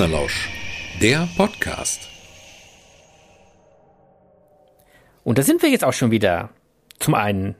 Partnerlausch, 0.00 0.48
der 1.02 1.28
Podcast. 1.36 2.08
Und 5.24 5.36
da 5.36 5.42
sind 5.42 5.60
wir 5.60 5.68
jetzt 5.68 5.84
auch 5.84 5.92
schon 5.92 6.10
wieder. 6.10 6.48
Zum 6.98 7.14
einen 7.14 7.54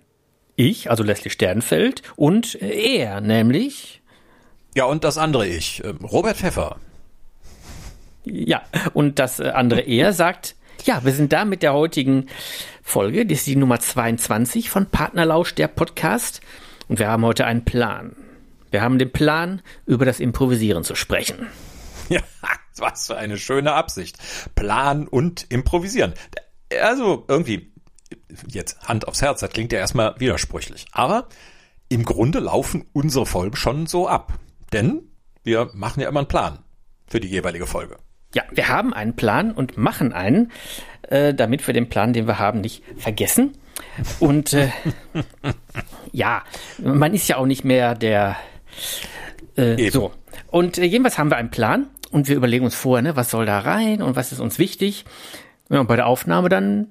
ich, 0.57 0.89
also 0.89 1.03
Leslie 1.03 1.31
Sternfeld, 1.31 2.03
und 2.17 2.55
er, 2.55 3.21
nämlich. 3.21 4.01
Ja, 4.75 4.87
und 4.87 5.05
das 5.05 5.19
andere 5.19 5.47
ich, 5.47 5.85
ähm, 5.85 5.99
Robert 6.03 6.39
Pfeffer. 6.39 6.77
Ja, 8.25 8.63
und 8.95 9.19
das 9.19 9.39
äh, 9.41 9.51
andere 9.51 9.83
er 9.83 10.15
sagt, 10.15 10.57
ja, 10.87 11.05
wir 11.05 11.13
sind 11.13 11.35
da 11.35 11.45
mit 11.45 11.63
der 11.63 11.75
heutigen 11.75 12.29
Folge, 12.83 13.27
das 13.27 13.41
ist 13.41 13.49
die 13.49 13.57
Nummer 13.57 13.81
22 13.81 14.71
von 14.71 14.87
Partnerlausch, 14.87 15.55
der 15.57 15.69
Podcast. 15.69 16.41
Und 16.89 16.99
wir 17.01 17.09
haben 17.09 17.27
heute 17.27 17.45
einen 17.45 17.67
Plan. 17.67 18.17
Wir 18.71 18.81
haben 18.81 18.99
den 18.99 19.13
Plan, 19.13 19.61
über 19.85 20.07
das 20.07 20.21
Improvisieren 20.21 20.85
zu 20.85 20.95
sprechen. 20.95 21.47
Ja, 22.17 22.23
was 22.77 23.07
für 23.07 23.17
eine 23.17 23.37
schöne 23.39 23.73
Absicht. 23.73 24.19
Plan 24.55 25.07
und 25.07 25.47
improvisieren. 25.51 26.15
Also 26.81 27.25
irgendwie, 27.29 27.73
jetzt 28.49 28.81
Hand 28.89 29.07
aufs 29.07 29.23
Herz, 29.23 29.41
das 29.41 29.51
klingt 29.51 29.73
ja 29.73 29.79
erstmal 29.79 30.19
widersprüchlich. 30.19 30.87
Aber 30.93 31.29
im 31.89 32.05
Grunde 32.05 32.41
laufen 32.41 32.87
unsere 32.93 33.27
Folgen 33.27 33.57
schon 33.57 33.87
so 33.87 34.09
ab. 34.09 34.33
Denn 34.73 35.03
wir 35.43 35.71
machen 35.75 36.01
ja 36.01 36.09
immer 36.09 36.21
einen 36.21 36.29
Plan 36.29 36.59
für 37.07 37.21
die 37.21 37.29
jeweilige 37.29 37.67
Folge. 37.67 37.97
Ja, 38.35 38.45
wir 38.51 38.69
haben 38.69 38.95
einen 38.95 39.17
Plan 39.17 39.53
und 39.53 39.77
machen 39.77 40.13
einen, 40.13 40.53
äh, 41.03 41.35
damit 41.35 41.67
wir 41.67 41.75
den 41.75 41.89
Plan, 41.89 42.13
den 42.13 42.27
wir 42.27 42.39
haben, 42.39 42.61
nicht 42.61 42.83
vergessen. 42.97 43.57
Und 44.21 44.53
äh, 44.53 44.71
ja, 46.13 46.45
man 46.79 47.13
ist 47.13 47.29
ja 47.29 47.37
auch 47.37 47.47
nicht 47.47 47.65
mehr 47.65 47.95
der 47.95 48.37
äh, 49.57 49.91
so. 49.91 50.13
Und 50.49 50.79
äh, 50.79 50.85
jedenfalls 50.85 51.19
haben 51.19 51.31
wir 51.31 51.37
einen 51.37 51.51
Plan 51.51 51.89
und 52.11 52.29
wir 52.29 52.37
überlegen 52.37 52.65
uns 52.65 52.75
vorher, 52.75 53.03
ne, 53.03 53.17
was 53.17 53.31
soll 53.31 53.47
da 53.47 53.61
rein 53.61 54.03
und 54.03 54.17
was 54.17 54.33
ist 54.33 54.41
uns 54.41 54.59
wichtig. 54.59 55.05
Ja, 55.69 55.81
und 55.81 55.87
bei 55.87 55.97
der 55.97 56.07
Aufnahme 56.07 56.49
dann 56.49 56.89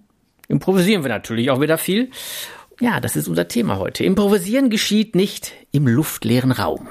improvisieren 0.47 1.03
wir 1.03 1.09
natürlich 1.09 1.51
auch 1.51 1.61
wieder 1.61 1.77
viel. 1.77 2.09
Ja, 2.79 2.99
das 2.99 3.15
ist 3.15 3.27
unser 3.27 3.47
Thema 3.47 3.77
heute. 3.77 4.03
Improvisieren 4.05 4.69
geschieht 4.69 5.15
nicht 5.15 5.53
im 5.71 5.87
luftleeren 5.87 6.51
Raum. 6.51 6.87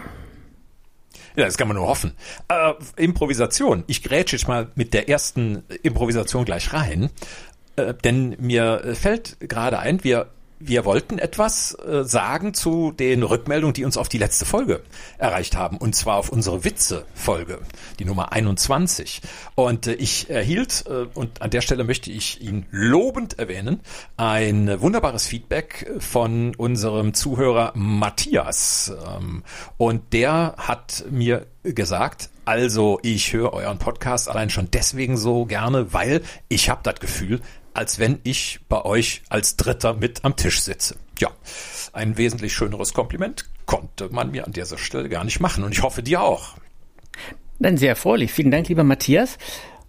Ja, 1.35 1.45
das 1.45 1.57
kann 1.57 1.69
man 1.69 1.77
nur 1.77 1.87
hoffen. 1.87 2.13
Äh, 2.49 2.75
Improvisation. 2.97 3.85
Ich 3.87 4.03
grätsche 4.03 4.37
jetzt 4.37 4.49
mal 4.49 4.69
mit 4.75 4.93
der 4.93 5.09
ersten 5.09 5.63
Improvisation 5.83 6.45
gleich 6.45 6.73
rein. 6.73 7.11
Äh, 7.77 7.95
denn 7.95 8.37
mir 8.41 8.95
fällt 8.95 9.39
gerade 9.41 9.79
ein, 9.79 10.05
wir 10.05 10.27
wir 10.61 10.85
wollten 10.85 11.19
etwas 11.19 11.75
äh, 11.75 12.05
sagen 12.05 12.55
zu 12.55 12.93
den 12.93 13.23
Rückmeldungen, 13.23 13.75
die 13.75 13.85
uns 13.85 13.97
auf 13.97 14.09
die 14.09 14.19
letzte 14.19 14.45
Folge 14.45 14.83
erreicht 15.17 15.57
haben. 15.57 15.77
Und 15.77 15.95
zwar 15.95 16.17
auf 16.17 16.31
unsere 16.31 16.65
Witze-Folge, 16.65 17.61
die 17.99 18.05
Nummer 18.05 18.33
21. 18.33 19.23
Und 19.55 19.87
äh, 19.87 19.95
ich 19.95 20.31
erhielt, 20.31 20.85
äh, 20.89 21.07
und 21.15 21.43
an 21.43 21.51
der 21.51 21.61
Stelle 21.61 21.85
möchte 21.85 22.11
ich 22.11 22.41
ihn 22.41 22.67
lobend 22.71 23.39
erwähnen, 23.39 23.81
ein 24.17 24.81
wunderbares 24.81 25.27
Feedback 25.27 25.91
von 25.99 26.55
unserem 26.57 27.15
Zuhörer 27.15 27.73
Matthias. 27.75 28.93
Ähm, 29.17 29.45
und 29.77 30.13
der 30.13 30.55
hat 30.59 31.05
mir 31.11 31.47
gesagt, 31.63 32.31
also 32.45 32.99
ich 33.03 33.33
höre 33.33 33.53
euren 33.53 33.79
Podcast 33.79 34.29
allein 34.29 34.51
schon 34.51 34.71
deswegen 34.71 35.17
so 35.17 35.45
gerne, 35.45 35.93
weil 35.93 36.23
ich 36.49 36.71
habe 36.71 36.81
das 36.83 36.99
Gefühl, 36.99 37.41
als 37.79 38.01
wenn 38.01 38.19
ich 38.25 38.59
bei 38.69 38.85
euch 38.85 39.23
als 39.29 39.57
Dritter 39.57 39.95
mit 39.95 40.25
am 40.25 40.35
Tisch 40.35 40.63
sitze. 40.63 40.97
Ja, 41.21 41.31
ein 41.93 42.19
wesentlich 42.19 42.53
schöneres 42.53 42.93
Kompliment 42.93 43.45
konnte 43.67 44.09
man 44.09 44.33
mir 44.33 44.45
an 44.45 44.53
dieser 44.53 44.79
Stelle 44.79 45.09
gar 45.09 45.23
nicht 45.23 45.39
machen 45.39 45.63
und 45.63 45.71
ich 45.71 45.83
hoffe 45.85 46.03
dir 46.03 46.21
auch. 46.21 46.57
Dann 47.61 47.77
sehr 47.77 47.91
erfreulich. 47.91 48.33
Vielen 48.33 48.51
Dank, 48.51 48.69
lieber 48.69 48.83
Matthias. 48.83 49.39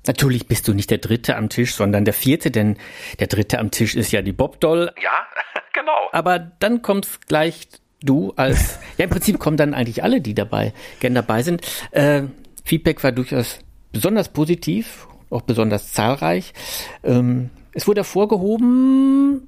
Natürlich 0.05 0.45
bist 0.47 0.67
du 0.67 0.75
nicht 0.75 0.91
der 0.91 0.99
Dritte 0.99 1.35
am 1.35 1.49
Tisch, 1.49 1.73
sondern 1.73 2.05
der 2.05 2.13
Vierte, 2.13 2.51
denn 2.51 2.77
der 3.19 3.25
Dritte 3.25 3.57
am 3.57 3.71
Tisch 3.71 3.95
ist 3.95 4.11
ja 4.11 4.21
die 4.21 4.33
Bobdoll. 4.33 4.91
Ja, 5.01 5.25
genau. 5.73 6.09
Aber 6.11 6.37
dann 6.37 6.83
kommst 6.83 7.27
gleich 7.27 7.69
du 8.03 8.33
als, 8.35 8.77
ja 8.99 9.05
im 9.05 9.09
Prinzip 9.09 9.39
kommen 9.39 9.57
dann 9.57 9.73
eigentlich 9.73 10.03
alle, 10.03 10.21
die 10.21 10.35
dabei, 10.35 10.73
gern 10.99 11.15
dabei 11.15 11.41
sind. 11.41 11.65
Äh, 11.89 12.21
Feedback 12.63 13.03
war 13.03 13.11
durchaus 13.11 13.57
besonders 13.91 14.29
positiv, 14.29 15.07
auch 15.31 15.41
besonders 15.41 15.91
zahlreich. 15.91 16.53
Ähm, 17.03 17.49
es 17.73 17.87
wurde 17.87 18.01
hervorgehoben, 18.01 19.47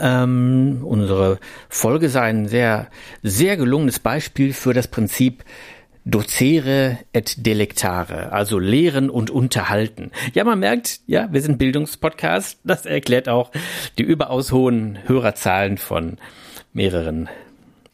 ähm, 0.00 0.80
unsere 0.82 1.38
Folge 1.68 2.08
sei 2.08 2.22
ein 2.22 2.48
sehr, 2.48 2.88
sehr 3.22 3.56
gelungenes 3.56 3.98
Beispiel 3.98 4.52
für 4.52 4.74
das 4.74 4.88
Prinzip 4.88 5.44
Docere 6.06 6.98
et 7.14 7.46
delectare, 7.46 8.30
also 8.30 8.58
lehren 8.58 9.08
und 9.08 9.30
unterhalten. 9.30 10.10
Ja, 10.34 10.44
man 10.44 10.58
merkt, 10.58 11.00
ja, 11.06 11.32
wir 11.32 11.40
sind 11.40 11.56
Bildungspodcast. 11.56 12.58
Das 12.62 12.84
erklärt 12.84 13.26
auch 13.26 13.50
die 13.96 14.02
überaus 14.02 14.52
hohen 14.52 14.98
Hörerzahlen 15.06 15.78
von 15.78 16.18
mehreren 16.74 17.30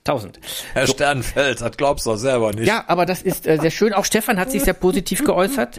tausend. 0.02 0.40
Herr 0.72 0.88
so. 0.88 0.94
Sternfeld, 0.94 1.60
das 1.60 1.76
glaubst 1.76 2.06
du 2.06 2.10
doch 2.10 2.16
selber 2.16 2.52
nicht. 2.52 2.66
Ja, 2.66 2.82
aber 2.88 3.06
das 3.06 3.22
ist 3.22 3.46
äh, 3.46 3.58
sehr 3.58 3.70
schön. 3.70 3.92
Auch 3.92 4.04
Stefan 4.04 4.40
hat 4.40 4.50
sich 4.50 4.64
sehr 4.64 4.74
positiv 4.74 5.22
geäußert, 5.22 5.78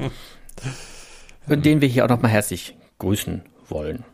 den 1.48 1.82
wir 1.82 1.90
hier 1.90 2.06
auch 2.06 2.10
nochmal 2.10 2.32
herzlich 2.32 2.76
grüßen 3.02 3.42
wollen. 3.68 4.06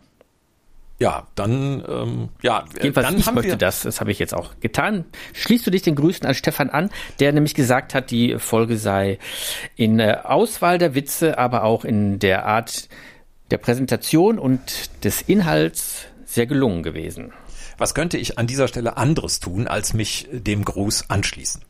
Ja, 1.00 1.28
dann, 1.36 1.84
ähm, 1.88 2.30
ja, 2.42 2.66
Jedenfalls 2.82 3.08
dann 3.08 3.20
ich 3.20 3.32
möchte 3.32 3.52
wir 3.52 3.58
das, 3.58 3.84
das 3.84 4.00
habe 4.00 4.12
ich 4.12 4.18
jetzt 4.18 4.34
auch 4.34 4.60
getan. 4.62 5.06
Schließt 5.34 5.68
du 5.68 5.70
dich 5.70 5.84
den 5.84 5.94
Grüßen 5.94 6.26
an 6.26 6.34
Stefan 6.34 6.72
an, 6.72 6.90
der 7.20 7.34
nämlich 7.34 7.54
gesagt 7.54 7.94
hat, 7.94 8.10
die 8.10 8.40
Folge 8.40 8.78
sei 8.78 9.20
in 9.76 10.00
äh, 10.00 10.18
Auswahl 10.24 10.80
der 10.80 10.96
Witze, 10.96 11.38
aber 11.38 11.64
auch 11.64 11.86
in 11.86 12.18
der 12.18 12.46
Art 12.46 12.90
der 13.52 13.60
Präsentation 13.60 14.40
und 14.40 14.90
des 15.04 15.22
Inhalts 15.22 16.06
sehr 16.26 16.48
gelungen 16.48 16.82
gewesen. 16.82 17.32
Was 17.78 17.94
könnte 17.94 18.18
ich 18.18 18.40
an 18.40 18.48
dieser 18.48 18.68
Stelle 18.68 18.98
anderes 18.98 19.40
tun, 19.40 19.68
als 19.68 19.94
mich 19.94 20.28
dem 20.32 20.66
Gruß 20.66 21.12
anschließen? 21.12 21.62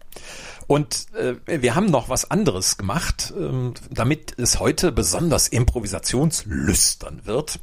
Und 0.68 1.08
äh, 1.16 1.36
wir 1.62 1.76
haben 1.76 1.90
noch 1.90 2.10
was 2.10 2.30
anderes 2.30 2.78
gemacht, 2.78 3.34
ähm, 3.38 3.74
damit 3.90 4.38
es 4.38 4.60
heute 4.60 4.92
besonders 4.92 5.48
improvisationslüstern 5.48 7.26
wird. 7.26 7.62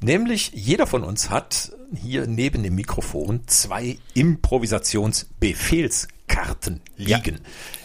Nämlich 0.00 0.52
jeder 0.54 0.86
von 0.86 1.04
uns 1.04 1.28
hat 1.28 1.72
hier 1.94 2.26
neben 2.26 2.62
dem 2.62 2.74
Mikrofon 2.74 3.42
zwei 3.46 3.98
Improvisationsbefehlskarten 4.14 6.80
liegen. 6.96 7.40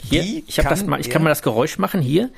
Ja. 0.10 0.22
Hier, 0.22 0.44
ich, 0.48 0.60
hab 0.60 0.70
das 0.70 0.86
mal, 0.86 1.02
ich 1.02 1.10
kann 1.10 1.24
mal 1.24 1.30
das 1.30 1.42
Geräusch 1.42 1.78
machen 1.78 2.02
hier. 2.02 2.32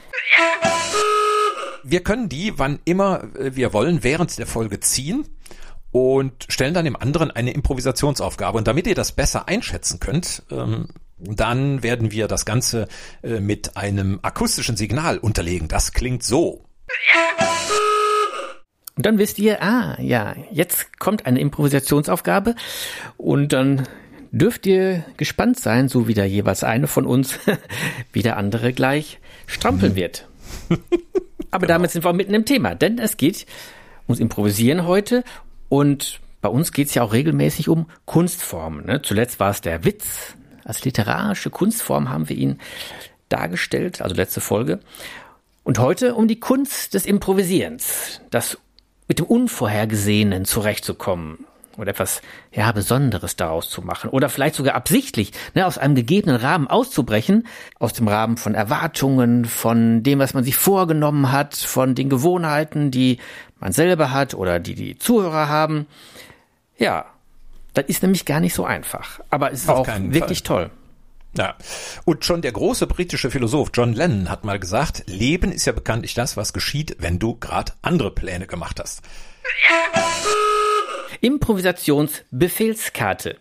Wir 1.83 2.03
können 2.03 2.29
die, 2.29 2.57
wann 2.57 2.79
immer 2.85 3.27
wir 3.33 3.73
wollen, 3.73 4.03
während 4.03 4.39
der 4.39 4.47
Folge 4.47 4.79
ziehen 4.79 5.27
und 5.91 6.45
stellen 6.49 6.73
dann 6.73 6.85
dem 6.85 6.95
anderen 6.95 7.29
eine 7.31 7.51
Improvisationsaufgabe. 7.51 8.57
Und 8.57 8.67
damit 8.67 8.87
ihr 8.87 8.95
das 8.95 9.11
besser 9.11 9.47
einschätzen 9.47 9.99
könnt, 9.99 10.41
ähm, 10.49 10.87
dann 11.17 11.83
werden 11.83 12.11
wir 12.11 12.27
das 12.27 12.45
Ganze 12.45 12.87
äh, 13.23 13.39
mit 13.39 13.77
einem 13.77 14.19
akustischen 14.21 14.77
Signal 14.77 15.17
unterlegen. 15.17 15.67
Das 15.67 15.93
klingt 15.93 16.23
so. 16.23 16.65
Und 18.97 19.05
dann 19.05 19.17
wisst 19.17 19.39
ihr, 19.39 19.61
ah, 19.61 19.97
ja, 19.99 20.35
jetzt 20.51 20.99
kommt 20.99 21.25
eine 21.25 21.39
Improvisationsaufgabe 21.39 22.55
und 23.17 23.51
dann 23.51 23.87
dürft 24.31 24.65
ihr 24.65 25.05
gespannt 25.17 25.59
sein, 25.59 25.87
so 25.87 26.07
wie 26.07 26.13
der 26.13 26.27
jeweils 26.27 26.63
eine 26.63 26.87
von 26.87 27.05
uns, 27.05 27.40
wie 28.13 28.22
der 28.22 28.37
andere 28.37 28.73
gleich 28.73 29.19
strampeln 29.47 29.93
mhm. 29.93 29.97
wird. 29.97 30.28
Aber 31.51 31.67
genau. 31.67 31.78
damit 31.78 31.91
sind 31.91 32.03
wir 32.03 32.13
mitten 32.13 32.34
im 32.34 32.45
Thema, 32.45 32.75
denn 32.75 32.99
es 32.99 33.17
geht 33.17 33.45
ums 34.07 34.19
Improvisieren 34.19 34.85
heute 34.85 35.23
und 35.69 36.19
bei 36.41 36.49
uns 36.49 36.72
geht 36.72 36.90
es 36.90 36.93
ja 36.93 37.03
auch 37.03 37.13
regelmäßig 37.13 37.69
um 37.69 37.87
Kunstformen. 38.05 38.85
Ne? 38.85 39.01
Zuletzt 39.01 39.40
war 39.40 39.51
es 39.51 39.61
der 39.61 39.84
Witz, 39.84 40.35
als 40.66 40.84
literarische 40.84 41.50
Kunstform 41.50 42.09
haben 42.09 42.28
wir 42.28 42.35
ihn 42.35 42.59
dargestellt, 43.29 44.02
also 44.02 44.16
letzte 44.16 44.41
Folge. 44.41 44.79
Und 45.64 45.79
heute 45.79 46.16
um 46.16 46.28
die 46.28 46.40
Kunst 46.40 46.94
des 46.94 47.06
Improvisierens, 47.06 48.22
das 48.29 48.58
mit 49.08 49.20
dem 49.20 49.26
Unvorhergesehenen 49.26 50.46
zurechtzukommen 50.46 51.46
oder 51.78 51.91
etwas 51.91 52.22
ja 52.52 52.72
Besonderes 52.72 53.35
daraus 53.35 53.70
zu 53.70 53.82
machen 53.82 54.09
oder 54.09 54.29
vielleicht 54.29 54.56
sogar 54.56 54.76
absichtlich 54.76 55.32
ne, 55.53 55.66
aus 55.66 55.78
einem 55.78 55.96
gegebenen 55.96 56.38
Rahmen 56.38 56.67
auszubrechen, 56.67 57.47
aus 57.79 57.94
dem 57.94 58.08
Rahmen 58.08 58.38
von 58.38 58.56
Erwartungen, 58.56 59.46
von 59.46 60.02
dem, 60.02 60.20
was 60.20 60.34
man 60.34 60.44
sich 60.44 60.56
vorgenommen 60.56 61.32
hat, 61.32 61.56
von 61.56 61.96
den 61.96 62.09
Gewohnheiten, 62.09 62.91
die 62.91 63.20
man 63.59 63.72
selber 63.72 64.12
hat 64.12 64.34
oder 64.34 64.59
die 64.59 64.76
die 64.76 64.97
Zuhörer 64.97 65.47
haben. 65.47 65.88
Ja, 66.78 67.06
das 67.75 67.85
ist 67.85 68.01
nämlich 68.01 68.25
gar 68.25 68.39
nicht 68.39 68.55
so 68.55 68.66
einfach. 68.66 69.19
Aber 69.29 69.51
es 69.51 69.61
ist 69.63 69.69
Auf 69.69 69.87
auch 69.87 69.99
wirklich 69.99 70.39
Fall. 70.39 70.67
toll. 70.67 70.72
Ja. 71.37 71.55
Und 72.05 72.23
schon 72.25 72.41
der 72.41 72.53
große 72.53 72.87
britische 72.87 73.29
Philosoph 73.29 73.69
John 73.73 73.93
Lennon 73.93 74.29
hat 74.29 74.45
mal 74.45 74.57
gesagt, 74.59 75.03
Leben 75.07 75.51
ist 75.51 75.66
ja 75.66 75.73
bekanntlich 75.73 76.13
das, 76.13 76.37
was 76.37 76.53
geschieht, 76.53 76.95
wenn 76.99 77.19
du 77.19 77.35
gerade 77.35 77.73
andere 77.81 78.11
Pläne 78.11 78.47
gemacht 78.47 78.79
hast. 78.79 79.01
Improvisationsbefehlskarte. 81.22 83.37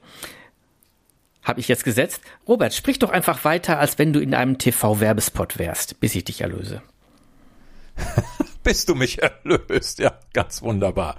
habe 1.43 1.61
ich 1.61 1.69
jetzt 1.69 1.85
gesetzt. 1.85 2.21
Robert, 2.49 2.75
sprich 2.75 2.99
doch 2.99 3.11
einfach 3.11 3.45
weiter, 3.45 3.79
als 3.79 3.99
wenn 3.99 4.13
du 4.13 4.21
in 4.21 4.35
einem 4.35 4.59
TV-Werbespot 4.59 5.59
wärst, 5.59 6.01
bis 6.01 6.15
ich 6.15 6.25
dich 6.25 6.41
erlöse. 6.41 6.83
bis 8.65 8.87
du 8.87 8.95
mich 8.95 9.21
erlöst. 9.45 10.01
Ja, 10.01 10.15
ganz 10.33 10.63
wunderbar. 10.63 11.17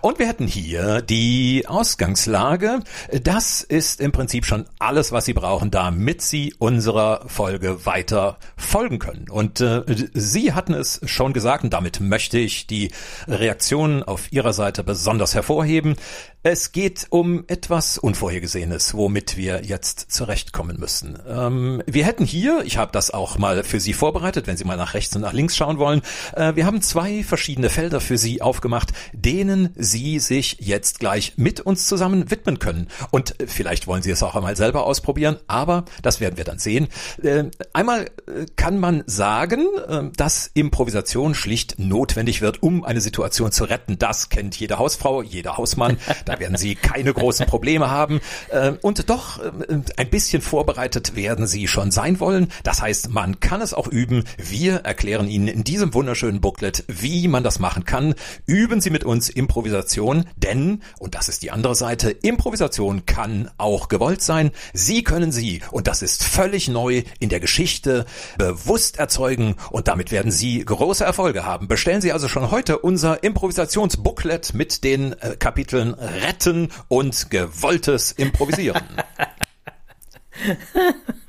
Und 0.00 0.18
wir 0.18 0.26
hätten 0.26 0.46
hier 0.46 1.02
die 1.02 1.64
Ausgangslage. 1.66 2.80
Das 3.22 3.62
ist 3.62 4.00
im 4.00 4.12
Prinzip 4.12 4.46
schon 4.46 4.64
alles, 4.78 5.12
was 5.12 5.26
Sie 5.26 5.34
brauchen, 5.34 5.70
damit 5.70 6.22
Sie 6.22 6.54
unserer 6.58 7.24
Folge 7.26 7.84
weiter 7.84 8.38
folgen 8.56 8.98
können. 8.98 9.28
Und 9.28 9.60
äh, 9.60 9.82
Sie 10.14 10.52
hatten 10.54 10.72
es 10.72 11.00
schon 11.04 11.32
gesagt, 11.32 11.64
und 11.64 11.74
damit 11.74 12.00
möchte 12.00 12.38
ich 12.38 12.66
die 12.66 12.90
Reaktionen 13.28 14.02
auf 14.02 14.32
Ihrer 14.32 14.52
Seite 14.52 14.84
besonders 14.84 15.34
hervorheben. 15.34 15.96
Es 16.42 16.72
geht 16.72 17.06
um 17.10 17.44
etwas 17.48 17.98
Unvorhergesehenes, 17.98 18.94
womit 18.94 19.36
wir 19.36 19.62
jetzt 19.62 20.10
zurechtkommen 20.10 20.80
müssen. 20.80 21.18
Ähm, 21.28 21.82
wir 21.86 22.06
hätten 22.06 22.24
hier, 22.24 22.62
ich 22.64 22.78
habe 22.78 22.92
das 22.92 23.10
auch 23.10 23.36
mal 23.36 23.62
für 23.62 23.78
Sie 23.78 23.92
vorbereitet, 23.92 24.46
wenn 24.46 24.56
Sie 24.56 24.64
mal 24.64 24.78
nach 24.78 24.94
rechts 24.94 25.14
und 25.14 25.20
nach 25.20 25.34
links 25.34 25.54
schauen 25.54 25.76
wollen, 25.76 26.00
äh, 26.34 26.54
wir 26.60 26.66
haben 26.66 26.82
zwei 26.82 27.24
verschiedene 27.24 27.70
Felder 27.70 28.02
für 28.02 28.18
Sie 28.18 28.42
aufgemacht, 28.42 28.90
denen 29.14 29.70
Sie 29.76 30.18
sich 30.18 30.58
jetzt 30.60 31.00
gleich 31.00 31.32
mit 31.38 31.62
uns 31.62 31.86
zusammen 31.86 32.30
widmen 32.30 32.58
können. 32.58 32.88
Und 33.10 33.34
vielleicht 33.46 33.86
wollen 33.86 34.02
Sie 34.02 34.10
es 34.10 34.22
auch 34.22 34.36
einmal 34.36 34.56
selber 34.56 34.84
ausprobieren, 34.84 35.38
aber 35.46 35.86
das 36.02 36.20
werden 36.20 36.36
wir 36.36 36.44
dann 36.44 36.58
sehen. 36.58 36.88
Äh, 37.22 37.44
einmal 37.72 38.02
äh, 38.02 38.44
kann 38.56 38.78
man 38.78 39.04
sagen, 39.06 39.68
äh, 39.88 40.02
dass 40.14 40.50
Improvisation 40.52 41.34
schlicht 41.34 41.78
notwendig 41.78 42.42
wird, 42.42 42.62
um 42.62 42.84
eine 42.84 43.00
Situation 43.00 43.52
zu 43.52 43.64
retten. 43.64 43.98
Das 43.98 44.28
kennt 44.28 44.54
jede 44.54 44.76
Hausfrau, 44.78 45.22
jeder 45.22 45.56
Hausmann. 45.56 45.96
Da 46.26 46.40
werden 46.40 46.58
Sie 46.58 46.74
keine 46.74 47.14
großen 47.14 47.46
Probleme 47.46 47.90
haben. 47.90 48.20
Äh, 48.50 48.72
und 48.82 49.08
doch 49.08 49.42
äh, 49.42 49.50
ein 49.96 50.10
bisschen 50.10 50.42
vorbereitet 50.42 51.16
werden 51.16 51.46
Sie 51.46 51.68
schon 51.68 51.90
sein 51.90 52.20
wollen. 52.20 52.52
Das 52.64 52.82
heißt, 52.82 53.08
man 53.08 53.40
kann 53.40 53.62
es 53.62 53.72
auch 53.72 53.88
üben. 53.88 54.24
Wir 54.36 54.80
erklären 54.80 55.26
Ihnen 55.26 55.48
in 55.48 55.64
diesem 55.64 55.94
wunderschönen 55.94 56.42
Booklet, 56.50 56.82
wie 56.88 57.28
man 57.28 57.44
das 57.44 57.60
machen 57.60 57.84
kann. 57.84 58.16
Üben 58.44 58.80
Sie 58.80 58.90
mit 58.90 59.04
uns 59.04 59.28
Improvisation, 59.28 60.24
denn, 60.36 60.82
und 60.98 61.14
das 61.14 61.28
ist 61.28 61.44
die 61.44 61.52
andere 61.52 61.76
Seite, 61.76 62.10
Improvisation 62.10 63.06
kann 63.06 63.48
auch 63.56 63.86
gewollt 63.86 64.20
sein. 64.20 64.50
Sie 64.72 65.04
können 65.04 65.30
sie, 65.30 65.62
und 65.70 65.86
das 65.86 66.02
ist 66.02 66.24
völlig 66.24 66.66
neu 66.66 67.04
in 67.20 67.28
der 67.28 67.38
Geschichte, 67.38 68.04
bewusst 68.36 68.98
erzeugen 68.98 69.54
und 69.70 69.86
damit 69.86 70.10
werden 70.10 70.32
Sie 70.32 70.64
große 70.64 71.04
Erfolge 71.04 71.44
haben. 71.44 71.68
Bestellen 71.68 72.00
Sie 72.00 72.10
also 72.10 72.26
schon 72.26 72.50
heute 72.50 72.78
unser 72.78 73.22
Improvisationsbooklet 73.22 74.52
mit 74.52 74.82
den 74.82 75.12
äh, 75.20 75.36
Kapiteln 75.38 75.94
Retten 75.94 76.72
und 76.88 77.30
gewolltes 77.30 78.10
Improvisieren. 78.10 78.82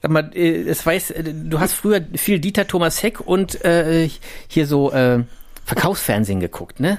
Sag 0.00 0.10
mal, 0.10 0.30
äh, 0.34 0.62
es 0.62 0.84
weiß, 0.84 1.10
äh, 1.10 1.24
du 1.24 1.60
hast 1.60 1.74
früher 1.74 2.00
viel 2.14 2.38
Dieter 2.38 2.66
Thomas 2.66 3.02
Heck 3.02 3.20
und 3.20 3.64
äh, 3.64 4.08
hier 4.48 4.66
so 4.66 4.92
äh, 4.92 5.24
Verkaufsfernsehen 5.64 6.40
geguckt, 6.40 6.80
ne? 6.80 6.98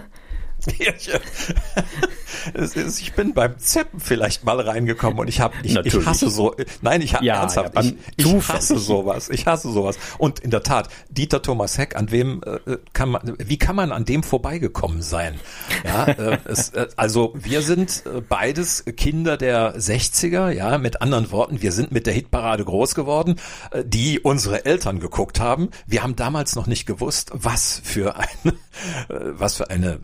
Ja. 1.03 1.19
Ist, 2.53 2.75
ich 2.75 3.13
bin 3.13 3.33
beim 3.33 3.57
Zeppen 3.57 3.99
vielleicht 3.99 4.43
mal 4.43 4.59
reingekommen 4.59 5.19
und 5.19 5.27
ich 5.27 5.39
habe 5.39 5.53
ich, 5.63 5.75
ich, 5.75 6.05
hasse 6.05 6.29
so 6.29 6.55
nein 6.81 7.01
ich 7.01 7.13
habe 7.13 7.25
ja, 7.25 7.41
ernsthaft 7.41 7.75
ja, 7.75 7.81
ich, 7.81 7.95
ich 8.17 8.47
hasse 8.49 8.77
sowas 8.77 9.29
ich 9.29 9.45
hasse 9.45 9.71
sowas. 9.71 9.97
Und 10.17 10.39
in 10.39 10.51
der 10.51 10.63
Tat 10.63 10.89
Dieter 11.09 11.41
Thomas 11.41 11.77
Heck 11.77 11.95
an 11.95 12.11
wem 12.11 12.41
äh, 12.45 12.77
kann 12.91 13.09
man 13.09 13.35
wie 13.37 13.57
kann 13.57 13.75
man 13.75 13.91
an 13.91 14.05
dem 14.05 14.23
vorbeigekommen 14.23 15.01
sein? 15.01 15.39
Ja 15.85 16.05
äh, 16.05 16.39
es, 16.45 16.69
äh, 16.69 16.87
also 16.95 17.33
wir 17.35 17.61
sind 17.61 18.03
äh, 18.05 18.21
beides 18.21 18.83
Kinder 18.97 19.37
der 19.37 19.77
60er 19.77 20.49
ja 20.49 20.77
mit 20.77 21.01
anderen 21.01 21.31
Worten 21.31 21.61
wir 21.61 21.71
sind 21.71 21.91
mit 21.91 22.05
der 22.07 22.13
Hitparade 22.13 22.65
groß 22.65 22.95
geworden 22.95 23.39
äh, 23.71 23.83
die 23.85 24.19
unsere 24.19 24.65
Eltern 24.65 24.99
geguckt 24.99 25.39
haben. 25.39 25.69
Wir 25.87 26.03
haben 26.03 26.15
damals 26.15 26.55
noch 26.55 26.67
nicht 26.67 26.85
gewusst 26.85 27.31
was 27.33 27.81
für 27.83 28.15
eine 28.17 28.53
äh, 29.09 29.31
was 29.33 29.55
für 29.55 29.69
eine 29.69 29.99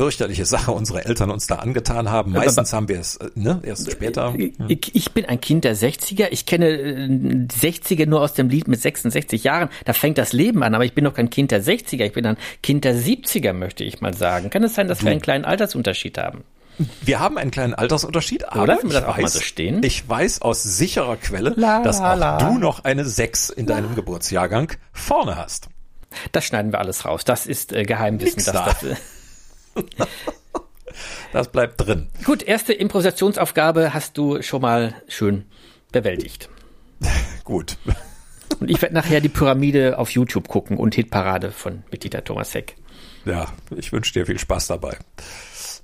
fürchterliche 0.00 0.46
Sache 0.46 0.72
unsere 0.72 1.04
Eltern 1.04 1.30
uns 1.30 1.46
da 1.46 1.56
angetan 1.56 2.10
haben. 2.10 2.32
Meistens 2.32 2.72
haben 2.72 2.88
wir 2.88 2.98
es, 2.98 3.16
äh, 3.16 3.28
ne, 3.34 3.60
erst 3.62 3.92
später. 3.92 4.32
Hm. 4.32 4.54
Ich 4.68 5.12
bin 5.12 5.26
ein 5.26 5.42
Kind 5.42 5.64
der 5.64 5.76
60er. 5.76 6.28
Ich 6.30 6.46
kenne 6.46 6.68
60er 6.68 8.04
äh, 8.04 8.06
nur 8.06 8.22
aus 8.22 8.32
dem 8.32 8.48
Lied 8.48 8.66
mit 8.66 8.80
66 8.80 9.44
Jahren. 9.44 9.68
Da 9.84 9.92
fängt 9.92 10.16
das 10.16 10.32
Leben 10.32 10.62
an, 10.62 10.74
aber 10.74 10.86
ich 10.86 10.94
bin 10.94 11.04
noch 11.04 11.12
kein 11.12 11.28
Kind 11.28 11.50
der 11.50 11.62
60er. 11.62 12.02
Ich 12.06 12.14
bin 12.14 12.24
ein 12.24 12.38
Kind 12.62 12.84
der 12.84 12.96
70er, 12.96 13.52
möchte 13.52 13.84
ich 13.84 14.00
mal 14.00 14.14
sagen. 14.14 14.48
Kann 14.48 14.64
es 14.64 14.74
sein, 14.74 14.88
dass 14.88 15.00
du. 15.00 15.04
wir 15.04 15.12
einen 15.12 15.20
kleinen 15.20 15.44
Altersunterschied 15.44 16.16
haben? 16.16 16.44
Wir 17.02 17.20
haben 17.20 17.36
einen 17.36 17.50
kleinen 17.50 17.74
Altersunterschied, 17.74 18.48
aber 18.48 18.62
Oder? 18.62 18.78
Ich, 18.82 18.94
weiß, 18.94 19.32
so 19.34 19.62
ich 19.82 20.08
weiß 20.08 20.40
aus 20.40 20.62
sicherer 20.62 21.18
Quelle, 21.18 21.52
la, 21.58 21.82
dass 21.82 22.00
auch 22.00 22.16
la. 22.16 22.38
du 22.38 22.56
noch 22.56 22.84
eine 22.84 23.04
6 23.04 23.50
in 23.50 23.66
deinem 23.66 23.90
la. 23.90 23.96
Geburtsjahrgang 23.96 24.72
vorne 24.94 25.36
hast. 25.36 25.68
Das 26.32 26.46
schneiden 26.46 26.72
wir 26.72 26.78
alles 26.78 27.04
raus. 27.04 27.24
Das 27.26 27.46
ist 27.46 27.74
äh, 27.74 27.82
Geheimwissen. 27.82 28.42
Dass 28.46 28.52
da. 28.54 28.64
das, 28.80 28.98
das 31.32 31.48
bleibt 31.48 31.80
drin. 31.80 32.08
Gut, 32.24 32.42
erste 32.42 32.72
Improvisationsaufgabe 32.72 33.94
hast 33.94 34.18
du 34.18 34.42
schon 34.42 34.62
mal 34.62 34.94
schön 35.08 35.44
bewältigt. 35.92 36.48
Gut. 37.44 37.78
Und 38.58 38.70
ich 38.70 38.82
werde 38.82 38.94
nachher 38.94 39.20
die 39.20 39.28
Pyramide 39.28 39.98
auf 39.98 40.10
YouTube 40.10 40.48
gucken 40.48 40.76
und 40.76 40.94
Hitparade 40.94 41.50
von 41.50 41.84
Mitglieder 41.90 42.24
Thomas 42.24 42.54
Heck. 42.54 42.76
Ja, 43.24 43.46
ich 43.76 43.92
wünsche 43.92 44.12
dir 44.12 44.26
viel 44.26 44.38
Spaß 44.38 44.68
dabei. 44.68 44.98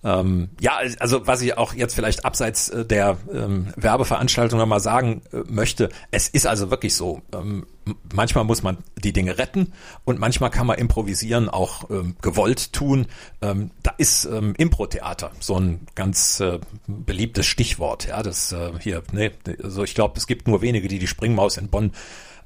Ähm, 0.05 0.51
ja, 0.61 0.79
also 0.99 1.27
was 1.27 1.43
ich 1.43 1.57
auch 1.59 1.75
jetzt 1.75 1.95
vielleicht 1.95 2.25
abseits 2.25 2.69
äh, 2.69 2.85
der 2.85 3.17
ähm, 3.33 3.73
Werbeveranstaltung 3.77 4.59
nochmal 4.59 4.81
sagen 4.81 5.23
äh, 5.33 5.39
möchte, 5.49 5.89
es 6.11 6.29
ist 6.29 6.47
also 6.47 6.71
wirklich 6.71 6.95
so, 6.95 7.23
ähm, 7.35 7.67
manchmal 8.13 8.45
muss 8.45 8.63
man 8.63 8.79
die 8.97 9.13
Dinge 9.13 9.39
retten 9.39 9.73
und 10.05 10.19
manchmal 10.19 10.51
kann 10.51 10.67
man 10.67 10.79
improvisieren, 10.79 11.49
auch 11.49 11.91
ähm, 11.91 12.17
gewollt 12.21 12.73
tun. 12.73 13.07
Ähm, 13.43 13.71
da 13.83 13.93
ist 13.99 14.25
ähm, 14.27 14.55
Impro-Theater 14.57 15.33
so 15.41 15.59
ein 15.59 15.81
ganz 15.95 16.41
äh, 16.41 16.59
beliebtes 16.87 17.47
Stichwort. 17.47 18.07
Ja, 18.07 18.23
das 18.23 18.53
äh, 18.53 18.73
hier, 18.81 19.03
ne, 19.13 19.33
also 19.63 19.85
ich 19.85 19.95
glaube, 19.95 20.15
es 20.19 20.27
gibt 20.27 20.49
nur 20.49 20.63
wenige, 20.63 20.89
die 20.89 20.99
die 20.99 21.07
Springmaus 21.07 21.57
in 21.57 21.69
Bonn 21.69 21.93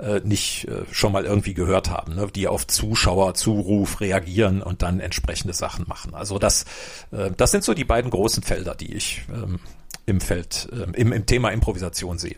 äh, 0.01 0.21
nicht 0.25 0.69
äh, 0.69 0.83
schon 0.93 1.13
mal 1.13 1.25
irgendwie 1.25 1.55
gehört 1.55 1.91
haben, 1.91 2.15
ne? 2.15 2.29
die 2.35 2.49
auf 2.49 2.67
Zuschauerzuruf 2.67 4.01
reagieren 4.01 4.63
und 4.63 4.83
dann 4.83 5.01
entsprechende 5.01 5.55
Sachen 5.55 5.87
machen. 5.89 6.15
Also 6.15 6.39
das, 6.39 6.65
äh, 7.13 7.31
das 7.37 7.51
sind 7.51 7.65
so 7.65 7.75
die 7.75 7.85
beiden 7.85 8.11
großen 8.11 8.43
Felder, 8.43 8.75
die 8.75 8.95
ich 8.95 9.23
ähm, 9.33 9.61
im 10.07 10.21
Feld, 10.21 10.69
äh, 10.73 10.99
im, 10.99 11.13
im 11.13 11.27
Thema 11.27 11.51
Improvisation 11.51 12.19
sehe. 12.19 12.37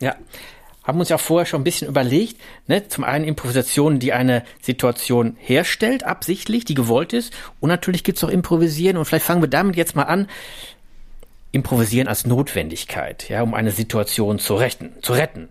Ja, 0.00 0.16
haben 0.84 0.98
uns 0.98 1.08
ja 1.08 1.18
vorher 1.18 1.46
schon 1.46 1.60
ein 1.60 1.64
bisschen 1.64 1.88
überlegt. 1.88 2.40
Ne? 2.66 2.88
Zum 2.88 3.04
einen 3.04 3.24
Improvisation, 3.24 3.98
die 3.98 4.12
eine 4.12 4.44
Situation 4.60 5.36
herstellt, 5.38 6.04
absichtlich, 6.04 6.64
die 6.64 6.74
gewollt 6.74 7.12
ist. 7.12 7.32
Und 7.60 7.68
natürlich 7.68 8.04
gibt's 8.04 8.24
auch 8.24 8.28
Improvisieren. 8.28 8.96
Und 8.96 9.04
vielleicht 9.04 9.24
fangen 9.24 9.42
wir 9.42 9.48
damit 9.48 9.76
jetzt 9.76 9.94
mal 9.94 10.04
an. 10.04 10.28
Improvisieren 11.52 12.08
als 12.08 12.26
Notwendigkeit, 12.26 13.28
ja, 13.28 13.42
um 13.42 13.54
eine 13.54 13.70
Situation 13.70 14.38
zu 14.38 14.54
retten. 14.54 14.92
Zu 15.02 15.12
retten. 15.12 15.50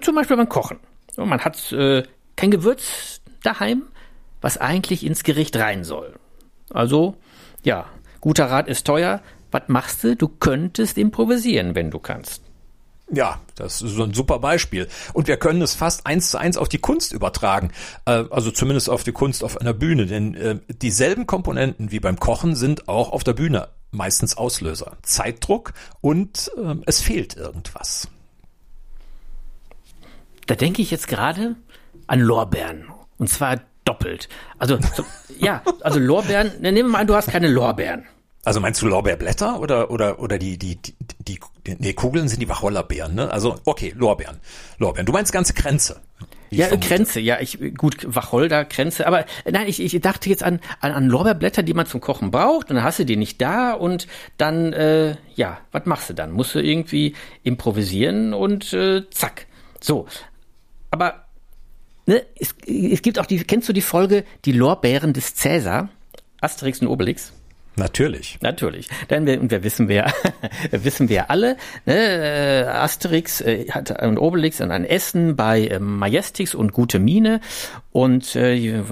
Zum 0.00 0.14
Beispiel 0.14 0.36
beim 0.36 0.48
Kochen. 0.48 0.78
Man 1.16 1.40
hat 1.40 1.72
äh, 1.72 2.04
kein 2.36 2.50
Gewürz 2.50 3.20
daheim, 3.42 3.82
was 4.40 4.58
eigentlich 4.58 5.04
ins 5.04 5.24
Gericht 5.24 5.56
rein 5.56 5.84
soll. 5.84 6.14
Also, 6.70 7.16
ja, 7.62 7.86
guter 8.20 8.46
Rat 8.46 8.68
ist 8.68 8.86
teuer. 8.86 9.20
Was 9.50 9.62
machst 9.66 10.04
du? 10.04 10.16
Du 10.16 10.28
könntest 10.28 10.96
improvisieren, 10.96 11.74
wenn 11.74 11.90
du 11.90 11.98
kannst. 11.98 12.42
Ja, 13.12 13.40
das 13.56 13.82
ist 13.82 13.96
so 13.96 14.04
ein 14.04 14.14
super 14.14 14.38
Beispiel. 14.38 14.86
Und 15.12 15.26
wir 15.26 15.36
können 15.36 15.60
es 15.62 15.74
fast 15.74 16.06
eins 16.06 16.30
zu 16.30 16.38
eins 16.38 16.56
auf 16.56 16.68
die 16.68 16.78
Kunst 16.78 17.12
übertragen. 17.12 17.72
Äh, 18.04 18.24
also 18.30 18.52
zumindest 18.52 18.88
auf 18.88 19.02
die 19.02 19.12
Kunst 19.12 19.42
auf 19.42 19.60
einer 19.60 19.72
Bühne. 19.72 20.06
Denn 20.06 20.34
äh, 20.34 20.58
dieselben 20.68 21.26
Komponenten 21.26 21.90
wie 21.90 21.98
beim 21.98 22.20
Kochen 22.20 22.54
sind 22.54 22.88
auch 22.88 23.10
auf 23.10 23.24
der 23.24 23.32
Bühne 23.32 23.68
meistens 23.90 24.36
Auslöser. 24.36 24.96
Zeitdruck 25.02 25.72
und 26.00 26.52
äh, 26.56 26.76
es 26.86 27.00
fehlt 27.00 27.36
irgendwas. 27.36 28.08
Da 30.50 30.56
denke 30.56 30.82
ich 30.82 30.90
jetzt 30.90 31.06
gerade 31.06 31.54
an 32.08 32.18
Lorbeeren. 32.18 32.86
Und 33.18 33.28
zwar 33.28 33.60
doppelt. 33.84 34.28
Also, 34.58 34.78
so, 34.96 35.04
ja, 35.38 35.62
also 35.82 36.00
Lorbeeren, 36.00 36.60
nehmen 36.60 36.76
wir 36.76 36.84
mal 36.88 36.98
an, 36.98 37.06
du 37.06 37.14
hast 37.14 37.30
keine 37.30 37.46
Lorbeeren. 37.46 38.04
Also 38.42 38.58
meinst 38.58 38.82
du 38.82 38.88
Lorbeerblätter 38.88 39.60
oder 39.60 39.92
oder 39.92 40.18
oder 40.18 40.38
die 40.38 40.58
die 40.58 40.74
die, 40.76 40.94
die 41.28 41.38
nee, 41.78 41.92
Kugeln 41.92 42.26
sind 42.26 42.42
die 42.42 42.48
Wacholderbeeren, 42.48 43.14
ne? 43.14 43.30
Also 43.30 43.60
okay, 43.64 43.94
Lorbeeren. 43.96 44.38
Lorbeeren. 44.78 45.06
Du 45.06 45.12
meinst 45.12 45.30
ganze 45.30 45.54
Kränze. 45.54 46.00
Ja, 46.48 46.66
vermute. 46.66 46.88
Kränze, 46.88 47.20
ja, 47.20 47.38
ich 47.38 47.76
gut 47.76 47.98
Wacholder 48.12 48.64
Kränze, 48.64 49.06
aber 49.06 49.26
nein, 49.48 49.68
ich, 49.68 49.78
ich 49.78 50.00
dachte 50.00 50.28
jetzt 50.30 50.42
an, 50.42 50.58
an 50.80 50.90
an 50.90 51.06
Lorbeerblätter, 51.06 51.62
die 51.62 51.74
man 51.74 51.86
zum 51.86 52.00
Kochen 52.00 52.32
braucht 52.32 52.70
und 52.70 52.76
dann 52.76 52.82
hast 52.82 52.98
du 52.98 53.04
die 53.04 53.16
nicht 53.16 53.40
da 53.40 53.72
und 53.72 54.08
dann 54.36 54.72
äh, 54.72 55.14
ja, 55.36 55.58
was 55.70 55.86
machst 55.86 56.10
du 56.10 56.14
dann? 56.14 56.32
Musst 56.32 56.56
du 56.56 56.58
irgendwie 56.60 57.14
improvisieren 57.44 58.34
und 58.34 58.72
äh, 58.72 59.08
zack. 59.10 59.46
So, 59.82 60.06
aber 60.90 61.26
ne, 62.06 62.22
es, 62.38 62.54
es 62.66 63.02
gibt 63.02 63.18
auch 63.18 63.26
die, 63.26 63.42
kennst 63.44 63.68
du 63.68 63.72
die 63.72 63.80
Folge 63.80 64.24
Die 64.44 64.52
Lorbeeren 64.52 65.12
des 65.12 65.34
Cäsar? 65.34 65.88
Asterix 66.40 66.80
und 66.80 66.88
Obelix? 66.88 67.32
Natürlich. 67.76 68.38
Natürlich. 68.42 68.88
Denn 69.08 69.26
wir, 69.26 69.40
und 69.40 69.50
wir 69.50 69.62
wissen 69.62 69.88
wir, 69.88 70.12
wissen 70.70 71.08
wir 71.08 71.30
alle, 71.30 71.56
ne, 71.86 71.94
äh, 71.94 72.66
Asterix 72.66 73.40
äh, 73.40 73.70
hat 73.70 74.02
und 74.02 74.18
Obelix 74.18 74.60
und 74.60 74.70
ein 74.70 74.84
Essen 74.84 75.36
bei 75.36 75.66
äh, 75.66 75.78
Majestix 75.78 76.54
und 76.54 76.72
Gute 76.72 76.98
Mine 76.98 77.40
und 77.92 78.36
äh, 78.36 78.82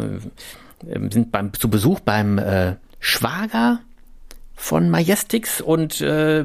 sind 1.11 1.33
beim, 1.33 1.53
zu 1.53 1.69
Besuch 1.69 2.01
beim 2.01 2.39
äh, 2.39 2.77
Schwager 3.01 3.81
von 4.55 4.91
Majestix 4.91 5.61
und 5.61 6.01
äh, 6.01 6.45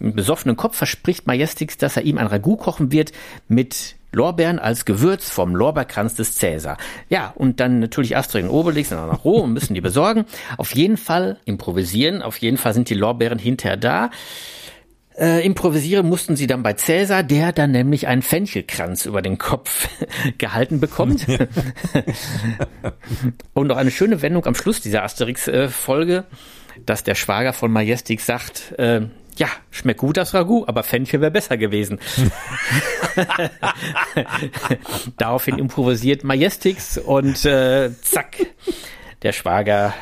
mit 0.00 0.16
besoffenem 0.16 0.56
Kopf 0.56 0.76
verspricht 0.76 1.26
Majestix, 1.26 1.76
dass 1.76 1.96
er 1.96 2.02
ihm 2.02 2.18
ein 2.18 2.26
Ragout 2.26 2.56
kochen 2.56 2.90
wird 2.92 3.12
mit 3.48 3.96
Lorbeeren 4.16 4.58
als 4.58 4.86
Gewürz 4.86 5.28
vom 5.28 5.54
Lorbeerkranz 5.54 6.14
des 6.14 6.36
Cäsar. 6.36 6.78
Ja, 7.10 7.34
und 7.36 7.60
dann 7.60 7.80
natürlich 7.80 8.16
Asterix 8.16 8.48
und 8.48 8.54
Obelix 8.54 8.90
auch 8.92 9.06
nach 9.06 9.24
Rom 9.24 9.44
und 9.44 9.52
müssen 9.52 9.74
die 9.74 9.82
besorgen. 9.82 10.24
Auf 10.56 10.74
jeden 10.74 10.96
Fall 10.96 11.38
improvisieren, 11.44 12.22
auf 12.22 12.38
jeden 12.38 12.56
Fall 12.56 12.72
sind 12.72 12.88
die 12.88 12.94
Lorbeeren 12.94 13.38
hinterher 13.38 13.76
da. 13.76 14.10
Äh, 15.18 15.44
improvisieren 15.44 16.08
mussten 16.08 16.34
sie 16.34 16.46
dann 16.46 16.62
bei 16.62 16.72
Cäsar, 16.72 17.22
der 17.22 17.52
dann 17.52 17.72
nämlich 17.72 18.06
einen 18.06 18.22
Fenchelkranz 18.22 19.04
über 19.04 19.20
den 19.20 19.36
Kopf 19.36 19.86
gehalten 20.38 20.80
bekommt. 20.80 21.26
und 23.52 23.66
noch 23.66 23.76
eine 23.76 23.90
schöne 23.90 24.22
Wendung 24.22 24.46
am 24.46 24.54
Schluss 24.54 24.80
dieser 24.80 25.04
Asterix-Folge, 25.04 26.24
dass 26.86 27.04
der 27.04 27.14
Schwager 27.14 27.52
von 27.52 27.70
Majestix 27.70 28.24
sagt, 28.24 28.72
äh, 28.78 29.02
ja, 29.38 29.48
schmeckt 29.70 30.00
gut 30.00 30.16
das 30.16 30.34
Ragout, 30.34 30.64
aber 30.66 30.82
Fenchel 30.82 31.20
wäre 31.20 31.30
besser 31.30 31.56
gewesen. 31.56 31.98
Daraufhin 35.16 35.58
improvisiert 35.58 36.24
Majestix 36.24 36.98
und 36.98 37.44
äh, 37.44 37.90
zack, 38.02 38.36
der 39.22 39.32
Schwager 39.32 39.94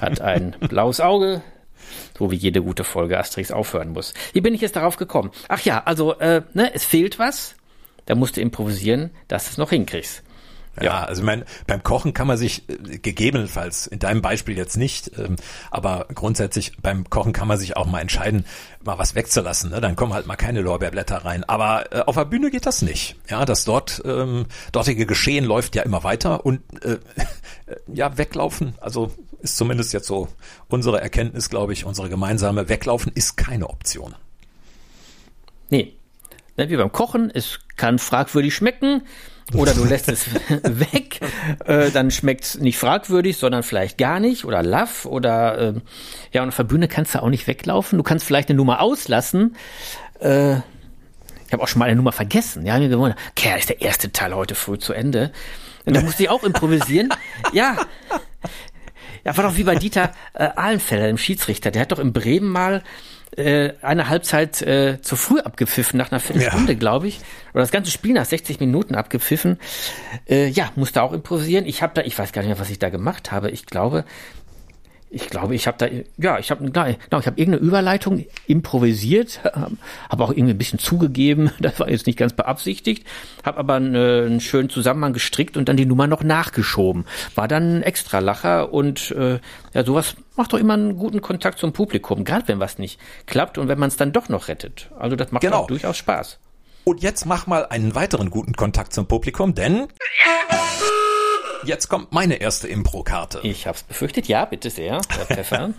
hat 0.00 0.20
ein 0.20 0.56
blaues 0.60 1.00
Auge, 1.00 1.42
so 2.18 2.30
wie 2.30 2.36
jede 2.36 2.62
gute 2.62 2.84
Folge 2.84 3.18
Asterix 3.18 3.50
aufhören 3.50 3.92
muss. 3.92 4.14
Wie 4.32 4.40
bin 4.40 4.54
ich 4.54 4.60
jetzt 4.60 4.76
darauf 4.76 4.96
gekommen? 4.96 5.30
Ach 5.48 5.60
ja, 5.60 5.82
also 5.84 6.18
äh, 6.18 6.42
ne, 6.54 6.72
es 6.74 6.84
fehlt 6.84 7.18
was, 7.18 7.54
da 8.06 8.14
musst 8.14 8.36
du 8.36 8.40
improvisieren, 8.40 9.10
dass 9.28 9.44
du 9.44 9.50
es 9.50 9.58
noch 9.58 9.70
hinkriegst. 9.70 10.22
Ja, 10.80 11.04
also 11.04 11.22
ich 11.22 11.26
meine, 11.26 11.44
beim 11.66 11.82
Kochen 11.82 12.12
kann 12.12 12.26
man 12.26 12.36
sich 12.36 12.68
äh, 12.68 12.98
gegebenenfalls, 12.98 13.86
in 13.86 13.98
deinem 13.98 14.22
Beispiel 14.22 14.56
jetzt 14.56 14.76
nicht, 14.76 15.10
ähm, 15.18 15.36
aber 15.70 16.06
grundsätzlich 16.14 16.76
beim 16.82 17.08
Kochen 17.08 17.32
kann 17.32 17.48
man 17.48 17.58
sich 17.58 17.76
auch 17.76 17.86
mal 17.86 18.00
entscheiden, 18.00 18.44
mal 18.84 18.98
was 18.98 19.14
wegzulassen. 19.14 19.70
Ne? 19.70 19.80
Dann 19.80 19.96
kommen 19.96 20.12
halt 20.12 20.26
mal 20.26 20.36
keine 20.36 20.60
Lorbeerblätter 20.60 21.24
rein. 21.24 21.44
Aber 21.44 21.92
äh, 21.92 22.00
auf 22.00 22.16
der 22.16 22.24
Bühne 22.24 22.50
geht 22.50 22.66
das 22.66 22.82
nicht. 22.82 23.16
Ja, 23.28 23.44
das 23.44 23.64
dort 23.64 24.02
ähm, 24.04 24.46
dortige 24.72 25.06
Geschehen 25.06 25.44
läuft 25.44 25.74
ja 25.76 25.82
immer 25.82 26.04
weiter 26.04 26.44
und 26.44 26.60
äh, 26.84 26.98
ja, 27.92 28.16
weglaufen, 28.18 28.74
also 28.80 29.12
ist 29.40 29.56
zumindest 29.56 29.92
jetzt 29.92 30.06
so 30.06 30.28
unsere 30.68 31.00
Erkenntnis, 31.00 31.50
glaube 31.50 31.72
ich, 31.72 31.84
unsere 31.84 32.08
gemeinsame, 32.08 32.68
weglaufen 32.68 33.12
ist 33.14 33.36
keine 33.36 33.68
Option. 33.68 34.14
Nee. 35.70 35.94
Ne, 36.56 36.70
wie 36.70 36.76
beim 36.76 36.92
Kochen, 36.92 37.30
es 37.32 37.60
kann 37.76 37.98
fragwürdig 37.98 38.54
schmecken 38.54 39.02
oder 39.54 39.74
du 39.74 39.84
lässt 39.84 40.08
es 40.08 40.26
weg, 40.62 41.20
äh, 41.64 41.90
dann 41.90 42.10
schmeckt 42.10 42.44
es 42.44 42.58
nicht 42.58 42.78
fragwürdig, 42.78 43.36
sondern 43.36 43.62
vielleicht 43.62 43.98
gar 43.98 44.18
nicht 44.18 44.44
oder 44.44 44.62
laff 44.62 45.06
oder 45.06 45.58
äh, 45.58 45.74
ja, 46.32 46.42
und 46.42 46.48
auf 46.48 46.56
der 46.56 46.64
Bühne 46.64 46.88
kannst 46.88 47.14
du 47.14 47.22
auch 47.22 47.28
nicht 47.28 47.46
weglaufen. 47.46 47.96
Du 47.96 48.02
kannst 48.02 48.24
vielleicht 48.24 48.48
eine 48.48 48.56
Nummer 48.56 48.80
auslassen. 48.80 49.56
Äh, 50.20 50.56
ich 51.46 51.52
habe 51.52 51.62
auch 51.62 51.68
schon 51.68 51.78
mal 51.78 51.84
eine 51.84 51.96
Nummer 51.96 52.12
vergessen. 52.12 52.66
Ja, 52.66 52.78
mir 52.78 52.88
gewundert, 52.88 53.18
Kerl, 53.36 53.58
ist 53.58 53.68
der 53.68 53.80
erste 53.80 54.10
Teil 54.10 54.34
heute 54.34 54.56
früh 54.56 54.78
zu 54.78 54.92
Ende. 54.92 55.30
Und 55.84 55.94
da 55.94 56.00
musste 56.02 56.24
ich 56.24 56.28
auch 56.28 56.42
improvisieren. 56.42 57.10
ja. 57.52 57.76
Ja, 59.24 59.36
war 59.36 59.44
doch 59.44 59.56
wie 59.56 59.64
bei 59.64 59.74
Dieter 59.74 60.12
äh, 60.34 60.50
Ahlenfeller, 60.54 61.08
dem 61.08 61.18
Schiedsrichter. 61.18 61.72
Der 61.72 61.82
hat 61.82 61.90
doch 61.90 61.98
in 61.98 62.12
Bremen 62.12 62.48
mal 62.48 62.82
äh, 63.36 63.72
eine 63.82 64.08
Halbzeit 64.08 64.62
äh, 64.62 65.00
zu 65.00 65.16
früh 65.16 65.40
abgepfiffen, 65.40 65.98
nach 65.98 66.10
einer 66.10 66.20
Viertelstunde, 66.20 66.72
ja. 66.72 66.78
glaube 66.78 67.08
ich. 67.08 67.20
Oder 67.52 67.62
das 67.62 67.70
ganze 67.70 67.90
Spiel 67.90 68.14
nach 68.14 68.24
60 68.24 68.60
Minuten 68.60 68.94
abgepfiffen. 68.94 69.58
Äh, 70.28 70.48
ja, 70.48 70.70
musste 70.76 71.02
auch 71.02 71.12
improvisieren. 71.12 71.66
Ich 71.66 71.82
habe 71.82 71.94
da, 71.94 72.02
ich 72.02 72.18
weiß 72.18 72.32
gar 72.32 72.42
nicht 72.42 72.50
mehr, 72.50 72.58
was 72.58 72.70
ich 72.70 72.78
da 72.78 72.88
gemacht 72.88 73.32
habe. 73.32 73.50
Ich 73.50 73.66
glaube, 73.66 74.04
ich 75.16 75.30
glaube, 75.30 75.54
ich 75.54 75.66
habe 75.66 75.78
da, 75.78 75.86
ja, 76.18 76.38
ich 76.38 76.50
habe, 76.50 76.62
genau, 76.64 76.86
ich 76.86 77.26
habe 77.26 77.40
irgendeine 77.40 77.56
Überleitung 77.56 78.26
improvisiert, 78.46 79.40
habe 80.10 80.24
auch 80.24 80.30
irgendwie 80.30 80.52
ein 80.52 80.58
bisschen 80.58 80.78
zugegeben, 80.78 81.50
das 81.60 81.80
war 81.80 81.88
jetzt 81.88 82.06
nicht 82.06 82.18
ganz 82.18 82.34
beabsichtigt, 82.34 83.06
habe 83.42 83.58
aber 83.58 83.74
einen, 83.74 83.96
einen, 83.96 84.40
schönen 84.40 84.68
Zusammenhang 84.68 85.14
gestrickt 85.14 85.56
und 85.56 85.68
dann 85.68 85.78
die 85.78 85.86
Nummer 85.86 86.06
noch 86.06 86.22
nachgeschoben. 86.22 87.06
War 87.34 87.48
dann 87.48 87.78
ein 87.78 87.82
extra 87.82 88.18
Lacher 88.18 88.72
und 88.72 89.10
äh, 89.12 89.40
ja, 89.72 89.84
sowas 89.84 90.16
macht 90.36 90.52
doch 90.52 90.58
immer 90.58 90.74
einen 90.74 90.96
guten 90.98 91.22
Kontakt 91.22 91.58
zum 91.58 91.72
Publikum, 91.72 92.24
gerade 92.24 92.46
wenn 92.48 92.60
was 92.60 92.78
nicht 92.78 93.00
klappt 93.24 93.56
und 93.56 93.68
wenn 93.68 93.78
man 93.78 93.88
es 93.88 93.96
dann 93.96 94.12
doch 94.12 94.28
noch 94.28 94.48
rettet. 94.48 94.90
Also 94.98 95.16
das 95.16 95.32
macht 95.32 95.40
genau. 95.40 95.60
auch 95.60 95.66
durchaus 95.66 95.96
Spaß. 95.96 96.38
Und 96.84 97.02
jetzt 97.02 97.24
mach 97.24 97.46
mal 97.46 97.64
einen 97.66 97.94
weiteren 97.94 98.30
guten 98.30 98.52
Kontakt 98.52 98.92
zum 98.92 99.06
Publikum, 99.06 99.54
denn 99.54 99.88
Jetzt 101.66 101.88
kommt 101.88 102.12
meine 102.12 102.36
erste 102.36 102.68
Impro-Karte. 102.68 103.40
Ich 103.42 103.66
hab's 103.66 103.82
befürchtet. 103.82 104.28
Ja, 104.28 104.44
bitte 104.44 104.70
sehr, 104.70 105.00
Herr 105.08 105.26
Pfeffer. 105.26 105.70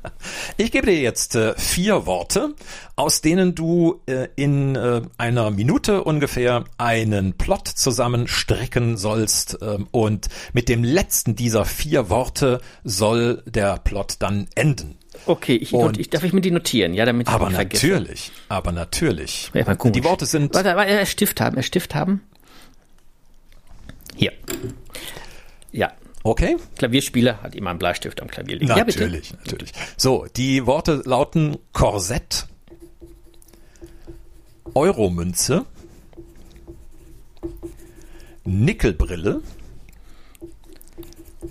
ich 0.56 0.70
gebe 0.70 0.86
dir 0.86 1.00
jetzt 1.00 1.34
äh, 1.34 1.54
vier 1.56 2.06
Worte, 2.06 2.54
aus 2.94 3.20
denen 3.20 3.54
du 3.54 4.00
äh, 4.06 4.28
in 4.36 4.76
äh, 4.76 5.02
einer 5.18 5.50
Minute 5.50 6.04
ungefähr 6.04 6.64
einen 6.78 7.36
Plot 7.36 7.66
zusammenstricken 7.66 8.96
sollst. 8.96 9.58
Ähm, 9.60 9.88
und 9.90 10.28
mit 10.52 10.68
dem 10.68 10.84
letzten 10.84 11.34
dieser 11.34 11.64
vier 11.64 12.10
Worte 12.10 12.60
soll 12.84 13.42
der 13.46 13.78
Plot 13.78 14.16
dann 14.20 14.46
enden. 14.54 14.98
Okay, 15.26 15.56
ich, 15.56 15.72
und, 15.72 15.98
ich 15.98 16.10
darf 16.10 16.22
ich 16.22 16.32
mir 16.32 16.40
die 16.40 16.50
notieren, 16.50 16.94
ja, 16.94 17.04
damit 17.04 17.28
ich 17.28 17.34
aber 17.34 17.46
nicht 17.46 17.56
vergesse. 17.56 17.86
natürlich, 17.86 18.32
aber 18.48 18.72
natürlich. 18.72 19.50
Ja, 19.54 19.66
aber 19.66 19.90
die 19.90 20.04
Worte 20.04 20.26
sind. 20.26 20.54
Warte, 20.54 20.76
warte, 20.76 21.06
Stift 21.06 21.40
haben, 21.40 21.62
Stift 21.62 21.94
haben. 21.94 22.20
Hier. 24.16 24.32
Ja. 25.74 25.92
Okay. 26.22 26.56
Klavierspieler 26.78 27.42
hat 27.42 27.54
immer 27.54 27.70
einen 27.70 27.78
Bleistift 27.78 28.22
am 28.22 28.28
Klavier 28.28 28.56
liegen. 28.56 28.68
Natürlich, 28.68 29.30
ja, 29.30 29.36
natürlich. 29.44 29.72
So, 29.96 30.26
die 30.36 30.66
Worte 30.66 31.02
lauten 31.04 31.58
Korsett, 31.72 32.46
Euromünze, 34.74 35.66
Nickelbrille 38.44 39.42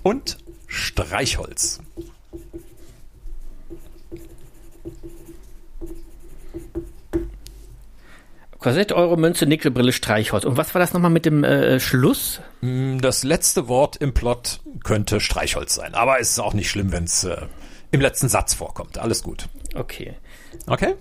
und 0.03 0.37
Streichholz. 0.67 1.79
Korsett, 8.63 8.93
Euro, 8.93 9.17
Münze, 9.17 9.45
Nickelbrille, 9.45 9.91
Streichholz. 9.91 10.45
Und 10.45 10.55
was 10.55 10.73
war 10.73 10.79
das 10.79 10.93
nochmal 10.93 11.11
mit 11.11 11.25
dem 11.25 11.43
äh, 11.43 11.81
Schluss? 11.81 12.39
Mm, 12.61 12.99
das 12.99 13.25
letzte 13.25 13.67
Wort 13.67 13.97
im 13.97 14.13
Plot 14.13 14.61
könnte 14.85 15.19
Streichholz 15.19 15.75
sein. 15.75 15.93
Aber 15.95 16.21
es 16.21 16.29
ist 16.29 16.39
auch 16.39 16.53
nicht 16.53 16.69
schlimm, 16.69 16.93
wenn 16.93 17.03
es 17.03 17.25
äh, 17.25 17.41
im 17.91 17.99
letzten 17.99 18.29
Satz 18.29 18.53
vorkommt. 18.53 18.97
Alles 18.99 19.21
gut. 19.21 19.49
Okay. 19.75 20.13
Okay? 20.65 20.95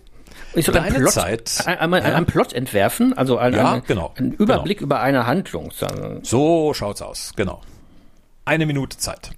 Ich 0.54 0.66
soll 0.66 0.76
einen 0.76 0.96
Plot, 0.96 1.12
Zeit. 1.12 1.62
Einmal 1.64 2.02
ja. 2.02 2.16
einen 2.16 2.26
Plot 2.26 2.52
entwerfen, 2.52 3.16
also 3.16 3.38
einen, 3.38 3.54
ja, 3.54 3.78
genau, 3.78 4.12
einen 4.16 4.32
Überblick 4.32 4.78
genau. 4.78 4.86
über 4.86 5.00
eine 5.00 5.26
Handlung. 5.26 5.70
So 6.22 6.74
schaut's 6.74 7.00
aus, 7.00 7.32
genau. 7.36 7.60
Eine 8.44 8.66
Minute 8.66 8.98
Zeit. 8.98 9.30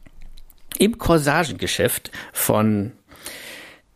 Im 0.79 0.97
Corsagengeschäft 0.97 2.11
von 2.33 2.93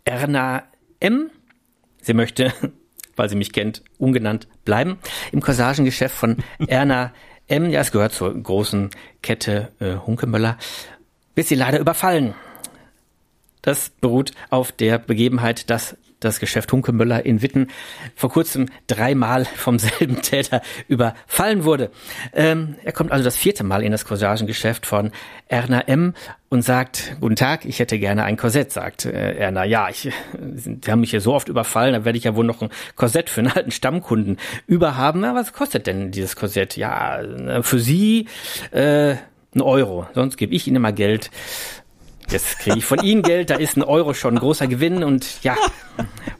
Erna 0.05 0.65
M. 1.01 1.31
Sie 2.03 2.13
möchte 2.13 2.53
weil 3.19 3.29
sie 3.29 3.37
mich 3.37 3.53
kennt, 3.53 3.83
ungenannt 3.99 4.49
bleiben. 4.65 4.99
Im 5.33 5.41
Corsagengeschäft 5.41 6.15
von 6.15 6.37
Erna 6.67 7.13
M. 7.49 7.71
Ja, 7.71 7.81
es 7.81 7.93
gehört 7.93 8.13
zur 8.13 8.35
großen 8.35 8.91
Kette 9.23 9.73
äh, 9.81 9.97
Hunkemöller. 9.97 10.59
Bis 11.35 11.49
sie 11.49 11.55
leider 11.55 11.79
überfallen. 11.79 12.35
Das 13.63 13.91
beruht 13.91 14.33
auf 14.51 14.73
der 14.73 14.99
Begebenheit, 14.99 15.71
dass 15.71 15.97
das 16.21 16.41
Geschäft 16.41 16.73
Hunkemöller 16.73 17.25
in 17.25 17.43
Witten 17.43 17.69
vor 18.15 18.31
kurzem 18.31 18.67
dreimal 18.87 19.45
vom 19.45 19.79
selben 19.79 20.23
Täter 20.23 20.63
überfallen 20.89 21.65
wurde. 21.65 21.91
Ähm, 22.33 22.77
er 22.85 22.93
kommt 22.93 23.13
also 23.13 23.25
das 23.25 23.37
vierte 23.37 23.65
Mal 23.65 23.83
in 23.83 23.93
das 23.93 24.05
Corsagengeschäft 24.05 24.87
von 24.87 25.13
Erna 25.47 25.81
M. 25.83 26.15
und 26.49 26.63
sagt, 26.63 27.17
guten 27.21 27.37
Tag, 27.37 27.65
ich 27.65 27.79
hätte 27.79 27.99
gerne 27.99 28.25
ein 28.25 28.37
Korsett, 28.37 28.73
sagt 28.73 29.05
äh, 29.05 29.37
Erna. 29.37 29.65
Ja, 29.65 29.89
ich, 29.89 30.11
Sie 30.55 30.81
haben 30.89 31.01
mich 31.01 31.11
hier 31.11 31.21
so 31.21 31.35
oft 31.35 31.49
überfallen, 31.49 31.95
da 31.95 32.05
werde 32.05 32.19
ich 32.19 32.25
ja 32.25 32.35
wohl 32.35 32.45
noch 32.45 32.63
ein 32.63 32.71
Korsett 32.97 33.31
für 33.31 33.41
einen 33.41 33.53
alten 33.53 33.71
Stammkunden 33.71 34.39
überhaben. 34.67 35.21
Na, 35.21 35.35
was 35.35 35.53
kostet 35.53 35.87
denn 35.87 36.11
dieses 36.11 36.37
Korsett? 36.37 36.77
Ja, 36.77 37.21
für 37.63 37.79
Sie 37.79 38.27
äh, 38.73 39.17
ein 39.55 39.61
Euro, 39.63 40.07
sonst 40.15 40.37
gebe 40.37 40.55
ich 40.55 40.67
Ihnen 40.67 40.83
mal 40.83 40.93
Geld. 40.93 41.31
Jetzt 42.31 42.59
kriege 42.59 42.79
ich 42.79 42.85
von 42.85 43.03
Ihnen 43.03 43.23
Geld, 43.23 43.51
da 43.51 43.57
ist 43.57 43.77
ein 43.77 43.83
Euro 43.83 44.15
schon 44.15 44.35
ein 44.35 44.41
großer 44.41 44.67
Gewinn 44.67 45.05
und 45.05 45.43
ja, 45.43 45.57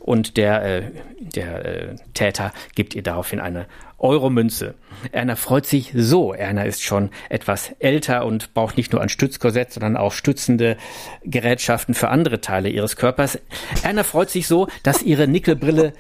und 0.01 0.37
der, 0.37 0.65
äh, 0.65 0.83
der 1.19 1.65
äh, 1.65 1.97
Täter 2.15 2.53
gibt 2.75 2.95
ihr 2.95 3.03
daraufhin 3.03 3.41
eine 3.41 3.67
Euromünze. 3.99 4.75
Erna 5.13 5.35
freut 5.37 5.67
sich 5.67 5.93
so. 5.95 6.33
Erna 6.33 6.63
ist 6.63 6.83
schon 6.83 7.11
etwas 7.29 7.73
älter 7.81 8.25
und 8.25 8.55
braucht 8.55 8.77
nicht 8.77 8.93
nur 8.93 9.03
ein 9.03 9.09
Stützkorsett, 9.09 9.73
sondern 9.73 9.97
auch 9.97 10.13
stützende 10.13 10.77
Gerätschaften 11.25 11.95
für 11.95 12.09
andere 12.09 12.41
Teile 12.41 12.69
ihres 12.69 12.97
Körpers. 12.97 13.39
Erna 13.83 14.05
freut 14.05 14.31
sich 14.31 14.47
so, 14.47 14.69
dass 14.85 15.03
ihre 15.03 15.27
Nickelbrille 15.27 15.93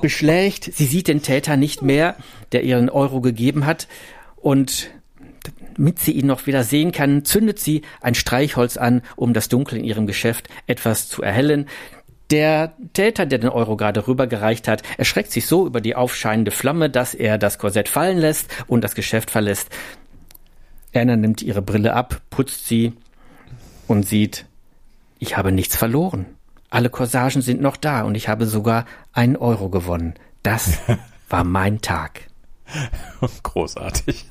beschlägt. 0.00 0.64
Sie 0.64 0.86
sieht 0.86 1.08
den 1.08 1.22
Täter 1.22 1.56
nicht 1.56 1.82
mehr, 1.82 2.16
der 2.52 2.64
ihren 2.64 2.90
Euro 2.90 3.20
gegeben 3.20 3.64
hat. 3.64 3.88
Und 4.36 4.90
damit 5.78 6.00
sie 6.00 6.12
ihn 6.12 6.26
noch 6.26 6.46
wieder 6.46 6.64
sehen 6.64 6.92
kann, 6.92 7.24
zündet 7.24 7.60
sie 7.60 7.82
ein 8.00 8.14
Streichholz 8.14 8.76
an, 8.76 9.02
um 9.16 9.32
das 9.32 9.48
Dunkel 9.48 9.78
in 9.78 9.84
ihrem 9.84 10.06
Geschäft 10.06 10.48
etwas 10.66 11.08
zu 11.08 11.22
erhellen. 11.22 11.66
Der 12.30 12.74
Täter, 12.92 13.24
der 13.24 13.38
den 13.38 13.48
Euro 13.48 13.76
gerade 13.76 14.06
rübergereicht 14.06 14.68
hat, 14.68 14.82
erschreckt 14.98 15.30
sich 15.30 15.46
so 15.46 15.66
über 15.66 15.80
die 15.80 15.94
aufscheinende 15.94 16.50
Flamme, 16.50 16.90
dass 16.90 17.14
er 17.14 17.38
das 17.38 17.58
Korsett 17.58 17.88
fallen 17.88 18.18
lässt 18.18 18.50
und 18.66 18.82
das 18.84 18.94
Geschäft 18.94 19.30
verlässt. 19.30 19.70
Anna 20.94 21.16
nimmt 21.16 21.42
ihre 21.42 21.62
Brille 21.62 21.94
ab, 21.94 22.20
putzt 22.28 22.66
sie 22.66 22.92
und 23.86 24.06
sieht, 24.06 24.44
ich 25.18 25.36
habe 25.36 25.52
nichts 25.52 25.76
verloren. 25.76 26.26
Alle 26.70 26.90
Corsagen 26.90 27.40
sind 27.40 27.62
noch 27.62 27.76
da 27.76 28.02
und 28.02 28.14
ich 28.14 28.28
habe 28.28 28.46
sogar 28.46 28.84
einen 29.12 29.36
Euro 29.36 29.70
gewonnen. 29.70 30.14
Das 30.42 30.80
war 31.30 31.44
mein 31.44 31.80
Tag. 31.80 32.27
Großartig. 33.42 34.26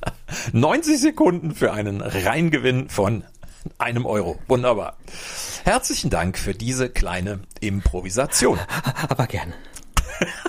90 0.52 1.00
Sekunden 1.00 1.54
für 1.54 1.72
einen 1.72 2.00
Reingewinn 2.00 2.88
von 2.88 3.24
einem 3.78 4.06
Euro. 4.06 4.38
Wunderbar. 4.48 4.96
Herzlichen 5.64 6.10
Dank 6.10 6.38
für 6.38 6.54
diese 6.54 6.88
kleine 6.88 7.40
Improvisation. 7.60 8.58
Aber 9.08 9.26
gerne. 9.26 9.54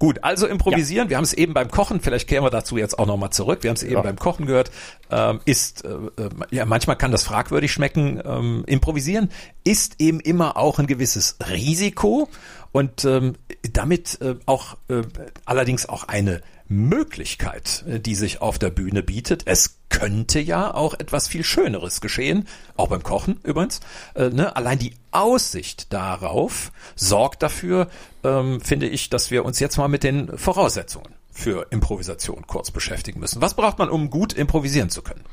Gut, 0.00 0.24
also 0.24 0.46
improvisieren. 0.46 1.08
Ja. 1.08 1.10
Wir 1.10 1.16
haben 1.18 1.24
es 1.24 1.34
eben 1.34 1.52
beim 1.52 1.70
Kochen, 1.70 2.00
vielleicht 2.00 2.26
kehren 2.26 2.42
wir 2.42 2.48
dazu 2.48 2.78
jetzt 2.78 2.98
auch 2.98 3.06
nochmal 3.06 3.30
zurück. 3.30 3.62
Wir 3.62 3.68
haben 3.68 3.76
es 3.76 3.82
eben 3.82 3.96
ja. 3.96 4.00
beim 4.00 4.18
Kochen 4.18 4.46
gehört. 4.46 4.70
Ähm, 5.10 5.40
ist, 5.44 5.84
äh, 5.84 5.88
äh, 5.88 6.30
ja, 6.50 6.64
manchmal 6.64 6.96
kann 6.96 7.12
das 7.12 7.22
fragwürdig 7.22 7.70
schmecken. 7.70 8.18
Ähm, 8.24 8.64
improvisieren 8.66 9.28
ist 9.62 10.00
eben 10.00 10.18
immer 10.20 10.56
auch 10.56 10.78
ein 10.78 10.86
gewisses 10.86 11.36
Risiko 11.50 12.30
und 12.72 13.04
ähm, 13.04 13.34
damit 13.72 14.20
äh, 14.20 14.36
auch 14.46 14.76
äh, 14.88 15.02
allerdings 15.44 15.88
auch 15.88 16.04
eine 16.04 16.40
Möglichkeit, 16.68 17.84
äh, 17.88 18.00
die 18.00 18.14
sich 18.14 18.40
auf 18.40 18.58
der 18.58 18.70
Bühne 18.70 19.02
bietet. 19.02 19.42
Es 19.46 19.80
könnte 19.88 20.38
ja 20.38 20.72
auch 20.72 20.94
etwas 20.94 21.26
viel 21.26 21.42
Schöneres 21.42 22.00
geschehen, 22.00 22.46
auch 22.76 22.88
beim 22.88 23.02
Kochen 23.02 23.40
übrigens. 23.42 23.80
Äh, 24.14 24.30
ne? 24.30 24.54
Allein 24.56 24.78
die 24.78 24.94
Aussicht 25.10 25.92
darauf 25.92 26.70
sorgt 26.94 27.42
dafür, 27.42 27.88
ähm, 28.22 28.60
finde 28.60 28.86
ich, 28.86 29.10
dass 29.10 29.30
wir 29.30 29.44
uns 29.44 29.58
jetzt 29.58 29.76
mal 29.76 29.88
mit 29.88 30.04
den 30.04 30.38
Voraussetzungen 30.38 31.14
für 31.32 31.66
Improvisation 31.70 32.46
kurz 32.46 32.70
beschäftigen 32.70 33.18
müssen. 33.18 33.42
Was 33.42 33.54
braucht 33.54 33.78
man, 33.78 33.90
um 33.90 34.10
gut 34.10 34.32
improvisieren 34.32 34.90
zu 34.90 35.02
können? 35.02 35.24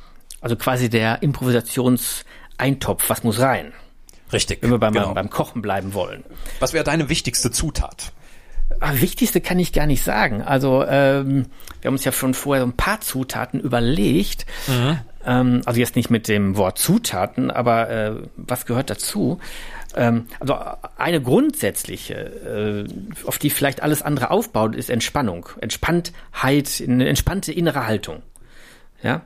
Also 0.41 0.56
quasi 0.56 0.89
der 0.89 1.22
Improvisationseintopf, 1.22 3.10
was 3.10 3.24
muss 3.24 3.39
rein? 3.39 3.74
Richtig. 4.34 4.62
Wenn 4.62 4.72
wir 4.72 4.77
beim, 4.77 4.93
genau. 4.93 5.13
beim 5.13 5.29
Kochen 5.29 5.62
bleiben 5.62 5.93
wollen. 5.93 6.24
Was 6.60 6.74
wäre 6.74 6.84
deine 6.84 7.10
wichtigste 7.10 7.51
Zutat? 7.51 8.12
Ah, 8.79 8.91
wichtigste 8.96 9.39
kann 9.39 9.60
ich 9.60 9.72
gar 9.72 9.86
nicht 9.86 10.03
sagen. 10.03 10.41
Also 10.41 10.84
ähm, 10.84 11.46
wir 11.81 11.88
haben 11.88 11.96
uns 11.96 12.03
ja 12.03 12.12
schon 12.12 12.34
vorher 12.34 12.63
so 12.63 12.69
ein 12.69 12.75
paar 12.75 13.00
Zutaten 13.00 13.60
überlegt. 13.60 14.46
Mhm. 14.67 15.00
Ähm, 15.25 15.62
also 15.65 15.79
jetzt 15.79 15.96
nicht 15.96 16.10
mit 16.10 16.27
dem 16.27 16.57
Wort 16.57 16.77
Zutaten, 16.77 17.50
aber 17.50 17.89
äh, 17.89 18.15
was 18.36 18.65
gehört 18.65 18.89
dazu? 18.89 19.39
Ähm, 19.96 20.27
also 20.39 20.57
eine 20.98 21.22
grundsätzliche, 21.22 22.13
äh, 22.13 23.25
auf 23.25 23.39
die 23.39 23.50
vielleicht 23.50 23.81
alles 23.81 24.01
andere 24.01 24.31
aufbaut, 24.31 24.75
ist 24.75 24.89
Entspannung, 24.89 25.50
Entspanntheit, 25.62 26.84
eine 26.86 27.07
entspannte 27.07 27.53
innere 27.53 27.88
Haltung. 27.88 28.22
Ja, 29.01 29.22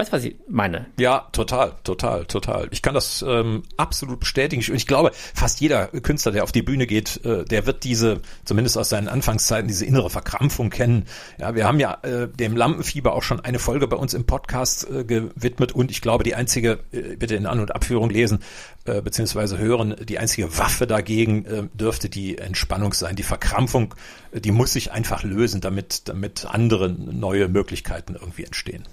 Weißt 0.00 0.14
du, 0.14 0.16
was 0.16 0.24
ich 0.24 0.36
meine? 0.48 0.86
Ja, 0.98 1.28
total, 1.32 1.74
total, 1.84 2.24
total. 2.24 2.68
Ich 2.70 2.80
kann 2.80 2.94
das 2.94 3.22
ähm, 3.28 3.64
absolut 3.76 4.20
bestätigen. 4.20 4.64
Und 4.70 4.74
ich 4.74 4.86
glaube, 4.86 5.10
fast 5.12 5.60
jeder 5.60 5.88
Künstler, 5.88 6.32
der 6.32 6.42
auf 6.42 6.52
die 6.52 6.62
Bühne 6.62 6.86
geht, 6.86 7.22
äh, 7.26 7.44
der 7.44 7.66
wird 7.66 7.84
diese, 7.84 8.22
zumindest 8.46 8.78
aus 8.78 8.88
seinen 8.88 9.08
Anfangszeiten, 9.08 9.68
diese 9.68 9.84
innere 9.84 10.08
Verkrampfung 10.08 10.70
kennen. 10.70 11.04
Ja, 11.38 11.54
wir 11.54 11.66
haben 11.66 11.78
ja 11.78 11.98
äh, 12.00 12.28
dem 12.28 12.56
Lampenfieber 12.56 13.12
auch 13.12 13.22
schon 13.22 13.40
eine 13.40 13.58
Folge 13.58 13.88
bei 13.88 13.96
uns 13.96 14.14
im 14.14 14.24
Podcast 14.24 14.88
äh, 14.88 15.04
gewidmet 15.04 15.72
und 15.72 15.90
ich 15.90 16.00
glaube, 16.00 16.24
die 16.24 16.34
einzige, 16.34 16.78
äh, 16.92 17.16
bitte 17.16 17.34
in 17.34 17.44
An- 17.44 17.60
und 17.60 17.74
Abführung 17.74 18.08
lesen, 18.08 18.38
äh, 18.86 19.02
beziehungsweise 19.02 19.58
hören, 19.58 19.96
die 20.02 20.18
einzige 20.18 20.56
Waffe 20.56 20.86
dagegen 20.86 21.44
äh, 21.44 21.64
dürfte 21.74 22.08
die 22.08 22.38
Entspannung 22.38 22.94
sein. 22.94 23.16
Die 23.16 23.22
Verkrampfung, 23.22 23.94
äh, 24.32 24.40
die 24.40 24.50
muss 24.50 24.72
sich 24.72 24.92
einfach 24.92 25.24
lösen, 25.24 25.60
damit, 25.60 26.08
damit 26.08 26.46
andere 26.46 26.88
neue 26.88 27.48
Möglichkeiten 27.48 28.14
irgendwie 28.14 28.44
entstehen 28.44 28.84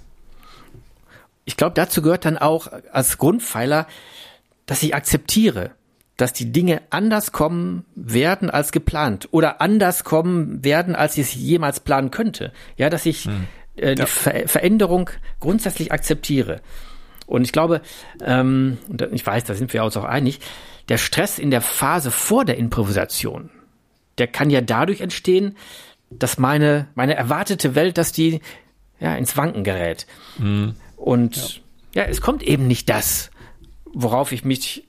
ich 1.48 1.56
glaube, 1.56 1.72
dazu 1.72 2.02
gehört 2.02 2.26
dann 2.26 2.36
auch 2.36 2.68
als 2.92 3.16
Grundpfeiler, 3.16 3.86
dass 4.66 4.82
ich 4.82 4.94
akzeptiere, 4.94 5.70
dass 6.18 6.34
die 6.34 6.52
Dinge 6.52 6.82
anders 6.90 7.32
kommen 7.32 7.86
werden 7.94 8.50
als 8.50 8.70
geplant 8.70 9.28
oder 9.30 9.62
anders 9.62 10.04
kommen 10.04 10.62
werden, 10.62 10.94
als 10.94 11.16
ich 11.16 11.28
es 11.28 11.34
jemals 11.34 11.80
planen 11.80 12.10
könnte. 12.10 12.52
Ja, 12.76 12.90
dass 12.90 13.06
ich 13.06 13.24
hm. 13.24 13.46
äh, 13.76 13.94
die 13.94 14.00
ja. 14.00 14.06
Ver 14.06 14.46
Veränderung 14.46 15.08
grundsätzlich 15.40 15.90
akzeptiere. 15.90 16.60
Und 17.26 17.44
ich 17.44 17.52
glaube, 17.52 17.80
ähm, 18.22 18.76
ich 19.10 19.26
weiß, 19.26 19.44
da 19.44 19.54
sind 19.54 19.72
wir 19.72 19.82
uns 19.84 19.96
auch 19.96 20.04
einig, 20.04 20.40
der 20.90 20.98
Stress 20.98 21.38
in 21.38 21.50
der 21.50 21.62
Phase 21.62 22.10
vor 22.10 22.44
der 22.44 22.58
Improvisation, 22.58 23.48
der 24.18 24.26
kann 24.26 24.50
ja 24.50 24.60
dadurch 24.60 25.00
entstehen, 25.00 25.56
dass 26.10 26.36
meine, 26.36 26.88
meine 26.94 27.14
erwartete 27.14 27.74
Welt, 27.74 27.96
dass 27.96 28.12
die 28.12 28.42
ja 29.00 29.14
ins 29.14 29.34
Wanken 29.38 29.64
gerät. 29.64 30.06
Hm. 30.36 30.74
Und 30.98 31.62
ja. 31.94 32.02
ja, 32.02 32.08
es 32.08 32.20
kommt 32.20 32.42
eben 32.42 32.66
nicht 32.66 32.88
das, 32.88 33.30
worauf 33.92 34.32
ich 34.32 34.44
mich 34.44 34.87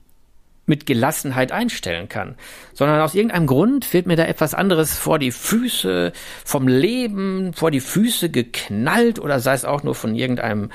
mit 0.70 0.86
Gelassenheit 0.86 1.52
einstellen 1.52 2.08
kann, 2.08 2.36
sondern 2.72 3.02
aus 3.02 3.14
irgendeinem 3.14 3.46
Grund 3.46 3.92
wird 3.92 4.06
mir 4.06 4.16
da 4.16 4.24
etwas 4.24 4.54
anderes 4.54 4.96
vor 4.96 5.18
die 5.18 5.32
Füße 5.32 6.12
vom 6.44 6.66
Leben, 6.66 7.52
vor 7.52 7.70
die 7.70 7.80
Füße 7.80 8.30
geknallt 8.30 9.18
oder 9.18 9.40
sei 9.40 9.52
es 9.52 9.66
auch 9.66 9.82
nur 9.82 9.94
von 9.94 10.14
irgendeinem 10.14 10.70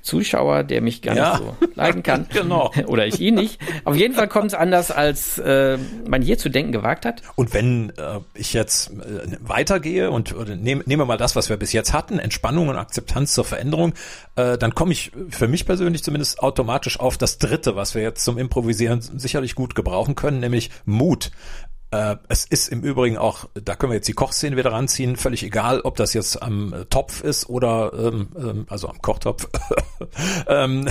Zuschauer, 0.00 0.64
der 0.64 0.80
mich 0.80 1.02
gar 1.02 1.14
ja. 1.16 1.30
nicht 1.32 1.42
so 1.60 1.68
leiden 1.74 2.02
kann. 2.02 2.26
genau. 2.32 2.72
Oder 2.86 3.06
ich 3.06 3.20
ihn 3.20 3.34
nicht. 3.34 3.58
Auf 3.84 3.96
jeden 3.96 4.14
Fall 4.14 4.28
kommt 4.28 4.48
es 4.48 4.54
anders, 4.54 4.90
als 4.90 5.38
äh, 5.38 5.78
man 6.06 6.22
je 6.22 6.36
zu 6.36 6.48
denken 6.48 6.72
gewagt 6.72 7.04
hat. 7.04 7.22
Und 7.34 7.52
wenn 7.52 7.90
äh, 7.90 8.20
ich 8.34 8.52
jetzt 8.52 8.90
äh, 8.90 9.36
weitergehe 9.40 10.10
und 10.10 10.34
nehme, 10.62 10.82
nehme 10.86 11.04
mal 11.04 11.16
das, 11.16 11.36
was 11.36 11.48
wir 11.48 11.56
bis 11.56 11.72
jetzt 11.72 11.92
hatten, 11.92 12.18
Entspannung 12.18 12.68
und 12.68 12.76
Akzeptanz 12.76 13.34
zur 13.34 13.44
Veränderung, 13.44 13.94
äh, 14.36 14.56
dann 14.56 14.74
komme 14.74 14.92
ich 14.92 15.12
für 15.30 15.48
mich 15.48 15.66
persönlich 15.66 16.02
zumindest 16.02 16.40
automatisch 16.40 17.00
auf 17.00 17.18
das 17.18 17.38
Dritte, 17.38 17.76
was 17.76 17.94
wir 17.94 18.02
jetzt 18.02 18.24
zum 18.24 18.38
Improvisieren 18.38 19.00
sich 19.00 19.31
sicherlich 19.32 19.54
gut 19.54 19.74
gebrauchen 19.74 20.14
können, 20.14 20.40
nämlich 20.40 20.70
Mut. 20.84 21.30
Äh, 21.90 22.16
es 22.28 22.44
ist 22.44 22.68
im 22.68 22.82
Übrigen 22.82 23.16
auch, 23.16 23.46
da 23.54 23.74
können 23.76 23.92
wir 23.92 23.96
jetzt 23.96 24.08
die 24.08 24.12
Kochszene 24.12 24.58
wieder 24.58 24.72
ranziehen, 24.72 25.16
völlig 25.16 25.42
egal, 25.42 25.80
ob 25.80 25.96
das 25.96 26.12
jetzt 26.12 26.42
am 26.42 26.74
Topf 26.90 27.22
ist 27.24 27.48
oder 27.48 27.92
ähm, 27.94 28.28
ähm 28.36 28.66
also 28.68 28.88
am 28.88 29.00
Kochtopf 29.00 29.48
ähm, 30.48 30.86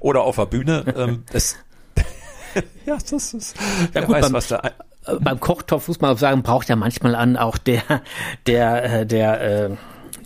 oder 0.00 0.22
auf 0.22 0.36
der 0.36 0.46
Bühne. 0.46 0.94
Ähm, 0.96 1.24
es, 1.34 1.56
ja, 2.86 2.96
das 2.96 3.34
ist. 3.34 3.54
Ja, 3.92 4.00
gut, 4.00 4.14
weiß, 4.14 4.24
beim, 4.24 4.32
was 4.32 4.48
da. 4.48 4.62
Äh, 5.06 5.16
beim 5.20 5.40
Kochtopf 5.40 5.86
muss 5.88 6.00
man 6.00 6.16
sagen, 6.16 6.42
braucht 6.42 6.70
ja 6.70 6.76
manchmal 6.76 7.14
an 7.14 7.36
auch 7.36 7.58
der, 7.58 7.82
der, 8.46 9.00
äh, 9.00 9.06
der, 9.06 9.40
äh, 9.42 9.76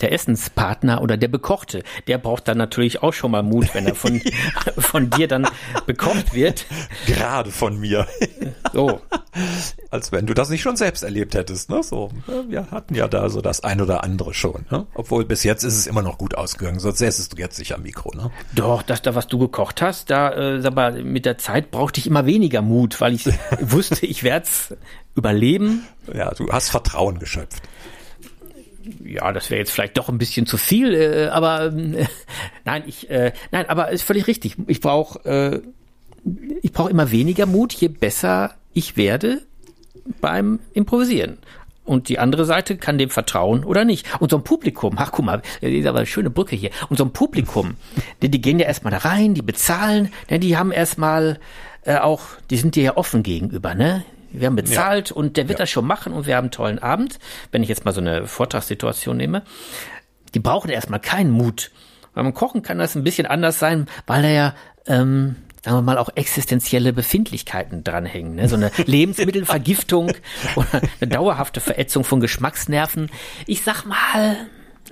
der 0.02 0.12
Essenspartner 0.12 1.02
oder 1.02 1.16
der 1.16 1.28
Bekochte, 1.28 1.82
der 2.06 2.18
braucht 2.18 2.48
dann 2.48 2.58
natürlich 2.58 3.02
auch 3.02 3.12
schon 3.12 3.30
mal 3.30 3.42
Mut, 3.42 3.74
wenn 3.74 3.86
er 3.86 3.94
von, 3.94 4.20
von 4.78 5.10
dir 5.10 5.28
dann 5.28 5.46
bekocht 5.86 6.34
wird. 6.34 6.66
Gerade 7.06 7.50
von 7.50 7.78
mir. 7.78 8.06
So. 8.72 9.00
Als 9.90 10.12
wenn 10.12 10.26
du 10.26 10.34
das 10.34 10.50
nicht 10.50 10.62
schon 10.62 10.76
selbst 10.76 11.02
erlebt 11.02 11.34
hättest, 11.34 11.70
ne? 11.70 11.82
So, 11.82 12.10
wir 12.48 12.70
hatten 12.70 12.94
ja 12.94 13.08
da 13.08 13.30
so 13.30 13.40
das 13.40 13.62
ein 13.62 13.80
oder 13.80 14.04
andere 14.04 14.34
schon, 14.34 14.66
ne? 14.70 14.86
Obwohl 14.94 15.24
bis 15.24 15.44
jetzt 15.44 15.62
ist 15.62 15.76
es 15.76 15.86
immer 15.86 16.02
noch 16.02 16.18
gut 16.18 16.34
ausgegangen, 16.34 16.80
sonst 16.80 16.98
säßest 16.98 17.32
du 17.32 17.36
jetzt 17.38 17.58
nicht 17.58 17.74
am 17.74 17.82
Mikro, 17.82 18.12
ne? 18.14 18.30
Doch, 18.54 18.82
das 18.82 19.02
da, 19.02 19.14
was 19.14 19.28
du 19.28 19.38
gekocht 19.38 19.80
hast, 19.80 20.10
da, 20.10 20.32
äh, 20.32 20.60
sag 20.60 20.74
mal, 20.74 21.02
mit 21.04 21.24
der 21.24 21.38
Zeit 21.38 21.70
brauchte 21.70 22.00
ich 22.00 22.06
immer 22.06 22.26
weniger 22.26 22.62
Mut, 22.62 23.00
weil 23.00 23.14
ich 23.14 23.26
wusste, 23.60 24.04
ich 24.04 24.22
werde 24.22 24.46
es 24.46 24.76
überleben. 25.14 25.86
Ja, 26.12 26.32
du 26.32 26.48
hast 26.50 26.70
Vertrauen 26.70 27.18
geschöpft 27.18 27.62
ja, 29.04 29.32
das 29.32 29.50
wäre 29.50 29.58
jetzt 29.58 29.70
vielleicht 29.70 29.96
doch 29.98 30.08
ein 30.08 30.18
bisschen 30.18 30.46
zu 30.46 30.56
viel, 30.56 30.94
äh, 30.94 31.28
aber 31.28 31.66
äh, 31.66 32.06
nein, 32.64 32.82
ich 32.86 33.10
äh, 33.10 33.32
nein, 33.50 33.68
aber 33.68 33.90
ist 33.90 34.02
völlig 34.02 34.26
richtig. 34.26 34.56
Ich 34.66 34.80
brauche 34.80 35.24
äh, 35.24 35.60
ich 36.62 36.72
brauche 36.72 36.90
immer 36.90 37.10
weniger 37.10 37.46
Mut, 37.46 37.72
je 37.72 37.88
besser 37.88 38.54
ich 38.72 38.96
werde 38.96 39.42
beim 40.20 40.60
Improvisieren. 40.72 41.38
und 41.88 42.08
die 42.08 42.18
andere 42.18 42.44
Seite 42.44 42.76
kann 42.76 42.98
dem 42.98 43.10
vertrauen 43.10 43.64
oder 43.64 43.84
nicht. 43.84 44.06
Und 44.20 44.30
so 44.30 44.36
ein 44.36 44.44
Publikum, 44.44 44.94
ach 44.96 45.10
guck 45.10 45.24
mal, 45.24 45.42
das 45.60 45.70
ist 45.70 45.86
aber 45.86 45.98
eine 45.98 46.06
schöne 46.06 46.30
Brücke 46.30 46.54
hier. 46.54 46.70
Und 46.90 46.98
so 46.98 47.04
ein 47.04 47.12
Publikum, 47.12 47.76
die, 48.22 48.30
die 48.30 48.40
gehen 48.40 48.58
ja 48.58 48.66
erstmal 48.66 48.90
da 48.90 48.98
rein, 48.98 49.34
die 49.34 49.42
bezahlen, 49.42 50.12
ne, 50.30 50.38
die 50.38 50.56
haben 50.56 50.70
erstmal 50.70 51.40
äh, 51.84 51.96
auch, 51.96 52.22
die 52.50 52.58
sind 52.58 52.76
dir 52.76 52.82
ja 52.82 52.96
offen 52.96 53.22
gegenüber, 53.22 53.74
ne? 53.74 54.04
Wir 54.30 54.46
haben 54.46 54.56
bezahlt 54.56 55.10
ja. 55.10 55.16
und 55.16 55.36
der 55.36 55.48
wird 55.48 55.58
ja. 55.58 55.64
das 55.64 55.70
schon 55.70 55.86
machen 55.86 56.12
und 56.12 56.26
wir 56.26 56.36
haben 56.36 56.46
einen 56.46 56.50
tollen 56.50 56.78
Abend, 56.78 57.18
wenn 57.50 57.62
ich 57.62 57.68
jetzt 57.68 57.84
mal 57.84 57.92
so 57.92 58.00
eine 58.00 58.26
Vortragssituation 58.26 59.16
nehme. 59.16 59.42
Die 60.34 60.40
brauchen 60.40 60.70
erstmal 60.70 61.00
keinen 61.00 61.30
Mut. 61.30 61.70
Beim 62.14 62.34
Kochen 62.34 62.62
kann 62.62 62.78
das 62.78 62.94
ein 62.94 63.04
bisschen 63.04 63.26
anders 63.26 63.58
sein, 63.58 63.86
weil 64.06 64.24
er 64.24 64.32
ja 64.32 64.54
ähm, 64.86 65.36
sagen 65.64 65.76
wir 65.76 65.82
mal, 65.82 65.98
auch 65.98 66.10
existenzielle 66.14 66.92
Befindlichkeiten 66.92 67.84
dranhängen. 67.84 68.36
Ne? 68.36 68.48
So 68.48 68.56
eine 68.56 68.70
Lebensmittelvergiftung 68.86 70.12
oder 70.56 70.82
eine 71.00 71.10
dauerhafte 71.10 71.60
Verätzung 71.60 72.04
von 72.04 72.20
Geschmacksnerven. 72.20 73.10
Ich 73.46 73.62
sag 73.62 73.84
mal, 73.84 74.36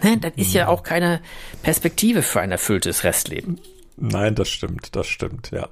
ne, 0.02 0.18
das 0.18 0.32
ist 0.36 0.52
ja 0.54 0.68
auch 0.68 0.82
keine 0.82 1.20
Perspektive 1.62 2.22
für 2.22 2.40
ein 2.40 2.52
erfülltes 2.52 3.04
Restleben. 3.04 3.60
Nein, 3.96 4.34
das 4.34 4.48
stimmt, 4.48 4.94
das 4.94 5.06
stimmt, 5.06 5.50
ja. 5.52 5.70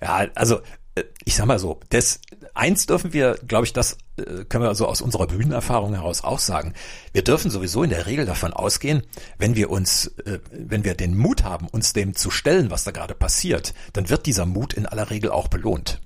Ja, 0.00 0.28
also 0.34 0.60
ich 1.24 1.34
sag 1.34 1.46
mal 1.46 1.58
so, 1.58 1.80
das 1.90 2.20
eins 2.54 2.86
dürfen 2.86 3.12
wir, 3.12 3.38
glaube 3.46 3.66
ich, 3.66 3.72
das 3.72 3.98
äh, 4.16 4.44
können 4.48 4.64
wir 4.64 4.68
also 4.68 4.86
aus 4.86 5.00
unserer 5.00 5.26
Bühnenerfahrung 5.26 5.94
heraus 5.94 6.24
auch 6.24 6.38
sagen. 6.38 6.74
Wir 7.12 7.22
dürfen 7.22 7.50
sowieso 7.50 7.82
in 7.82 7.90
der 7.90 8.06
Regel 8.06 8.26
davon 8.26 8.52
ausgehen, 8.52 9.02
wenn 9.38 9.56
wir 9.56 9.70
uns, 9.70 10.08
äh, 10.24 10.38
wenn 10.50 10.84
wir 10.84 10.94
den 10.94 11.16
Mut 11.16 11.44
haben, 11.44 11.68
uns 11.68 11.92
dem 11.92 12.14
zu 12.14 12.30
stellen, 12.30 12.70
was 12.70 12.84
da 12.84 12.90
gerade 12.90 13.14
passiert, 13.14 13.74
dann 13.92 14.08
wird 14.08 14.26
dieser 14.26 14.46
Mut 14.46 14.74
in 14.74 14.86
aller 14.86 15.10
Regel 15.10 15.30
auch 15.30 15.48
belohnt 15.48 16.00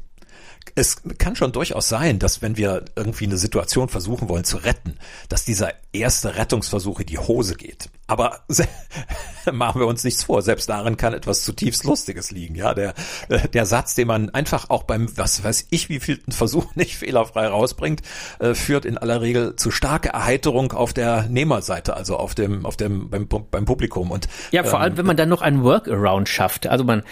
es 0.74 1.02
kann 1.18 1.36
schon 1.36 1.52
durchaus 1.52 1.88
sein, 1.88 2.18
dass 2.18 2.42
wenn 2.42 2.56
wir 2.56 2.84
irgendwie 2.96 3.24
eine 3.24 3.36
Situation 3.36 3.88
versuchen 3.88 4.28
wollen 4.28 4.44
zu 4.44 4.58
retten, 4.58 4.96
dass 5.28 5.44
dieser 5.44 5.72
erste 5.92 6.36
Rettungsversuch 6.36 7.00
in 7.00 7.06
die 7.06 7.18
Hose 7.18 7.54
geht. 7.56 7.90
Aber 8.06 8.40
machen 9.52 9.80
wir 9.80 9.86
uns 9.86 10.04
nichts 10.04 10.24
vor. 10.24 10.42
Selbst 10.42 10.68
darin 10.68 10.96
kann 10.96 11.14
etwas 11.14 11.44
zutiefst 11.44 11.84
Lustiges 11.84 12.30
liegen. 12.30 12.54
Ja, 12.54 12.74
der, 12.74 12.94
der 13.28 13.66
Satz, 13.66 13.94
den 13.94 14.08
man 14.08 14.30
einfach 14.30 14.70
auch 14.70 14.84
beim, 14.84 15.08
was 15.16 15.42
weiß 15.42 15.68
ich, 15.70 15.88
wie 15.88 16.00
vielten 16.00 16.32
Versuch 16.40 16.74
nicht 16.74 16.96
fehlerfrei 16.96 17.46
rausbringt, 17.46 18.02
äh, 18.38 18.54
führt 18.54 18.84
in 18.84 18.98
aller 18.98 19.20
Regel 19.20 19.56
zu 19.56 19.70
starker 19.70 20.10
Erheiterung 20.10 20.72
auf 20.72 20.92
der 20.92 21.24
Nehmerseite, 21.28 21.94
also 21.94 22.16
auf 22.16 22.34
dem, 22.34 22.64
auf 22.66 22.76
dem, 22.76 23.10
beim, 23.10 23.28
beim 23.28 23.64
Publikum. 23.64 24.10
Und, 24.10 24.28
ja, 24.50 24.64
vor 24.64 24.78
ähm, 24.78 24.82
allem, 24.82 24.96
wenn 24.96 25.06
man 25.06 25.16
dann 25.16 25.28
noch 25.28 25.42
einen 25.42 25.62
Workaround 25.62 26.28
schafft. 26.28 26.66
Also 26.66 26.84
man, 26.84 27.02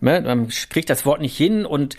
ne, 0.00 0.20
man 0.20 0.48
kriegt 0.48 0.90
das 0.90 1.06
Wort 1.06 1.20
nicht 1.20 1.36
hin 1.36 1.66
und 1.66 1.96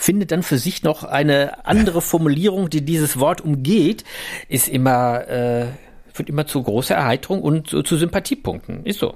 findet 0.00 0.32
dann 0.32 0.42
für 0.42 0.58
sich 0.58 0.82
noch 0.82 1.04
eine 1.04 1.66
andere 1.66 2.00
Formulierung, 2.00 2.70
die 2.70 2.84
dieses 2.84 3.20
Wort 3.20 3.42
umgeht, 3.42 4.04
ist 4.48 4.66
immer, 4.68 5.28
äh, 5.28 5.66
führt 6.12 6.30
immer 6.30 6.46
zu 6.46 6.62
großer 6.62 6.94
Erheiterung 6.94 7.42
und 7.42 7.68
zu, 7.68 7.82
zu 7.82 7.96
Sympathiepunkten. 7.96 8.86
Ist 8.86 9.00
so. 9.00 9.14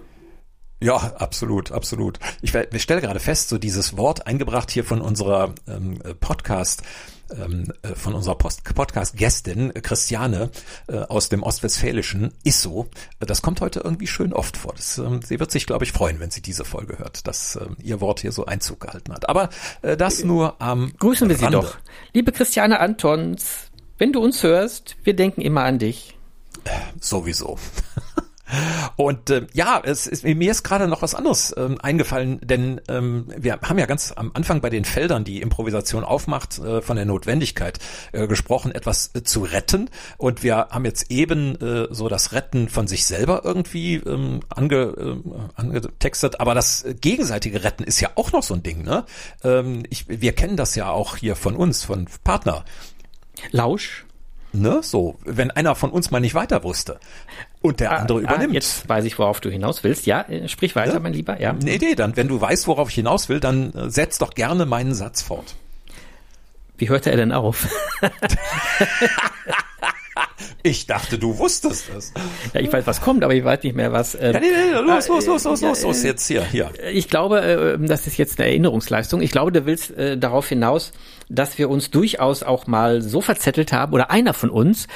Ja, 0.82 0.96
absolut, 0.96 1.72
absolut. 1.72 2.18
Ich, 2.42 2.54
ich 2.54 2.82
stelle 2.82 3.00
gerade 3.00 3.18
fest, 3.18 3.48
so 3.48 3.56
dieses 3.56 3.96
Wort 3.96 4.26
eingebracht 4.26 4.70
hier 4.70 4.84
von 4.84 5.00
unserer 5.00 5.54
ähm, 5.66 5.98
Podcast 6.20 6.82
von 7.94 8.14
unserer 8.14 8.36
Podcast-Gästin 8.36 9.72
Christiane 9.74 10.50
äh, 10.88 10.98
aus 10.98 11.28
dem 11.28 11.42
Ostwestfälischen 11.42 12.32
ist 12.44 12.62
so. 12.62 12.88
Das 13.20 13.42
kommt 13.42 13.60
heute 13.60 13.80
irgendwie 13.80 14.06
schön 14.06 14.32
oft 14.32 14.56
vor. 14.56 14.74
Das, 14.74 14.98
ähm, 14.98 15.20
sie 15.22 15.40
wird 15.40 15.50
sich, 15.50 15.66
glaube 15.66 15.84
ich, 15.84 15.92
freuen, 15.92 16.20
wenn 16.20 16.30
sie 16.30 16.42
diese 16.42 16.64
Folge 16.64 16.98
hört, 16.98 17.26
dass 17.26 17.56
ähm, 17.56 17.76
ihr 17.82 18.00
Wort 18.00 18.20
hier 18.20 18.32
so 18.32 18.46
Einzug 18.46 18.80
gehalten 18.80 19.12
hat. 19.12 19.28
Aber 19.28 19.50
äh, 19.82 19.96
das 19.96 20.24
nur 20.24 20.60
am 20.60 20.92
Grüßen 20.98 21.28
wir 21.28 21.40
Rande. 21.40 21.60
Sie 21.60 21.66
doch. 21.66 21.76
Liebe 22.12 22.32
Christiane 22.32 22.80
Antons, 22.80 23.70
wenn 23.98 24.12
du 24.12 24.20
uns 24.20 24.42
hörst, 24.42 24.96
wir 25.04 25.14
denken 25.14 25.40
immer 25.40 25.62
an 25.62 25.78
dich. 25.78 26.16
Sowieso. 27.00 27.58
Und 28.96 29.30
äh, 29.30 29.46
ja, 29.52 29.80
es 29.84 30.06
ist, 30.06 30.24
mir 30.24 30.50
ist 30.50 30.62
gerade 30.62 30.88
noch 30.88 31.02
was 31.02 31.14
anderes 31.14 31.54
ähm, 31.56 31.78
eingefallen, 31.80 32.40
denn 32.42 32.80
ähm, 32.88 33.26
wir 33.36 33.60
haben 33.62 33.78
ja 33.78 33.86
ganz 33.86 34.12
am 34.14 34.30
Anfang 34.34 34.60
bei 34.60 34.70
den 34.70 34.84
Feldern, 34.84 35.24
die 35.24 35.40
Improvisation 35.40 36.04
aufmacht, 36.04 36.58
äh, 36.58 36.82
von 36.82 36.96
der 36.96 37.04
Notwendigkeit 37.04 37.78
äh, 38.12 38.26
gesprochen, 38.26 38.72
etwas 38.72 39.10
äh, 39.14 39.22
zu 39.22 39.42
retten. 39.42 39.90
Und 40.16 40.42
wir 40.42 40.68
haben 40.70 40.84
jetzt 40.84 41.10
eben 41.10 41.60
äh, 41.60 41.88
so 41.90 42.08
das 42.08 42.32
Retten 42.32 42.68
von 42.68 42.86
sich 42.86 43.06
selber 43.06 43.42
irgendwie 43.44 43.96
ähm, 43.96 44.40
ange, 44.48 44.76
äh, 44.76 45.16
angetextet. 45.56 46.40
Aber 46.40 46.54
das 46.54 46.84
gegenseitige 47.00 47.64
Retten 47.64 47.84
ist 47.84 48.00
ja 48.00 48.10
auch 48.14 48.32
noch 48.32 48.42
so 48.42 48.54
ein 48.54 48.62
Ding. 48.62 48.82
Ne? 48.82 49.04
Ähm, 49.42 49.84
ich, 49.90 50.06
wir 50.08 50.32
kennen 50.32 50.56
das 50.56 50.74
ja 50.74 50.90
auch 50.90 51.16
hier 51.16 51.36
von 51.36 51.56
uns, 51.56 51.84
von 51.84 52.06
Partner. 52.22 52.64
Lausch 53.50 54.04
Ne, 54.56 54.84
so, 54.84 55.16
wenn 55.24 55.50
einer 55.50 55.74
von 55.74 55.90
uns 55.90 56.12
mal 56.12 56.20
nicht 56.20 56.36
weiter 56.36 56.62
wusste 56.62 57.00
und 57.64 57.80
der 57.80 57.92
ah, 57.92 57.96
andere 57.96 58.18
ah, 58.18 58.22
übernimmt. 58.22 58.50
Ah, 58.50 58.54
jetzt 58.54 58.88
weiß 58.88 59.06
ich, 59.06 59.18
worauf 59.18 59.40
du 59.40 59.50
hinaus 59.50 59.82
willst. 59.84 60.04
Ja, 60.04 60.20
äh, 60.28 60.48
sprich 60.48 60.76
weiter, 60.76 60.94
ja? 60.94 61.00
mein 61.00 61.14
Lieber. 61.14 61.40
Ja. 61.40 61.54
Nee, 61.54 61.78
nee, 61.80 61.94
dann, 61.94 62.14
wenn 62.14 62.28
du 62.28 62.38
weißt, 62.38 62.68
worauf 62.68 62.90
ich 62.90 62.94
hinaus 62.94 63.30
will, 63.30 63.40
dann 63.40 63.72
äh, 63.72 63.88
setz 63.88 64.18
doch 64.18 64.34
gerne 64.34 64.66
meinen 64.66 64.94
Satz 64.94 65.22
fort. 65.22 65.54
Wie 66.76 66.90
hörte 66.90 67.10
er 67.10 67.16
denn 67.16 67.32
auf? 67.32 67.66
Ich 70.66 70.86
dachte, 70.86 71.18
du 71.18 71.38
wusstest 71.38 71.90
es. 71.94 72.14
Ja, 72.54 72.60
ich 72.60 72.72
weiß, 72.72 72.86
was 72.86 73.02
kommt, 73.02 73.22
aber 73.22 73.34
ich 73.34 73.44
weiß 73.44 73.62
nicht 73.64 73.76
mehr, 73.76 73.92
was. 73.92 74.14
Ähm, 74.14 74.32
ja, 74.32 74.40
nee, 74.40 74.46
nee, 74.46 74.70
los, 74.72 75.08
los, 75.08 75.26
los, 75.26 75.44
los, 75.44 75.60
los, 75.60 75.82
los, 75.82 76.02
jetzt 76.02 76.26
hier, 76.26 76.42
hier. 76.42 76.70
Ich 76.90 77.10
glaube, 77.10 77.42
äh, 77.42 77.86
das 77.86 78.06
ist 78.06 78.16
jetzt 78.16 78.40
eine 78.40 78.48
Erinnerungsleistung. 78.48 79.20
Ich 79.20 79.30
glaube, 79.30 79.52
du 79.52 79.66
willst 79.66 79.90
äh, 79.90 80.16
darauf 80.16 80.48
hinaus, 80.48 80.92
dass 81.28 81.58
wir 81.58 81.68
uns 81.68 81.90
durchaus 81.90 82.42
auch 82.42 82.66
mal 82.66 83.02
so 83.02 83.20
verzettelt 83.20 83.74
haben, 83.74 83.92
oder 83.92 84.10
einer 84.10 84.32
von 84.32 84.48
uns, 84.48 84.86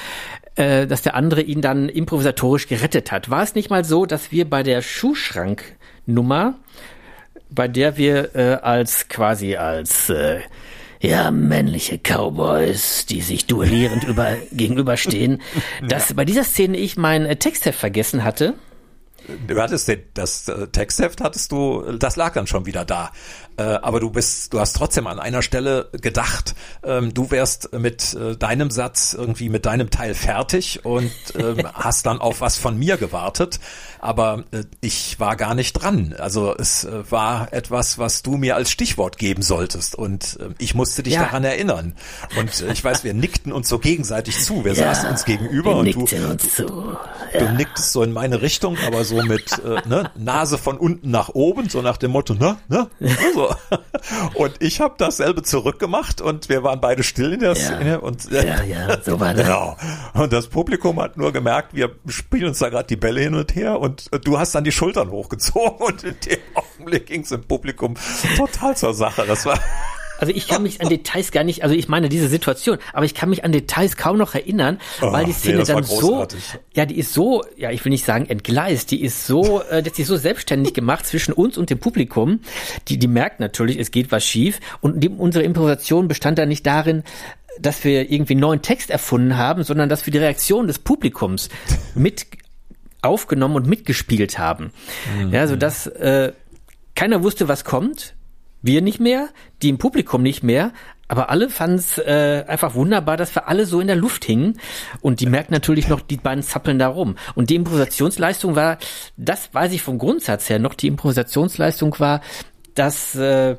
äh, 0.55 0.87
dass 0.87 1.01
der 1.01 1.15
andere 1.15 1.41
ihn 1.41 1.61
dann 1.61 1.89
improvisatorisch 1.89 2.67
gerettet 2.67 3.11
hat. 3.11 3.29
War 3.29 3.43
es 3.43 3.55
nicht 3.55 3.69
mal 3.69 3.85
so, 3.85 4.05
dass 4.05 4.31
wir 4.31 4.49
bei 4.49 4.63
der 4.63 4.81
Schuhschranknummer, 4.81 6.55
bei 7.49 7.67
der 7.67 7.97
wir 7.97 8.35
äh, 8.35 8.53
als 8.61 9.07
quasi 9.07 9.55
als 9.55 10.09
äh, 10.09 10.39
ja, 11.01 11.31
männliche 11.31 11.97
Cowboys, 11.97 13.05
die 13.05 13.21
sich 13.21 13.45
duellierend 13.45 14.03
über, 14.03 14.35
gegenüberstehen, 14.51 15.41
dass 15.87 16.09
ja. 16.09 16.15
bei 16.15 16.25
dieser 16.25 16.43
Szene 16.43 16.77
ich 16.77 16.97
mein 16.97 17.25
äh, 17.25 17.35
Textheft 17.37 17.79
vergessen 17.79 18.23
hatte. 18.23 18.55
Du 19.47 19.61
hattest 19.61 19.87
den, 19.87 20.01
das 20.13 20.47
äh, 20.47 20.67
Textheft 20.67 21.21
hattest 21.21 21.51
du, 21.51 21.97
das 21.97 22.15
lag 22.15 22.33
dann 22.33 22.47
schon 22.47 22.65
wieder 22.65 22.83
da. 22.83 23.11
Äh, 23.59 23.79
aber 23.81 23.99
du 23.99 24.09
bist, 24.09 24.53
du 24.53 24.59
hast 24.61 24.73
trotzdem 24.77 25.05
an 25.05 25.19
einer 25.19 25.41
Stelle 25.41 25.89
gedacht, 25.91 26.55
ähm, 26.81 27.13
du 27.13 27.29
wärst 27.29 27.73
mit 27.73 28.13
äh, 28.13 28.37
deinem 28.37 28.71
Satz 28.71 29.13
irgendwie 29.13 29.49
mit 29.49 29.65
deinem 29.65 29.89
Teil 29.89 30.15
fertig 30.15 30.85
und 30.85 31.11
ähm, 31.37 31.67
hast 31.73 32.05
dann 32.05 32.19
auf 32.19 32.39
was 32.39 32.57
von 32.57 32.79
mir 32.79 32.95
gewartet 32.95 33.59
aber 33.99 34.45
äh, 34.51 34.63
ich 34.81 35.19
war 35.19 35.35
gar 35.35 35.55
nicht 35.55 35.73
dran. 35.73 36.15
Also 36.17 36.55
es 36.57 36.85
äh, 36.85 37.11
war 37.11 37.53
etwas, 37.53 37.97
was 37.97 38.23
du 38.23 38.37
mir 38.37 38.55
als 38.55 38.71
Stichwort 38.71 39.17
geben 39.17 39.41
solltest 39.41 39.95
und 39.95 40.37
äh, 40.39 40.49
ich 40.57 40.73
musste 40.73 41.03
dich 41.03 41.13
ja. 41.13 41.23
daran 41.23 41.43
erinnern. 41.43 41.95
Und 42.37 42.61
äh, 42.61 42.71
ich 42.71 42.83
weiß, 42.83 43.03
wir 43.03 43.13
nickten 43.13 43.51
uns 43.51 43.69
so 43.69 43.79
gegenseitig 43.79 44.39
zu. 44.39 44.65
Wir 44.65 44.73
ja, 44.73 44.93
saßen 44.93 45.09
uns 45.09 45.25
gegenüber 45.25 45.75
und 45.77 45.93
du, 45.93 46.05
du, 46.05 46.15
ja. 47.33 47.39
du 47.39 47.53
nicktest 47.55 47.91
so 47.91 48.03
in 48.03 48.11
meine 48.11 48.41
Richtung, 48.41 48.77
aber 48.87 49.03
so 49.03 49.21
mit 49.21 49.61
ne, 49.85 50.09
Nase 50.15 50.57
von 50.57 50.77
unten 50.77 51.11
nach 51.11 51.29
oben, 51.29 51.69
so 51.69 51.81
nach 51.81 51.97
dem 51.97 52.11
Motto, 52.11 52.33
ne, 52.33 52.57
ne, 52.67 52.87
so. 53.33 53.48
Und 54.33 54.55
ich 54.59 54.81
habe 54.81 54.95
dasselbe 54.97 55.43
zurückgemacht 55.43 56.21
und 56.21 56.49
wir 56.49 56.63
waren 56.63 56.81
beide 56.81 57.03
still 57.03 57.33
in 57.33 57.41
der 57.41 57.55
Szene 57.55 58.01
und 58.01 58.31
äh, 58.31 58.47
ja, 58.47 58.63
ja, 58.63 59.01
so 59.01 59.19
war 59.19 59.33
das. 59.33 59.45
Genau. 59.45 59.77
Und 60.13 60.33
das 60.33 60.47
Publikum 60.47 60.99
hat 61.01 61.17
nur 61.17 61.31
gemerkt, 61.31 61.73
wir 61.73 61.91
spielen 62.07 62.45
uns 62.45 62.59
da 62.59 62.69
gerade 62.69 62.87
die 62.87 62.95
Bälle 62.95 63.21
hin 63.21 63.35
und 63.35 63.55
her 63.55 63.79
und 63.79 64.07
und 64.11 64.27
du 64.27 64.39
hast 64.39 64.55
dann 64.55 64.63
die 64.63 64.71
Schultern 64.71 65.11
hochgezogen 65.11 65.77
und 65.85 66.03
in 66.03 66.15
dem 66.25 66.39
Augenblick 66.55 67.05
ging 67.05 67.21
es 67.21 67.31
im 67.31 67.43
Publikum 67.43 67.95
total 68.35 68.75
zur 68.75 68.93
Sache. 68.93 69.25
Das 69.27 69.45
war 69.45 69.59
also 70.19 70.33
ich 70.33 70.47
kann 70.47 70.63
mich 70.63 70.81
an 70.81 70.89
Details 70.89 71.31
gar 71.31 71.43
nicht, 71.43 71.63
also 71.63 71.75
ich 71.75 71.87
meine 71.87 72.09
diese 72.09 72.27
Situation, 72.27 72.77
aber 72.93 73.05
ich 73.05 73.13
kann 73.13 73.29
mich 73.29 73.43
an 73.43 73.51
Details 73.51 73.97
kaum 73.97 74.17
noch 74.17 74.35
erinnern, 74.35 74.79
oh, 75.01 75.11
weil 75.11 75.25
die 75.25 75.33
Szene 75.33 75.59
nee, 75.59 75.63
dann 75.63 75.83
so, 75.83 76.27
ja, 76.73 76.85
die 76.85 76.97
ist 76.97 77.13
so, 77.13 77.43
ja, 77.55 77.71
ich 77.71 77.83
will 77.85 77.91
nicht 77.91 78.05
sagen 78.05 78.25
entgleist, 78.25 78.91
die 78.91 79.01
ist 79.01 79.25
so, 79.25 79.61
äh, 79.63 79.81
die 79.81 80.01
ist 80.01 80.07
so 80.07 80.17
selbstständig 80.17 80.73
gemacht 80.73 81.05
zwischen 81.05 81.33
uns 81.33 81.57
und 81.57 81.69
dem 81.69 81.79
Publikum. 81.79 82.41
Die, 82.87 82.97
die 82.97 83.07
merkt 83.07 83.39
natürlich, 83.39 83.77
es 83.79 83.91
geht 83.91 84.11
was 84.11 84.25
schief 84.25 84.59
und 84.81 85.03
die, 85.03 85.09
unsere 85.09 85.43
Improvisation 85.43 86.07
bestand 86.07 86.37
da 86.37 86.45
nicht 86.45 86.65
darin, 86.65 87.03
dass 87.59 87.83
wir 87.83 88.11
irgendwie 88.11 88.33
einen 88.33 88.41
neuen 88.41 88.61
Text 88.61 88.89
erfunden 88.89 89.37
haben, 89.37 89.63
sondern 89.63 89.89
dass 89.89 90.05
wir 90.05 90.11
die 90.11 90.17
Reaktion 90.17 90.67
des 90.67 90.79
Publikums 90.79 91.49
mit 91.95 92.27
aufgenommen 93.01 93.55
und 93.55 93.67
mitgespielt 93.67 94.37
haben. 94.39 94.71
Mhm. 95.17 95.33
Ja, 95.33 95.47
so 95.47 95.55
dass 95.55 95.87
äh, 95.87 96.33
keiner 96.95 97.23
wusste, 97.23 97.47
was 97.47 97.63
kommt. 97.63 98.15
Wir 98.61 98.81
nicht 98.81 98.99
mehr, 98.99 99.29
die 99.61 99.69
im 99.69 99.77
Publikum 99.77 100.21
nicht 100.21 100.43
mehr, 100.43 100.71
aber 101.07 101.31
alle 101.31 101.49
fanden 101.49 101.77
es 101.77 101.97
äh, 101.97 102.45
einfach 102.47 102.75
wunderbar, 102.75 103.17
dass 103.17 103.33
wir 103.33 103.47
alle 103.47 103.65
so 103.65 103.81
in 103.81 103.87
der 103.87 103.95
Luft 103.95 104.25
hingen. 104.25 104.59
Und 105.01 105.21
die 105.21 105.25
merken 105.25 105.53
natürlich 105.53 105.87
noch, 105.87 106.01
die 106.01 106.17
beiden 106.17 106.43
zappeln 106.43 106.77
da 106.77 106.87
rum. 106.87 107.15
Und 107.33 107.49
die 107.49 107.55
Improvisationsleistung 107.55 108.55
war, 108.55 108.77
das 109.17 109.51
weiß 109.53 109.73
ich 109.73 109.81
vom 109.81 109.97
Grundsatz 109.97 110.49
her 110.49 110.59
noch, 110.59 110.75
die 110.75 110.87
Improvisationsleistung 110.87 111.99
war, 111.99 112.21
dass 112.75 113.15
äh, 113.15 113.57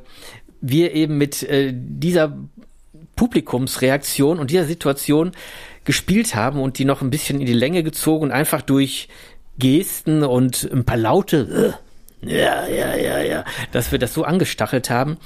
wir 0.61 0.93
eben 0.93 1.17
mit 1.17 1.43
äh, 1.43 1.73
dieser 1.75 2.37
Publikumsreaktion 3.17 4.39
und 4.39 4.49
dieser 4.49 4.65
Situation 4.65 5.31
gespielt 5.83 6.35
haben 6.35 6.61
und 6.61 6.77
die 6.77 6.85
noch 6.85 7.01
ein 7.01 7.09
bisschen 7.09 7.41
in 7.41 7.47
die 7.47 7.53
Länge 7.53 7.83
gezogen 7.83 8.23
und 8.23 8.31
einfach 8.31 8.61
durch 8.61 9.09
Gesten 9.57 10.23
und 10.23 10.69
ein 10.71 10.85
paar 10.85 10.97
laute 10.97 11.75
äh, 11.77 11.90
ja, 12.21 12.67
ja, 12.67 12.95
ja, 12.95 13.19
ja, 13.19 13.43
dass 13.71 13.91
wir 13.91 13.99
das 13.99 14.13
so 14.13 14.23
angestachelt 14.23 14.89
haben. 14.89 15.17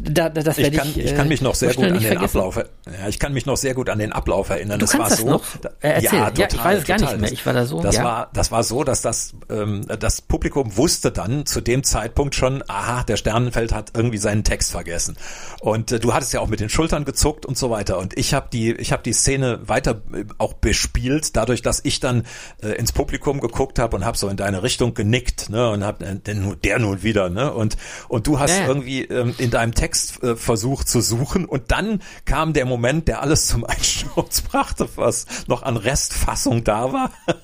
Da, 0.00 0.28
da, 0.28 0.42
das 0.42 0.58
ich, 0.58 0.72
kann, 0.72 0.88
ich, 0.88 0.98
ich 0.98 1.14
kann 1.14 1.28
mich 1.28 1.40
noch 1.40 1.54
sehr 1.54 1.74
gut 1.74 1.84
an 1.84 1.94
den 1.94 2.02
vergessen. 2.02 2.38
Ablauf, 2.38 2.56
ja, 2.56 3.08
ich 3.08 3.18
kann 3.18 3.32
mich 3.32 3.46
noch 3.46 3.56
sehr 3.56 3.74
gut 3.74 3.90
an 3.90 3.98
den 3.98 4.12
Ablauf 4.12 4.50
erinnern. 4.50 4.78
Du 4.78 4.86
das 4.86 4.98
war 4.98 5.08
das 5.08 5.18
so, 5.18 5.28
noch? 5.28 5.44
Äh, 5.80 5.88
erzähl. 5.88 6.18
Ja, 6.18 6.30
total, 6.30 6.38
ja, 6.38 6.46
ich 6.46 6.64
weiß 6.64 6.78
es 6.78 6.86
gar 6.86 6.98
nicht 6.98 7.20
mehr. 7.20 7.32
Ich 7.32 7.46
war 7.46 7.52
da 7.52 7.66
so. 7.66 7.80
Das 7.80 7.96
ja. 7.96 8.04
war, 8.04 8.30
das 8.32 8.52
war 8.52 8.62
so, 8.62 8.84
dass 8.84 9.02
das, 9.02 9.34
ähm, 9.50 9.86
das 9.98 10.20
Publikum 10.22 10.76
wusste 10.76 11.12
dann 11.12 11.46
zu 11.46 11.60
dem 11.60 11.84
Zeitpunkt 11.84 12.34
schon, 12.34 12.62
aha, 12.68 13.04
der 13.04 13.16
Sternenfeld 13.16 13.72
hat 13.72 13.92
irgendwie 13.94 14.18
seinen 14.18 14.44
Text 14.44 14.70
vergessen. 14.70 15.16
Und 15.60 15.92
äh, 15.92 16.00
du 16.00 16.14
hattest 16.14 16.32
ja 16.32 16.40
auch 16.40 16.48
mit 16.48 16.60
den 16.60 16.68
Schultern 16.68 17.04
gezuckt 17.04 17.46
und 17.46 17.58
so 17.58 17.70
weiter. 17.70 17.98
Und 17.98 18.16
ich 18.18 18.34
habe 18.34 18.48
die, 18.52 18.72
ich 18.72 18.92
habe 18.92 19.02
die 19.02 19.12
Szene 19.12 19.60
weiter 19.66 20.02
äh, 20.12 20.24
auch 20.38 20.54
bespielt, 20.54 21.36
dadurch, 21.36 21.62
dass 21.62 21.80
ich 21.84 22.00
dann 22.00 22.24
äh, 22.62 22.68
ins 22.68 22.92
Publikum 22.92 23.40
geguckt 23.40 23.78
habe 23.78 23.96
und 23.96 24.04
habe 24.04 24.16
so 24.16 24.28
in 24.28 24.36
deine 24.36 24.62
Richtung 24.62 24.94
genickt, 24.94 25.50
ne, 25.50 25.70
und 25.70 25.84
hab 25.84 26.02
äh, 26.02 26.16
der, 26.16 26.34
der 26.34 26.78
nun 26.78 27.02
wieder, 27.02 27.30
ne, 27.30 27.52
und 27.52 27.76
und 28.08 28.26
du 28.26 28.38
hast 28.38 28.58
ja, 28.58 28.66
irgendwie 28.66 29.02
ähm, 29.02 29.34
in 29.38 29.50
deinem 29.50 29.73
Text 29.74 30.22
äh, 30.22 30.36
versucht 30.36 30.88
zu 30.88 31.00
suchen 31.00 31.44
und 31.44 31.70
dann 31.70 32.00
kam 32.24 32.52
der 32.52 32.64
Moment, 32.64 33.08
der 33.08 33.20
alles 33.20 33.46
zum 33.46 33.64
Einsturz 33.64 34.40
brachte, 34.48 34.88
was 34.96 35.26
noch 35.46 35.62
an 35.62 35.76
Restfassung 35.76 36.64
da 36.64 36.92
war. 36.92 37.10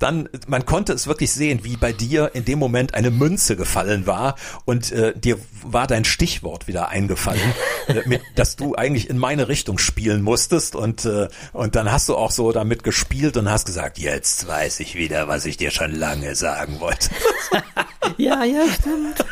Dann, 0.00 0.28
man 0.48 0.66
konnte 0.66 0.92
es 0.92 1.06
wirklich 1.06 1.30
sehen, 1.30 1.60
wie 1.62 1.76
bei 1.76 1.92
dir 1.92 2.32
in 2.34 2.44
dem 2.44 2.58
Moment 2.58 2.94
eine 2.94 3.12
Münze 3.12 3.54
gefallen 3.54 4.08
war 4.08 4.34
und 4.64 4.90
äh, 4.90 5.16
dir 5.16 5.38
war 5.62 5.86
dein 5.86 6.04
Stichwort 6.04 6.66
wieder 6.66 6.88
eingefallen, 6.88 7.54
äh, 7.86 8.02
mit, 8.06 8.22
dass 8.34 8.56
du 8.56 8.74
eigentlich 8.74 9.08
in 9.08 9.18
meine 9.18 9.46
Richtung 9.46 9.78
spielen 9.78 10.22
musstest 10.22 10.74
und 10.74 11.04
äh, 11.04 11.28
und 11.52 11.76
dann 11.76 11.92
hast 11.92 12.08
du 12.08 12.16
auch 12.16 12.32
so 12.32 12.50
damit 12.50 12.82
gespielt 12.82 13.36
und 13.36 13.48
hast 13.48 13.66
gesagt, 13.66 13.98
jetzt 13.98 14.48
weiß 14.48 14.80
ich 14.80 14.96
wieder, 14.96 15.28
was 15.28 15.44
ich 15.44 15.56
dir 15.56 15.70
schon 15.70 15.92
lange 15.92 16.34
sagen 16.34 16.80
wollte. 16.80 17.10
ja, 18.16 18.42
ja, 18.42 18.62
stimmt. 18.68 19.24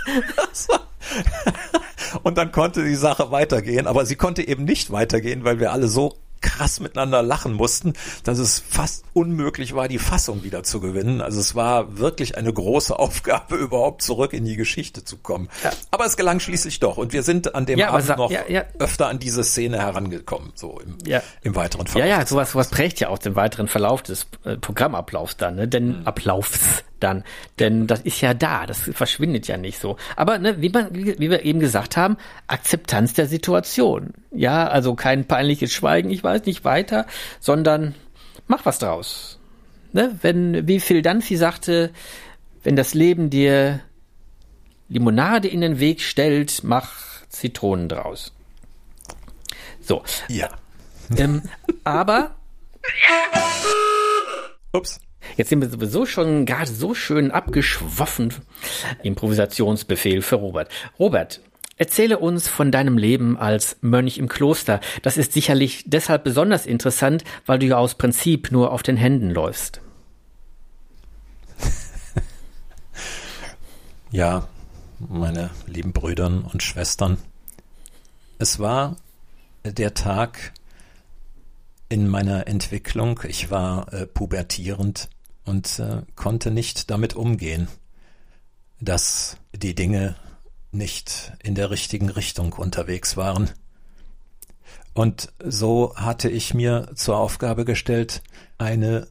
Und 2.22 2.38
dann 2.38 2.52
konnte 2.52 2.84
die 2.84 2.96
Sache 2.96 3.30
weitergehen, 3.30 3.86
aber 3.86 4.06
sie 4.06 4.16
konnte 4.16 4.46
eben 4.46 4.64
nicht 4.64 4.90
weitergehen, 4.90 5.44
weil 5.44 5.60
wir 5.60 5.72
alle 5.72 5.88
so 5.88 6.16
krass 6.40 6.80
miteinander 6.80 7.22
lachen 7.22 7.52
mussten, 7.52 7.92
dass 8.24 8.38
es 8.38 8.58
fast 8.66 9.04
unmöglich 9.12 9.74
war, 9.74 9.88
die 9.88 9.98
Fassung 9.98 10.42
wieder 10.42 10.62
zu 10.62 10.80
gewinnen. 10.80 11.20
Also 11.20 11.40
es 11.40 11.54
war 11.54 11.98
wirklich 11.98 12.36
eine 12.36 12.52
große 12.52 12.98
Aufgabe, 12.98 13.56
überhaupt 13.56 14.02
zurück 14.02 14.32
in 14.32 14.44
die 14.44 14.56
Geschichte 14.56 15.04
zu 15.04 15.18
kommen. 15.18 15.48
Ja. 15.62 15.70
Aber 15.90 16.06
es 16.06 16.16
gelang 16.16 16.40
schließlich 16.40 16.80
doch. 16.80 16.96
Und 16.96 17.12
wir 17.12 17.22
sind 17.22 17.54
an 17.54 17.66
dem 17.66 17.78
ja, 17.78 17.90
Abend 17.90 18.16
noch 18.16 18.30
ja, 18.30 18.64
öfter 18.78 19.08
an 19.08 19.18
diese 19.18 19.44
Szene 19.44 19.78
herangekommen, 19.78 20.52
so 20.54 20.80
im, 20.80 20.96
im 21.42 21.54
weiteren 21.54 21.86
Verlauf. 21.86 22.08
Ja, 22.08 22.18
ja, 22.18 22.26
sowas, 22.26 22.52
sowas 22.52 22.68
prägt 22.68 23.00
ja 23.00 23.08
auch 23.08 23.18
den 23.18 23.36
weiteren 23.36 23.68
Verlauf 23.68 24.02
des 24.02 24.26
äh, 24.44 24.56
Programmablaufs 24.56 25.36
dann, 25.36 25.56
ne? 25.56 25.68
Denn 25.68 26.00
mhm. 26.00 26.06
Ablaufs 26.06 26.84
dann. 27.00 27.24
Denn 27.58 27.86
das 27.86 28.00
ist 28.00 28.20
ja 28.20 28.34
da, 28.34 28.66
das 28.66 28.90
verschwindet 28.92 29.48
ja 29.48 29.56
nicht 29.56 29.78
so. 29.78 29.96
Aber 30.16 30.38
ne, 30.38 30.60
wie, 30.60 30.68
man, 30.68 30.94
wie 30.94 31.30
wir 31.30 31.44
eben 31.44 31.60
gesagt 31.60 31.96
haben, 31.96 32.16
Akzeptanz 32.46 33.14
der 33.14 33.26
Situation. 33.26 34.14
Ja, 34.30 34.68
also 34.68 34.94
kein 34.94 35.26
peinliches 35.26 35.72
Schweigen, 35.72 36.10
ich 36.10 36.22
weiß 36.22 36.44
nicht 36.46 36.64
weiter, 36.64 37.06
sondern 37.40 37.94
mach 38.46 38.64
was 38.66 38.78
draus. 38.78 39.38
Ne? 39.92 40.16
Wenn, 40.22 40.68
wie 40.68 40.80
Phil 40.80 41.02
Dunphy 41.02 41.36
sagte, 41.36 41.90
wenn 42.62 42.76
das 42.76 42.94
Leben 42.94 43.30
dir 43.30 43.80
Limonade 44.88 45.48
in 45.48 45.60
den 45.60 45.78
Weg 45.78 46.00
stellt, 46.00 46.62
mach 46.62 46.92
Zitronen 47.28 47.88
draus. 47.88 48.32
So. 49.80 50.02
Ja. 50.28 50.50
Ähm, 51.16 51.42
aber. 51.84 52.34
Ups. 54.72 55.00
Jetzt 55.36 55.50
sind 55.50 55.60
wir 55.60 55.68
sowieso 55.68 56.06
schon 56.06 56.46
gerade 56.46 56.70
so 56.70 56.94
schön 56.94 57.30
abgeschwoffen. 57.30 58.34
Improvisationsbefehl 59.02 60.22
für 60.22 60.36
Robert. 60.36 60.68
Robert, 60.98 61.40
Erzähle 61.80 62.18
uns 62.18 62.46
von 62.46 62.70
deinem 62.70 62.98
Leben 62.98 63.38
als 63.38 63.78
Mönch 63.80 64.18
im 64.18 64.28
Kloster. 64.28 64.80
Das 65.00 65.16
ist 65.16 65.32
sicherlich 65.32 65.84
deshalb 65.86 66.24
besonders 66.24 66.66
interessant, 66.66 67.24
weil 67.46 67.58
du 67.58 67.64
ja 67.64 67.78
aus 67.78 67.94
Prinzip 67.94 68.52
nur 68.52 68.70
auf 68.72 68.82
den 68.82 68.98
Händen 68.98 69.30
läufst. 69.30 69.80
Ja, 74.10 74.48
meine 74.98 75.50
lieben 75.66 75.92
Brüdern 75.92 76.42
und 76.42 76.62
Schwestern. 76.62 77.16
Es 78.38 78.58
war 78.58 78.96
der 79.64 79.94
Tag 79.94 80.52
in 81.88 82.08
meiner 82.08 82.46
Entwicklung. 82.46 83.20
Ich 83.26 83.50
war 83.50 83.92
äh, 83.94 84.06
pubertierend 84.06 85.08
und 85.50 85.80
äh, 85.80 86.02
konnte 86.14 86.52
nicht 86.52 86.90
damit 86.90 87.14
umgehen, 87.14 87.66
dass 88.80 89.36
die 89.52 89.74
Dinge 89.74 90.14
nicht 90.70 91.32
in 91.42 91.56
der 91.56 91.70
richtigen 91.70 92.08
Richtung 92.08 92.52
unterwegs 92.52 93.16
waren. 93.16 93.50
Und 94.94 95.32
so 95.44 95.92
hatte 95.96 96.30
ich 96.30 96.54
mir 96.54 96.92
zur 96.94 97.16
Aufgabe 97.16 97.64
gestellt, 97.64 98.22
eine 98.58 99.08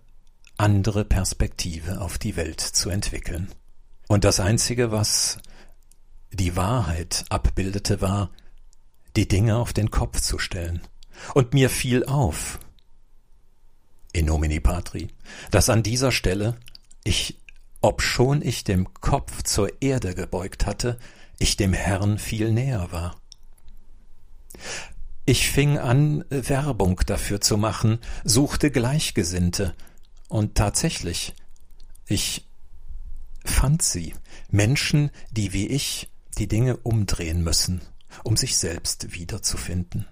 andere 0.56 1.04
Perspektive 1.04 2.00
auf 2.00 2.18
die 2.18 2.38
Welt 2.38 2.62
zu 2.62 2.90
entwickeln. 2.90 3.50
Und 4.08 4.24
das 4.24 4.40
Einzige, 4.40 4.92
was 4.92 5.40
die 6.32 6.56
Wahrheit 6.56 7.26
abbildete, 7.30 8.02
war, 8.02 8.32
die 9.18 9.28
Dinge 9.28 9.58
auf 9.58 9.74
den 9.74 9.92
Kopf 9.92 10.22
zu 10.22 10.40
stellen. 10.40 10.82
Und 11.34 11.54
mir 11.54 11.70
fiel 11.70 12.06
auf, 12.06 12.60
in 14.14 14.26
nomini 14.26 14.60
patri, 14.60 15.10
dass 15.52 15.70
an 15.70 15.84
dieser 15.84 16.12
Stelle 16.12 16.58
ich, 17.04 17.38
obschon 17.82 18.42
ich 18.42 18.64
dem 18.64 18.94
Kopf 18.94 19.44
zur 19.44 19.82
Erde 19.82 20.16
gebeugt 20.16 20.66
hatte, 20.66 21.00
ich 21.38 21.58
dem 21.58 21.74
Herrn 21.74 22.18
viel 22.18 22.52
näher 22.52 22.92
war. 22.92 23.16
Ich 25.26 25.50
fing 25.50 25.78
an, 25.78 26.26
Werbung 26.30 27.02
dafür 27.06 27.40
zu 27.40 27.58
machen, 27.58 28.00
suchte 28.24 28.72
Gleichgesinnte, 28.72 29.76
und 30.30 30.56
tatsächlich, 30.56 31.34
ich 32.08 32.46
fand 33.44 33.82
sie, 33.82 34.14
Menschen, 34.50 35.10
die 35.32 35.54
wie 35.54 35.68
ich 35.68 36.08
die 36.38 36.48
Dinge 36.48 36.78
umdrehen 36.78 37.44
müssen, 37.44 37.82
um 38.24 38.38
sich 38.38 38.58
selbst 38.58 39.14
wiederzufinden. 39.14 40.06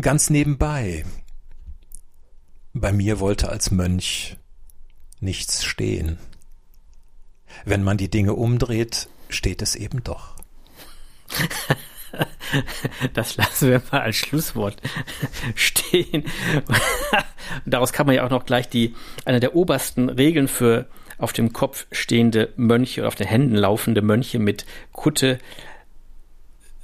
Ganz 0.00 0.28
nebenbei, 0.28 1.04
bei 2.74 2.92
mir 2.92 3.20
wollte 3.20 3.48
als 3.48 3.70
Mönch 3.70 4.36
nichts 5.20 5.64
stehen. 5.64 6.18
Wenn 7.64 7.84
man 7.84 7.96
die 7.96 8.10
Dinge 8.10 8.34
umdreht, 8.34 9.08
steht 9.28 9.62
es 9.62 9.76
eben 9.76 10.02
doch. 10.04 10.34
Das 13.12 13.36
lassen 13.36 13.70
wir 13.70 13.82
mal 13.90 14.02
als 14.02 14.14
Schlusswort 14.14 14.80
stehen. 15.56 16.22
Daraus 17.66 17.92
kann 17.92 18.06
man 18.06 18.14
ja 18.14 18.24
auch 18.24 18.30
noch 18.30 18.46
gleich 18.46 18.68
die, 18.68 18.94
eine 19.24 19.40
der 19.40 19.56
obersten 19.56 20.08
Regeln 20.08 20.46
für 20.46 20.86
auf 21.18 21.32
dem 21.32 21.52
Kopf 21.52 21.86
stehende 21.90 22.52
Mönche 22.54 23.00
oder 23.00 23.08
auf 23.08 23.16
den 23.16 23.26
Händen 23.26 23.56
laufende 23.56 24.00
Mönche 24.00 24.38
mit 24.38 24.64
Kutte 24.92 25.40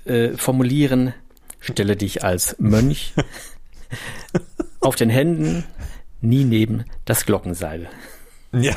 äh, 0.05 0.31
formulieren. 0.31 1.15
Stelle 1.61 1.95
dich 1.95 2.25
als 2.25 2.57
Mönch 2.59 3.13
auf 4.81 4.97
den 4.97 5.11
Händen 5.11 5.65
nie 6.21 6.45
neben 6.45 6.85
das 7.05 7.27
Glockenseil. 7.27 7.89
Ja. 8.53 8.75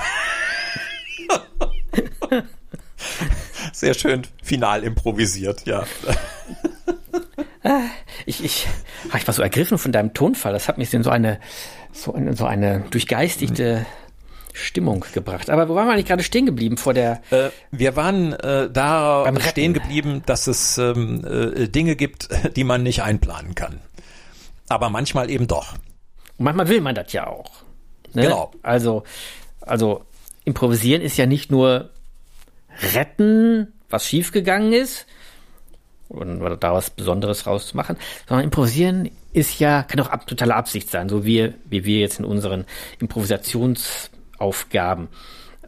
Sehr 3.73 3.93
schön 3.93 4.23
final 4.41 4.83
improvisiert, 4.83 5.65
ja. 5.65 5.85
Ich, 8.25 8.43
ich, 8.43 8.67
ah, 9.11 9.17
ich 9.17 9.27
war 9.27 9.33
so 9.33 9.41
ergriffen 9.41 9.77
von 9.77 9.91
deinem 9.91 10.13
Tonfall. 10.13 10.53
Das 10.53 10.67
hat 10.67 10.77
mich 10.77 10.93
in 10.93 11.03
so 11.03 11.09
eine, 11.09 11.39
so 11.91 12.13
eine, 12.13 12.35
so 12.35 12.45
eine 12.45 12.81
durchgeistigte 12.91 13.85
Stimmung 14.53 15.05
gebracht. 15.13 15.49
Aber 15.49 15.67
wo 15.67 15.75
waren 15.75 15.87
wir 15.87 15.93
eigentlich 15.93 16.05
gerade 16.05 16.23
stehen 16.23 16.45
geblieben 16.45 16.77
vor 16.77 16.93
der? 16.93 17.21
Äh, 17.31 17.49
wir 17.71 17.95
waren 17.95 18.33
äh, 18.33 18.69
da 18.69 19.31
stehen 19.39 19.73
geblieben, 19.73 20.23
dass 20.25 20.47
es 20.47 20.77
ähm, 20.77 21.25
äh, 21.25 21.67
Dinge 21.67 21.95
gibt, 21.95 22.29
die 22.55 22.63
man 22.63 22.83
nicht 22.83 23.01
einplanen 23.01 23.55
kann. 23.55 23.79
Aber 24.69 24.89
manchmal 24.89 25.29
eben 25.29 25.47
doch. 25.47 25.73
Und 26.37 26.45
manchmal 26.45 26.67
will 26.67 26.81
man 26.81 26.95
das 26.95 27.13
ja 27.13 27.27
auch. 27.27 27.51
Ne? 28.13 28.23
Genau. 28.23 28.51
Also, 28.61 29.03
also 29.61 30.03
improvisieren 30.45 31.01
ist 31.01 31.17
ja 31.17 31.25
nicht 31.25 31.51
nur 31.51 31.89
retten, 32.93 33.73
was 33.89 34.07
schiefgegangen 34.07 34.71
ist, 34.73 35.05
und 36.09 36.41
da 36.59 36.73
was 36.73 36.89
Besonderes 36.91 37.47
rauszumachen, 37.47 37.97
sondern 38.27 38.43
improvisieren 38.45 39.09
ist 39.33 39.59
ja, 39.59 39.83
kann 39.83 39.99
auch 39.99 40.09
ab, 40.09 40.25
totale 40.27 40.55
Absicht 40.55 40.89
sein, 40.89 41.09
so 41.09 41.25
wie, 41.25 41.53
wie 41.65 41.83
wir 41.85 41.99
jetzt 41.99 42.19
in 42.19 42.25
unseren 42.25 42.65
Improvisationsaufgaben. 42.99 45.09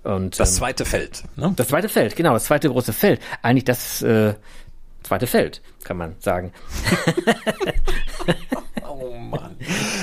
Und, 0.04 0.40
das 0.40 0.52
ähm, 0.52 0.58
zweite 0.58 0.86
Feld. 0.86 1.24
Ne? 1.36 1.52
Das 1.56 1.70
zweite 1.70 1.90
Feld, 1.90 2.16
genau, 2.16 2.34
das 2.34 2.44
zweite 2.46 2.70
große 2.70 2.94
Feld. 2.94 3.20
Eigentlich 3.42 3.66
das, 3.66 4.04
äh, 4.04 4.36
zweite 5.02 5.26
Feld, 5.28 5.62
kann 5.84 5.98
man 5.98 6.16
sagen. 6.20 6.54
oh 9.02 9.16
Mann. 9.16 9.56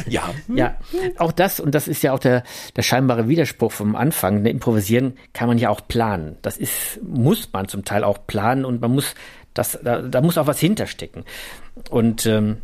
Ja. 0.07 0.31
Ja, 0.55 0.77
auch 1.19 1.33
das, 1.33 1.61
und 1.61 1.75
das 1.75 1.89
ist 1.89 2.03
ja 2.03 2.13
auch 2.13 2.19
der, 2.19 2.43
der 2.77 2.83
scheinbare 2.83 3.29
Widerspruch 3.29 3.73
vom 3.73 3.97
Anfang. 3.97 4.43
Ne, 4.43 4.51
improvisieren 4.51 5.15
kann 5.33 5.49
man 5.49 5.59
ja 5.59 5.71
auch 5.71 5.87
planen. 5.89 6.37
Das 6.43 6.57
ist, 6.59 7.01
muss 7.03 7.49
man 7.53 7.69
zum 7.69 7.85
Teil 7.85 8.05
auch 8.05 8.27
planen 8.27 8.65
und 8.65 8.81
man 8.81 8.93
muss 8.93 9.15
das, 9.55 9.79
da, 9.83 10.03
da 10.03 10.21
muss 10.21 10.39
auch 10.39 10.47
was 10.47 10.61
hinterstecken. 10.61 11.25
Und 11.91 12.27
ähm, 12.27 12.59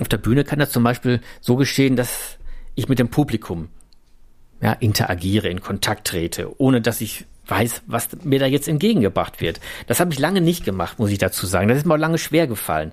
auf 0.00 0.08
der 0.08 0.18
Bühne 0.18 0.44
kann 0.44 0.58
das 0.58 0.70
zum 0.70 0.82
Beispiel 0.82 1.20
so 1.40 1.56
geschehen, 1.56 1.96
dass 1.96 2.38
ich 2.74 2.88
mit 2.88 2.98
dem 2.98 3.08
Publikum 3.08 3.68
ja, 4.60 4.72
interagiere, 4.72 5.48
in 5.48 5.60
Kontakt 5.60 6.06
trete, 6.06 6.60
ohne 6.60 6.80
dass 6.80 7.00
ich 7.00 7.26
weiß, 7.46 7.82
was 7.86 8.08
mir 8.22 8.38
da 8.38 8.46
jetzt 8.46 8.68
entgegengebracht 8.68 9.40
wird. 9.40 9.60
Das 9.86 10.00
habe 10.00 10.12
ich 10.12 10.18
lange 10.18 10.40
nicht 10.40 10.64
gemacht, 10.64 10.98
muss 10.98 11.10
ich 11.10 11.18
dazu 11.18 11.46
sagen. 11.46 11.68
Das 11.68 11.78
ist 11.78 11.86
mir 11.86 11.94
auch 11.94 11.98
lange 11.98 12.18
schwer 12.18 12.46
gefallen. 12.46 12.92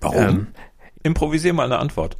Warum? 0.00 0.22
Ähm, 0.22 0.46
Improvisier 1.02 1.52
mal 1.52 1.64
eine 1.64 1.78
Antwort. 1.78 2.16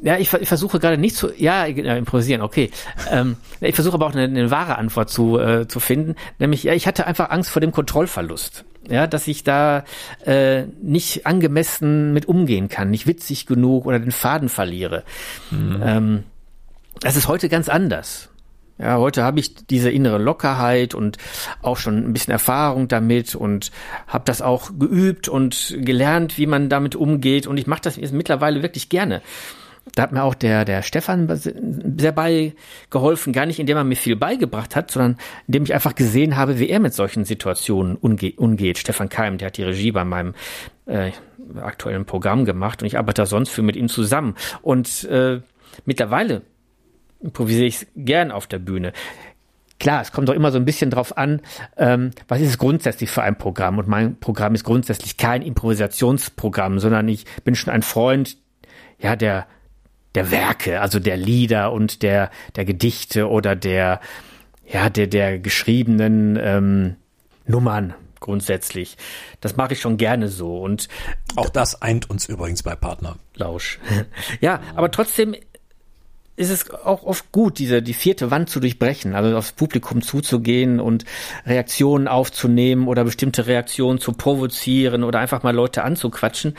Ja, 0.00 0.16
ich, 0.16 0.32
ich 0.32 0.48
versuche 0.48 0.78
gerade 0.78 0.96
nicht 0.96 1.16
zu, 1.16 1.32
ja, 1.36 1.64
improvisieren, 1.64 2.42
okay. 2.42 2.70
Ähm, 3.10 3.36
ich 3.60 3.74
versuche 3.74 3.94
aber 3.94 4.06
auch 4.06 4.12
eine, 4.12 4.24
eine 4.24 4.50
wahre 4.50 4.78
Antwort 4.78 5.10
zu, 5.10 5.40
äh, 5.40 5.66
zu 5.66 5.80
finden. 5.80 6.14
Nämlich, 6.38 6.62
ja, 6.62 6.72
ich 6.72 6.86
hatte 6.86 7.06
einfach 7.06 7.30
Angst 7.30 7.50
vor 7.50 7.60
dem 7.60 7.72
Kontrollverlust. 7.72 8.64
Ja, 8.88 9.06
dass 9.06 9.26
ich 9.26 9.42
da 9.42 9.84
äh, 10.24 10.62
nicht 10.80 11.26
angemessen 11.26 12.12
mit 12.14 12.26
umgehen 12.26 12.68
kann, 12.68 12.90
nicht 12.90 13.06
witzig 13.06 13.44
genug 13.44 13.86
oder 13.86 13.98
den 13.98 14.12
Faden 14.12 14.48
verliere. 14.48 15.02
Mhm. 15.50 15.82
Ähm, 15.84 16.24
das 17.00 17.16
ist 17.16 17.28
heute 17.28 17.48
ganz 17.48 17.68
anders. 17.68 18.30
Ja, 18.78 18.98
heute 18.98 19.24
habe 19.24 19.40
ich 19.40 19.54
diese 19.54 19.90
innere 19.90 20.18
Lockerheit 20.18 20.94
und 20.94 21.18
auch 21.62 21.76
schon 21.76 21.96
ein 21.96 22.12
bisschen 22.12 22.32
Erfahrung 22.32 22.86
damit 22.86 23.34
und 23.34 23.72
habe 24.06 24.24
das 24.24 24.40
auch 24.40 24.70
geübt 24.78 25.28
und 25.28 25.76
gelernt, 25.80 26.38
wie 26.38 26.46
man 26.46 26.68
damit 26.68 26.94
umgeht 26.94 27.48
und 27.48 27.58
ich 27.58 27.66
mache 27.66 27.82
das 27.82 27.98
mittlerweile 28.12 28.62
wirklich 28.62 28.88
gerne. 28.88 29.20
Da 29.94 30.02
hat 30.02 30.12
mir 30.12 30.22
auch 30.22 30.34
der, 30.34 30.64
der 30.64 30.82
Stefan 30.82 31.28
sehr 31.34 32.12
beigeholfen, 32.12 33.32
gar 33.32 33.46
nicht 33.46 33.58
indem 33.58 33.78
er 33.78 33.84
mir 33.84 33.96
viel 33.96 34.16
beigebracht 34.16 34.76
hat, 34.76 34.90
sondern 34.90 35.16
indem 35.46 35.64
ich 35.64 35.74
einfach 35.74 35.94
gesehen 35.94 36.36
habe, 36.36 36.58
wie 36.58 36.68
er 36.68 36.78
mit 36.78 36.94
solchen 36.94 37.24
Situationen 37.24 37.96
umge 37.96 38.34
umgeht. 38.36 38.78
Stefan 38.78 39.08
Keim, 39.08 39.38
der 39.38 39.46
hat 39.46 39.56
die 39.56 39.64
Regie 39.64 39.92
bei 39.92 40.04
meinem 40.04 40.34
äh, 40.86 41.12
aktuellen 41.60 42.04
Programm 42.04 42.44
gemacht 42.44 42.82
und 42.82 42.86
ich 42.86 42.98
arbeite 42.98 43.24
sonst 43.26 43.48
für 43.48 43.62
mit 43.62 43.76
ihm 43.76 43.88
zusammen. 43.88 44.36
Und 44.62 45.04
äh, 45.04 45.40
mittlerweile 45.84 46.42
improvisiere 47.20 47.66
ich 47.66 47.86
gern 47.96 48.30
auf 48.30 48.46
der 48.46 48.58
Bühne. 48.58 48.92
Klar, 49.80 50.02
es 50.02 50.10
kommt 50.10 50.28
doch 50.28 50.34
immer 50.34 50.50
so 50.50 50.58
ein 50.58 50.64
bisschen 50.64 50.90
drauf 50.90 51.16
an, 51.16 51.40
ähm, 51.76 52.10
was 52.26 52.40
ist 52.40 52.48
es 52.48 52.58
grundsätzlich 52.58 53.10
für 53.10 53.22
ein 53.22 53.38
Programm? 53.38 53.78
Und 53.78 53.86
mein 53.86 54.18
Programm 54.18 54.54
ist 54.54 54.64
grundsätzlich 54.64 55.16
kein 55.16 55.40
Improvisationsprogramm, 55.42 56.80
sondern 56.80 57.06
ich 57.08 57.26
bin 57.44 57.54
schon 57.54 57.72
ein 57.72 57.82
Freund, 57.82 58.36
ja, 58.98 59.14
der, 59.14 59.46
der 60.16 60.32
Werke, 60.32 60.80
also 60.80 60.98
der 60.98 61.16
Lieder 61.16 61.72
und 61.72 62.02
der, 62.02 62.30
der 62.56 62.64
Gedichte 62.64 63.28
oder 63.28 63.54
der, 63.54 64.00
ja, 64.66 64.90
der, 64.90 65.06
der 65.06 65.38
geschriebenen 65.38 66.36
ähm, 66.40 66.96
Nummern 67.46 67.94
grundsätzlich. 68.20 68.96
Das 69.40 69.56
mache 69.56 69.74
ich 69.74 69.80
schon 69.80 69.96
gerne 69.96 70.28
so 70.28 70.60
und 70.60 70.88
auch 71.36 71.48
das 71.48 71.80
eint 71.82 72.10
uns 72.10 72.28
übrigens 72.28 72.64
bei 72.64 72.74
Partner. 72.74 73.16
Lausch. 73.34 73.78
ja, 74.40 74.60
aber 74.74 74.90
trotzdem 74.90 75.36
ist 76.38 76.50
es 76.50 76.70
auch 76.70 77.02
oft 77.02 77.32
gut, 77.32 77.58
diese 77.58 77.82
die 77.82 77.94
vierte 77.94 78.30
Wand 78.30 78.48
zu 78.48 78.60
durchbrechen, 78.60 79.16
also 79.16 79.36
aufs 79.36 79.50
Publikum 79.50 80.02
zuzugehen 80.02 80.78
und 80.78 81.04
Reaktionen 81.44 82.06
aufzunehmen 82.06 82.86
oder 82.86 83.02
bestimmte 83.02 83.48
Reaktionen 83.48 83.98
zu 83.98 84.12
provozieren 84.12 85.02
oder 85.02 85.18
einfach 85.18 85.42
mal 85.42 85.54
Leute 85.54 85.82
anzuquatschen. 85.82 86.56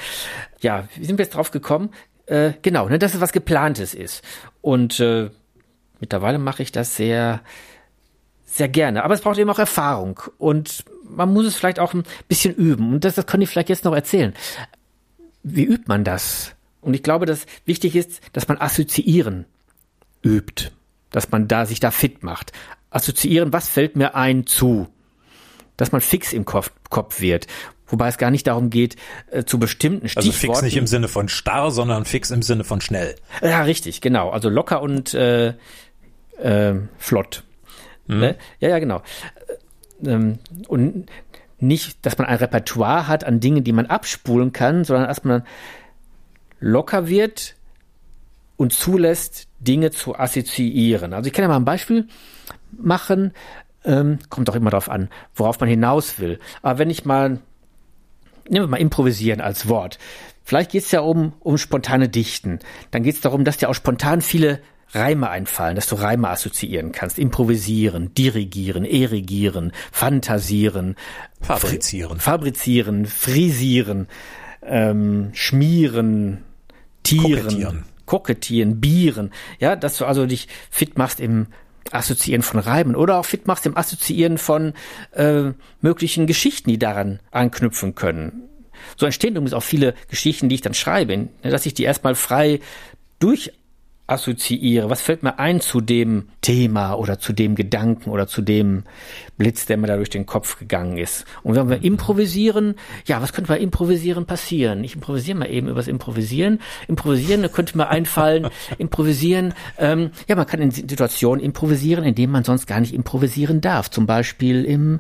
Ja, 0.60 0.90
wie 0.98 1.06
sind 1.06 1.18
wir 1.18 1.24
jetzt 1.24 1.34
drauf 1.36 1.52
gekommen? 1.52 1.92
Äh, 2.26 2.54
genau, 2.62 2.90
ne, 2.90 3.00
dass 3.00 3.14
es 3.14 3.22
was 3.22 3.32
geplantes 3.32 3.94
ist. 3.94 4.22
Und 4.60 5.00
äh, 5.00 5.30
mittlerweile 6.02 6.40
mache 6.40 6.62
ich 6.62 6.74
das 6.74 6.98
sehr, 6.98 7.40
sehr 8.44 8.68
gerne. 8.68 9.06
Aber 9.06 9.14
es 9.14 9.22
braucht 9.22 9.38
eben 9.38 9.50
auch 9.50 9.60
Erfahrung 9.60 10.20
und 10.38 10.84
man 11.06 11.32
muss 11.32 11.46
es 11.46 11.56
vielleicht 11.56 11.80
auch 11.80 11.94
ein 11.94 12.04
bisschen 12.28 12.54
üben. 12.54 12.96
Und 12.96 13.06
das, 13.06 13.16
das 13.16 13.26
kann 13.26 13.42
ich 13.42 13.48
vielleicht 13.48 13.70
jetzt 13.70 13.86
noch 13.86 13.96
erzählen. 13.96 14.34
Wie 15.42 15.64
übt 15.64 15.86
man 15.88 16.04
das? 16.04 16.54
Und 16.82 16.96
ich 16.96 17.04
glaube, 17.04 17.26
dass 17.26 17.46
wichtig 17.64 17.96
ist, 17.96 18.20
dass 18.34 18.50
man 18.50 18.58
assoziieren 18.60 19.46
übt, 20.24 20.72
dass 21.12 21.32
man 21.32 21.48
da 21.48 21.66
sich 21.66 21.80
da 21.80 21.92
fit 21.92 22.24
macht. 22.24 22.52
Assoziieren, 22.90 23.54
was 23.54 23.70
fällt 23.70 23.96
mir 23.96 24.16
ein 24.16 24.46
zu? 24.46 24.88
Dass 25.78 25.92
man 25.92 26.02
fix 26.02 26.34
im 26.34 26.46
Kopf, 26.46 26.72
Kopf 26.90 27.22
wird. 27.22 27.48
Wobei 27.88 28.08
es 28.08 28.18
gar 28.18 28.30
nicht 28.30 28.48
darum 28.48 28.70
geht, 28.70 28.96
äh, 29.32 29.44
zu 29.44 29.58
bestimmten 29.58 30.08
Stichworten. 30.08 30.30
Also 30.30 30.54
fix 30.54 30.62
nicht 30.62 30.78
im 30.78 30.88
Sinne 30.88 31.08
von 31.08 31.28
starr, 31.28 31.72
sondern 31.72 32.06
fix 32.06 32.30
im 32.32 32.42
Sinne 32.42 32.64
von 32.64 32.82
schnell. 32.82 33.16
Ja, 33.42 33.64
richtig, 33.64 34.02
genau. 34.02 34.30
Also 34.30 34.50
locker 34.50 34.82
und 34.82 35.14
äh, 35.14 35.54
äh, 36.38 36.76
flott. 36.98 37.44
Mhm. 38.08 38.20
Ne? 38.20 38.36
Ja, 38.60 38.70
ja, 38.70 38.80
genau. 38.80 39.02
Ähm, 40.06 40.40
und 40.68 41.08
nicht, 41.60 42.06
dass 42.06 42.18
man 42.18 42.28
ein 42.28 42.38
Repertoire 42.38 43.08
hat 43.08 43.24
an 43.24 43.40
Dingen, 43.40 43.64
die 43.64 43.74
man 43.74 43.88
abspulen 43.88 44.54
kann, 44.54 44.84
sondern 44.84 45.08
dass 45.08 45.24
man 45.24 45.44
locker 46.60 47.08
wird, 47.08 47.56
und 48.60 48.74
zulässt, 48.74 49.48
Dinge 49.62 49.90
zu 49.90 50.20
assoziieren. 50.20 51.14
Also 51.14 51.28
ich 51.28 51.34
kann 51.34 51.44
ja 51.44 51.48
mal 51.48 51.56
ein 51.56 51.66
Beispiel 51.66 52.10
machen, 52.78 53.32
ähm, 53.86 54.20
kommt 54.28 54.50
auch 54.50 54.56
immer 54.56 54.70
darauf 54.70 54.90
an, 54.90 55.08
worauf 55.34 55.62
man 55.62 55.70
hinaus 55.70 56.20
will. 56.20 56.40
Aber 56.62 56.78
wenn 56.78 56.90
ich 56.90 57.06
mal, 57.06 57.40
nehmen 58.50 58.66
wir 58.66 58.68
mal 58.68 58.82
improvisieren 58.82 59.40
als 59.40 59.70
Wort. 59.70 59.98
Vielleicht 60.44 60.72
geht 60.72 60.84
es 60.84 60.92
ja 60.92 61.00
um, 61.00 61.32
um 61.40 61.58
spontane 61.58 62.10
Dichten. 62.10 62.60
Dann 62.92 63.04
geht 63.04 63.16
es 63.16 63.22
darum, 63.22 63.46
dass 63.46 63.56
dir 63.56 63.70
auch 63.70 63.76
spontan 63.76 64.20
viele 64.20 64.60
Reime 64.92 65.30
einfallen, 65.30 65.76
dass 65.78 65.88
du 65.88 65.96
Reime 65.96 66.28
assoziieren 66.28 66.92
kannst, 66.92 67.18
improvisieren, 67.18 68.14
dirigieren, 68.14 68.84
erigieren, 68.84 69.72
fantasieren, 69.90 70.98
fabrizieren, 71.40 72.20
fabrizieren, 72.20 73.06
frisieren, 73.06 74.08
ähm, 74.64 75.30
schmieren, 75.32 76.44
tieren, 77.04 77.86
Kokettieren, 78.10 78.82
Bieren, 78.82 79.32
ja, 79.60 79.76
dass 79.76 80.00
du 80.00 80.06
also 80.06 80.26
dich 80.26 80.48
fit 80.72 80.98
machst 80.98 81.20
im 81.20 81.46
Assoziieren 81.92 82.42
von 82.42 82.60
Reimen 82.60 82.96
oder 82.96 83.20
auch 83.20 83.26
fit 83.26 83.46
machst 83.46 83.68
im 83.68 83.78
Assoziieren 83.78 84.40
von 84.40 84.74
äh, 85.12 85.52
möglichen 85.82 86.26
Geschichten, 86.26 86.72
die 86.72 86.80
daran 86.80 87.20
anknüpfen 87.30 87.94
können. 87.94 88.50
So 88.98 89.06
entstehen 89.06 89.36
übrigens 89.36 89.54
auch 89.54 89.64
viele 89.64 89.94
Geschichten, 90.10 90.50
die 90.50 90.56
ich 90.56 90.62
dann 90.62 90.74
schreibe, 90.74 91.30
dass 91.44 91.68
ich 91.68 91.76
die 91.76 91.84
erstmal 91.84 92.16
frei 92.16 92.62
durch 93.20 93.54
assoziiere, 94.10 94.90
was 94.90 95.02
fällt 95.02 95.24
mir 95.24 95.40
ein 95.40 95.62
zu 95.62 95.82
dem 95.82 96.30
Thema 96.42 96.94
oder 96.94 97.20
zu 97.20 97.34
dem 97.34 97.56
Gedanken 97.56 98.10
oder 98.10 98.28
zu 98.28 98.42
dem 98.42 98.84
Blitz, 99.38 99.66
der 99.66 99.78
mir 99.78 99.88
da 99.88 99.96
durch 99.96 100.10
den 100.10 100.26
Kopf 100.26 100.60
gegangen 100.60 100.98
ist. 100.98 101.26
Und 101.44 101.56
wenn 101.56 101.70
wir 101.70 101.84
improvisieren, 101.84 102.76
ja, 103.06 103.22
was 103.22 103.34
könnte 103.34 103.50
bei 103.50 103.60
Improvisieren 103.60 104.26
passieren? 104.26 104.84
Ich 104.84 104.96
improvisiere 104.96 105.38
mal 105.38 105.50
eben 105.50 105.68
übers 105.68 105.88
Improvisieren. 105.88 106.60
Improvisieren, 106.88 107.42
da 107.42 107.48
könnte 107.48 107.78
mir 107.78 107.90
einfallen, 107.90 108.48
improvisieren, 108.78 109.54
ähm, 109.78 110.12
ja, 110.28 110.36
man 110.36 110.48
kann 110.48 110.62
in 110.62 110.72
Situationen 110.72 111.44
improvisieren, 111.44 112.04
in 112.04 112.16
denen 112.16 112.32
man 112.32 112.44
sonst 112.44 112.68
gar 112.68 112.80
nicht 112.80 112.94
improvisieren 112.94 113.62
darf. 113.62 113.90
Zum 113.90 114.06
Beispiel 114.06 114.66
im 114.66 115.00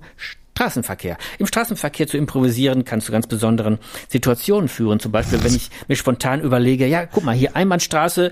Straßenverkehr. 0.59 1.17
Im 1.37 1.45
Straßenverkehr 1.45 2.07
zu 2.07 2.17
improvisieren 2.17 2.83
kann 2.83 2.99
zu 2.99 3.13
ganz 3.13 3.27
besonderen 3.27 3.79
Situationen 4.09 4.67
führen. 4.67 4.99
Zum 4.99 5.13
Beispiel, 5.13 5.41
wenn 5.41 5.55
ich 5.55 5.69
mir 5.87 5.95
spontan 5.95 6.41
überlege, 6.41 6.85
ja, 6.85 7.05
guck 7.05 7.23
mal, 7.23 7.33
hier 7.33 7.55
Einbahnstraße, 7.55 8.31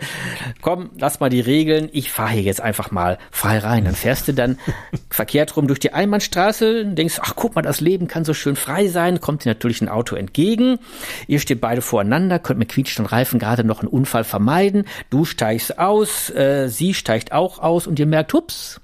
komm, 0.61 0.89
lass 0.99 1.21
mal 1.21 1.29
die 1.29 1.39
Regeln, 1.39 1.87
ich 1.93 2.11
fahre 2.11 2.31
hier 2.31 2.41
jetzt 2.41 2.59
einfach 2.59 2.91
mal 2.91 3.17
frei 3.31 3.59
rein. 3.59 3.85
Dann 3.85 3.95
fährst 3.95 4.27
du 4.27 4.33
dann 4.33 4.57
verkehrt 5.09 5.55
rum 5.55 5.67
durch 5.67 5.79
die 5.79 5.93
Einbahnstraße, 5.93 6.85
denkst, 6.85 7.19
ach 7.21 7.33
guck 7.37 7.55
mal, 7.55 7.61
das 7.61 7.79
Leben 7.79 8.09
kann 8.09 8.25
so 8.25 8.33
schön 8.33 8.57
frei 8.57 8.89
sein, 8.89 9.21
kommt 9.21 9.45
dir 9.45 9.49
natürlich 9.49 9.81
ein 9.81 9.87
Auto 9.87 10.17
entgegen. 10.17 10.79
Ihr 11.27 11.39
steht 11.39 11.61
beide 11.61 11.81
voreinander, 11.81 12.39
könnt 12.39 12.59
mit 12.59 12.69
quietschenden 12.69 13.09
Reifen 13.09 13.39
gerade 13.39 13.63
noch 13.63 13.79
einen 13.79 13.87
Unfall 13.87 14.25
vermeiden. 14.25 14.83
Du 15.09 15.23
steigst 15.23 15.79
aus, 15.79 16.29
äh, 16.31 16.67
sie 16.67 16.93
steigt 16.93 17.31
auch 17.31 17.59
aus 17.59 17.87
und 17.87 17.99
ihr 17.99 18.05
merkt, 18.05 18.33
hups, 18.33 18.81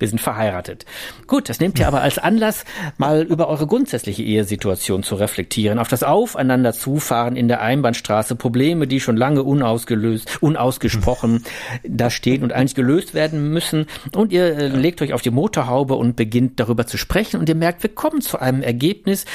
wir 0.00 0.08
sind 0.08 0.20
verheiratet. 0.20 0.86
Gut, 1.26 1.48
das 1.48 1.60
nehmt 1.60 1.78
ihr 1.78 1.86
aber 1.86 2.00
als 2.00 2.18
Anlass, 2.18 2.64
mal 2.98 3.22
über 3.22 3.48
eure 3.48 3.66
grundsätzliche 3.66 4.22
Ehesituation 4.22 5.02
zu 5.02 5.14
reflektieren, 5.14 5.78
auf 5.78 5.88
das 5.88 6.02
Aufeinander 6.02 6.72
zufahren 6.72 7.36
in 7.36 7.48
der 7.48 7.60
Einbahnstraße, 7.60 8.34
Probleme, 8.34 8.86
die 8.86 9.00
schon 9.00 9.16
lange 9.16 9.42
unausgelöst, 9.42 10.42
unausgesprochen 10.42 11.44
da 11.84 12.10
stehen 12.10 12.42
und 12.42 12.52
eigentlich 12.52 12.74
gelöst 12.74 13.14
werden 13.14 13.50
müssen. 13.50 13.86
Und 14.14 14.32
ihr 14.32 14.56
äh, 14.56 14.68
legt 14.68 15.02
euch 15.02 15.12
auf 15.12 15.22
die 15.22 15.30
Motorhaube 15.30 15.94
und 15.94 16.16
beginnt 16.16 16.58
darüber 16.58 16.86
zu 16.86 16.96
sprechen 16.96 17.38
und 17.38 17.48
ihr 17.48 17.54
merkt, 17.54 17.82
wir 17.82 17.94
kommen 17.94 18.20
zu 18.22 18.40
einem 18.40 18.62
Ergebnis 18.62 19.26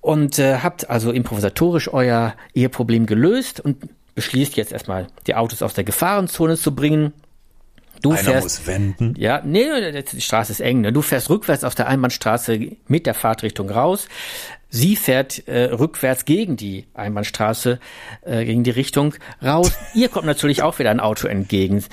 und 0.00 0.38
äh, 0.38 0.58
habt 0.58 0.88
also 0.88 1.12
improvisatorisch 1.12 1.92
euer 1.92 2.34
Eheproblem 2.54 3.06
gelöst 3.06 3.60
und 3.60 3.76
beschließt 4.14 4.56
jetzt 4.56 4.72
erstmal, 4.72 5.06
die 5.26 5.34
Autos 5.34 5.62
aus 5.62 5.74
der 5.74 5.84
Gefahrenzone 5.84 6.56
zu 6.56 6.74
bringen 6.74 7.12
Du 8.02 8.12
Einer 8.12 8.18
fährst, 8.18 8.42
muss 8.44 8.66
wenden. 8.66 9.14
Ja, 9.18 9.42
nee, 9.44 10.02
die 10.02 10.20
Straße 10.20 10.52
ist 10.52 10.60
eng. 10.60 10.80
Ne? 10.80 10.92
Du 10.92 11.02
fährst 11.02 11.28
rückwärts 11.28 11.64
auf 11.64 11.74
der 11.74 11.88
Einbahnstraße 11.88 12.76
mit 12.88 13.06
der 13.06 13.14
Fahrtrichtung 13.14 13.70
raus. 13.70 14.08
Sie 14.70 14.96
fährt 14.96 15.46
äh, 15.48 15.64
rückwärts 15.64 16.24
gegen 16.24 16.56
die 16.56 16.86
Einbahnstraße, 16.94 17.80
äh, 18.22 18.44
gegen 18.44 18.62
die 18.62 18.70
Richtung 18.70 19.14
raus. 19.42 19.72
Ihr 19.94 20.08
kommt 20.08 20.26
natürlich 20.26 20.62
auch 20.62 20.78
wieder 20.78 20.90
ein 20.90 21.00
Auto 21.00 21.26
entgegen. 21.26 21.84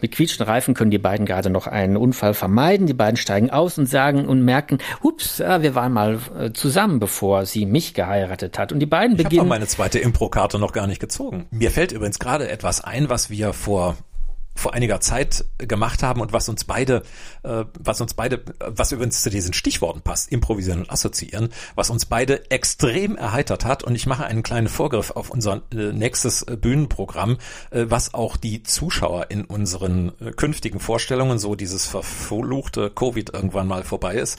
Mit 0.00 0.12
quietschenden 0.12 0.46
Reifen 0.46 0.74
können 0.74 0.90
die 0.90 0.98
beiden 0.98 1.24
gerade 1.24 1.50
noch 1.50 1.66
einen 1.66 1.96
Unfall 1.96 2.34
vermeiden. 2.34 2.86
Die 2.86 2.94
beiden 2.94 3.16
steigen 3.16 3.50
aus 3.50 3.78
und 3.78 3.86
sagen 3.86 4.26
und 4.26 4.44
merken, 4.44 4.78
ups, 5.02 5.38
wir 5.40 5.74
waren 5.74 5.92
mal 5.92 6.18
äh, 6.38 6.52
zusammen, 6.52 7.00
bevor 7.00 7.46
sie 7.46 7.66
mich 7.66 7.94
geheiratet 7.94 8.58
hat. 8.58 8.70
Und 8.70 8.80
die 8.80 8.86
beiden 8.86 9.12
ich 9.12 9.24
beginnen. 9.24 9.32
Ich 9.32 9.38
habe 9.40 9.48
meine 9.48 9.66
zweite 9.66 9.98
Impro-Karte 9.98 10.58
noch 10.58 10.72
gar 10.72 10.86
nicht 10.86 11.00
gezogen. 11.00 11.46
Mir 11.50 11.70
fällt 11.70 11.92
übrigens 11.92 12.18
gerade 12.18 12.48
etwas 12.48 12.82
ein, 12.82 13.08
was 13.08 13.30
wir 13.30 13.52
vor 13.52 13.96
vor 14.54 14.74
einiger 14.74 15.00
Zeit 15.00 15.44
gemacht 15.58 16.02
haben 16.02 16.20
und 16.20 16.32
was 16.32 16.48
uns 16.48 16.64
beide, 16.64 17.02
äh, 17.42 17.64
was 17.78 18.00
uns 18.00 18.14
beide, 18.14 18.42
was 18.60 18.92
übrigens 18.92 19.22
zu 19.22 19.30
diesen 19.30 19.52
Stichworten 19.52 20.00
passt, 20.00 20.30
improvisieren 20.30 20.80
und 20.80 20.90
assoziieren, 20.90 21.48
was 21.74 21.90
uns 21.90 22.06
beide 22.06 22.50
extrem 22.50 23.16
erheitert 23.16 23.64
hat. 23.64 23.82
Und 23.82 23.94
ich 23.94 24.06
mache 24.06 24.24
einen 24.24 24.42
kleinen 24.42 24.68
Vorgriff 24.68 25.10
auf 25.10 25.30
unser 25.30 25.62
äh, 25.72 25.92
nächstes 25.92 26.42
äh, 26.42 26.56
Bühnenprogramm, 26.56 27.38
äh, 27.70 27.86
was 27.88 28.14
auch 28.14 28.36
die 28.36 28.62
Zuschauer 28.62 29.30
in 29.30 29.44
unseren 29.44 30.12
äh, 30.20 30.30
künftigen 30.30 30.80
Vorstellungen, 30.80 31.38
so 31.38 31.54
dieses 31.54 31.86
verfluchte 31.86 32.90
Covid 32.90 33.30
irgendwann 33.34 33.66
mal 33.66 33.82
vorbei 33.82 34.14
ist, 34.14 34.38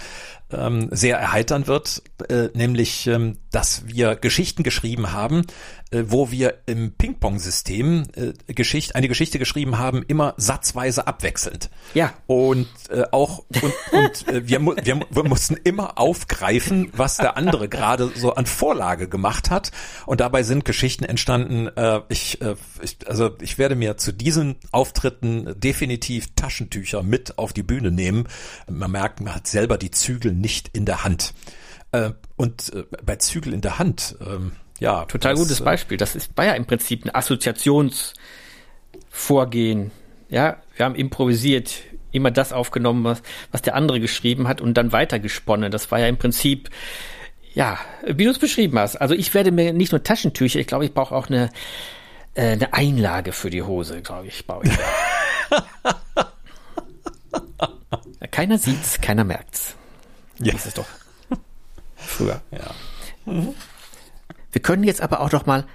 ähm, 0.51 0.89
sehr 0.91 1.17
erheitern 1.17 1.67
wird, 1.67 2.03
äh, 2.29 2.49
nämlich, 2.53 3.07
ähm, 3.07 3.37
dass 3.51 3.87
wir 3.87 4.15
Geschichten 4.15 4.63
geschrieben 4.63 5.11
haben, 5.11 5.45
äh, 5.91 6.03
wo 6.07 6.31
wir 6.31 6.59
im 6.65 6.93
Ping-Pong-System 6.93 8.03
äh, 8.15 8.53
Geschichte, 8.53 8.95
eine 8.95 9.07
Geschichte 9.07 9.39
geschrieben 9.39 9.77
haben, 9.77 10.03
immer 10.07 10.33
satzweise 10.37 11.07
abwechselnd. 11.07 11.69
Ja. 11.93 12.13
Und 12.27 12.67
äh, 12.89 13.03
auch 13.11 13.45
und, 13.61 13.73
und 13.91 14.27
äh, 14.33 14.47
wir, 14.47 14.61
wir, 14.61 14.99
wir 15.09 15.23
mussten 15.23 15.55
immer 15.63 15.97
aufgreifen, 15.97 16.89
was 16.93 17.17
der 17.17 17.37
andere 17.37 17.69
gerade 17.69 18.11
so 18.15 18.33
an 18.33 18.45
Vorlage 18.45 19.07
gemacht 19.07 19.49
hat. 19.49 19.71
Und 20.05 20.21
dabei 20.21 20.43
sind 20.43 20.65
Geschichten 20.65 21.05
entstanden. 21.05 21.67
Äh, 21.75 22.01
ich, 22.09 22.41
äh, 22.41 22.55
ich, 22.81 22.97
also 23.07 23.31
ich 23.41 23.57
werde 23.57 23.75
mir 23.75 23.97
zu 23.97 24.11
diesen 24.11 24.57
Auftritten 24.71 25.59
definitiv 25.59 26.35
Taschentücher 26.35 27.03
mit 27.03 27.37
auf 27.37 27.53
die 27.53 27.63
Bühne 27.63 27.91
nehmen. 27.91 28.27
Man 28.69 28.91
merkt, 28.91 29.21
man 29.21 29.35
hat 29.35 29.47
selber 29.47 29.77
die 29.77 29.91
Zügel 29.91 30.34
nicht 30.39 30.75
in 30.75 30.85
der 30.85 31.03
Hand. 31.03 31.33
Äh, 31.91 32.11
und 32.35 32.73
äh, 32.73 32.83
bei 33.03 33.17
Zügel 33.17 33.53
in 33.53 33.61
der 33.61 33.77
Hand, 33.79 34.15
ähm, 34.21 34.53
ja. 34.79 35.05
Total 35.05 35.33
das, 35.33 35.41
gutes 35.41 35.59
äh, 35.61 35.63
Beispiel. 35.63 35.97
Das 35.97 36.15
ist, 36.15 36.31
war 36.35 36.45
ja 36.45 36.53
im 36.53 36.65
Prinzip 36.65 37.05
ein 37.05 37.13
Assoziationsvorgehen. 37.13 39.91
Ja, 40.29 40.57
wir 40.75 40.85
haben 40.85 40.95
improvisiert, 40.95 41.81
immer 42.11 42.31
das 42.31 42.53
aufgenommen, 42.53 43.03
was, 43.03 43.21
was 43.51 43.61
der 43.61 43.75
andere 43.75 43.99
geschrieben 43.99 44.47
hat 44.47 44.61
und 44.61 44.75
dann 44.75 44.91
weitergesponnen. 44.91 45.71
Das 45.71 45.91
war 45.91 45.99
ja 45.99 46.07
im 46.07 46.17
Prinzip, 46.17 46.71
ja, 47.53 47.77
wie 48.05 48.23
du 48.25 48.31
es 48.31 48.39
beschrieben 48.39 48.79
hast. 48.79 48.95
Also 48.97 49.13
ich 49.13 49.33
werde 49.33 49.51
mir 49.51 49.73
nicht 49.73 49.91
nur 49.91 50.03
Taschentücher, 50.03 50.59
ich 50.59 50.67
glaube, 50.67 50.85
ich 50.85 50.93
brauche 50.93 51.15
auch 51.15 51.27
eine, 51.27 51.49
äh, 52.33 52.51
eine 52.51 52.73
Einlage 52.73 53.31
für 53.31 53.49
die 53.49 53.63
Hose, 53.63 54.01
glaube 54.01 54.27
ich, 54.27 54.45
baue 54.45 54.63
ich. 54.65 54.71
keiner 58.31 58.57
sieht's, 58.57 58.99
keiner 58.99 59.23
merkt's. 59.23 59.77
Ja. 60.39 60.53
Das 60.53 60.65
ist 60.65 60.77
doch 60.77 60.87
früher. 61.95 62.41
Ja. 62.51 62.73
Mhm. 63.25 63.53
Wir 64.51 64.61
können 64.61 64.83
jetzt 64.83 65.01
aber 65.01 65.19
auch 65.19 65.29
doch 65.29 65.45
mal 65.45 65.65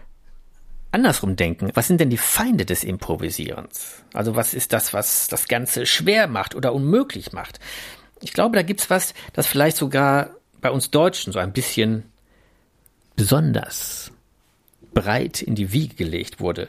andersrum 0.93 1.37
denken. 1.37 1.71
Was 1.75 1.87
sind 1.87 2.01
denn 2.01 2.11
die 2.11 2.17
Feinde 2.17 2.65
des 2.65 2.85
Improvisierens? 2.85 4.03
Also 4.13 4.37
was 4.37 4.55
ist 4.55 4.73
das, 4.73 4.93
was 4.93 5.29
das 5.29 5.49
Ganze 5.49 5.87
schwer 5.87 6.27
macht 6.27 6.55
oder 6.55 6.73
unmöglich 6.73 7.33
macht? 7.33 7.61
Ich 8.23 8.33
glaube, 8.33 8.57
da 8.57 8.63
gibt's 8.63 8.91
was, 8.91 9.15
das 9.33 9.47
vielleicht 9.47 9.77
sogar 9.77 10.31
bei 10.61 10.71
uns 10.71 10.91
Deutschen 10.91 11.33
so 11.33 11.39
ein 11.39 11.53
bisschen 11.53 12.05
besonders 13.17 14.13
breit 14.93 15.43
in 15.43 15.55
die 15.55 15.73
Wiege 15.73 15.95
gelegt 15.95 16.41
wurde. 16.41 16.69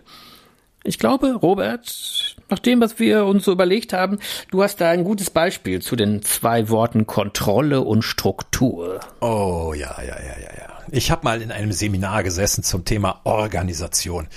Ich 0.83 0.97
glaube, 0.97 1.33
Robert, 1.33 2.35
nach 2.49 2.57
dem, 2.57 2.81
was 2.81 2.97
wir 2.97 3.25
uns 3.25 3.45
so 3.45 3.51
überlegt 3.51 3.93
haben, 3.93 4.17
du 4.49 4.63
hast 4.63 4.81
da 4.81 4.89
ein 4.89 5.03
gutes 5.03 5.29
Beispiel 5.29 5.81
zu 5.81 5.95
den 5.95 6.23
zwei 6.23 6.69
Worten 6.69 7.05
Kontrolle 7.05 7.81
und 7.81 8.01
Struktur. 8.01 8.99
Oh 9.19 9.73
ja, 9.75 9.95
ja, 10.01 10.19
ja, 10.19 10.39
ja, 10.39 10.57
ja. 10.57 10.67
Ich 10.89 11.11
habe 11.11 11.23
mal 11.23 11.41
in 11.41 11.51
einem 11.51 11.71
Seminar 11.71 12.23
gesessen 12.23 12.63
zum 12.63 12.83
Thema 12.83 13.21
Organisation. 13.25 14.27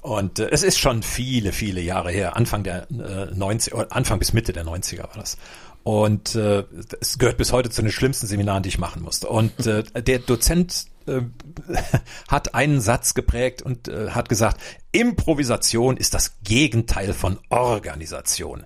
Und 0.00 0.38
äh, 0.38 0.48
es 0.50 0.62
ist 0.62 0.78
schon 0.78 1.02
viele, 1.02 1.52
viele 1.52 1.80
Jahre 1.80 2.12
her, 2.12 2.36
Anfang 2.36 2.62
der 2.62 2.86
äh, 2.90 3.34
90 3.34 3.74
Anfang 3.90 4.20
bis 4.20 4.32
Mitte 4.32 4.52
der 4.52 4.64
90er 4.64 5.02
war 5.02 5.10
das. 5.16 5.36
Und 5.82 6.34
äh, 6.34 6.64
es 7.00 7.18
gehört 7.18 7.38
bis 7.38 7.52
heute 7.52 7.70
zu 7.70 7.82
den 7.82 7.90
schlimmsten 7.90 8.26
Seminaren, 8.26 8.62
die 8.62 8.68
ich 8.68 8.78
machen 8.78 9.02
musste. 9.02 9.28
Und 9.28 9.66
äh, 9.66 9.82
der 9.82 10.18
Dozent 10.20 10.86
äh, 11.06 11.22
hat 12.28 12.54
einen 12.54 12.80
Satz 12.80 13.14
geprägt 13.14 13.62
und 13.62 13.88
äh, 13.88 14.10
hat 14.10 14.28
gesagt, 14.28 14.60
Improvisation 14.98 15.96
ist 15.96 16.14
das 16.14 16.40
Gegenteil 16.42 17.12
von 17.12 17.38
Organisation. 17.50 18.64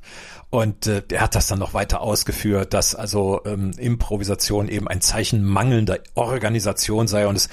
Und 0.48 0.86
äh, 0.86 1.02
der 1.02 1.20
hat 1.20 1.34
das 1.34 1.46
dann 1.46 1.58
noch 1.58 1.74
weiter 1.74 2.00
ausgeführt, 2.00 2.72
dass 2.72 2.94
also 2.94 3.42
ähm, 3.44 3.72
Improvisation 3.76 4.68
eben 4.68 4.88
ein 4.88 5.02
Zeichen 5.02 5.44
mangelnder 5.44 5.98
Organisation 6.14 7.06
sei 7.06 7.26
und 7.26 7.36
es 7.36 7.48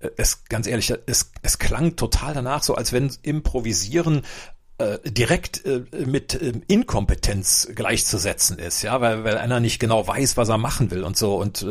äh, 0.00 0.10
es 0.16 0.44
ganz 0.44 0.66
ehrlich, 0.66 0.92
es, 1.06 1.30
es 1.42 1.58
klang 1.58 1.96
total 1.96 2.34
danach, 2.34 2.62
so 2.62 2.74
als 2.74 2.92
wenn 2.92 3.10
Improvisieren 3.22 4.22
äh, 4.82 4.98
direkt 5.10 5.64
äh, 5.64 5.82
mit 6.06 6.34
äh, 6.34 6.52
Inkompetenz 6.66 7.68
gleichzusetzen 7.74 8.58
ist, 8.58 8.82
ja, 8.82 9.00
weil, 9.00 9.22
weil 9.22 9.38
einer 9.38 9.60
nicht 9.60 9.78
genau 9.78 10.06
weiß, 10.06 10.36
was 10.36 10.48
er 10.48 10.58
machen 10.58 10.90
will 10.90 11.04
und 11.04 11.16
so 11.16 11.36
und 11.36 11.64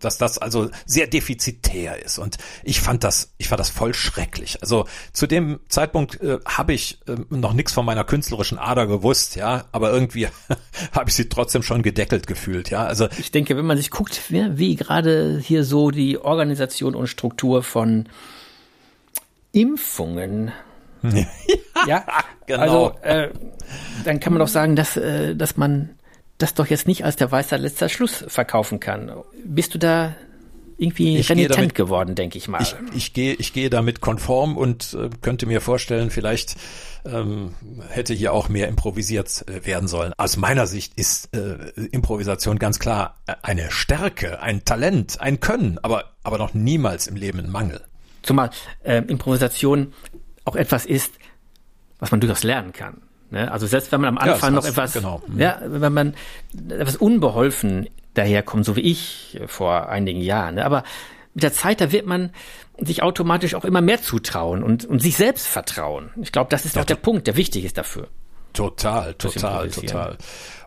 dass 0.00 0.18
das 0.18 0.38
also 0.38 0.70
sehr 0.84 1.06
defizitär 1.06 2.04
ist 2.04 2.18
und 2.18 2.36
ich 2.62 2.80
fand 2.80 3.04
das, 3.04 3.32
ich 3.38 3.48
fand 3.48 3.60
das 3.60 3.70
voll 3.70 3.94
schrecklich. 3.94 4.60
Also 4.60 4.86
zu 5.12 5.26
dem 5.26 5.60
Zeitpunkt 5.68 6.20
äh, 6.20 6.38
habe 6.44 6.74
ich 6.74 7.00
äh, 7.06 7.16
noch 7.30 7.54
nichts 7.54 7.72
von 7.72 7.86
meiner 7.86 8.04
künstlerischen 8.04 8.58
Ader 8.58 8.86
gewusst, 8.86 9.36
ja, 9.36 9.64
aber 9.72 9.90
irgendwie 9.90 10.28
habe 10.92 11.08
ich 11.08 11.16
sie 11.16 11.28
trotzdem 11.28 11.62
schon 11.62 11.82
gedeckelt 11.82 12.26
gefühlt, 12.26 12.70
ja. 12.70 12.84
Also 12.84 13.08
ich 13.18 13.30
denke, 13.30 13.56
wenn 13.56 13.66
man 13.66 13.76
sich 13.76 13.90
guckt, 13.90 14.20
wie, 14.28 14.58
wie 14.58 14.76
gerade 14.76 15.40
hier 15.42 15.64
so 15.64 15.90
die 15.90 16.18
Organisation 16.18 16.94
und 16.94 17.06
Struktur 17.06 17.62
von 17.62 18.08
Impfungen 19.52 20.52
ja, 21.86 22.04
genau. 22.48 22.62
Also 22.62 22.94
äh, 23.02 23.28
dann 24.04 24.18
kann 24.18 24.32
man 24.32 24.40
doch 24.40 24.48
sagen, 24.48 24.74
dass, 24.74 24.96
äh, 24.96 25.36
dass 25.36 25.56
man 25.56 25.90
das 26.38 26.54
doch 26.54 26.66
jetzt 26.66 26.86
nicht 26.86 27.04
als 27.04 27.16
der 27.16 27.30
weiße 27.30 27.56
letzter 27.56 27.88
Schluss 27.88 28.24
verkaufen 28.26 28.80
kann. 28.80 29.12
Bist 29.44 29.74
du 29.74 29.78
da 29.78 30.14
irgendwie 30.78 31.18
ich 31.18 31.28
renitent 31.28 31.56
damit, 31.56 31.74
geworden, 31.74 32.14
denke 32.14 32.38
ich 32.38 32.46
mal. 32.46 32.62
Ich, 32.62 32.76
ich, 32.94 33.12
gehe, 33.12 33.34
ich 33.34 33.52
gehe 33.52 33.68
damit 33.68 34.00
konform 34.00 34.56
und 34.56 34.94
äh, 34.94 35.10
könnte 35.20 35.46
mir 35.46 35.60
vorstellen, 35.60 36.10
vielleicht 36.10 36.54
ähm, 37.04 37.54
hätte 37.88 38.14
hier 38.14 38.32
auch 38.32 38.48
mehr 38.48 38.68
improvisiert 38.68 39.44
äh, 39.48 39.66
werden 39.66 39.88
sollen. 39.88 40.12
Aus 40.16 40.36
meiner 40.36 40.68
Sicht 40.68 40.94
ist 40.94 41.34
äh, 41.36 41.70
Improvisation 41.90 42.60
ganz 42.60 42.78
klar 42.78 43.16
äh, 43.26 43.34
eine 43.42 43.72
Stärke, 43.72 44.40
ein 44.40 44.64
Talent, 44.64 45.20
ein 45.20 45.40
Können, 45.40 45.78
aber, 45.82 46.04
aber 46.22 46.38
noch 46.38 46.54
niemals 46.54 47.08
im 47.08 47.16
Leben 47.16 47.40
ein 47.40 47.50
Mangel. 47.50 47.80
Zumal 48.22 48.50
äh, 48.84 48.98
Improvisation 48.98 49.92
auch 50.44 50.54
etwas 50.54 50.86
ist, 50.86 51.12
was 51.98 52.10
man 52.10 52.20
durchaus 52.20 52.44
lernen 52.44 52.72
kann. 52.72 53.02
Ne? 53.30 53.50
Also 53.50 53.66
selbst 53.66 53.92
wenn 53.92 54.00
man 54.00 54.16
am 54.16 54.18
Anfang 54.18 54.54
ja, 54.54 54.60
noch 54.60 54.66
etwas, 54.66 54.94
genau. 54.94 55.22
mhm. 55.26 55.40
ja, 55.40 55.60
wenn 55.64 55.92
man 55.92 56.14
etwas 56.68 56.96
unbeholfen 56.96 57.88
daherkommt, 58.14 58.64
so 58.64 58.76
wie 58.76 58.80
ich 58.80 59.40
vor 59.46 59.88
einigen 59.88 60.20
Jahren, 60.20 60.56
ne? 60.56 60.64
aber 60.64 60.84
mit 61.34 61.42
der 61.42 61.52
Zeit, 61.52 61.80
da 61.80 61.92
wird 61.92 62.06
man 62.06 62.30
sich 62.78 63.02
automatisch 63.02 63.54
auch 63.54 63.64
immer 63.64 63.80
mehr 63.80 64.02
zutrauen 64.02 64.62
und, 64.62 64.84
und 64.84 65.00
sich 65.00 65.16
selbst 65.16 65.46
vertrauen. 65.46 66.10
Ich 66.20 66.32
glaube, 66.32 66.50
das 66.50 66.64
ist 66.64 66.76
ja, 66.76 66.82
auch 66.82 66.86
der 66.86 66.96
Punkt, 66.96 67.26
der 67.26 67.36
wichtig 67.36 67.64
ist 67.64 67.78
dafür. 67.78 68.08
Total, 68.52 69.14
total, 69.14 69.68
total. 69.70 70.18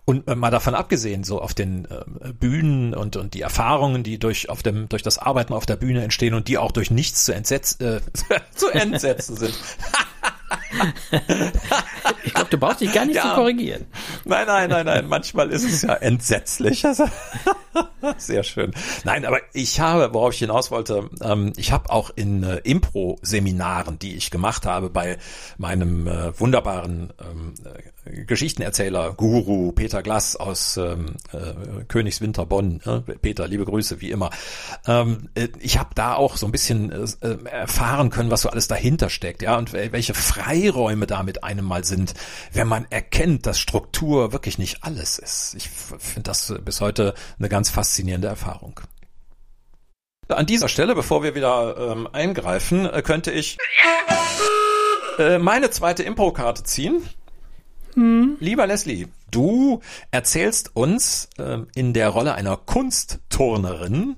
Und 0.06 0.28
äh, 0.28 0.36
mal 0.36 0.52
davon 0.52 0.76
abgesehen, 0.76 1.24
so 1.24 1.42
auf 1.42 1.54
den 1.54 1.86
äh, 1.86 2.34
Bühnen 2.34 2.94
und, 2.94 3.16
und 3.16 3.34
die 3.34 3.42
Erfahrungen, 3.42 4.04
die 4.04 4.18
durch 4.18 4.50
auf 4.50 4.64
dem 4.64 4.88
durch 4.88 5.04
das 5.04 5.18
Arbeiten 5.18 5.54
auf 5.54 5.66
der 5.66 5.76
Bühne 5.76 6.04
entstehen 6.04 6.34
und 6.34 6.48
die 6.48 6.58
auch 6.58 6.72
durch 6.72 6.92
nichts 6.92 7.26
zu, 7.26 7.34
entsetz, 7.34 7.80
äh, 7.82 8.02
zu 8.56 8.70
entsetzen 8.70 9.36
sind. 9.36 9.54
ich 12.24 12.34
glaube, 12.34 12.50
du 12.50 12.58
brauchst 12.58 12.82
dich 12.82 12.94
gar 12.94 13.06
nicht 13.06 13.16
ja. 13.16 13.24
zu 13.24 13.36
korrigieren. 13.36 13.86
Nein, 14.26 14.48
nein, 14.48 14.70
nein, 14.70 14.86
nein. 14.86 15.08
Manchmal 15.08 15.52
ist 15.52 15.64
es 15.64 15.82
ja 15.84 15.94
entsetzlich. 15.96 16.86
Sehr 18.18 18.44
schön. 18.44 18.74
Nein, 19.04 19.26
aber 19.26 19.40
ich 19.54 19.80
habe, 19.80 20.14
worauf 20.14 20.34
ich 20.34 20.40
hinaus 20.40 20.72
wollte, 20.72 21.10
ähm, 21.22 21.54
ich 21.56 21.72
habe 21.72 21.90
auch 21.90 22.10
in 22.16 22.44
äh, 22.44 22.58
Impro-Seminaren, 22.58 24.00
die 24.00 24.16
ich 24.16 24.32
gemacht 24.32 24.66
habe 24.66 24.90
bei 24.90 25.18
meinem 25.58 26.08
äh, 26.08 26.38
wunderbaren 26.40 27.14
ähm, 27.22 27.54
äh, 27.64 28.24
Geschichtenerzähler, 28.26 29.14
Guru 29.14 29.72
Peter 29.72 30.02
Glass 30.02 30.36
aus 30.36 30.78
ähm, 30.78 31.16
äh, 31.32 31.84
Königswinter 31.88 32.46
Bonn. 32.46 32.82
Äh, 32.86 33.00
Peter, 33.18 33.48
liebe 33.48 33.66
Grüße, 33.66 34.02
wie 34.02 34.12
immer. 34.12 34.32
Ich 35.60 35.78
habe 35.78 35.90
da 35.96 36.16
auch 36.16 36.38
so 36.38 36.46
ein 36.46 36.52
bisschen 36.52 36.92
erfahren 37.46 38.10
können, 38.10 38.32
was 38.32 38.42
so 38.42 38.50
alles 38.50 38.68
dahinter 38.68 39.10
steckt, 39.10 39.42
ja, 39.42 39.58
und 39.58 39.74
welche 39.74 40.14
Freiräume 40.62 41.08
da 41.08 41.24
mit 41.24 41.44
einem 41.44 41.66
mal 41.66 41.84
sind, 41.84 42.14
wenn 42.54 42.68
man 42.68 42.86
erkennt, 42.90 43.46
dass 43.46 43.60
Struktur 43.60 44.32
wirklich 44.32 44.58
nicht 44.58 44.84
alles 44.84 45.18
ist. 45.18 45.56
Ich 45.56 45.70
finde 45.70 46.24
das 46.24 46.54
bis 46.64 46.82
heute 46.82 47.16
eine 47.40 47.50
ganz 47.50 47.70
faszinierende 47.70 48.28
Erfahrung. 48.28 48.80
An 50.28 50.46
dieser 50.46 50.70
Stelle, 50.70 50.94
bevor 50.96 51.24
wir 51.24 51.36
wieder 51.36 51.92
ähm, 51.92 52.08
eingreifen, 52.12 52.86
äh, 52.86 53.02
könnte 53.02 53.32
ich 53.32 53.58
äh, 55.18 55.40
meine 55.40 55.72
zweite 55.72 56.04
Impro-Karte 56.04 56.64
ziehen. 56.64 57.02
Hm. 57.96 58.38
Lieber 58.40 58.68
Leslie, 58.68 59.08
du 59.32 59.82
erzählst 60.12 60.76
uns 60.76 61.28
äh, 61.38 61.58
in 61.76 61.94
der 61.94 62.10
Rolle 62.10 62.36
einer 62.36 62.56
Kunstturnerin 62.56 64.16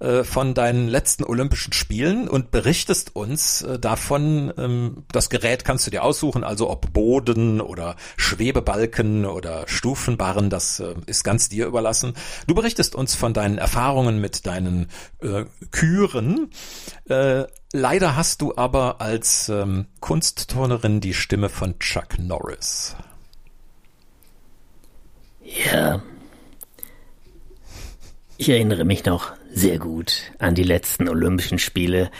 äh, 0.00 0.22
von 0.22 0.54
deinen 0.54 0.86
letzten 0.86 1.24
Olympischen 1.24 1.72
Spielen 1.72 2.28
und 2.28 2.52
berichtest 2.52 3.16
uns 3.16 3.62
äh, 3.62 3.80
davon, 3.80 4.52
ähm, 4.56 5.04
das 5.10 5.28
Gerät 5.28 5.64
kannst 5.64 5.86
du 5.86 5.90
dir 5.90 6.04
aussuchen, 6.04 6.44
also 6.44 6.70
ob 6.70 6.92
Boden 6.92 7.60
oder 7.60 7.96
Schwebebalken 8.16 9.26
oder 9.26 9.64
Stufenbarren, 9.66 10.50
das 10.50 10.78
äh, 10.78 10.94
ist 11.06 11.24
ganz 11.24 11.48
dir 11.48 11.66
überlassen. 11.66 12.14
Du 12.46 12.54
berichtest 12.54 12.94
uns 12.94 13.16
von 13.16 13.34
deinen 13.34 13.58
Erfahrungen 13.58 14.20
mit 14.20 14.46
deinen 14.46 14.86
Küren. 15.70 16.50
Leider 17.72 18.16
hast 18.16 18.40
du 18.40 18.56
aber 18.56 19.00
als 19.00 19.48
ähm, 19.48 19.86
Kunstturnerin 20.00 21.00
die 21.00 21.14
Stimme 21.14 21.48
von 21.48 21.78
Chuck 21.78 22.18
Norris. 22.18 22.96
Ja. 25.42 26.02
Ich 28.36 28.48
erinnere 28.48 28.84
mich 28.84 29.04
noch 29.04 29.32
sehr 29.50 29.78
gut 29.78 30.32
an 30.38 30.54
die 30.54 30.62
letzten 30.62 31.08
Olympischen 31.08 31.58
Spiele, 31.58 32.10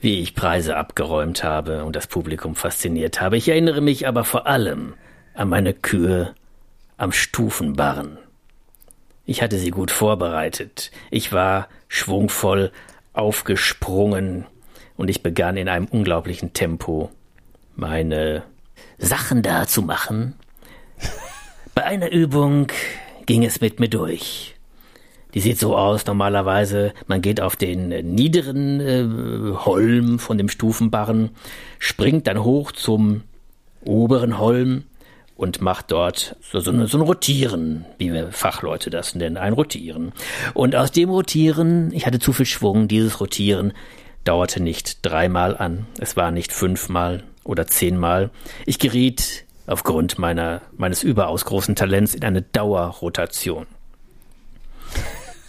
wie 0.00 0.20
ich 0.20 0.34
Preise 0.34 0.76
abgeräumt 0.76 1.44
habe 1.44 1.84
und 1.84 1.96
das 1.96 2.06
Publikum 2.06 2.56
fasziniert 2.56 3.20
habe. 3.20 3.36
Ich 3.36 3.48
erinnere 3.48 3.80
mich 3.80 4.06
aber 4.06 4.24
vor 4.24 4.46
allem 4.46 4.94
an 5.34 5.48
meine 5.48 5.72
Kühe 5.72 6.34
am 6.96 7.12
Stufenbarren. 7.12 8.18
Ich 9.24 9.42
hatte 9.42 9.58
sie 9.58 9.70
gut 9.70 9.90
vorbereitet. 9.90 10.90
Ich 11.10 11.32
war 11.32 11.68
schwungvoll 11.88 12.70
aufgesprungen 13.14 14.46
und 14.96 15.08
ich 15.08 15.22
begann 15.22 15.56
in 15.56 15.68
einem 15.68 15.86
unglaublichen 15.86 16.52
Tempo 16.52 17.10
meine 17.74 18.42
Sachen 18.98 19.42
da 19.42 19.66
zu 19.66 19.82
machen. 19.82 20.34
Bei 21.74 21.84
einer 21.84 22.12
Übung 22.12 22.68
ging 23.26 23.44
es 23.44 23.60
mit 23.60 23.80
mir 23.80 23.88
durch. 23.88 24.53
Die 25.34 25.40
sieht 25.40 25.58
so 25.58 25.76
aus 25.76 26.06
normalerweise, 26.06 26.94
man 27.08 27.20
geht 27.20 27.40
auf 27.40 27.56
den 27.56 27.88
niederen 28.14 28.80
äh, 28.80 29.56
Holm 29.56 30.18
von 30.18 30.38
dem 30.38 30.48
Stufenbarren, 30.48 31.30
springt 31.78 32.28
dann 32.28 32.42
hoch 32.44 32.72
zum 32.72 33.22
oberen 33.84 34.38
Holm 34.38 34.84
und 35.36 35.60
macht 35.60 35.90
dort 35.90 36.36
so, 36.40 36.60
so, 36.60 36.86
so 36.86 36.98
ein 36.98 37.02
Rotieren, 37.02 37.84
wie 37.98 38.12
wir 38.12 38.30
Fachleute 38.30 38.90
das 38.90 39.14
nennen, 39.14 39.36
ein 39.36 39.52
Rotieren. 39.52 40.12
Und 40.54 40.76
aus 40.76 40.92
dem 40.92 41.10
Rotieren, 41.10 41.92
ich 41.92 42.06
hatte 42.06 42.20
zu 42.20 42.32
viel 42.32 42.46
Schwung, 42.46 42.86
dieses 42.86 43.20
Rotieren 43.20 43.72
dauerte 44.22 44.62
nicht 44.62 45.04
dreimal 45.04 45.56
an, 45.56 45.86
es 45.98 46.16
war 46.16 46.30
nicht 46.30 46.52
fünfmal 46.52 47.24
oder 47.42 47.66
zehnmal. 47.66 48.30
Ich 48.64 48.78
geriet 48.78 49.44
aufgrund 49.66 50.18
meiner, 50.18 50.62
meines 50.76 51.02
überaus 51.02 51.44
großen 51.44 51.74
Talents 51.74 52.14
in 52.14 52.24
eine 52.24 52.42
Dauerrotation. 52.42 53.66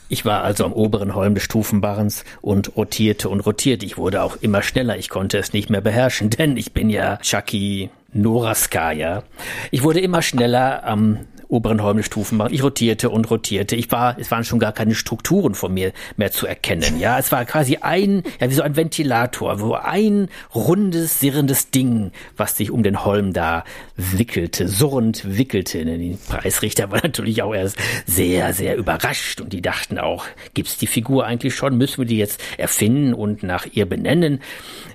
Ich 0.07 0.25
war 0.25 0.43
also 0.43 0.65
am 0.65 0.73
oberen 0.73 1.15
Holm 1.15 1.33
des 1.33 1.43
Stufenbarrens 1.43 2.23
und 2.41 2.75
rotierte 2.77 3.29
und 3.29 3.39
rotierte. 3.41 3.85
Ich 3.85 3.97
wurde 3.97 4.21
auch 4.21 4.37
immer 4.37 4.61
schneller. 4.61 4.97
Ich 4.97 5.09
konnte 5.09 5.37
es 5.37 5.53
nicht 5.53 5.69
mehr 5.69 5.81
beherrschen, 5.81 6.29
denn 6.37 6.57
ich 6.57 6.73
bin 6.73 6.89
ja 6.89 7.17
Chucky 7.17 7.89
Noraskaya. 8.13 9.23
Ich 9.71 9.83
wurde 9.83 9.99
immer 9.99 10.21
schneller 10.21 10.83
am 10.85 11.19
oberen 11.47 11.81
Holmstufen 11.81 12.37
machen. 12.37 12.53
Ich 12.53 12.63
rotierte 12.63 13.09
und 13.09 13.29
rotierte. 13.29 13.75
Ich 13.75 13.91
war, 13.91 14.17
es 14.19 14.31
waren 14.31 14.43
schon 14.43 14.59
gar 14.59 14.71
keine 14.71 14.95
Strukturen 14.95 15.55
von 15.55 15.73
mir 15.73 15.91
mehr 16.17 16.31
zu 16.31 16.47
erkennen. 16.47 16.99
Ja, 16.99 17.19
es 17.19 17.31
war 17.31 17.45
quasi 17.45 17.77
ein, 17.77 18.23
ja, 18.39 18.49
wie 18.49 18.53
so 18.53 18.61
ein 18.61 18.75
Ventilator, 18.75 19.59
wo 19.59 19.73
ein 19.73 20.29
rundes, 20.53 21.19
sirrendes 21.19 21.71
Ding, 21.71 22.11
was 22.37 22.57
sich 22.57 22.71
um 22.71 22.83
den 22.83 23.05
Holm 23.05 23.33
da 23.33 23.63
wickelte, 23.95 24.67
surrend 24.67 25.37
wickelte. 25.37 25.85
Die 25.85 26.17
Preisrichter 26.27 26.91
waren 26.91 27.01
natürlich 27.03 27.41
auch 27.41 27.53
erst 27.53 27.77
sehr, 28.05 28.53
sehr 28.53 28.75
überrascht 28.75 29.41
und 29.41 29.53
die 29.53 29.61
dachten 29.61 29.97
auch, 29.99 30.25
gibt's 30.53 30.77
die 30.77 30.87
Figur 30.87 31.25
eigentlich 31.25 31.55
schon? 31.55 31.77
Müssen 31.77 31.99
wir 31.99 32.05
die 32.05 32.17
jetzt 32.17 32.41
erfinden 32.57 33.13
und 33.13 33.43
nach 33.43 33.65
ihr 33.71 33.85
benennen? 33.85 34.41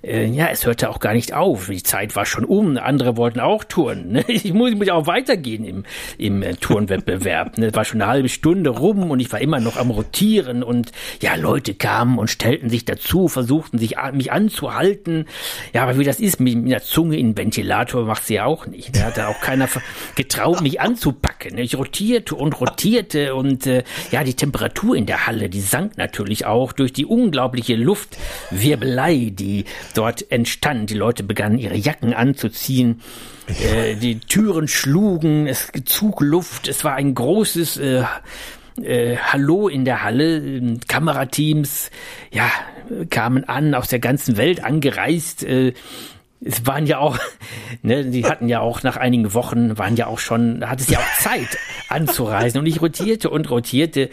Äh, 0.03 0.27
ja, 0.27 0.49
es 0.49 0.67
hörte 0.67 0.91
auch 0.91 1.01
gar 1.01 1.15
nicht 1.15 1.33
auf. 1.33 1.69
Die 1.69 1.83
Zeit 1.83 2.17
war 2.17 2.27
schon 2.27 2.45
um. 2.45 2.77
Andere 2.77 3.17
wollten 3.17 3.41
auch 3.41 3.65
touren. 3.65 4.13
Ne? 4.13 4.25
Ich 4.29 4.53
muss, 4.53 4.71
ich 4.71 4.77
muss 4.77 4.89
auch 4.89 5.07
weitergehen 5.07 5.65
im, 5.65 5.85
im 6.19 6.40
äh, 6.43 6.55
Turnwettbewerb. 6.55 7.59
Ne? 7.59 7.75
War 7.75 7.85
schon 7.85 8.03
eine 8.03 8.11
halbe 8.11 8.29
Stunde 8.29 8.71
rum 8.71 9.11
und 9.11 9.21
ich 9.21 9.33
war 9.33 9.41
immer 9.41 9.61
noch 9.61 9.77
am 9.77 9.91
Rotieren 9.91 10.63
und 10.63 10.93
ja, 11.21 11.35
Leute 11.35 11.75
kamen 11.75 12.19
und 12.19 12.29
stellten 12.29 12.71
sich 12.71 12.85
dazu, 12.85 13.29
versuchten 13.29 13.79
sich 13.79 13.97
mich 14.13 14.33
anzuhalten. 14.33 15.27
Ja, 15.73 15.83
aber 15.83 15.99
wie 15.99 16.05
das 16.05 16.21
ist, 16.21 16.41
mit, 16.41 16.57
mit 16.57 16.73
der 16.73 16.83
Zunge 16.83 17.19
in 17.19 17.31
den 17.31 17.37
Ventilator 17.37 18.05
macht 18.05 18.25
sie 18.25 18.35
ja 18.35 18.45
auch 18.45 18.67
nicht. 18.67 18.97
Da 18.97 19.07
hat 19.07 19.19
da 19.19 19.29
auch 19.29 19.41
keiner 19.41 19.69
getraut, 20.15 20.61
mich 20.61 20.81
anzupacken. 20.81 21.59
Ich 21.59 21.77
rotierte 21.77 22.35
und 22.35 22.61
rotierte 22.61 23.35
und 23.35 23.67
äh, 23.67 23.85
ja, 24.11 24.25
die 24.25 24.35
Temperatur 24.35 24.97
in 24.97 25.07
der 25.07 25.27
Halle, 25.27 25.49
die 25.49 25.61
sank 25.61 25.99
natürlich 25.99 26.47
auch 26.47 26.73
durch 26.73 26.93
die 26.93 27.07
unglaubliche 27.07 27.75
Luftwirbelei, 27.77 29.31
die 29.33 29.65
dort 29.95 30.31
entstand. 30.31 30.91
Die 30.91 30.95
Leute 30.95 31.23
begannen 31.23 31.59
ihre 31.59 31.77
Jacken 31.77 32.15
anzuziehen. 32.15 33.01
Äh, 33.59 33.97
die 33.97 34.21
Türen 34.21 34.69
schlugen, 34.69 35.47
es 35.47 35.73
zog 35.85 36.21
Luft, 36.31 36.69
es 36.69 36.85
war 36.85 36.95
ein 36.95 37.15
großes 37.15 37.77
äh, 37.79 38.05
äh, 38.81 39.17
Hallo 39.17 39.69
in 39.69 39.85
der 39.85 40.03
Halle. 40.03 40.79
Kamerateams, 40.89 41.91
ja, 42.31 42.49
kamen 43.11 43.45
an, 43.45 43.75
aus 43.75 43.89
der 43.89 43.99
ganzen 43.99 44.37
Welt 44.37 44.65
angereist. 44.65 45.43
Äh, 45.43 45.75
es 46.43 46.67
waren 46.67 46.87
ja 46.87 46.99
auch, 46.99 47.19
ne, 47.83 48.05
die 48.05 48.25
hatten 48.25 48.49
ja 48.49 48.61
auch 48.61 48.83
nach 48.83 48.97
einigen 48.97 49.35
Wochen, 49.35 49.77
waren 49.77 49.97
ja 49.97 50.07
auch 50.07 50.19
schon, 50.19 50.69
hat 50.69 50.81
es 50.81 50.89
ja 50.89 50.99
auch 50.99 51.19
Zeit 51.19 51.59
anzureisen. 51.89 52.61
Und 52.61 52.67
ich 52.67 52.81
rotierte 52.81 53.29
und 53.29 53.51
rotierte. 53.51 54.09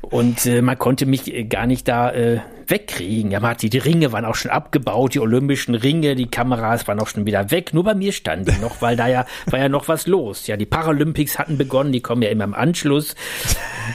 Und 0.00 0.46
äh, 0.46 0.62
man 0.62 0.78
konnte 0.78 1.06
mich 1.06 1.32
äh, 1.32 1.44
gar 1.44 1.66
nicht 1.66 1.88
da 1.88 2.12
äh, 2.12 2.40
wegkriegen. 2.66 3.30
Ja, 3.30 3.40
man 3.40 3.50
hat 3.50 3.62
die, 3.62 3.70
die 3.70 3.78
Ringe 3.78 4.12
waren 4.12 4.24
auch 4.24 4.34
schon 4.34 4.50
abgebaut, 4.50 5.14
die 5.14 5.20
olympischen 5.20 5.74
Ringe, 5.74 6.14
die 6.14 6.26
Kameras 6.26 6.86
waren 6.88 7.00
auch 7.00 7.08
schon 7.08 7.26
wieder 7.26 7.50
weg. 7.50 7.72
Nur 7.72 7.84
bei 7.84 7.94
mir 7.94 8.12
standen 8.12 8.60
noch, 8.60 8.82
weil 8.82 8.96
da 8.96 9.06
ja 9.06 9.26
war 9.46 9.58
ja 9.58 9.68
noch 9.68 9.88
was 9.88 10.06
los. 10.06 10.46
Ja, 10.46 10.56
die 10.56 10.66
Paralympics 10.66 11.38
hatten 11.38 11.58
begonnen, 11.58 11.92
die 11.92 12.00
kommen 12.00 12.22
ja 12.22 12.30
immer 12.30 12.44
im 12.44 12.54
Anschluss. 12.54 13.14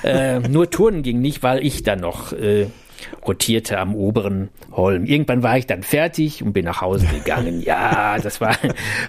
Äh, 0.03 0.39
nur 0.39 0.69
Turnen 0.69 1.03
ging 1.03 1.19
nicht, 1.19 1.43
weil 1.43 1.65
ich 1.65 1.83
dann 1.83 1.99
noch 1.99 2.31
äh, 2.31 2.67
rotierte 3.25 3.77
am 3.77 3.95
oberen 3.95 4.49
Holm. 4.71 5.05
Irgendwann 5.05 5.43
war 5.43 5.57
ich 5.57 5.67
dann 5.67 5.83
fertig 5.83 6.43
und 6.43 6.53
bin 6.53 6.65
nach 6.65 6.81
Hause 6.81 7.07
gegangen. 7.07 7.61
Ja, 7.61 8.17
das 8.17 8.41
war, 8.41 8.55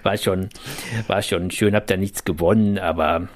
war 0.02 0.16
schon, 0.16 0.48
war 1.06 1.22
schon 1.22 1.50
schön, 1.50 1.74
hab 1.74 1.86
da 1.86 1.96
nichts 1.96 2.24
gewonnen, 2.24 2.78
aber 2.78 3.28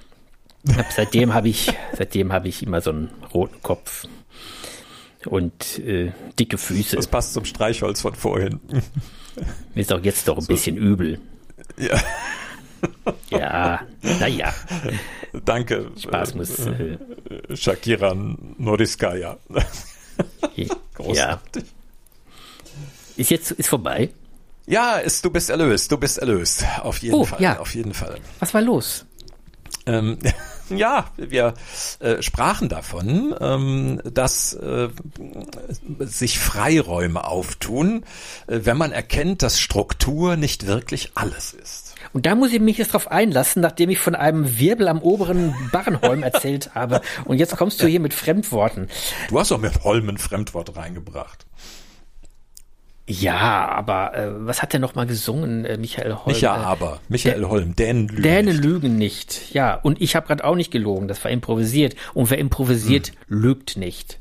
hab, 0.77 0.93
seitdem 0.93 1.35
habe 1.35 1.49
ich, 1.49 1.73
seitdem 1.97 2.33
habe 2.33 2.49
ich 2.49 2.63
immer 2.63 2.81
so 2.81 2.91
einen 2.91 3.11
roten 3.33 3.63
Kopf 3.63 4.07
und 5.27 5.79
äh, 5.79 6.13
dicke 6.39 6.59
Füße. 6.59 6.97
Das 6.97 7.07
passt 7.07 7.35
zum 7.35 7.45
Streichholz 7.45 8.01
von 8.01 8.15
vorhin. 8.15 8.61
Mir 9.75 9.81
ist 9.81 9.93
auch 9.93 10.03
jetzt 10.03 10.29
doch 10.29 10.37
ein 10.37 10.43
so. 10.43 10.49
bisschen 10.49 10.77
übel. 10.77 11.21
Ja. 11.79 12.01
Ja, 13.31 13.81
naja. 14.03 14.55
Danke. 15.45 15.91
Spaß 15.99 16.35
muss. 16.35 16.59
Äh, 16.59 16.99
Shakira 17.55 18.15
Noriskaya. 18.15 19.39
Großartig. 20.95 21.65
Ja. 21.65 21.71
Ist 23.17 23.31
jetzt 23.31 23.51
ist 23.53 23.69
vorbei? 23.69 24.11
Ja, 24.67 24.97
ist, 24.97 25.25
du 25.25 25.31
bist 25.31 25.51
erlöst, 25.51 25.91
du 25.93 25.97
bist 25.97 26.19
erlöst. 26.19 26.65
Auf 26.81 26.99
jeden 26.99 27.15
oh, 27.15 27.25
Fall. 27.25 27.41
Ja. 27.41 27.59
Auf 27.59 27.75
jeden 27.75 27.95
Fall. 27.95 28.19
Was 28.41 28.53
war 28.53 28.63
los? 28.63 29.07
Ähm, 29.87 30.19
ja, 30.71 31.07
wir 31.17 31.55
äh, 32.01 32.23
sprachen 32.23 32.69
davon, 32.69 33.35
ähm, 33.41 34.01
dass 34.05 34.55
äh, 34.55 34.89
sich 36.01 36.39
Freiräume 36.39 37.25
auftun, 37.25 38.05
äh, 38.47 38.61
wenn 38.63 38.77
man 38.77 38.93
erkennt, 38.93 39.43
dass 39.43 39.61
Struktur 39.61 40.37
nicht 40.37 40.67
wirklich 40.67 41.13
alles 41.15 41.53
ist. 41.53 41.95
Und 42.13 42.27
da 42.27 42.35
muss 42.35 42.53
ich 42.53 42.61
mich 42.61 42.79
jetzt 42.79 42.95
drauf 42.95 43.11
einlassen, 43.11 43.63
nachdem 43.63 43.91
ich 43.91 43.99
von 43.99 44.15
einem 44.15 44.59
Wirbel 44.59 44.89
am 44.89 45.03
oberen 45.03 45.55
Barrenholm 45.73 46.23
erzählt 46.23 46.75
habe. 46.75 47.01
Und 47.25 47.39
jetzt 47.39 47.57
kommst 47.57 47.83
du 47.83 47.87
hier 47.87 48.01
mit 48.01 48.15
Fremdworten. 48.15 48.89
Du 49.29 49.39
hast 49.39 49.51
doch 49.51 49.61
mit 49.61 49.85
Holm 49.85 50.09
ein 50.09 50.19
Fremdwort 50.19 50.77
reingebracht. 50.77 51.47
Ja, 53.09 53.69
aber 53.69 54.17
äh, 54.17 54.47
was 54.47 54.63
hat 54.63 54.75
er 54.75 54.81
noch 54.81 54.97
mal 54.97 55.07
gesungen, 55.07 55.65
äh, 55.65 55.77
Michael 55.77 56.15
Holm? 56.15 56.35
Michael 56.35 56.61
äh, 56.61 56.65
aber, 56.65 57.01
Michael 57.09 57.41
Dä 57.41 57.47
Holm, 57.47 57.77
Dänen 57.77 58.09
lügen 58.09 58.23
Dänen 58.23 58.47
nicht. 58.47 58.65
lügen 58.65 58.97
nicht. 58.97 59.55
Ja, 59.55 59.75
und 59.75 60.01
ich 60.03 60.17
habe 60.17 60.27
gerade 60.27 60.45
auch 60.45 60.57
nicht 60.57 60.73
gelogen, 60.73 61.07
das 61.07 61.23
war 61.23 61.31
improvisiert. 61.31 61.95
Und 62.15 62.31
wer 62.31 62.39
improvisiert, 62.39 63.09
hm. 63.09 63.15
lügt 63.29 63.77
nicht. 63.77 64.19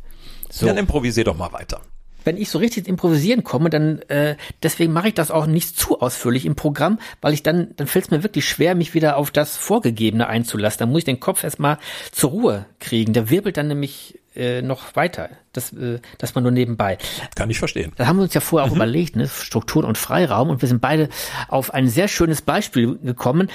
So. 0.51 0.67
Dann 0.67 0.77
improvisier 0.77 1.23
doch 1.23 1.35
mal 1.35 1.51
weiter. 1.51 1.81
Wenn 2.23 2.37
ich 2.37 2.49
so 2.49 2.59
richtig 2.59 2.87
improvisieren 2.87 3.43
komme, 3.43 3.69
dann 3.69 3.99
äh, 4.07 4.35
deswegen 4.61 4.93
mache 4.93 5.09
ich 5.09 5.13
das 5.13 5.31
auch 5.31 5.45
nicht 5.47 5.77
zu 5.77 6.01
ausführlich 6.01 6.45
im 6.45 6.55
Programm, 6.55 6.99
weil 7.21 7.33
ich 7.33 7.43
dann 7.43 7.75
dann 7.75 7.87
fällt 7.87 8.05
es 8.05 8.11
mir 8.11 8.23
wirklich 8.23 8.47
schwer, 8.47 8.73
mich 8.73 8.93
wieder 8.93 9.17
auf 9.17 9.29
das 9.29 9.57
Vorgegebene 9.57 10.27
einzulassen. 10.27 10.79
Dann 10.79 10.89
muss 10.89 10.99
ich 10.99 11.05
den 11.05 11.19
Kopf 11.19 11.43
erstmal 11.43 11.77
zur 12.11 12.31
Ruhe 12.31 12.65
kriegen. 12.79 13.13
Der 13.13 13.29
wirbelt 13.29 13.57
dann 13.57 13.67
nämlich 13.67 14.19
äh, 14.35 14.61
noch 14.61 14.95
weiter. 14.95 15.29
Das, 15.53 15.73
äh, 15.73 15.99
das 16.17 16.35
man 16.35 16.43
nur 16.43 16.51
nebenbei. 16.51 16.97
Kann 17.35 17.49
ich 17.49 17.59
verstehen. 17.59 17.91
Da 17.95 18.07
haben 18.07 18.17
wir 18.17 18.23
uns 18.23 18.33
ja 18.33 18.41
vorher 18.41 18.67
mhm. 18.67 18.71
auch 18.71 18.75
überlegt, 18.75 19.15
ne? 19.15 19.27
Struktur 19.27 19.85
und 19.85 19.97
Freiraum. 19.97 20.49
Und 20.49 20.61
wir 20.61 20.69
sind 20.69 20.81
beide 20.81 21.09
auf 21.47 21.73
ein 21.73 21.87
sehr 21.87 22.07
schönes 22.07 22.41
Beispiel 22.41 22.97
gekommen, 22.97 23.49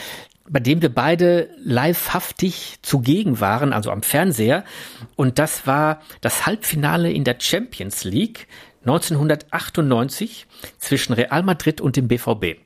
bei 0.48 0.60
dem 0.60 0.82
wir 0.82 0.92
beide 0.92 1.48
livehaftig 1.62 2.78
zugegen 2.82 3.40
waren, 3.40 3.72
also 3.72 3.90
am 3.90 4.02
Fernseher. 4.02 4.64
Und 5.16 5.38
das 5.38 5.66
war 5.66 6.00
das 6.20 6.46
Halbfinale 6.46 7.12
in 7.12 7.24
der 7.24 7.36
Champions 7.38 8.04
League 8.04 8.48
1998 8.80 10.46
zwischen 10.78 11.12
Real 11.12 11.42
Madrid 11.42 11.80
und 11.80 11.96
dem 11.96 12.08
BVB. 12.08 12.58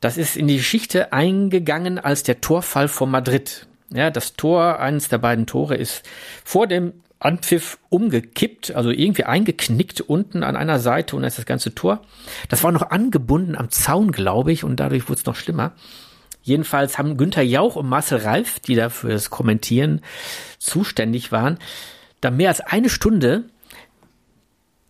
Das 0.00 0.16
ist 0.16 0.36
in 0.36 0.48
die 0.48 0.56
Geschichte 0.56 1.12
eingegangen 1.12 1.98
als 1.98 2.22
der 2.22 2.40
Torfall 2.40 2.88
von 2.88 3.10
Madrid. 3.10 3.66
Ja, 3.90 4.10
das 4.10 4.34
Tor, 4.34 4.80
eines 4.80 5.08
der 5.08 5.18
beiden 5.18 5.46
Tore 5.46 5.76
ist 5.76 6.02
vor 6.44 6.66
dem 6.66 6.92
Anpfiff 7.18 7.78
umgekippt, 7.88 8.74
also 8.74 8.90
irgendwie 8.90 9.24
eingeknickt 9.24 10.02
unten 10.02 10.42
an 10.42 10.56
einer 10.56 10.78
Seite 10.78 11.16
und 11.16 11.24
ist 11.24 11.38
das 11.38 11.46
ganze 11.46 11.74
Tor. 11.74 12.02
Das 12.48 12.62
war 12.62 12.72
noch 12.72 12.90
angebunden 12.90 13.56
am 13.56 13.70
Zaun, 13.70 14.12
glaube 14.12 14.52
ich, 14.52 14.64
und 14.64 14.76
dadurch 14.78 15.08
wurde 15.08 15.20
es 15.20 15.26
noch 15.26 15.36
schlimmer. 15.36 15.72
Jedenfalls 16.42 16.98
haben 16.98 17.16
Günther 17.16 17.42
Jauch 17.42 17.76
und 17.76 17.88
Marcel 17.88 18.18
Reif, 18.18 18.60
die 18.60 18.76
da 18.76 18.90
für 18.90 19.08
das 19.08 19.30
Kommentieren 19.30 20.02
zuständig 20.58 21.32
waren, 21.32 21.58
da 22.20 22.30
mehr 22.30 22.50
als 22.50 22.60
eine 22.60 22.88
Stunde 22.88 23.44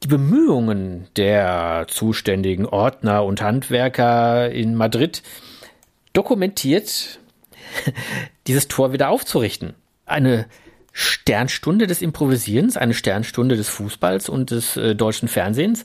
die 0.02 0.08
Bemühungen 0.08 1.06
der 1.16 1.86
zuständigen 1.88 2.66
Ordner 2.66 3.24
und 3.24 3.40
Handwerker 3.40 4.50
in 4.50 4.74
Madrid 4.74 5.22
dokumentiert, 6.12 7.18
dieses 8.46 8.68
Tor 8.68 8.92
wieder 8.92 9.08
aufzurichten. 9.08 9.74
Eine 10.04 10.46
Sternstunde 10.98 11.86
des 11.86 12.00
Improvisierens, 12.00 12.78
eine 12.78 12.94
Sternstunde 12.94 13.54
des 13.56 13.68
Fußballs 13.68 14.30
und 14.30 14.50
des 14.50 14.78
äh, 14.78 14.94
deutschen 14.94 15.28
Fernsehens, 15.28 15.84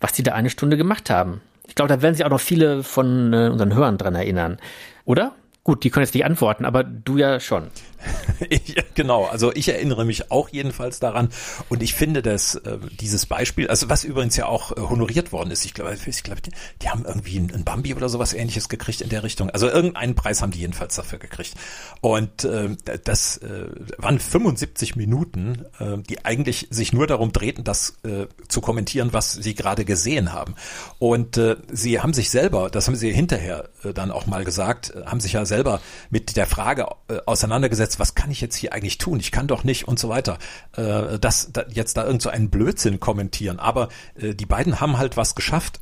was 0.00 0.10
die 0.10 0.24
da 0.24 0.32
eine 0.32 0.50
Stunde 0.50 0.76
gemacht 0.76 1.10
haben. 1.10 1.40
Ich 1.68 1.76
glaube, 1.76 1.88
da 1.88 2.02
werden 2.02 2.16
sich 2.16 2.24
auch 2.24 2.30
noch 2.30 2.40
viele 2.40 2.82
von 2.82 3.32
äh, 3.32 3.50
unseren 3.52 3.72
Hörern 3.72 3.98
dran 3.98 4.16
erinnern. 4.16 4.58
Oder? 5.04 5.36
Gut, 5.64 5.84
die 5.84 5.90
können 5.90 6.04
jetzt 6.04 6.14
nicht 6.14 6.24
antworten, 6.24 6.64
aber 6.64 6.82
du 6.82 7.18
ja 7.18 7.38
schon. 7.38 7.68
ich, 8.48 8.74
genau, 8.94 9.26
also 9.26 9.52
ich 9.54 9.68
erinnere 9.68 10.04
mich 10.04 10.30
auch 10.32 10.48
jedenfalls 10.48 10.98
daran 10.98 11.28
und 11.68 11.82
ich 11.84 11.94
finde, 11.94 12.22
dass 12.22 12.56
äh, 12.56 12.78
dieses 13.00 13.26
Beispiel, 13.26 13.68
also 13.68 13.88
was 13.88 14.02
übrigens 14.02 14.36
ja 14.36 14.46
auch 14.46 14.72
äh, 14.72 14.80
honoriert 14.80 15.30
worden 15.30 15.52
ist, 15.52 15.64
ich 15.64 15.74
glaube, 15.74 15.96
ich 16.04 16.22
glaube, 16.22 16.40
die, 16.40 16.50
die 16.82 16.88
haben 16.88 17.04
irgendwie 17.04 17.38
ein 17.38 17.62
Bambi 17.64 17.94
oder 17.94 18.08
sowas 18.08 18.34
ähnliches 18.34 18.68
gekriegt 18.68 19.02
in 19.02 19.08
der 19.08 19.22
Richtung. 19.22 19.50
Also 19.50 19.68
irgendeinen 19.68 20.14
Preis 20.14 20.42
haben 20.42 20.50
die 20.50 20.60
jedenfalls 20.60 20.96
dafür 20.96 21.18
gekriegt. 21.18 21.54
Und 22.00 22.44
äh, 22.44 22.76
das 23.04 23.38
äh, 23.38 23.68
waren 23.98 24.18
75 24.18 24.96
Minuten, 24.96 25.66
äh, 25.78 25.98
die 25.98 26.24
eigentlich 26.24 26.68
sich 26.70 26.92
nur 26.92 27.06
darum 27.06 27.32
drehten, 27.32 27.64
das 27.64 28.00
äh, 28.04 28.26
zu 28.48 28.60
kommentieren, 28.60 29.12
was 29.12 29.32
sie 29.32 29.54
gerade 29.54 29.84
gesehen 29.84 30.32
haben. 30.32 30.54
Und 30.98 31.36
äh, 31.36 31.56
sie 31.70 32.00
haben 32.00 32.14
sich 32.14 32.30
selber, 32.30 32.68
das 32.70 32.88
haben 32.88 32.96
sie 32.96 33.12
hinterher 33.12 33.68
äh, 33.84 33.92
dann 33.92 34.10
auch 34.10 34.26
mal 34.26 34.44
gesagt, 34.44 34.92
äh, 34.94 35.06
haben 35.06 35.20
sich 35.20 35.34
ja 35.34 35.44
selber 35.52 35.80
mit 36.08 36.36
der 36.36 36.46
Frage 36.46 36.86
äh, 37.08 37.18
auseinandergesetzt, 37.26 37.98
was 37.98 38.14
kann 38.14 38.30
ich 38.30 38.40
jetzt 38.40 38.56
hier 38.56 38.72
eigentlich 38.72 38.96
tun? 38.96 39.20
Ich 39.20 39.30
kann 39.30 39.46
doch 39.46 39.64
nicht 39.64 39.86
und 39.86 39.98
so 39.98 40.08
weiter. 40.08 40.38
Äh, 40.76 41.18
das, 41.18 41.50
da, 41.52 41.64
jetzt 41.70 41.96
da 41.98 42.06
irgend 42.06 42.22
so 42.22 42.30
einen 42.30 42.48
Blödsinn 42.48 43.00
kommentieren. 43.00 43.58
Aber 43.58 43.88
äh, 44.18 44.34
die 44.34 44.46
beiden 44.46 44.80
haben 44.80 44.96
halt 44.96 45.18
was 45.18 45.34
geschafft, 45.34 45.80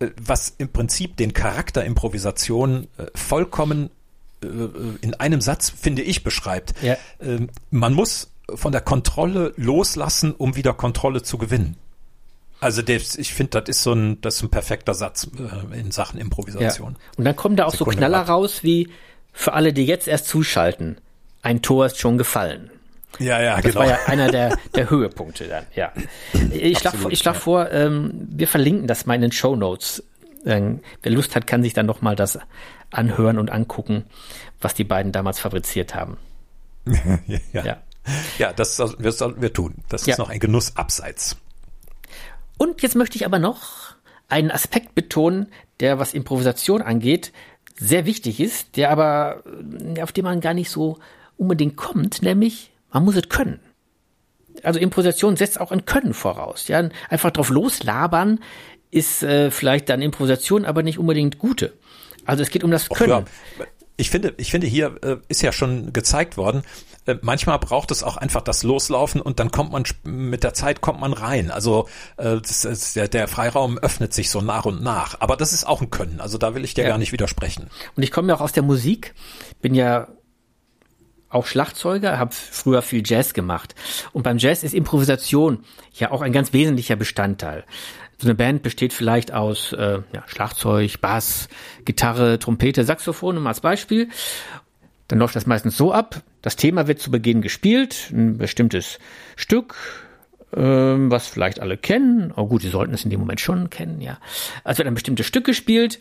äh, 0.00 0.08
was 0.20 0.54
im 0.58 0.68
Prinzip 0.70 1.16
den 1.16 1.32
Charakter 1.32 1.84
Improvisation 1.84 2.88
äh, 2.98 3.06
vollkommen 3.14 3.90
äh, 4.42 4.48
in 5.02 5.14
einem 5.14 5.40
Satz, 5.40 5.70
finde 5.70 6.02
ich, 6.02 6.24
beschreibt. 6.24 6.74
Ja. 6.82 6.96
Ähm, 7.20 7.50
man 7.70 7.94
muss 7.94 8.32
von 8.54 8.72
der 8.72 8.80
Kontrolle 8.80 9.52
loslassen, 9.56 10.32
um 10.32 10.56
wieder 10.56 10.72
Kontrolle 10.72 11.22
zu 11.22 11.38
gewinnen. 11.38 11.76
Also 12.60 12.82
das, 12.82 13.16
ich 13.16 13.32
finde, 13.32 13.60
das 13.60 13.68
ist 13.68 13.82
so 13.82 13.92
ein, 13.92 14.20
das 14.20 14.36
ist 14.36 14.42
ein 14.42 14.50
perfekter 14.50 14.94
Satz 14.94 15.28
äh, 15.38 15.78
in 15.78 15.90
Sachen 15.90 16.18
Improvisation. 16.18 16.92
Ja. 16.92 17.12
Und 17.16 17.24
dann 17.24 17.36
kommen 17.36 17.56
da 17.56 17.66
auch 17.66 17.72
Sekunde 17.72 17.92
so 17.92 17.98
Knaller 17.98 18.18
ab. 18.20 18.28
raus 18.28 18.64
wie 18.64 18.88
für 19.32 19.52
alle, 19.52 19.72
die 19.72 19.86
jetzt 19.86 20.08
erst 20.08 20.26
zuschalten. 20.26 20.98
Ein 21.42 21.62
Tor 21.62 21.86
ist 21.86 21.98
schon 21.98 22.18
gefallen. 22.18 22.70
Ja, 23.18 23.40
ja, 23.40 23.56
das 23.56 23.62
genau. 23.72 23.74
Das 23.74 23.76
war 23.76 23.86
ja 23.86 24.06
einer 24.06 24.30
der, 24.30 24.58
der 24.74 24.90
Höhepunkte 24.90 25.48
dann, 25.48 25.66
ja. 25.74 25.92
Ich 26.52 26.78
schlage 26.78 26.98
vor, 26.98 27.10
ich 27.10 27.18
schlag 27.20 27.36
vor 27.36 27.70
ähm, 27.70 28.12
wir 28.30 28.48
verlinken 28.48 28.86
das 28.86 29.06
mal 29.06 29.14
in 29.14 29.22
den 29.22 29.32
Show 29.32 29.56
Notes. 29.56 30.02
Ähm, 30.44 30.80
wer 31.02 31.12
Lust 31.12 31.34
hat, 31.34 31.46
kann 31.46 31.62
sich 31.62 31.74
dann 31.74 31.86
nochmal 31.86 32.16
das 32.16 32.38
anhören 32.90 33.38
und 33.38 33.50
angucken, 33.50 34.04
was 34.60 34.74
die 34.74 34.84
beiden 34.84 35.12
damals 35.12 35.38
fabriziert 35.38 35.94
haben. 35.94 36.16
ja. 37.26 37.64
ja. 37.64 37.76
Ja, 38.38 38.52
das 38.52 38.76
sollten 38.76 39.42
wir 39.42 39.52
tun. 39.52 39.74
Das 39.88 40.06
ja. 40.06 40.12
ist 40.12 40.18
noch 40.18 40.30
ein 40.30 40.38
Genuss 40.38 40.76
abseits. 40.76 41.36
Und 42.58 42.82
jetzt 42.82 42.96
möchte 42.96 43.16
ich 43.16 43.24
aber 43.24 43.38
noch 43.38 43.94
einen 44.28 44.50
Aspekt 44.50 44.94
betonen, 44.94 45.46
der, 45.80 45.98
was 45.98 46.12
Improvisation 46.12 46.82
angeht, 46.82 47.32
sehr 47.76 48.04
wichtig 48.04 48.40
ist, 48.40 48.76
der 48.76 48.90
aber, 48.90 49.44
äh, 49.96 50.02
auf 50.02 50.12
den 50.12 50.24
man 50.24 50.40
gar 50.40 50.54
nicht 50.54 50.70
so 50.70 50.98
unbedingt 51.36 51.76
kommt, 51.76 52.22
nämlich, 52.22 52.72
man 52.92 53.04
muss 53.04 53.16
es 53.16 53.28
können. 53.28 53.60
Also 54.62 54.80
Improvisation 54.80 55.36
setzt 55.36 55.60
auch 55.60 55.70
ein 55.70 55.84
Können 55.84 56.14
voraus. 56.14 56.66
Ja, 56.66 56.88
einfach 57.08 57.30
drauf 57.30 57.48
loslabern 57.48 58.40
ist 58.90 59.22
äh, 59.22 59.50
vielleicht 59.52 59.88
dann 59.88 60.02
Improvisation, 60.02 60.64
aber 60.64 60.82
nicht 60.82 60.98
unbedingt 60.98 61.38
gute. 61.38 61.74
Also 62.24 62.42
es 62.42 62.50
geht 62.50 62.64
um 62.64 62.70
das 62.72 62.88
Können. 62.88 63.10
ja. 63.10 63.66
Ich 63.98 64.10
finde, 64.10 64.32
ich 64.38 64.50
finde, 64.50 64.66
hier 64.66 64.96
äh, 65.02 65.16
ist 65.28 65.42
ja 65.42 65.52
schon 65.52 65.92
gezeigt 65.92 66.36
worden, 66.36 66.62
äh, 67.04 67.16
manchmal 67.22 67.58
braucht 67.58 67.90
es 67.90 68.02
auch 68.02 68.16
einfach 68.16 68.42
das 68.42 68.62
Loslaufen 68.62 69.20
und 69.20 69.40
dann 69.40 69.50
kommt 69.50 69.72
man 69.72 69.82
mit 70.04 70.44
der 70.44 70.54
Zeit 70.54 70.80
kommt 70.80 71.00
man 71.00 71.12
rein. 71.12 71.50
Also 71.50 71.88
äh, 72.16 72.40
das, 72.40 72.62
das, 72.62 72.92
der, 72.92 73.08
der 73.08 73.28
Freiraum 73.28 73.78
öffnet 73.78 74.14
sich 74.14 74.30
so 74.30 74.40
nach 74.40 74.66
und 74.66 74.82
nach. 74.82 75.20
Aber 75.20 75.36
das 75.36 75.52
ist 75.52 75.66
auch 75.66 75.80
ein 75.80 75.90
Können. 75.90 76.20
Also 76.20 76.38
da 76.38 76.54
will 76.54 76.64
ich 76.64 76.74
dir 76.74 76.84
ja. 76.84 76.90
gar 76.90 76.98
nicht 76.98 77.12
widersprechen. 77.12 77.68
Und 77.96 78.02
ich 78.02 78.12
komme 78.12 78.28
ja 78.28 78.36
auch 78.36 78.40
aus 78.40 78.52
der 78.52 78.62
Musik, 78.62 79.14
bin 79.60 79.74
ja 79.74 80.08
auch 81.30 81.46
Schlagzeuger, 81.46 82.18
habe 82.18 82.32
früher 82.32 82.82
viel 82.82 83.02
Jazz 83.04 83.34
gemacht. 83.34 83.74
Und 84.12 84.22
beim 84.22 84.38
Jazz 84.38 84.62
ist 84.62 84.74
Improvisation 84.74 85.64
ja 85.94 86.10
auch 86.10 86.22
ein 86.22 86.32
ganz 86.32 86.52
wesentlicher 86.52 86.96
Bestandteil. 86.96 87.64
So 88.20 88.26
eine 88.26 88.34
Band 88.34 88.62
besteht 88.62 88.92
vielleicht 88.92 89.32
aus 89.32 89.72
äh, 89.72 90.00
ja, 90.12 90.24
Schlagzeug, 90.26 91.00
Bass, 91.00 91.48
Gitarre, 91.84 92.40
Trompete, 92.40 92.82
Saxophon, 92.82 93.38
um 93.38 93.46
als 93.46 93.60
Beispiel. 93.60 94.08
Dann 95.06 95.20
läuft 95.20 95.36
das 95.36 95.46
meistens 95.46 95.76
so 95.76 95.92
ab. 95.92 96.20
Das 96.42 96.56
Thema 96.56 96.88
wird 96.88 96.98
zu 96.98 97.12
Beginn 97.12 97.42
gespielt, 97.42 98.10
ein 98.12 98.36
bestimmtes 98.36 98.98
Stück, 99.36 99.76
ähm, 100.52 101.12
was 101.12 101.28
vielleicht 101.28 101.60
alle 101.60 101.76
kennen. 101.76 102.32
Oh 102.36 102.46
gut, 102.46 102.62
sie 102.62 102.70
sollten 102.70 102.92
es 102.92 103.04
in 103.04 103.10
dem 103.10 103.20
Moment 103.20 103.40
schon 103.40 103.70
kennen, 103.70 104.00
ja. 104.00 104.18
Also 104.64 104.78
wird 104.78 104.88
ein 104.88 104.94
bestimmtes 104.94 105.26
Stück 105.26 105.46
gespielt. 105.46 106.00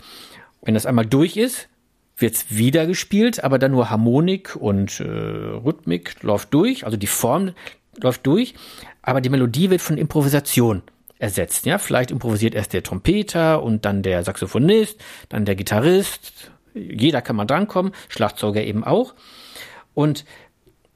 Wenn 0.63 0.74
das 0.74 0.88
einmal 0.88 1.05
durch 1.05 1.38
ist, 1.38 1.70
wird 2.18 2.34
es 2.34 2.45
wieder 2.49 2.88
gespielt, 2.88 3.43
aber 3.43 3.59
dann 3.59 3.72
nur 3.72 3.91
Harmonik 3.91 4.55
und 4.55 4.99
äh, 4.99 5.03
Rhythmik 5.03 6.24
läuft 6.24 6.51
durch, 6.51 6.84
also 6.84 6.97
die 6.97 7.05
Form 7.05 7.51
läuft 8.01 8.26
durch, 8.26 8.55
aber 9.03 9.22
die 9.22 9.30
Melodie 9.30 9.70
wird 9.70 9.82
von 9.82 9.99
Improvisation 9.99 10.82
ersetzt. 11.20 11.65
Ja, 11.65 11.78
vielleicht 11.78 12.11
improvisiert 12.11 12.55
erst 12.55 12.74
der 12.74 12.84
Trompeter 12.84 13.63
und 13.63 13.86
dann 13.86 14.03
der 14.03 14.24
Saxophonist, 14.24 14.99
dann 15.30 15.45
der 15.45 15.55
Gitarrist 15.55 16.51
jeder 16.78 17.22
kann 17.22 17.36
mal 17.36 17.45
drankommen, 17.45 17.93
Schlagzeuger 18.09 18.63
eben 18.63 18.84
auch. 18.84 19.13
Und 19.93 20.26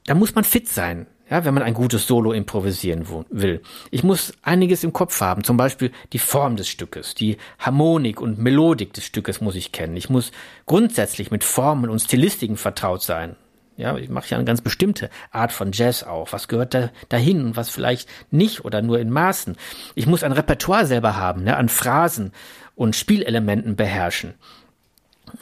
da 0.06 0.14
muss 0.14 0.34
man 0.34 0.44
fit 0.44 0.68
sein, 0.68 1.06
ja, 1.30 1.44
wenn 1.44 1.54
man 1.54 1.62
ein 1.62 1.74
gutes 1.74 2.06
Solo 2.06 2.32
improvisieren 2.32 3.06
will. 3.30 3.62
Ich 3.90 4.02
muss 4.02 4.34
einiges 4.42 4.84
im 4.84 4.92
Kopf 4.92 5.20
haben, 5.20 5.44
zum 5.44 5.56
Beispiel 5.56 5.92
die 6.12 6.18
Form 6.18 6.56
des 6.56 6.68
Stückes, 6.68 7.14
die 7.14 7.36
Harmonik 7.58 8.20
und 8.20 8.38
Melodik 8.38 8.92
des 8.92 9.04
Stückes 9.04 9.40
muss 9.40 9.54
ich 9.54 9.72
kennen. 9.72 9.96
Ich 9.96 10.10
muss 10.10 10.32
grundsätzlich 10.66 11.30
mit 11.30 11.44
Formen 11.44 11.90
und 11.90 12.00
Stilistiken 12.00 12.56
vertraut 12.56 13.02
sein. 13.02 13.36
Ja, 13.76 13.96
ich 13.96 14.10
mache 14.10 14.28
ja 14.28 14.36
eine 14.36 14.44
ganz 14.44 14.60
bestimmte 14.60 15.08
Art 15.30 15.52
von 15.52 15.72
Jazz 15.72 16.02
auch. 16.02 16.32
Was 16.32 16.48
gehört 16.48 16.74
da 16.74 16.90
dahin 17.08 17.44
und 17.44 17.56
was 17.56 17.70
vielleicht 17.70 18.08
nicht 18.30 18.64
oder 18.64 18.82
nur 18.82 19.00
in 19.00 19.10
Maßen. 19.10 19.56
Ich 19.94 20.06
muss 20.06 20.22
ein 20.22 20.32
Repertoire 20.32 20.86
selber 20.86 21.16
haben, 21.16 21.44
ne, 21.44 21.56
an 21.56 21.68
Phrasen 21.68 22.32
und 22.74 22.96
Spielelementen 22.96 23.76
beherrschen. 23.76 24.34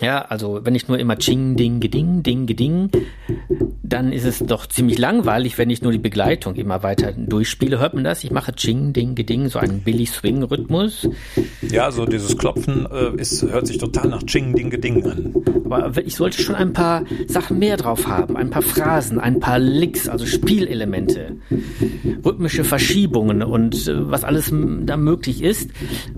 Ja, 0.00 0.22
also 0.22 0.60
wenn 0.62 0.74
ich 0.74 0.88
nur 0.88 0.98
immer 0.98 1.18
Ching, 1.18 1.56
Ding, 1.56 1.80
Geding, 1.80 2.22
Ding, 2.22 2.46
Geding, 2.46 2.90
dann 3.82 4.12
ist 4.12 4.24
es 4.24 4.38
doch 4.38 4.66
ziemlich 4.66 4.98
langweilig, 4.98 5.58
wenn 5.58 5.68
ich 5.68 5.82
nur 5.82 5.92
die 5.92 5.98
Begleitung 5.98 6.54
immer 6.54 6.82
weiter 6.82 7.12
durchspiele. 7.12 7.78
Hört 7.78 7.94
man 7.94 8.04
das? 8.04 8.22
Ich 8.22 8.30
mache 8.30 8.54
Ching, 8.54 8.92
Ding, 8.92 9.14
Geding, 9.14 9.48
so 9.48 9.58
einen 9.58 9.80
Billy 9.80 10.06
Swing 10.06 10.42
Rhythmus. 10.42 11.08
Ja, 11.60 11.90
so 11.90 12.06
dieses 12.06 12.36
Klopfen 12.36 12.86
äh, 12.90 13.20
ist, 13.20 13.42
hört 13.42 13.66
sich 13.66 13.78
total 13.78 14.08
nach 14.08 14.22
Ching, 14.22 14.54
Ding, 14.54 14.70
Geding 14.70 15.04
an. 15.04 15.34
Aber 15.70 16.04
ich 16.04 16.16
sollte 16.16 16.40
schon 16.40 16.54
ein 16.54 16.72
paar 16.72 17.04
Sachen 17.26 17.58
mehr 17.58 17.76
drauf 17.76 18.06
haben, 18.06 18.36
ein 18.36 18.50
paar 18.50 18.62
Phrasen, 18.62 19.18
ein 19.18 19.40
paar 19.40 19.58
Licks, 19.58 20.08
also 20.08 20.24
Spielelemente, 20.24 21.36
rhythmische 22.24 22.64
Verschiebungen 22.64 23.42
und 23.42 23.88
äh, 23.88 24.10
was 24.10 24.24
alles 24.24 24.52
da 24.82 24.96
möglich 24.96 25.42
ist. 25.42 25.70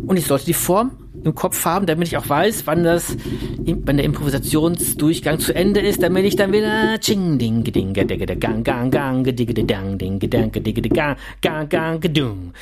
Und 0.06 0.18
ich 0.18 0.26
sollte 0.26 0.46
die 0.46 0.54
Form 0.54 0.92
im 1.24 1.34
Kopf 1.34 1.64
haben, 1.64 1.86
damit 1.86 2.08
ich 2.08 2.16
auch 2.16 2.28
weiß, 2.28 2.66
wann 2.66 2.84
das, 2.84 3.16
wann 3.58 3.96
der 3.96 4.06
Improvisationsdurchgang 4.06 5.38
zu 5.38 5.54
Ende 5.54 5.80
ist, 5.80 6.02
damit 6.02 6.24
ich 6.24 6.36
dann 6.36 6.52
wieder 6.52 6.98
ching 6.98 7.38
ding 7.38 7.64
ding 7.64 7.92
gang 7.92 8.64
gang 8.64 8.90
gang 8.90 9.24
ding 9.24 9.66
dang 9.66 9.98
ding 9.98 10.18
dang 10.18 10.52
ding 10.52 10.82
gang 10.92 11.16
gang 11.40 11.68
gang 11.68 12.00
gedung. 12.00 12.52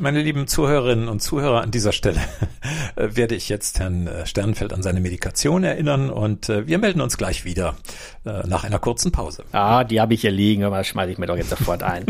Meine 0.00 0.22
lieben 0.22 0.46
Zuhörerinnen 0.46 1.08
und 1.08 1.20
Zuhörer, 1.20 1.62
an 1.62 1.72
dieser 1.72 1.90
Stelle 1.90 2.20
äh, 2.96 3.08
werde 3.16 3.34
ich 3.34 3.48
jetzt 3.48 3.80
Herrn 3.80 4.06
äh, 4.06 4.26
Sternfeld 4.26 4.72
an 4.72 4.80
seine 4.80 5.00
Medikation 5.00 5.64
erinnern 5.64 6.10
und 6.10 6.48
äh, 6.48 6.68
wir 6.68 6.78
melden 6.78 7.00
uns 7.00 7.18
gleich 7.18 7.44
wieder 7.44 7.76
nach 8.24 8.64
einer 8.64 8.78
kurzen 8.78 9.10
Pause. 9.10 9.44
Ah, 9.52 9.84
die 9.84 10.02
habe 10.02 10.12
ich 10.12 10.20
hier 10.20 10.30
liegen, 10.30 10.62
aber 10.64 10.84
schmeiße 10.84 11.10
ich 11.10 11.18
mir 11.18 11.26
doch 11.26 11.36
jetzt 11.36 11.48
sofort 11.48 11.82
ein. 11.82 12.04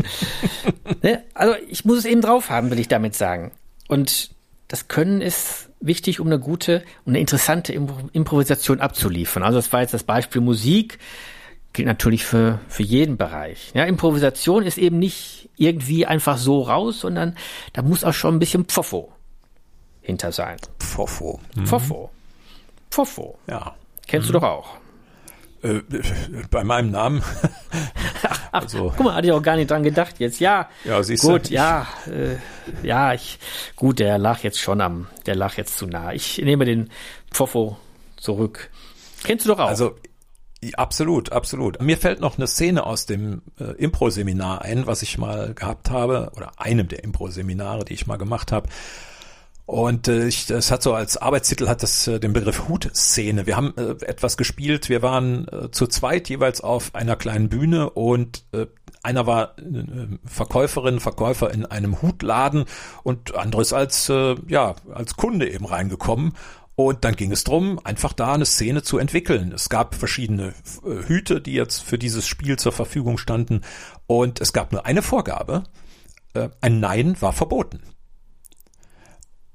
ne? 1.03 1.23
Also 1.33 1.55
ich 1.69 1.85
muss 1.85 1.99
es 1.99 2.05
eben 2.07 2.21
drauf 2.23 2.51
haben, 2.51 2.71
will 2.71 2.81
ich 2.81 2.89
damit 2.89 3.15
sagen. 3.15 3.53
Und 3.87 4.31
das 4.67 4.89
Können 4.89 5.21
ist 5.21 5.68
wichtig, 5.81 6.20
um 6.20 6.26
eine 6.26 6.39
gute 6.39 6.83
und 7.05 7.12
eine 7.12 7.20
interessante 7.20 7.72
Improvisation 7.72 8.81
abzuliefern. 8.81 9.43
Also 9.43 9.59
das 9.59 9.72
war 9.72 9.81
jetzt 9.81 9.95
das 9.95 10.05
Beispiel 10.05 10.41
Musik 10.41 10.99
gilt 11.72 11.87
natürlich 11.87 12.24
für, 12.24 12.61
für 12.68 12.83
jeden 12.83 13.16
Bereich. 13.16 13.70
Ja, 13.74 13.85
Improvisation 13.85 14.64
ist 14.64 14.79
eben 14.79 14.99
nicht 14.99 15.49
irgendwie 15.57 16.07
einfach 16.07 16.37
so 16.37 16.62
raus, 16.62 17.01
sondern 17.01 17.37
da 17.72 17.83
muss 17.83 18.05
auch 18.05 18.14
schon 18.14 18.37
ein 18.37 18.39
bisschen 18.39 18.64
Pfoffo 18.64 19.12
hinter 20.01 20.33
sein. 20.33 20.57
Pfoffo. 20.81 21.41
Mhm. 21.55 21.66
Pfoffo. 21.66 22.11
Pfoffo. 22.91 23.39
Ja. 23.47 23.74
Kennst 24.07 24.29
mhm. 24.29 24.33
du 24.33 24.39
doch 24.41 24.49
auch. 24.49 24.76
Äh, 25.63 25.81
bei 26.51 26.65
meinem 26.65 26.91
Namen. 26.91 27.23
Ach, 28.53 28.63
also. 28.63 28.93
guck 28.97 29.05
mal, 29.05 29.15
hatte 29.15 29.27
ich 29.27 29.33
auch 29.33 29.43
gar 29.43 29.57
nicht 29.57 29.71
dran 29.71 29.83
gedacht 29.83 30.21
jetzt. 30.21 30.41
Ja, 30.41 30.69
ja 30.85 31.03
siehst 31.03 31.25
gut, 31.25 31.51
du. 31.51 31.55
ja, 31.55 31.87
äh, 32.07 32.37
ja, 32.87 33.13
ich, 33.13 33.39
gut, 33.77 33.99
der 33.99 34.19
lag 34.19 34.43
jetzt 34.43 34.61
schon 34.61 34.81
am, 34.81 35.07
der 35.27 35.35
lag 35.35 35.57
jetzt 35.57 35.77
zu 35.77 35.87
nah. 35.87 36.13
Ich 36.13 36.39
nehme 36.39 36.65
den 36.65 36.91
Pfoffo 37.31 37.77
zurück. 38.17 38.71
Kennst 39.25 39.47
du 39.47 39.51
doch 39.51 39.59
auch. 39.59 39.69
Also 39.69 39.97
Absolut, 40.75 41.31
absolut. 41.31 41.81
Mir 41.81 41.97
fällt 41.97 42.21
noch 42.21 42.37
eine 42.37 42.49
Szene 42.49 42.85
aus 42.85 43.07
dem 43.07 43.43
äh, 43.61 43.77
Impro-Seminar 43.77 44.63
ein, 44.63 44.89
was 44.89 45.03
ich 45.03 45.17
mal 45.17 45.55
gehabt 45.55 45.89
habe, 45.89 46.33
oder 46.37 46.51
einem 46.57 46.89
der 46.89 47.05
Impro-Seminare, 47.05 47.85
die 47.85 47.95
ich 47.95 48.09
mal 48.09 48.17
gemacht 48.17 48.51
habe. 48.51 48.69
Und 49.69 50.09
äh, 50.09 50.27
ich, 50.27 50.47
das 50.47 50.71
hat 50.71 50.83
so 50.83 50.95
als 50.95 51.19
Arbeitstitel 51.19 51.69
hat 51.69 51.83
das 51.83 52.09
äh, 52.09 52.19
den 52.19 52.33
Begriff 52.33 52.69
Hut-Szene. 52.69 53.45
Wir 53.45 53.55
haben 53.55 53.75
äh, 53.77 54.03
etwas 54.07 54.39
gespielt. 54.39 54.89
Wir 54.89 55.03
waren 55.03 55.47
äh, 55.49 55.71
zu 55.71 55.87
zweit 55.87 56.31
jeweils 56.31 56.62
auf 56.62 56.95
einer 56.95 57.16
kleinen 57.16 57.51
Bühne 57.51 57.91
und 57.91 58.47
äh, 58.53 58.64
einer 59.03 59.27
war 59.27 59.59
äh, 59.59 60.16
Verkäuferin, 60.25 61.01
Verkäufer 61.01 61.53
in 61.53 61.66
einem 61.66 62.01
Hutladen 62.01 62.64
und 63.03 63.35
anderes 63.35 63.75
als 63.75 64.09
äh, 64.09 64.37
ja 64.47 64.75
als 64.95 65.16
Kunde 65.16 65.51
eben 65.51 65.66
reingekommen 65.66 66.33
und 66.75 67.05
dann 67.05 67.14
ging 67.14 67.31
es 67.31 67.45
drum, 67.45 67.79
einfach 67.85 68.14
da 68.14 68.33
eine 68.33 68.47
Szene 68.47 68.83
zu 68.83 68.97
entwickeln. 68.97 69.53
Es 69.53 69.69
gab 69.69 69.95
verschiedene 69.95 70.55
äh, 70.83 71.07
Hüte, 71.07 71.43
die 71.43 71.53
jetzt 71.53 71.83
für 71.83 71.99
dieses 71.99 72.27
Spiel 72.27 72.59
zur 72.59 72.73
Verfügung 72.73 73.19
standen. 73.19 73.61
Und 74.07 74.41
es 74.41 74.55
gab 74.55 74.73
nur 74.73 74.87
eine 74.87 75.03
Vorgabe. 75.03 75.64
Äh, 76.33 76.49
ein 76.62 76.81
Nein 76.81 77.21
war 77.21 77.35
verboten. 77.35 77.83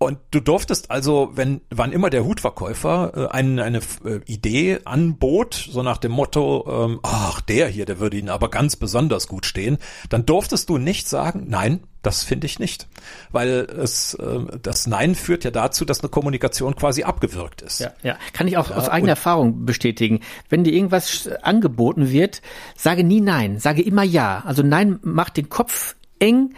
Und 0.03 0.19
du 0.31 0.39
durftest 0.39 0.91
also, 0.91 1.31
wenn, 1.33 1.61
wann 1.69 1.91
immer 1.91 2.09
der 2.09 2.25
Hutverkäufer 2.25 3.11
äh, 3.15 3.27
eine, 3.27 3.63
eine 3.63 3.79
äh, 4.05 4.19
Idee 4.25 4.79
anbot, 4.85 5.53
so 5.69 5.83
nach 5.83 5.97
dem 5.97 6.11
Motto, 6.11 6.65
ähm, 6.67 6.99
ach, 7.03 7.41
der 7.41 7.67
hier, 7.67 7.85
der 7.85 7.99
würde 7.99 8.17
Ihnen 8.17 8.29
aber 8.29 8.49
ganz 8.49 8.75
besonders 8.75 9.27
gut 9.27 9.45
stehen, 9.45 9.77
dann 10.09 10.25
durftest 10.25 10.69
du 10.69 10.77
nicht 10.77 11.07
sagen, 11.07 11.45
nein, 11.47 11.81
das 12.03 12.23
finde 12.23 12.45
ich 12.45 12.59
nicht. 12.59 12.87
Weil 13.31 13.49
es, 13.49 14.13
äh, 14.15 14.39
das 14.61 14.87
Nein 14.87 15.15
führt 15.15 15.45
ja 15.45 15.51
dazu, 15.51 15.85
dass 15.85 16.01
eine 16.01 16.09
Kommunikation 16.09 16.75
quasi 16.75 17.03
abgewirkt 17.03 17.61
ist. 17.61 17.79
Ja, 17.79 17.91
ja. 18.03 18.17
kann 18.33 18.47
ich 18.47 18.57
auch 18.57 18.69
ja, 18.69 18.75
aus 18.75 18.89
eigener 18.89 19.13
Erfahrung 19.13 19.65
bestätigen. 19.65 20.19
Wenn 20.49 20.63
dir 20.63 20.73
irgendwas 20.73 21.29
angeboten 21.41 22.11
wird, 22.11 22.41
sage 22.75 23.03
nie 23.03 23.21
Nein, 23.21 23.59
sage 23.59 23.81
immer 23.81 24.03
Ja. 24.03 24.43
Also 24.45 24.63
Nein 24.63 24.99
macht 25.01 25.37
den 25.37 25.49
Kopf 25.49 25.95
eng. 26.19 26.53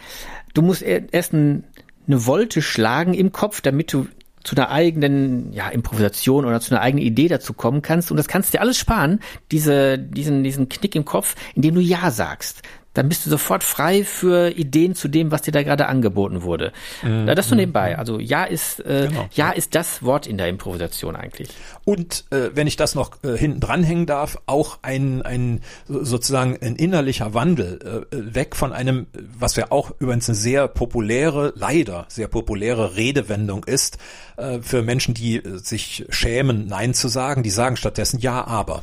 Du 0.52 0.62
musst 0.62 0.82
erst 0.82 1.32
ein 1.32 1.64
eine 2.06 2.26
Wolte 2.26 2.62
schlagen 2.62 3.14
im 3.14 3.32
Kopf, 3.32 3.60
damit 3.60 3.92
du 3.92 4.06
zu 4.44 4.54
einer 4.54 4.70
eigenen 4.70 5.52
ja, 5.52 5.68
Improvisation 5.68 6.44
oder 6.44 6.60
zu 6.60 6.72
einer 6.72 6.80
eigenen 6.80 7.04
Idee 7.04 7.26
dazu 7.26 7.52
kommen 7.52 7.82
kannst. 7.82 8.10
Und 8.10 8.16
das 8.16 8.28
kannst 8.28 8.52
du 8.52 8.58
dir 8.58 8.62
alles 8.62 8.78
sparen, 8.78 9.20
diese, 9.50 9.98
diesen, 9.98 10.44
diesen 10.44 10.68
Knick 10.68 10.94
im 10.94 11.04
Kopf, 11.04 11.34
indem 11.54 11.74
du 11.74 11.80
Ja 11.80 12.10
sagst 12.10 12.62
dann 12.96 13.08
bist 13.08 13.26
du 13.26 13.30
sofort 13.30 13.62
frei 13.62 14.04
für 14.04 14.50
Ideen 14.50 14.94
zu 14.94 15.08
dem, 15.08 15.30
was 15.30 15.42
dir 15.42 15.52
da 15.52 15.62
gerade 15.62 15.86
angeboten 15.86 16.42
wurde. 16.42 16.72
Mhm. 17.02 17.26
Das 17.26 17.50
nur 17.50 17.56
nebenbei. 17.56 17.98
Also 17.98 18.18
ja 18.18 18.44
ist 18.44 18.80
äh, 18.80 19.08
genau. 19.08 19.28
ja 19.32 19.50
ist 19.50 19.74
das 19.74 20.02
Wort 20.02 20.26
in 20.26 20.38
der 20.38 20.48
Improvisation 20.48 21.16
eigentlich. 21.16 21.48
Und 21.84 22.24
äh, 22.30 22.50
wenn 22.54 22.66
ich 22.66 22.76
das 22.76 22.94
noch 22.94 23.22
äh, 23.22 23.36
hinten 23.36 23.60
dranhängen 23.60 24.06
darf, 24.06 24.38
auch 24.46 24.78
ein 24.82 25.22
ein 25.22 25.60
sozusagen 25.88 26.58
ein 26.60 26.76
innerlicher 26.76 27.34
Wandel 27.34 28.06
äh, 28.10 28.34
weg 28.34 28.56
von 28.56 28.72
einem, 28.72 29.06
was 29.38 29.56
ja 29.56 29.70
auch 29.70 29.92
übrigens 29.98 30.28
eine 30.28 30.36
sehr 30.36 30.68
populäre, 30.68 31.52
leider 31.56 32.06
sehr 32.08 32.28
populäre 32.28 32.96
Redewendung 32.96 33.64
ist 33.64 33.98
äh, 34.36 34.60
für 34.60 34.82
Menschen, 34.82 35.14
die 35.14 35.36
äh, 35.36 35.58
sich 35.58 36.06
schämen, 36.08 36.66
Nein 36.66 36.94
zu 36.94 37.08
sagen. 37.08 37.42
Die 37.42 37.50
sagen 37.50 37.76
stattdessen 37.76 38.20
Ja, 38.20 38.46
aber. 38.46 38.82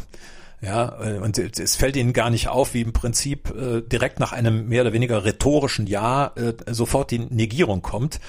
Ja, 0.64 0.98
äh, 1.04 1.18
und 1.18 1.38
es 1.38 1.76
fällt 1.76 1.98
ihnen 1.98 2.14
gar 2.14 2.30
nicht 2.30 2.48
auf, 2.48 2.74
wie 2.74 2.82
im 2.82 2.94
Prinzip 2.94 3.54
äh, 3.54 3.82
direkt 3.82 4.22
nach 4.22 4.32
einem 4.32 4.70
mehr 4.70 4.84
oder 4.84 4.94
weniger 4.94 5.26
rhetorischen 5.26 5.88
Ja 5.88 6.32
äh, 6.36 6.54
sofort 6.72 7.12
die 7.12 7.20
Negierung 7.20 7.82
kommt. 7.82 8.22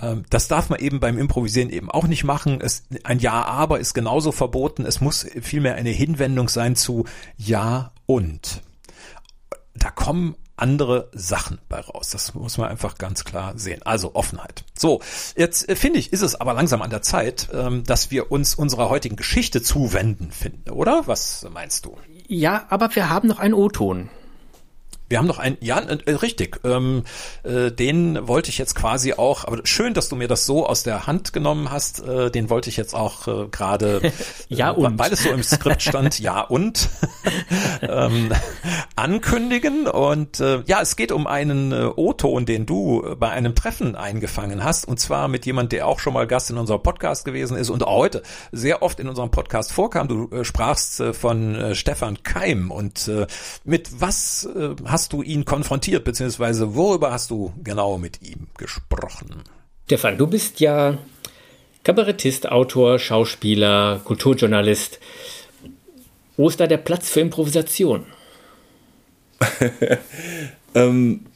Ähm, 0.00 0.24
das 0.30 0.48
darf 0.48 0.70
man 0.70 0.80
eben 0.80 1.00
beim 1.00 1.18
Improvisieren 1.18 1.68
eben 1.68 1.90
auch 1.90 2.06
nicht 2.06 2.24
machen. 2.24 2.62
Es, 2.62 2.84
ein 3.04 3.18
Ja, 3.18 3.44
aber 3.44 3.78
ist 3.78 3.92
genauso 3.92 4.32
verboten. 4.32 4.86
Es 4.86 5.02
muss 5.02 5.26
vielmehr 5.42 5.74
eine 5.74 5.90
Hinwendung 5.90 6.48
sein 6.48 6.76
zu 6.76 7.04
Ja 7.36 7.92
und. 8.06 8.62
Da 9.74 9.90
kommen 9.90 10.36
andere 10.56 11.08
Sachen 11.12 11.58
bei 11.68 11.80
raus. 11.80 12.10
Das 12.10 12.34
muss 12.34 12.58
man 12.58 12.68
einfach 12.68 12.96
ganz 12.98 13.24
klar 13.24 13.58
sehen. 13.58 13.82
Also 13.82 14.14
Offenheit. 14.14 14.64
So, 14.78 15.00
jetzt 15.36 15.68
äh, 15.68 15.76
finde 15.76 15.98
ich, 15.98 16.12
ist 16.12 16.22
es 16.22 16.40
aber 16.40 16.54
langsam 16.54 16.82
an 16.82 16.90
der 16.90 17.02
Zeit, 17.02 17.48
ähm, 17.52 17.84
dass 17.84 18.10
wir 18.10 18.30
uns 18.30 18.54
unserer 18.54 18.88
heutigen 18.88 19.16
Geschichte 19.16 19.62
zuwenden 19.62 20.30
finden, 20.30 20.70
oder? 20.70 21.06
Was 21.06 21.46
meinst 21.52 21.84
du? 21.86 21.96
Ja, 22.28 22.66
aber 22.70 22.94
wir 22.94 23.08
haben 23.08 23.28
noch 23.28 23.38
einen 23.38 23.54
O-Ton. 23.54 24.10
Wir 25.12 25.18
haben 25.18 25.26
noch 25.26 25.38
einen, 25.38 25.58
ja, 25.60 25.78
äh, 25.78 26.10
richtig, 26.12 26.60
ähm, 26.64 27.04
äh, 27.42 27.70
den 27.70 28.26
wollte 28.28 28.48
ich 28.48 28.56
jetzt 28.56 28.74
quasi 28.74 29.12
auch, 29.12 29.44
aber 29.44 29.60
schön, 29.64 29.92
dass 29.92 30.08
du 30.08 30.16
mir 30.16 30.26
das 30.26 30.46
so 30.46 30.66
aus 30.66 30.84
der 30.84 31.06
Hand 31.06 31.34
genommen 31.34 31.70
hast, 31.70 32.00
äh, 32.00 32.30
den 32.30 32.48
wollte 32.48 32.70
ich 32.70 32.78
jetzt 32.78 32.94
auch 32.94 33.28
äh, 33.28 33.48
gerade, 33.48 34.10
ja 34.48 34.70
und. 34.70 34.98
weil 34.98 35.12
es 35.12 35.22
so 35.22 35.28
im 35.28 35.42
Skript 35.42 35.82
stand, 35.82 36.18
ja 36.18 36.40
und, 36.40 36.88
ähm, 37.82 38.32
ankündigen 38.96 39.86
und 39.86 40.40
äh, 40.40 40.62
ja, 40.64 40.80
es 40.80 40.96
geht 40.96 41.12
um 41.12 41.26
einen 41.26 41.72
äh, 41.72 41.90
O-Ton, 41.94 42.46
den 42.46 42.64
du 42.64 43.14
bei 43.18 43.28
einem 43.28 43.54
Treffen 43.54 43.94
eingefangen 43.96 44.64
hast 44.64 44.88
und 44.88 44.98
zwar 44.98 45.28
mit 45.28 45.44
jemand, 45.44 45.72
der 45.72 45.88
auch 45.88 46.00
schon 46.00 46.14
mal 46.14 46.26
Gast 46.26 46.48
in 46.48 46.56
unserem 46.56 46.82
Podcast 46.82 47.26
gewesen 47.26 47.58
ist 47.58 47.68
und 47.68 47.86
auch 47.86 47.98
heute 47.98 48.22
sehr 48.50 48.80
oft 48.80 48.98
in 48.98 49.08
unserem 49.10 49.30
Podcast 49.30 49.72
vorkam. 49.72 50.08
Du 50.08 50.30
äh, 50.30 50.42
sprachst 50.42 51.00
äh, 51.00 51.12
von 51.12 51.54
äh, 51.54 51.74
Stefan 51.74 52.22
Keim 52.22 52.70
und 52.70 53.08
äh, 53.08 53.26
mit 53.64 54.00
was 54.00 54.48
äh, 54.56 54.70
hast 54.86 55.01
hast 55.02 55.12
du 55.12 55.22
ihn 55.22 55.44
konfrontiert, 55.44 56.04
beziehungsweise 56.04 56.76
worüber 56.76 57.10
hast 57.10 57.32
du 57.32 57.52
genau 57.64 57.98
mit 57.98 58.22
ihm 58.22 58.46
gesprochen? 58.56 59.42
Stefan, 59.86 60.16
du 60.16 60.28
bist 60.28 60.60
ja 60.60 60.96
Kabarettist, 61.82 62.48
Autor, 62.48 63.00
Schauspieler, 63.00 64.00
Kulturjournalist. 64.04 65.00
Wo 66.36 66.48
ist 66.48 66.60
da 66.60 66.68
der 66.68 66.76
Platz 66.76 67.10
für 67.10 67.18
Improvisation? 67.18 68.06
ähm, 70.76 71.26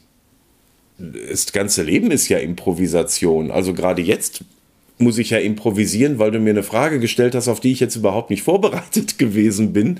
das 0.97 1.51
ganze 1.51 1.83
Leben 1.83 2.09
ist 2.11 2.29
ja 2.29 2.37
Improvisation. 2.37 3.51
Also 3.51 3.73
gerade 3.73 4.01
jetzt 4.01 4.45
muss 4.97 5.17
ich 5.17 5.31
ja 5.31 5.39
improvisieren, 5.39 6.19
weil 6.19 6.31
du 6.31 6.39
mir 6.39 6.51
eine 6.51 6.63
Frage 6.63 7.01
gestellt 7.01 7.35
hast, 7.35 7.49
auf 7.49 7.59
die 7.59 7.73
ich 7.73 7.81
jetzt 7.81 7.97
überhaupt 7.97 8.29
nicht 8.29 8.43
vorbereitet 8.43 9.17
gewesen 9.17 9.73
bin. 9.73 9.99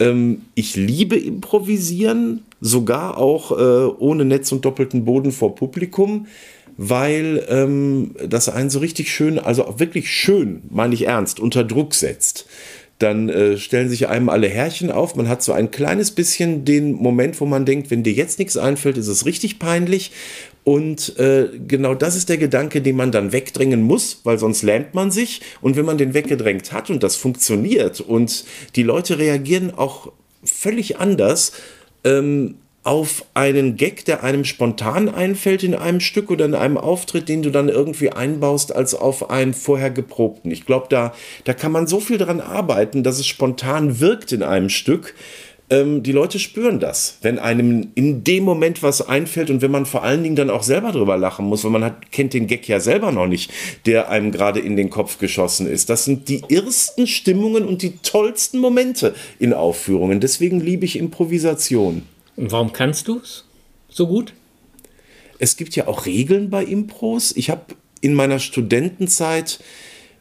Ähm, 0.00 0.42
ich 0.54 0.76
liebe 0.76 1.16
Improvisieren, 1.16 2.42
sogar 2.60 3.18
auch 3.18 3.52
äh, 3.52 3.94
ohne 3.98 4.24
Netz 4.24 4.50
und 4.52 4.64
doppelten 4.64 5.04
Boden 5.04 5.32
vor 5.32 5.54
Publikum, 5.54 6.26
weil 6.76 7.44
ähm, 7.48 8.14
das 8.28 8.48
einen 8.48 8.70
so 8.70 8.78
richtig 8.80 9.12
schön, 9.12 9.38
also 9.38 9.74
wirklich 9.78 10.10
schön, 10.10 10.62
meine 10.70 10.94
ich 10.94 11.06
ernst, 11.06 11.38
unter 11.38 11.62
Druck 11.62 11.94
setzt. 11.94 12.46
Dann 12.98 13.28
äh, 13.28 13.56
stellen 13.58 13.88
sich 13.88 14.08
einem 14.08 14.28
alle 14.28 14.48
Härchen 14.48 14.90
auf. 14.90 15.16
Man 15.16 15.28
hat 15.28 15.42
so 15.42 15.52
ein 15.52 15.70
kleines 15.70 16.12
bisschen 16.12 16.64
den 16.64 16.92
Moment, 16.92 17.40
wo 17.40 17.44
man 17.44 17.66
denkt, 17.66 17.90
wenn 17.90 18.04
dir 18.04 18.12
jetzt 18.12 18.38
nichts 18.38 18.56
einfällt, 18.56 18.96
ist 18.96 19.08
es 19.08 19.26
richtig 19.26 19.58
peinlich. 19.58 20.12
Und 20.64 21.18
äh, 21.18 21.50
genau 21.68 21.94
das 21.94 22.16
ist 22.16 22.30
der 22.30 22.38
Gedanke, 22.38 22.80
den 22.80 22.96
man 22.96 23.12
dann 23.12 23.32
wegdrängen 23.32 23.82
muss, 23.82 24.20
weil 24.24 24.38
sonst 24.38 24.62
lähmt 24.62 24.94
man 24.94 25.10
sich. 25.10 25.42
Und 25.60 25.76
wenn 25.76 25.84
man 25.84 25.98
den 25.98 26.14
weggedrängt 26.14 26.72
hat 26.72 26.88
und 26.88 27.02
das 27.02 27.16
funktioniert 27.16 28.00
und 28.00 28.44
die 28.74 28.82
Leute 28.82 29.18
reagieren 29.18 29.72
auch 29.76 30.10
völlig 30.42 30.98
anders, 30.98 31.52
ähm, 32.02 32.56
auf 32.84 33.24
einen 33.32 33.76
Gag, 33.76 34.04
der 34.04 34.22
einem 34.22 34.44
spontan 34.44 35.08
einfällt 35.08 35.62
in 35.62 35.74
einem 35.74 36.00
Stück 36.00 36.30
oder 36.30 36.44
in 36.44 36.54
einem 36.54 36.76
Auftritt, 36.76 37.30
den 37.30 37.42
du 37.42 37.50
dann 37.50 37.70
irgendwie 37.70 38.10
einbaust, 38.10 38.74
als 38.76 38.94
auf 38.94 39.30
einen 39.30 39.54
vorher 39.54 39.90
geprobten. 39.90 40.50
Ich 40.50 40.66
glaube, 40.66 40.86
da, 40.90 41.14
da 41.44 41.54
kann 41.54 41.72
man 41.72 41.86
so 41.86 41.98
viel 41.98 42.18
dran 42.18 42.42
arbeiten, 42.42 43.02
dass 43.02 43.18
es 43.18 43.26
spontan 43.26 44.00
wirkt 44.00 44.32
in 44.32 44.42
einem 44.42 44.68
Stück. 44.68 45.14
Ähm, 45.70 46.02
die 46.02 46.12
Leute 46.12 46.38
spüren 46.38 46.78
das, 46.78 47.18
wenn 47.22 47.38
einem 47.38 47.88
in 47.94 48.22
dem 48.22 48.44
Moment 48.44 48.82
was 48.82 49.00
einfällt 49.00 49.48
und 49.48 49.62
wenn 49.62 49.70
man 49.70 49.86
vor 49.86 50.02
allen 50.02 50.22
Dingen 50.22 50.36
dann 50.36 50.50
auch 50.50 50.62
selber 50.62 50.92
drüber 50.92 51.16
lachen 51.16 51.46
muss, 51.46 51.64
weil 51.64 51.70
man 51.70 51.84
hat, 51.84 52.12
kennt 52.12 52.34
den 52.34 52.46
Gag 52.46 52.68
ja 52.68 52.80
selber 52.80 53.12
noch 53.12 53.26
nicht, 53.26 53.50
der 53.86 54.10
einem 54.10 54.30
gerade 54.30 54.60
in 54.60 54.76
den 54.76 54.90
Kopf 54.90 55.18
geschossen 55.18 55.66
ist. 55.66 55.88
Das 55.88 56.04
sind 56.04 56.28
die 56.28 56.42
ersten 56.50 57.06
Stimmungen 57.06 57.64
und 57.64 57.80
die 57.80 57.96
tollsten 58.02 58.58
Momente 58.58 59.14
in 59.38 59.54
Aufführungen. 59.54 60.20
Deswegen 60.20 60.60
liebe 60.60 60.84
ich 60.84 60.98
Improvisation. 60.98 62.02
Und 62.36 62.52
warum 62.52 62.72
kannst 62.72 63.08
du 63.08 63.20
es 63.20 63.44
so 63.88 64.06
gut? 64.06 64.34
Es 65.38 65.56
gibt 65.56 65.76
ja 65.76 65.88
auch 65.88 66.04
Regeln 66.04 66.50
bei 66.50 66.62
Impros. 66.62 67.32
Ich 67.36 67.48
habe 67.48 67.74
in 68.02 68.12
meiner 68.12 68.38
Studentenzeit 68.38 69.60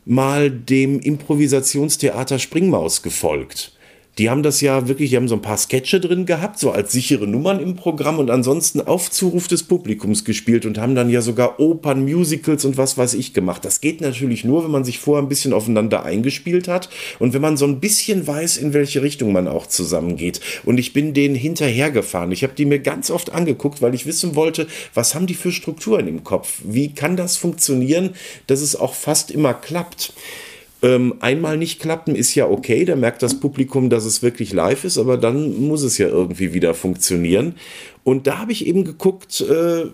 mal 0.05 0.49
dem 0.49 1.01
Improvisationstheater 1.01 2.39
Springmaus 2.39 3.01
gefolgt 3.01 3.72
die 4.17 4.29
haben 4.29 4.43
das 4.43 4.61
ja 4.61 4.87
wirklich, 4.87 5.09
die 5.09 5.15
haben 5.15 5.27
so 5.27 5.35
ein 5.35 5.41
paar 5.41 5.57
Sketche 5.57 5.99
drin 5.99 6.25
gehabt, 6.25 6.59
so 6.59 6.71
als 6.71 6.91
sichere 6.91 7.25
Nummern 7.25 7.59
im 7.59 7.75
Programm 7.75 8.19
und 8.19 8.29
ansonsten 8.29 8.81
auf 8.81 9.09
Zuruf 9.09 9.47
des 9.47 9.63
Publikums 9.63 10.23
gespielt 10.23 10.65
und 10.65 10.77
haben 10.77 10.93
dann 10.93 11.09
ja 11.09 11.21
sogar 11.21 11.59
Opern, 11.59 12.03
Musicals 12.03 12.63
und 12.65 12.77
was 12.77 12.97
weiß 12.97 13.15
ich 13.15 13.33
gemacht. 13.33 13.65
Das 13.65 13.81
geht 13.81 14.01
natürlich 14.01 14.43
nur, 14.43 14.63
wenn 14.63 14.71
man 14.71 14.83
sich 14.83 14.99
vorher 14.99 15.23
ein 15.23 15.29
bisschen 15.29 15.51
aufeinander 15.51 16.03
eingespielt 16.03 16.67
hat 16.67 16.89
und 17.17 17.33
wenn 17.33 17.41
man 17.41 17.57
so 17.57 17.65
ein 17.65 17.79
bisschen 17.79 18.27
weiß, 18.27 18.57
in 18.57 18.73
welche 18.73 19.01
Richtung 19.01 19.31
man 19.31 19.47
auch 19.47 19.65
zusammengeht. 19.65 20.39
Und 20.63 20.77
ich 20.77 20.93
bin 20.93 21.15
denen 21.15 21.35
hinterhergefahren. 21.35 22.31
Ich 22.31 22.43
habe 22.43 22.53
die 22.53 22.65
mir 22.65 22.79
ganz 22.79 23.09
oft 23.09 23.31
angeguckt, 23.31 23.81
weil 23.81 23.95
ich 23.95 24.05
wissen 24.05 24.35
wollte, 24.35 24.67
was 24.93 25.15
haben 25.15 25.25
die 25.25 25.33
für 25.33 25.51
Strukturen 25.51 26.07
im 26.07 26.23
Kopf? 26.23 26.61
Wie 26.63 26.93
kann 26.93 27.17
das 27.17 27.37
funktionieren, 27.37 28.11
dass 28.45 28.61
es 28.61 28.75
auch 28.75 28.93
fast 28.93 29.31
immer 29.31 29.55
klappt? 29.55 30.13
Ähm, 30.83 31.15
einmal 31.21 31.57
nicht 31.57 31.79
klappen 31.79 32.13
ist 32.13 32.35
ja 32.35 32.47
okay, 32.47 32.83
da 32.83 32.97
merkt 32.97 33.23
das 33.23 33.39
Publikum, 33.39 33.89
dass 33.89 34.03
es 34.03 34.21
wirklich 34.21 34.51
live 34.51 34.83
ist, 34.83 34.97
aber 34.97 35.17
dann 35.17 35.65
muss 35.65 35.81
es 35.81 35.97
ja 35.97 36.09
irgendwie 36.09 36.53
wieder 36.53 36.73
funktionieren. 36.73 37.55
Und 38.03 38.27
da 38.27 38.39
habe 38.39 38.51
ich 38.51 38.67
eben 38.67 38.83
geguckt, 38.83 39.39
äh, 39.39 39.85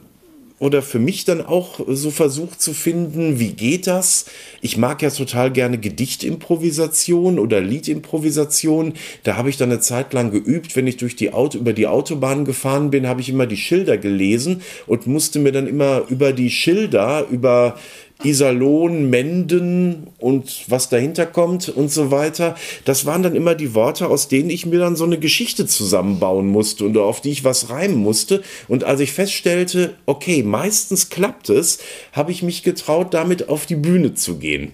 oder 0.59 0.81
für 0.81 0.99
mich 0.99 1.23
dann 1.23 1.45
auch 1.45 1.79
so 1.87 2.11
versucht 2.11 2.61
zu 2.61 2.73
finden, 2.73 3.39
wie 3.39 3.53
geht 3.53 3.87
das? 3.87 4.25
Ich 4.61 4.77
mag 4.77 5.01
ja 5.01 5.09
total 5.09 5.51
gerne 5.51 5.77
Gedichtimprovisation 5.77 7.39
oder 7.39 7.61
Liedimprovisation. 7.61 8.93
Da 9.23 9.37
habe 9.37 9.49
ich 9.49 9.57
dann 9.57 9.71
eine 9.71 9.79
Zeit 9.79 10.13
lang 10.13 10.31
geübt. 10.31 10.75
Wenn 10.75 10.87
ich 10.87 10.97
durch 10.97 11.15
die 11.15 11.31
Auto, 11.31 11.57
über 11.57 11.71
die 11.71 11.87
Autobahn 11.87 12.43
gefahren 12.43 12.91
bin, 12.91 13.07
habe 13.07 13.21
ich 13.21 13.29
immer 13.29 13.47
die 13.47 13.57
Schilder 13.57 13.97
gelesen 13.97 14.61
und 14.85 15.07
musste 15.07 15.39
mir 15.39 15.53
dann 15.53 15.67
immer 15.67 16.03
über 16.09 16.33
die 16.33 16.49
Schilder, 16.49 17.25
über 17.31 17.77
Iserlohn, 18.23 19.09
Menden 19.09 20.07
und 20.17 20.65
was 20.67 20.89
dahinter 20.89 21.25
kommt 21.25 21.69
und 21.69 21.89
so 21.89 22.11
weiter. 22.11 22.55
Das 22.83 23.05
waren 23.05 23.23
dann 23.23 23.35
immer 23.35 23.55
die 23.55 23.73
Worte, 23.73 24.07
aus 24.07 24.27
denen 24.27 24.49
ich 24.49 24.65
mir 24.65 24.79
dann 24.79 24.97
so 24.97 25.05
eine 25.05 25.19
Geschichte 25.19 25.65
zusammenbauen 25.65 26.47
musste 26.47 26.83
und 26.83 26.97
auf 26.97 27.21
die 27.21 27.31
ich 27.31 27.45
was 27.45 27.69
reimen 27.69 27.97
musste. 27.97 28.43
Und 28.67 28.83
als 28.83 28.99
ich 28.99 29.13
feststellte, 29.13 29.93
okay, 30.05 30.43
meistens 30.43 31.09
klappt 31.09 31.49
es, 31.49 31.79
habe 32.11 32.31
ich 32.31 32.43
mich 32.43 32.63
getraut, 32.63 33.13
damit 33.13 33.47
auf 33.47 33.65
die 33.65 33.77
Bühne 33.77 34.13
zu 34.15 34.37
gehen. 34.37 34.73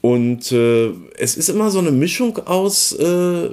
Und 0.00 0.52
äh, 0.52 0.90
es 1.18 1.36
ist 1.36 1.48
immer 1.48 1.70
so 1.70 1.80
eine 1.80 1.90
Mischung 1.90 2.46
aus 2.46 2.92
äh, 2.92 3.48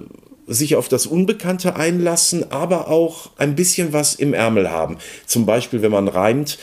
sich 0.47 0.75
auf 0.75 0.87
das 0.87 1.05
Unbekannte 1.05 1.75
einlassen, 1.75 2.51
aber 2.51 2.89
auch 2.89 3.31
ein 3.37 3.55
bisschen 3.55 3.93
was 3.93 4.15
im 4.15 4.33
Ärmel 4.33 4.69
haben. 4.69 4.97
Zum 5.25 5.45
Beispiel, 5.45 5.81
wenn 5.81 5.91
man 5.91 6.07
reimt, 6.07 6.57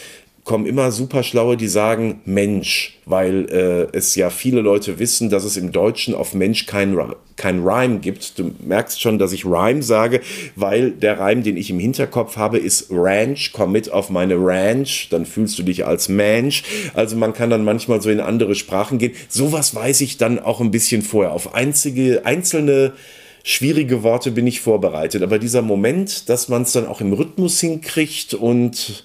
kommen 0.49 0.64
immer 0.64 0.90
super 0.92 1.22
schlaue, 1.22 1.59
die 1.59 1.68
sagen 1.68 2.22
Mensch, 2.24 2.99
weil 3.05 3.44
äh, 3.51 3.94
es 3.94 4.14
ja 4.14 4.30
viele 4.30 4.62
Leute 4.62 4.99
wissen, 4.99 5.28
dass 5.28 5.44
es 5.44 5.59
im 5.59 5.72
Deutschen 5.72 6.14
auf 6.14 6.32
Mensch 6.32 6.64
kein, 6.64 6.99
kein 7.36 7.61
Rhyme 7.61 7.99
gibt. 8.01 8.38
Du 8.38 8.53
merkst 8.66 8.99
schon, 8.99 9.18
dass 9.18 9.34
ich 9.34 9.44
Rhyme 9.44 9.82
sage, 9.82 10.22
weil 10.57 10.92
der 10.92 11.20
Reim, 11.20 11.42
den 11.42 11.59
ich 11.59 11.68
im 11.68 11.78
Hinterkopf 11.78 12.38
habe, 12.38 12.57
ist 12.57 12.86
Ranch, 12.90 13.51
komm 13.53 13.72
mit 13.72 13.92
auf 13.92 14.09
meine 14.09 14.36
Ranch, 14.38 15.09
dann 15.11 15.26
fühlst 15.26 15.59
du 15.59 15.64
dich 15.64 15.84
als 15.84 16.09
Mensch. 16.09 16.62
Also 16.94 17.14
man 17.14 17.34
kann 17.34 17.51
dann 17.51 17.62
manchmal 17.62 18.01
so 18.01 18.09
in 18.09 18.18
andere 18.18 18.55
Sprachen 18.55 18.96
gehen. 18.96 19.12
Sowas 19.28 19.74
weiß 19.74 20.01
ich 20.01 20.16
dann 20.16 20.38
auch 20.38 20.62
ein 20.62 20.70
bisschen 20.70 21.03
vorher. 21.03 21.32
Auf 21.32 21.55
einzige, 21.55 22.24
einzelne 22.24 22.94
schwierige 23.42 24.03
Worte 24.03 24.30
bin 24.30 24.46
ich 24.46 24.62
vorbereitet. 24.62 25.22
Aber 25.22 25.38
dieser 25.38 25.61
Moment, 25.61 26.30
dass 26.30 26.49
man 26.49 26.62
es 26.62 26.72
dann 26.72 26.86
auch 26.86 27.03
im 27.03 27.12
Rhythmus 27.12 27.61
hinkriegt 27.61 28.32
und 28.32 29.05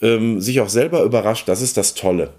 ähm, 0.00 0.40
sich 0.40 0.60
auch 0.60 0.68
selber 0.68 1.02
überrascht, 1.02 1.48
das 1.48 1.62
ist 1.62 1.76
das 1.76 1.94
Tolle. 1.94 2.32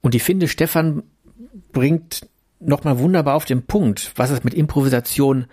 Und 0.00 0.14
ich 0.14 0.22
finde, 0.22 0.48
Stefan 0.48 1.02
bringt 1.72 2.26
nochmal 2.60 2.98
wunderbar 2.98 3.34
auf 3.34 3.44
den 3.44 3.62
Punkt, 3.62 4.12
was 4.16 4.30
es 4.30 4.44
mit 4.44 4.54
Improvisation 4.54 5.46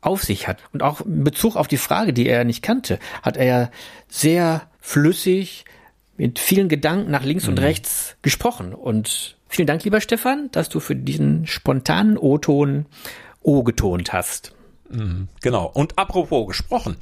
auf 0.00 0.22
sich 0.22 0.46
hat. 0.46 0.58
Und 0.72 0.82
auch 0.82 1.00
in 1.00 1.24
Bezug 1.24 1.56
auf 1.56 1.68
die 1.68 1.76
Frage, 1.76 2.12
die 2.12 2.26
er 2.26 2.44
nicht 2.44 2.62
kannte, 2.62 2.98
hat 3.22 3.36
er 3.36 3.44
ja 3.44 3.70
sehr 4.08 4.68
flüssig 4.80 5.64
mit 6.16 6.38
vielen 6.38 6.68
Gedanken 6.68 7.10
nach 7.10 7.24
links 7.24 7.44
mhm. 7.44 7.50
und 7.50 7.58
rechts 7.60 8.16
gesprochen. 8.22 8.74
Und 8.74 9.36
vielen 9.48 9.66
Dank, 9.66 9.84
lieber 9.84 10.00
Stefan, 10.00 10.50
dass 10.52 10.68
du 10.68 10.80
für 10.80 10.96
diesen 10.96 11.46
spontanen 11.46 12.18
O-Ton 12.18 12.86
O 13.42 13.62
getont 13.62 14.12
hast. 14.12 14.52
Mhm, 14.90 15.28
genau. 15.42 15.66
Und 15.66 15.98
apropos 15.98 16.46
gesprochen, 16.46 16.96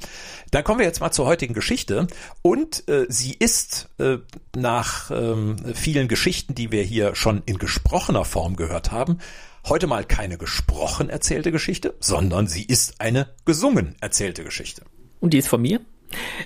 dann 0.51 0.63
kommen 0.63 0.79
wir 0.79 0.85
jetzt 0.85 0.99
mal 0.99 1.11
zur 1.11 1.25
heutigen 1.25 1.53
Geschichte. 1.53 2.07
Und 2.41 2.87
äh, 2.87 3.05
sie 3.09 3.33
ist 3.33 3.89
äh, 3.99 4.17
nach 4.55 5.11
ähm, 5.11 5.57
vielen 5.73 6.07
Geschichten, 6.07 6.55
die 6.55 6.71
wir 6.71 6.83
hier 6.83 7.15
schon 7.15 7.43
in 7.45 7.57
gesprochener 7.57 8.25
Form 8.25 8.55
gehört 8.55 8.91
haben, 8.91 9.19
heute 9.65 9.87
mal 9.87 10.03
keine 10.03 10.37
gesprochen 10.37 11.09
erzählte 11.09 11.51
Geschichte, 11.51 11.95
sondern 11.99 12.47
sie 12.47 12.63
ist 12.63 12.99
eine 13.01 13.29
gesungen 13.45 13.95
erzählte 14.01 14.43
Geschichte. 14.43 14.83
Und 15.19 15.33
die 15.33 15.37
ist 15.37 15.47
von 15.47 15.61
mir. 15.61 15.81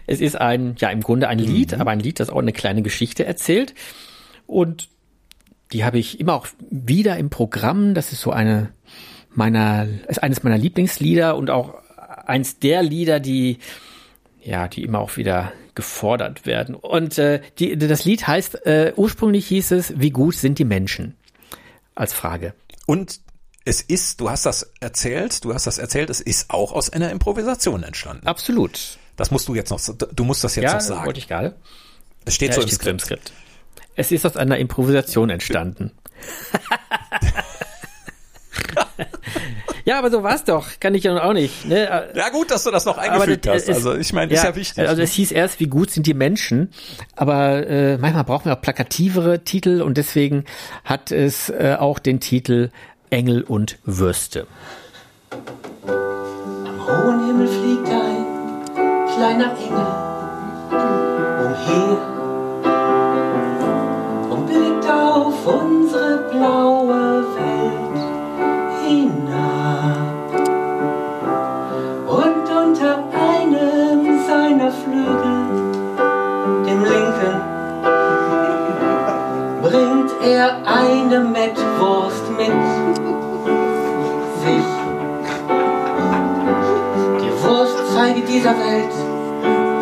Es 0.08 0.22
ist 0.22 0.36
ein, 0.36 0.76
ja, 0.80 0.90
im 0.90 1.02
Grunde 1.02 1.28
ein 1.28 1.38
Lied, 1.38 1.74
mhm. 1.74 1.82
aber 1.82 1.92
ein 1.92 2.00
Lied, 2.00 2.20
das 2.20 2.30
auch 2.30 2.40
eine 2.40 2.54
kleine 2.54 2.82
Geschichte 2.82 3.26
erzählt. 3.26 3.76
Und 4.48 4.90
die 5.72 5.86
habe 5.86 6.00
ich 6.00 6.20
immer 6.20 6.34
auch 6.34 6.48
wieder 6.70 7.18
im 7.18 7.30
Programm. 7.30 7.94
Das 7.94 8.12
ist 8.12 8.22
so 8.22 8.32
eine 8.32 8.74
meiner, 9.34 9.88
ist 10.08 10.22
eines 10.22 10.44
meiner 10.44 10.58
Lieblingslieder 10.58 11.36
und 11.36 11.50
auch 11.50 11.76
eins 12.26 12.60
der 12.60 12.84
Lieder, 12.84 13.20
die, 13.20 13.60
ja, 14.44 14.68
die 14.68 14.84
immer 14.84 15.00
auch 15.00 15.18
wieder 15.18 15.52
gefordert 15.76 16.46
werden. 16.46 16.76
Und 16.76 17.18
äh, 17.18 17.42
die, 17.60 17.78
das 17.78 18.06
Lied 18.06 18.28
heißt, 18.28 18.66
äh, 18.66 18.94
ursprünglich 18.96 19.48
hieß 19.48 19.72
es, 19.72 20.00
wie 20.00 20.12
gut 20.12 20.36
sind 20.36 20.60
die 20.60 20.66
Menschen? 20.66 21.16
Als 21.96 22.14
Frage. 22.14 22.54
Und 22.86 23.20
es 23.64 23.82
ist, 23.82 24.20
du 24.20 24.30
hast 24.30 24.46
das 24.46 24.72
erzählt, 24.80 25.44
du 25.46 25.54
hast 25.54 25.68
das 25.68 25.78
erzählt, 25.78 26.10
es 26.10 26.20
ist 26.20 26.50
auch 26.50 26.72
aus 26.72 26.90
einer 26.90 27.12
Improvisation 27.12 27.84
entstanden. 27.84 28.28
Absolut. 28.28 28.98
Das 29.18 29.30
musst 29.32 29.48
du 29.48 29.56
jetzt 29.56 29.70
noch, 29.70 29.80
du 29.80 30.24
musst 30.24 30.44
das 30.44 30.56
jetzt 30.56 30.64
ja, 30.64 30.74
noch 30.74 30.82
sagen. 30.82 31.06
wollte 31.06 31.20
ich 31.20 31.28
gerade. 31.28 31.56
Es 32.26 32.36
steht 32.36 32.50
ja, 32.50 32.56
so 32.56 32.62
im 32.62 32.70
Skript. 32.70 32.90
im 32.90 33.00
Skript. 33.00 33.34
Es 33.96 34.12
ist 34.12 34.26
aus 34.26 34.38
einer 34.38 34.58
Improvisation 34.58 35.30
entstanden. 35.30 35.92
ja, 39.86 39.98
aber 39.98 40.12
so 40.12 40.24
war's 40.24 40.44
doch. 40.44 40.68
Kann 40.80 40.96
ich 40.96 41.04
ja 41.04 41.24
auch 41.24 41.34
nicht. 41.34 41.66
Ne? 41.66 42.10
Ja, 42.14 42.30
gut, 42.30 42.52
dass 42.52 42.64
du 42.64 42.72
das 42.72 42.86
noch 42.86 42.98
eingefügt 42.98 43.46
das, 43.46 43.68
hast. 43.68 43.76
Also 43.76 43.96
ich 43.96 44.14
meine, 44.14 44.32
ja, 44.32 44.40
ist 44.40 44.44
ja 44.46 44.56
wichtig. 44.56 44.88
Also 44.88 45.02
es 45.02 45.12
hieß 45.14 45.32
erst, 45.32 45.60
wie 45.60 45.68
gut 45.68 45.92
sind 45.92 46.08
die 46.08 46.14
Menschen, 46.14 46.70
aber 47.16 47.68
äh, 47.68 47.98
manchmal 47.98 48.24
brauchen 48.24 48.46
wir 48.46 48.54
auch 48.54 48.62
plakativere 48.62 49.44
Titel 49.44 49.82
und 49.82 49.98
deswegen 49.98 50.46
hat 50.84 51.12
es 51.12 51.50
äh, 51.50 51.78
auch 51.80 52.00
den 52.00 52.20
Titel 52.20 52.70
Engel 53.10 53.44
und 53.44 53.78
Würste. 53.86 54.48
Am 55.88 56.88
hohen 56.88 57.26
Himmel 57.28 57.48
fliegt 57.48 57.90
ein 57.90 58.26
kleiner 59.14 59.56
Engel 59.58 60.12
umher 61.46 61.98
und 64.30 64.46
blickt 64.48 64.90
auf 64.90 65.48
unsere 65.48 66.30
blaue 66.32 67.11
er 80.42 80.58
eine 80.66 81.20
Mettwurst 81.20 82.28
mit 82.32 82.62
sich. 84.42 84.70
Die 87.22 87.44
Wurst 87.44 87.78
zeige 87.94 88.22
dieser 88.22 88.56
Welt 88.58 88.96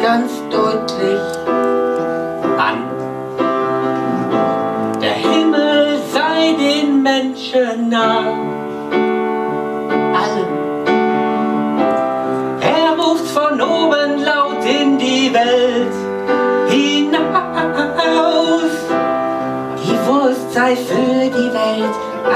ganz 0.02 0.32
deutlich 0.52 1.22
an. 2.58 2.78
Der 5.02 5.14
Himmel 5.14 6.00
sei 6.12 6.56
den 6.60 7.04
Menschen 7.04 7.88
nah. 7.88 8.59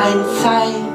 Ein 0.03 0.19
Zeichen. 0.41 0.91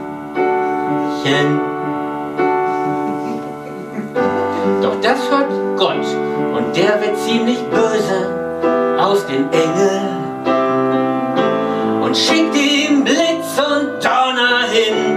Doch 4.82 5.00
das 5.00 5.18
hört 5.30 5.50
Gott 5.78 6.06
und 6.56 6.76
der 6.76 7.00
wird 7.00 7.18
ziemlich 7.18 7.58
böse 7.70 8.98
aus 8.98 9.26
den 9.26 9.50
Engeln 9.52 10.08
und 12.02 12.16
schickt 12.16 12.54
ihm 12.54 13.04
Blitz 13.04 13.58
und 13.58 14.04
Donner 14.04 14.64
hinterher. 14.70 15.08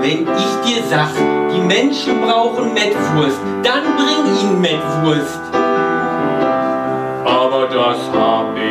Wenn 0.00 0.28
ich 0.36 0.54
dir 0.66 0.82
sag, 0.90 1.12
die 1.50 1.60
Menschen 1.60 2.20
brauchen 2.20 2.74
Mettwurst, 2.74 3.40
dann 3.62 3.84
bring 3.96 4.24
ihnen 4.40 4.60
Mettwurst. 4.60 5.40
Aber 7.24 7.66
das 7.68 7.98
hab 8.12 8.56
ich 8.56 8.63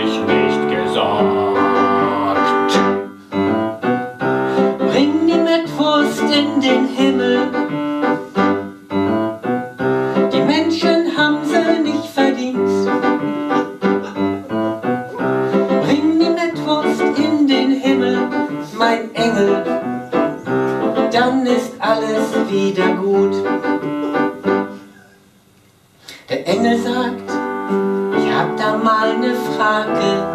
wieder 22.68 22.94
gut. 22.96 23.36
Der 26.30 26.48
Engel 26.48 26.78
sagt, 26.80 27.30
ich 28.18 28.34
hab 28.34 28.56
da 28.58 28.78
mal 28.78 29.12
eine 29.12 29.36
Frage 29.36 30.33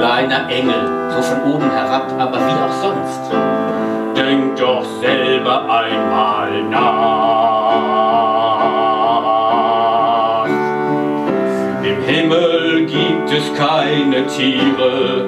kleiner 0.00 0.48
Engel, 0.48 1.10
so 1.10 1.20
von 1.20 1.42
oben 1.52 1.70
herab, 1.70 2.10
aber 2.18 2.38
wie 2.38 2.58
auch 2.64 2.72
sonst. 2.80 3.20
Denk 4.16 4.56
doch 4.56 4.82
selber 5.02 5.68
einmal 5.70 6.62
nach. 6.70 7.90
Im 11.84 12.02
Himmel 12.02 12.86
gibt 12.86 13.30
es 13.30 13.52
keine 13.58 14.26
Tiere, 14.26 15.26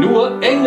nur 0.00 0.32
Engel. 0.42 0.57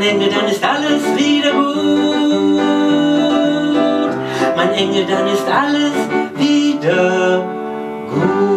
Mein 0.00 0.08
Engel. 0.08 0.30
Dann 0.30 0.48
ist 0.48 0.64
alles 0.64 1.02
wieder 1.16 1.52
gut, 1.52 2.60
mein 4.56 4.72
Engel. 4.72 5.04
Dann 5.06 5.26
ist 5.28 5.46
alles 5.46 5.92
wieder 6.36 7.44
gut. 8.10 8.50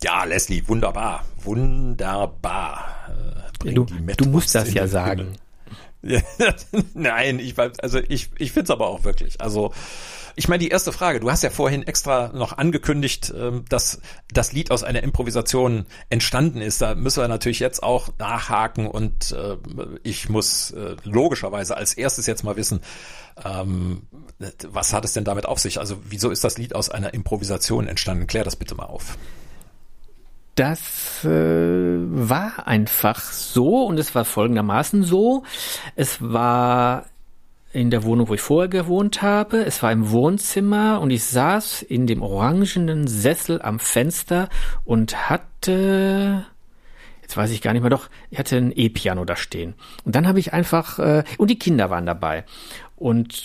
Ja, 0.00 0.24
Leslie, 0.24 0.62
wunderbar. 0.68 1.24
Wunderbar. 1.42 2.37
Bring 3.58 3.74
Du, 3.74 3.84
die 3.84 3.94
du 3.94 4.02
Mettwurst 4.02 4.32
musst 4.32 4.54
das 4.54 4.72
ja 4.72 4.86
sagen. 4.86 5.36
Nein, 6.94 7.38
ich 7.40 7.58
also 7.58 7.98
ich, 7.98 8.30
ich 8.38 8.52
finde 8.52 8.64
es 8.64 8.70
aber 8.70 8.86
auch 8.86 9.04
wirklich. 9.04 9.40
Also 9.40 9.72
ich 10.38 10.46
meine, 10.46 10.60
die 10.60 10.68
erste 10.68 10.92
Frage, 10.92 11.18
du 11.18 11.32
hast 11.32 11.42
ja 11.42 11.50
vorhin 11.50 11.82
extra 11.82 12.28
noch 12.28 12.56
angekündigt, 12.56 13.34
ähm, 13.36 13.64
dass 13.68 14.00
das 14.32 14.52
Lied 14.52 14.70
aus 14.70 14.84
einer 14.84 15.02
Improvisation 15.02 15.86
entstanden 16.10 16.60
ist. 16.60 16.80
Da 16.80 16.94
müssen 16.94 17.20
wir 17.20 17.26
natürlich 17.26 17.58
jetzt 17.58 17.82
auch 17.82 18.10
nachhaken 18.18 18.86
und 18.86 19.32
äh, 19.32 19.56
ich 20.04 20.28
muss 20.28 20.70
äh, 20.70 20.94
logischerweise 21.02 21.76
als 21.76 21.94
erstes 21.94 22.26
jetzt 22.26 22.44
mal 22.44 22.54
wissen, 22.54 22.80
ähm, 23.44 24.02
was 24.68 24.92
hat 24.92 25.04
es 25.04 25.12
denn 25.12 25.24
damit 25.24 25.46
auf 25.46 25.58
sich? 25.58 25.80
Also 25.80 25.96
wieso 26.08 26.30
ist 26.30 26.44
das 26.44 26.56
Lied 26.56 26.72
aus 26.72 26.88
einer 26.88 27.14
Improvisation 27.14 27.88
entstanden? 27.88 28.28
Klär 28.28 28.44
das 28.44 28.54
bitte 28.54 28.76
mal 28.76 28.86
auf. 28.86 29.18
Das 30.58 31.24
äh, 31.24 31.28
war 31.28 32.66
einfach 32.66 33.20
so 33.20 33.84
und 33.84 33.96
es 33.96 34.16
war 34.16 34.24
folgendermaßen 34.24 35.04
so. 35.04 35.44
Es 35.94 36.20
war 36.20 37.06
in 37.72 37.90
der 37.90 38.02
Wohnung, 38.02 38.28
wo 38.28 38.34
ich 38.34 38.40
vorher 38.40 38.68
gewohnt 38.68 39.22
habe. 39.22 39.64
Es 39.64 39.84
war 39.84 39.92
im 39.92 40.10
Wohnzimmer 40.10 41.00
und 41.00 41.10
ich 41.10 41.22
saß 41.22 41.82
in 41.82 42.08
dem 42.08 42.22
orangenen 42.22 43.06
Sessel 43.06 43.62
am 43.62 43.78
Fenster 43.78 44.48
und 44.84 45.30
hatte, 45.30 46.44
jetzt 47.22 47.36
weiß 47.36 47.52
ich 47.52 47.62
gar 47.62 47.72
nicht 47.72 47.82
mehr, 47.82 47.90
doch, 47.90 48.10
ich 48.30 48.40
hatte 48.40 48.56
ein 48.56 48.72
E-Piano 48.74 49.24
da 49.24 49.36
stehen. 49.36 49.74
Und 50.04 50.16
dann 50.16 50.26
habe 50.26 50.40
ich 50.40 50.54
einfach, 50.54 50.98
äh, 50.98 51.22
und 51.36 51.50
die 51.50 51.58
Kinder 51.60 51.88
waren 51.88 52.04
dabei. 52.04 52.44
Und 52.96 53.44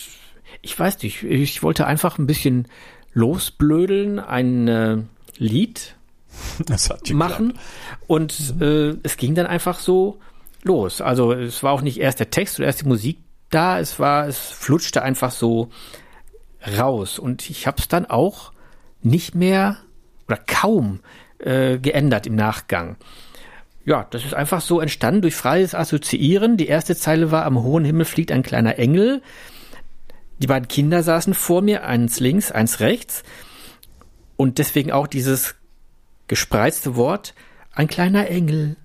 ich 0.63 0.79
weiß 0.79 1.03
nicht, 1.03 1.21
ich 1.21 1.61
wollte 1.61 1.85
einfach 1.85 2.17
ein 2.17 2.25
bisschen 2.25 2.67
losblödeln, 3.13 4.19
ein 4.19 4.67
äh, 4.67 4.97
Lied. 5.37 5.95
machen. 7.13 7.59
Und 8.07 8.55
äh, 8.61 8.95
es 9.03 9.17
ging 9.17 9.35
dann 9.35 9.45
einfach 9.45 9.79
so 9.79 10.19
los. 10.63 11.01
Also 11.01 11.33
es 11.33 11.63
war 11.63 11.71
auch 11.71 11.81
nicht 11.81 11.99
erst 11.99 12.19
der 12.19 12.29
Text 12.29 12.59
oder 12.59 12.67
erst 12.67 12.81
die 12.81 12.87
Musik 12.87 13.19
da, 13.49 13.79
es 13.79 13.99
war, 13.99 14.27
es 14.27 14.39
flutschte 14.39 15.03
einfach 15.03 15.31
so 15.31 15.69
raus. 16.77 17.19
Und 17.19 17.49
ich 17.49 17.67
habe 17.67 17.77
es 17.79 17.87
dann 17.87 18.05
auch 18.05 18.51
nicht 19.01 19.35
mehr 19.35 19.77
oder 20.27 20.37
kaum 20.37 21.01
äh, 21.39 21.77
geändert 21.77 22.25
im 22.25 22.35
Nachgang. 22.35 22.95
Ja, 23.85 24.07
das 24.09 24.23
ist 24.23 24.33
einfach 24.33 24.61
so 24.61 24.79
entstanden 24.79 25.21
durch 25.21 25.35
freies 25.35 25.75
Assoziieren. 25.75 26.55
Die 26.55 26.67
erste 26.67 26.95
Zeile 26.95 27.31
war, 27.31 27.45
am 27.45 27.61
hohen 27.61 27.83
Himmel 27.83 28.05
fliegt 28.05 28.31
ein 28.31 28.43
kleiner 28.43 28.79
Engel. 28.79 29.21
Die 30.39 30.47
beiden 30.47 30.69
Kinder 30.69 31.03
saßen 31.03 31.33
vor 31.33 31.61
mir, 31.61 31.83
eins 31.83 32.19
links, 32.19 32.51
eins 32.51 32.79
rechts. 32.79 33.23
Und 34.37 34.57
deswegen 34.57 34.91
auch 34.91 35.07
dieses 35.07 35.55
gespreizte 36.33 36.95
Wort, 36.95 37.35
ein 37.73 37.87
kleiner 37.87 38.27
Engel, 38.27 38.75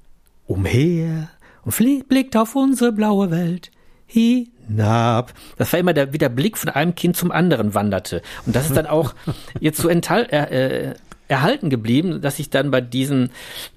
umher 0.47 1.31
und 1.65 1.73
fliegt, 1.73 2.07
blickt 2.07 2.37
auf 2.37 2.55
unsere 2.55 2.93
blaue 2.93 3.31
Welt 3.31 3.71
hinab. 4.07 5.33
Das 5.57 5.73
war 5.73 5.81
immer 5.81 5.95
der, 5.95 6.13
wie 6.13 6.19
der 6.19 6.29
Blick 6.29 6.59
von 6.59 6.69
einem 6.69 6.95
Kind 6.95 7.17
zum 7.17 7.33
anderen 7.33 7.73
wanderte. 7.73 8.21
Und 8.45 8.55
das 8.55 8.67
ist 8.67 8.77
dann 8.77 8.85
auch 8.85 9.15
jetzt 9.61 9.79
so 9.79 9.89
enthal, 9.89 10.27
äh, 10.31 10.91
äh, 10.91 10.95
erhalten 11.29 11.71
geblieben, 11.71 12.21
dass 12.21 12.39
ich 12.39 12.51
dann 12.51 12.71
bei 12.71 12.83
diesen 12.83 13.31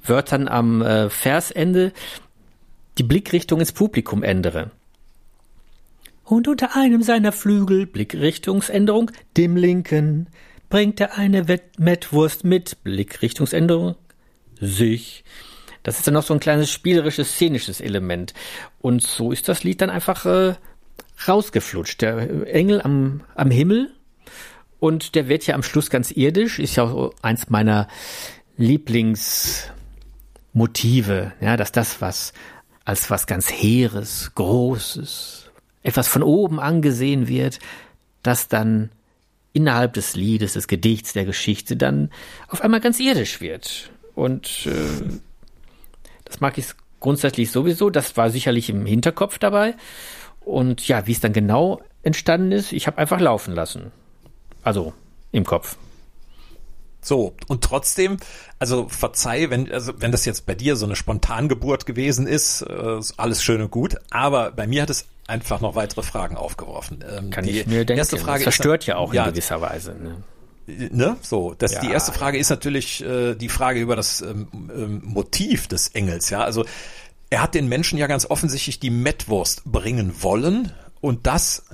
Wörtern 0.03 0.49
am 0.49 0.81
äh, 0.81 1.09
Versende 1.09 1.93
die 2.97 3.03
Blickrichtung 3.03 3.61
ins 3.61 3.71
Publikum 3.71 4.21
ändere. 4.21 4.71
Und 6.25 6.49
unter 6.49 6.75
einem 6.75 7.03
seiner 7.03 7.31
Flügel, 7.31 7.85
Blickrichtungsänderung, 7.85 9.11
dem 9.37 9.55
linken, 9.55 10.27
bringt 10.71 10.99
er 10.99 11.19
eine 11.19 11.45
Mettwurst 11.77 12.43
mit, 12.43 12.83
Blickrichtungsänderung, 12.83 13.93
sich. 14.59 15.23
Das 15.83 15.99
ist 15.99 16.07
dann 16.07 16.15
noch 16.15 16.23
so 16.23 16.33
ein 16.33 16.39
kleines 16.39 16.71
spielerisches, 16.71 17.35
szenisches 17.35 17.79
Element. 17.81 18.33
Und 18.79 19.03
so 19.03 19.31
ist 19.31 19.47
das 19.49 19.63
Lied 19.63 19.81
dann 19.81 19.91
einfach 19.91 20.25
äh, 20.25 20.55
rausgeflutscht. 21.27 22.01
Der 22.01 22.47
Engel 22.47 22.81
am, 22.81 23.21
am 23.35 23.51
Himmel 23.51 23.93
Und 24.79 25.13
der 25.13 25.27
wird 25.27 25.45
ja 25.45 25.53
am 25.53 25.61
Schluss 25.61 25.91
ganz 25.91 26.09
irdisch, 26.11 26.57
ist 26.57 26.77
ja 26.77 26.85
auch 26.85 27.13
eins 27.21 27.51
meiner 27.51 27.87
Lieblingsmotive, 28.57 31.33
ja, 31.39 31.55
dass 31.57 31.71
das 31.71 32.01
was 32.01 32.33
als 32.83 33.11
was 33.11 33.27
ganz 33.27 33.51
Heeres, 33.51 34.31
Großes, 34.33 35.51
etwas 35.83 36.07
von 36.07 36.23
oben 36.23 36.59
angesehen 36.59 37.27
wird, 37.27 37.59
das 38.23 38.47
dann 38.47 38.89
innerhalb 39.53 39.93
des 39.93 40.15
Liedes, 40.15 40.53
des 40.53 40.67
Gedichts, 40.67 41.13
der 41.13 41.25
Geschichte 41.25 41.75
dann 41.75 42.09
auf 42.47 42.61
einmal 42.61 42.79
ganz 42.79 42.99
irdisch 42.99 43.41
wird. 43.41 43.91
Und 44.15 44.65
äh, 44.65 45.19
das 46.25 46.39
mag 46.39 46.57
ich 46.57 46.67
grundsätzlich 46.99 47.51
sowieso. 47.51 47.89
Das 47.89 48.15
war 48.17 48.29
sicherlich 48.29 48.69
im 48.69 48.85
Hinterkopf 48.85 49.39
dabei. 49.39 49.75
Und 50.39 50.87
ja, 50.87 51.07
wie 51.07 51.11
es 51.11 51.19
dann 51.19 51.33
genau 51.33 51.81
entstanden 52.03 52.51
ist, 52.51 52.71
ich 52.71 52.87
habe 52.87 52.97
einfach 52.97 53.19
laufen 53.19 53.53
lassen. 53.53 53.91
Also 54.63 54.93
im 55.31 55.45
Kopf. 55.45 55.75
So, 57.03 57.33
und 57.47 57.63
trotzdem, 57.63 58.17
also 58.59 58.87
verzeih, 58.87 59.49
wenn, 59.49 59.71
also 59.71 59.93
wenn 59.97 60.11
das 60.11 60.25
jetzt 60.25 60.45
bei 60.45 60.53
dir 60.53 60.75
so 60.75 60.85
eine 60.85 60.95
Spontangeburt 60.95 61.87
gewesen 61.87 62.27
ist, 62.27 62.61
äh, 62.61 62.99
alles 63.17 63.43
schön 63.43 63.61
und 63.61 63.71
gut, 63.71 63.95
aber 64.11 64.51
bei 64.51 64.67
mir 64.67 64.83
hat 64.83 64.91
es 64.91 65.07
einfach 65.31 65.61
noch 65.61 65.75
weitere 65.75 66.03
Fragen 66.03 66.35
aufgeworfen. 66.35 67.03
Ähm, 67.09 67.29
Kann 67.31 67.47
ich 67.47 67.65
mir 67.65 67.85
denken. 67.85 67.97
Erste 67.97 68.17
Frage 68.17 68.43
das 68.43 68.55
verstört 68.55 68.83
ist, 68.83 68.87
ja 68.87 68.97
auch 68.97 69.13
ja, 69.13 69.25
in 69.25 69.31
gewisser 69.31 69.61
Weise. 69.61 69.95
Ne? 69.95 70.23
Ne? 70.91 71.17
So, 71.21 71.55
das, 71.57 71.73
ja, 71.73 71.81
die 71.81 71.89
erste 71.89 72.11
Frage 72.11 72.37
ist 72.37 72.49
natürlich 72.49 73.03
äh, 73.03 73.35
die 73.35 73.49
Frage 73.49 73.79
über 73.79 73.95
das 73.95 74.21
ähm, 74.21 74.47
ähm, 74.53 75.01
Motiv 75.03 75.67
des 75.67 75.87
Engels. 75.89 76.29
Ja, 76.29 76.43
also 76.43 76.65
er 77.29 77.41
hat 77.41 77.55
den 77.55 77.67
Menschen 77.67 77.97
ja 77.97 78.07
ganz 78.07 78.25
offensichtlich 78.25 78.79
die 78.79 78.89
Mettwurst 78.89 79.63
bringen 79.65 80.21
wollen 80.21 80.71
und 80.99 81.25
das 81.25 81.65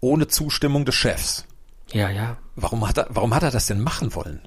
ohne 0.00 0.28
Zustimmung 0.28 0.84
des 0.84 0.94
Chefs. 0.94 1.46
Ja, 1.92 2.10
ja. 2.10 2.36
Warum 2.54 2.86
hat 2.86 2.98
er, 2.98 3.06
warum 3.10 3.34
hat 3.34 3.42
er 3.42 3.50
das 3.50 3.66
denn 3.66 3.80
machen 3.80 4.14
wollen? 4.14 4.40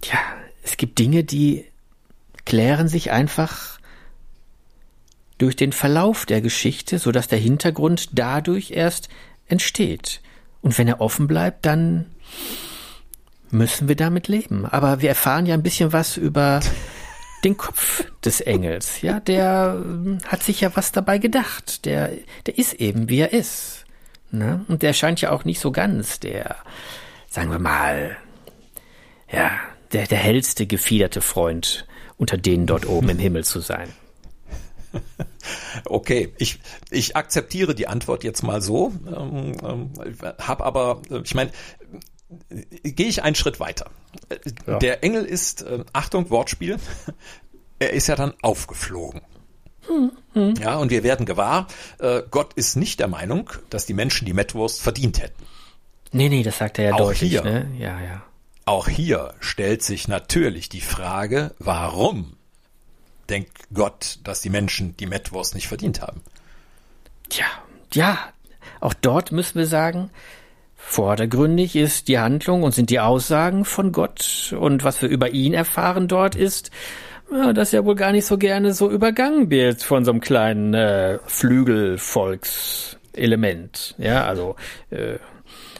Tja, 0.00 0.18
es 0.62 0.76
gibt 0.76 0.98
Dinge, 0.98 1.24
die 1.24 1.64
klären 2.44 2.88
sich 2.88 3.10
einfach 3.10 3.73
durch 5.44 5.56
den 5.56 5.72
Verlauf 5.72 6.24
der 6.24 6.40
Geschichte, 6.40 6.98
so 6.98 7.12
dass 7.12 7.28
der 7.28 7.38
Hintergrund 7.38 8.18
dadurch 8.18 8.70
erst 8.70 9.10
entsteht. 9.46 10.22
Und 10.62 10.78
wenn 10.78 10.88
er 10.88 11.02
offen 11.02 11.26
bleibt, 11.26 11.66
dann 11.66 12.06
müssen 13.50 13.86
wir 13.86 13.94
damit 13.94 14.26
leben. 14.26 14.64
Aber 14.64 15.02
wir 15.02 15.10
erfahren 15.10 15.44
ja 15.44 15.52
ein 15.52 15.62
bisschen 15.62 15.92
was 15.92 16.16
über 16.16 16.60
den 17.44 17.58
Kopf 17.58 18.06
des 18.24 18.40
Engels. 18.40 19.02
Ja, 19.02 19.20
der 19.20 19.74
hm, 19.76 20.20
hat 20.26 20.42
sich 20.42 20.62
ja 20.62 20.74
was 20.74 20.92
dabei 20.92 21.18
gedacht. 21.18 21.84
Der, 21.84 22.10
der 22.46 22.56
ist 22.56 22.72
eben, 22.72 23.10
wie 23.10 23.20
er 23.20 23.34
ist. 23.34 23.84
Ne? 24.30 24.64
Und 24.68 24.82
der 24.82 24.94
scheint 24.94 25.20
ja 25.20 25.30
auch 25.30 25.44
nicht 25.44 25.60
so 25.60 25.72
ganz 25.72 26.20
der, 26.20 26.56
sagen 27.28 27.50
wir 27.50 27.58
mal, 27.58 28.16
ja, 29.30 29.50
der, 29.92 30.06
der 30.06 30.18
hellste 30.18 30.66
gefiederte 30.66 31.20
Freund 31.20 31.86
unter 32.16 32.38
denen 32.38 32.64
dort 32.64 32.86
oben 32.86 33.10
im 33.10 33.18
Himmel 33.18 33.44
zu 33.44 33.60
sein. 33.60 33.92
Okay, 35.84 36.32
ich, 36.38 36.60
ich 36.90 37.16
akzeptiere 37.16 37.74
die 37.74 37.86
Antwort 37.86 38.24
jetzt 38.24 38.42
mal 38.42 38.62
so, 38.62 38.92
ähm, 39.06 39.52
ähm, 39.62 39.90
hab 40.38 40.62
aber, 40.62 41.02
äh, 41.10 41.20
ich 41.22 41.34
meine, 41.34 41.50
gehe 42.82 43.06
ich 43.06 43.22
einen 43.22 43.34
Schritt 43.34 43.60
weiter. 43.60 43.90
Ja. 44.66 44.78
Der 44.78 45.04
Engel 45.04 45.24
ist, 45.24 45.62
äh, 45.62 45.84
Achtung, 45.92 46.30
Wortspiel, 46.30 46.78
er 47.78 47.92
ist 47.92 48.06
ja 48.06 48.16
dann 48.16 48.34
aufgeflogen. 48.42 49.20
Hm, 49.86 50.12
hm. 50.32 50.54
Ja, 50.54 50.76
und 50.76 50.90
wir 50.90 51.02
werden 51.02 51.26
gewahr, 51.26 51.66
äh, 51.98 52.22
Gott 52.30 52.54
ist 52.54 52.76
nicht 52.76 53.00
der 53.00 53.08
Meinung, 53.08 53.50
dass 53.68 53.84
die 53.84 53.94
Menschen 53.94 54.24
die 54.24 54.32
Mettwurst 54.32 54.80
verdient 54.80 55.20
hätten. 55.20 55.44
Nee, 56.12 56.28
nee, 56.28 56.42
das 56.42 56.58
sagt 56.58 56.78
er 56.78 56.86
ja 56.86 56.94
Auch 56.94 57.08
deutlich. 57.08 57.30
Hier, 57.30 57.42
ne? 57.42 57.70
Ja, 57.78 58.00
ja. 58.00 58.22
Auch 58.66 58.88
hier 58.88 59.34
stellt 59.40 59.82
sich 59.82 60.08
natürlich 60.08 60.70
die 60.70 60.80
Frage, 60.80 61.54
warum 61.58 62.33
denkt 63.28 63.52
Gott, 63.72 64.18
dass 64.24 64.40
die 64.40 64.50
Menschen 64.50 64.96
die 64.96 65.06
Mettwurst 65.06 65.54
nicht 65.54 65.68
verdient 65.68 66.02
haben? 66.02 66.20
Tja, 67.28 67.46
ja, 67.92 68.18
auch 68.80 68.94
dort 68.94 69.30
müssen 69.32 69.58
wir 69.58 69.66
sagen, 69.66 70.10
vordergründig 70.76 71.76
ist 71.76 72.08
die 72.08 72.18
Handlung 72.18 72.62
und 72.62 72.74
sind 72.74 72.88
die 72.90 73.00
Aussagen 73.00 73.64
von 73.64 73.92
Gott 73.92 74.54
und 74.58 74.84
was 74.84 75.00
wir 75.00 75.08
über 75.08 75.30
ihn 75.30 75.54
erfahren 75.54 76.08
dort 76.08 76.34
ist, 76.34 76.70
dass 77.54 77.72
er 77.72 77.86
wohl 77.86 77.94
gar 77.94 78.12
nicht 78.12 78.26
so 78.26 78.36
gerne 78.38 78.74
so 78.74 78.90
übergangen 78.90 79.50
wird 79.50 79.82
von 79.82 80.04
so 80.04 80.10
einem 80.10 80.20
kleinen 80.20 80.74
äh, 80.74 81.18
Flügelvolkselement. 81.26 83.94
Ja, 83.98 84.26
also 84.26 84.56
äh, 84.90 85.14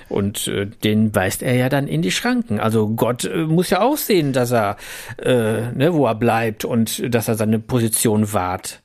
und 0.08 0.46
äh, 0.48 0.66
den 0.66 1.14
weist 1.14 1.42
er 1.42 1.54
ja 1.54 1.68
dann 1.68 1.88
in 1.88 2.02
die 2.02 2.10
Schranken. 2.10 2.60
Also 2.60 2.88
Gott 2.88 3.24
äh, 3.24 3.44
muss 3.44 3.70
ja 3.70 3.80
auch 3.80 3.96
sehen, 3.96 4.32
dass 4.32 4.52
er, 4.52 4.76
äh, 5.18 5.72
ne, 5.72 5.92
wo 5.92 6.06
er 6.06 6.14
bleibt 6.14 6.64
und 6.64 7.14
dass 7.14 7.28
er 7.28 7.34
seine 7.34 7.58
Position 7.58 8.32
wahrt. 8.32 8.83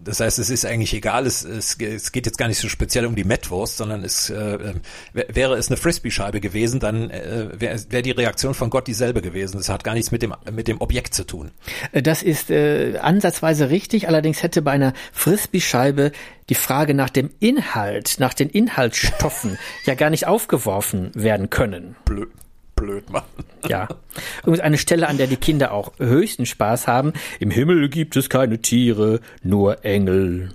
Das 0.00 0.20
heißt, 0.20 0.38
es 0.38 0.48
ist 0.48 0.64
eigentlich 0.64 0.94
egal, 0.94 1.26
es, 1.26 1.44
es, 1.44 1.76
es 1.80 2.12
geht 2.12 2.26
jetzt 2.26 2.38
gar 2.38 2.46
nicht 2.46 2.60
so 2.60 2.68
speziell 2.68 3.04
um 3.04 3.16
die 3.16 3.24
Mettwurst, 3.24 3.78
sondern 3.78 4.04
es 4.04 4.30
äh, 4.30 4.74
wäre 5.12 5.56
es 5.56 5.68
eine 5.68 5.76
Frisbee-Scheibe 5.76 6.40
gewesen, 6.40 6.78
dann 6.78 7.10
äh, 7.10 7.48
wäre 7.58 7.78
wär 7.90 8.02
die 8.02 8.12
Reaktion 8.12 8.54
von 8.54 8.70
Gott 8.70 8.86
dieselbe 8.86 9.22
gewesen. 9.22 9.56
Das 9.56 9.68
hat 9.68 9.82
gar 9.82 9.94
nichts 9.94 10.12
mit 10.12 10.22
dem 10.22 10.34
mit 10.52 10.68
dem 10.68 10.80
Objekt 10.80 11.14
zu 11.14 11.24
tun. 11.24 11.50
Äh, 11.90 12.02
das 12.02 12.22
ist 12.22 12.48
äh, 12.48 12.98
ansatzweise 12.98 13.70
richtig, 13.70 14.06
allerdings 14.06 14.44
hätte 14.44 14.62
bei 14.62 14.70
einer 14.70 14.92
Frisbee-Scheibe 15.12 16.12
die 16.48 16.54
Frage 16.54 16.94
nach 16.94 17.10
dem 17.10 17.30
Inhalt, 17.40 18.20
nach 18.20 18.34
den 18.34 18.50
Inhaltsstoffen 18.50 19.58
ja 19.84 19.94
gar 19.94 20.10
nicht 20.10 20.28
aufgeworfen 20.28 21.10
werden 21.14 21.50
können. 21.50 21.96
Blöd 22.04 22.30
blöd 22.78 23.10
machen. 23.10 23.44
Ja. 23.66 23.88
Übrigens 24.42 24.60
eine 24.60 24.78
Stelle, 24.78 25.08
an 25.08 25.18
der 25.18 25.26
die 25.26 25.36
Kinder 25.36 25.72
auch 25.72 25.92
höchsten 25.98 26.46
Spaß 26.46 26.86
haben. 26.86 27.12
Im 27.40 27.50
Himmel 27.50 27.88
gibt 27.88 28.16
es 28.16 28.28
keine 28.28 28.60
Tiere, 28.60 29.20
nur 29.42 29.84
Engel. 29.84 30.50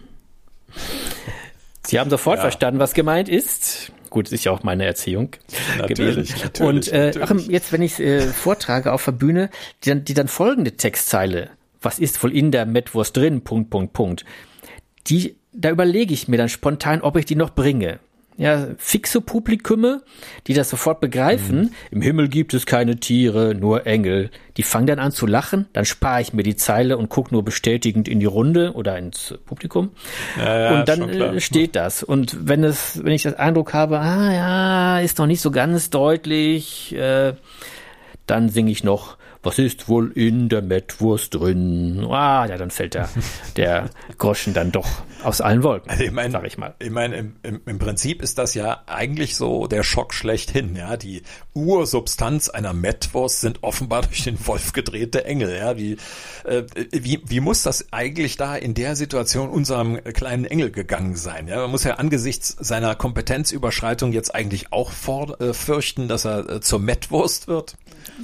Sie 1.86 2.00
haben 2.00 2.10
sofort 2.10 2.38
ja. 2.38 2.42
verstanden, 2.42 2.80
was 2.80 2.94
gemeint 2.94 3.30
ist. 3.30 3.92
Gut, 4.10 4.32
ist 4.32 4.44
ja 4.44 4.52
auch 4.52 4.64
meine 4.64 4.86
Erziehung 4.86 5.36
natürlich, 5.80 6.16
gewesen. 6.16 6.40
Natürlich, 6.44 6.70
Und 6.70 6.88
äh, 6.92 7.12
natürlich. 7.12 7.48
jetzt, 7.48 7.72
wenn 7.74 7.82
ich 7.82 8.00
äh, 8.00 8.22
vortrage 8.22 8.94
auf 8.94 9.04
der 9.06 9.12
Bühne, 9.12 9.50
die 9.84 9.90
dann, 9.90 10.06
die 10.06 10.14
dann 10.14 10.28
folgende 10.28 10.74
Textzeile, 10.74 11.50
was 11.82 12.00
ist 12.00 12.24
wohl 12.24 12.36
in 12.36 12.52
der 12.52 12.66
Mettwurst 12.66 13.18
drin, 13.18 13.42
Punkt, 13.44 13.70
Punkt, 13.70 13.94
Punkt, 13.94 14.26
die, 15.08 15.36
da 15.52 15.72
überlege 15.72 16.14
ich 16.14 16.28
mir 16.28 16.38
dann 16.38 16.50
spontan, 16.50 17.02
ob 17.02 17.18
ich 17.18 17.26
die 17.26 17.36
noch 17.36 17.50
bringe 17.50 18.00
ja, 18.38 18.68
fixe 18.78 19.22
Publikume, 19.22 20.02
die 20.48 20.54
das 20.54 20.70
sofort 20.70 21.00
begreifen. 21.00 21.60
Mhm. 21.60 21.72
Im 21.92 22.02
Himmel 22.02 22.28
gibt 22.30 22.54
es 22.54 22.66
keine 22.66 22.98
Tiere, 22.98 23.56
nur 23.56 23.86
Engel. 23.86 24.32
Die 24.58 24.64
fangen 24.64 24.88
dann 24.88 25.00
an 25.00 25.12
zu 25.12 25.26
lachen, 25.26 25.68
dann 25.74 25.86
spare 25.86 26.22
ich 26.22 26.34
mir 26.34 26.44
die 26.44 26.56
Zeile 26.56 26.98
und 26.98 27.10
gucke 27.10 27.34
nur 27.34 27.44
bestätigend 27.44 28.08
in 28.08 28.20
die 28.20 28.26
Runde 28.26 28.74
oder 28.74 28.98
ins 28.98 29.36
Publikum. 29.46 29.92
Ja, 30.38 30.60
ja, 30.60 30.80
und 30.80 30.90
dann 30.90 31.10
äh, 31.10 31.40
steht 31.40 31.76
das. 31.76 32.04
Und 32.04 32.48
wenn 32.48 32.64
es, 32.64 33.04
wenn 33.04 33.14
ich 33.14 33.24
das 33.24 33.36
Eindruck 33.36 33.74
habe, 33.74 34.00
ah 34.00 34.34
ja, 34.34 35.00
ist 35.00 35.18
noch 35.18 35.28
nicht 35.28 35.42
so 35.42 35.52
ganz 35.52 35.90
deutlich, 35.90 36.94
äh, 36.96 37.34
dann 38.26 38.50
singe 38.50 38.72
ich 38.72 38.84
noch 38.84 39.18
was 39.46 39.60
ist 39.60 39.90
wohl 39.90 40.12
in 40.14 40.48
der 40.48 40.62
Mettwurst 40.62 41.36
drin? 41.36 42.08
Ah, 42.10 42.46
ja, 42.46 42.58
dann 42.58 42.72
fällt 42.72 42.94
der, 42.94 43.10
der 43.58 43.90
Groschen 44.18 44.54
dann 44.54 44.72
doch 44.72 44.88
aus 45.24 45.42
allen 45.42 45.64
Wolken, 45.64 45.90
also 45.90 46.04
ich 46.04 46.12
mein, 46.12 46.32
sag 46.32 46.46
ich 46.46 46.58
mal. 46.58 46.76
Ich 46.80 46.90
meine, 46.90 47.16
im, 47.18 47.36
im, 47.44 47.62
im 47.66 47.80
Prinzip 47.80 48.22
ist 48.22 48.38
das 48.38 48.54
ja 48.54 48.84
eigentlich 48.88 49.36
so 49.36 49.68
der 49.68 49.84
Schock 49.84 50.14
schlechthin, 50.14 50.76
ja. 50.76 50.98
Die 50.98 51.24
Ursubstanz 51.54 52.50
einer 52.50 52.74
Mettwurst 52.74 53.42
sind 53.42 53.64
offenbar 53.64 54.02
durch 54.08 54.24
den 54.24 54.46
Wolf 54.46 54.74
gedrehte 54.74 55.26
Engel, 55.26 55.56
ja. 55.56 55.78
Wie, 55.78 55.98
äh, 56.46 56.64
wie, 56.92 57.22
wie 57.26 57.40
muss 57.40 57.64
das 57.64 57.92
eigentlich 57.92 58.38
da 58.38 58.56
in 58.56 58.74
der 58.74 58.96
Situation 58.96 59.50
unserem 59.50 60.04
kleinen 60.04 60.46
Engel 60.46 60.72
gegangen 60.72 61.16
sein? 61.16 61.48
Ja, 61.48 61.58
man 61.62 61.72
muss 61.72 61.84
ja 61.84 61.96
angesichts 61.96 62.56
seiner 62.60 62.96
Kompetenzüberschreitung 62.96 64.14
jetzt 64.14 64.34
eigentlich 64.34 64.72
auch 64.72 64.92
vor, 64.92 65.40
äh, 65.42 65.54
fürchten, 65.54 66.08
dass 66.08 66.26
er 66.26 66.50
äh, 66.50 66.62
zur 66.62 66.80
Mettwurst 66.80 67.48
wird. 67.48 67.76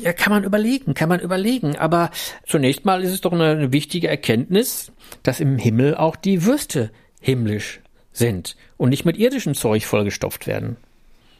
Ja, 0.01 0.13
kann 0.13 0.31
man 0.31 0.43
überlegen, 0.43 0.93
kann 0.93 1.09
man 1.09 1.19
überlegen. 1.19 1.75
Aber 1.75 2.11
zunächst 2.45 2.85
mal 2.85 3.03
ist 3.03 3.11
es 3.11 3.21
doch 3.21 3.33
eine, 3.33 3.51
eine 3.51 3.71
wichtige 3.71 4.07
Erkenntnis, 4.07 4.91
dass 5.23 5.39
im 5.39 5.57
Himmel 5.57 5.95
auch 5.95 6.15
die 6.15 6.45
Würste 6.45 6.91
himmlisch 7.21 7.81
sind 8.13 8.55
und 8.77 8.89
nicht 8.89 9.05
mit 9.05 9.17
irdischem 9.17 9.55
Zeug 9.55 9.85
vollgestopft 9.85 10.47
werden. 10.47 10.77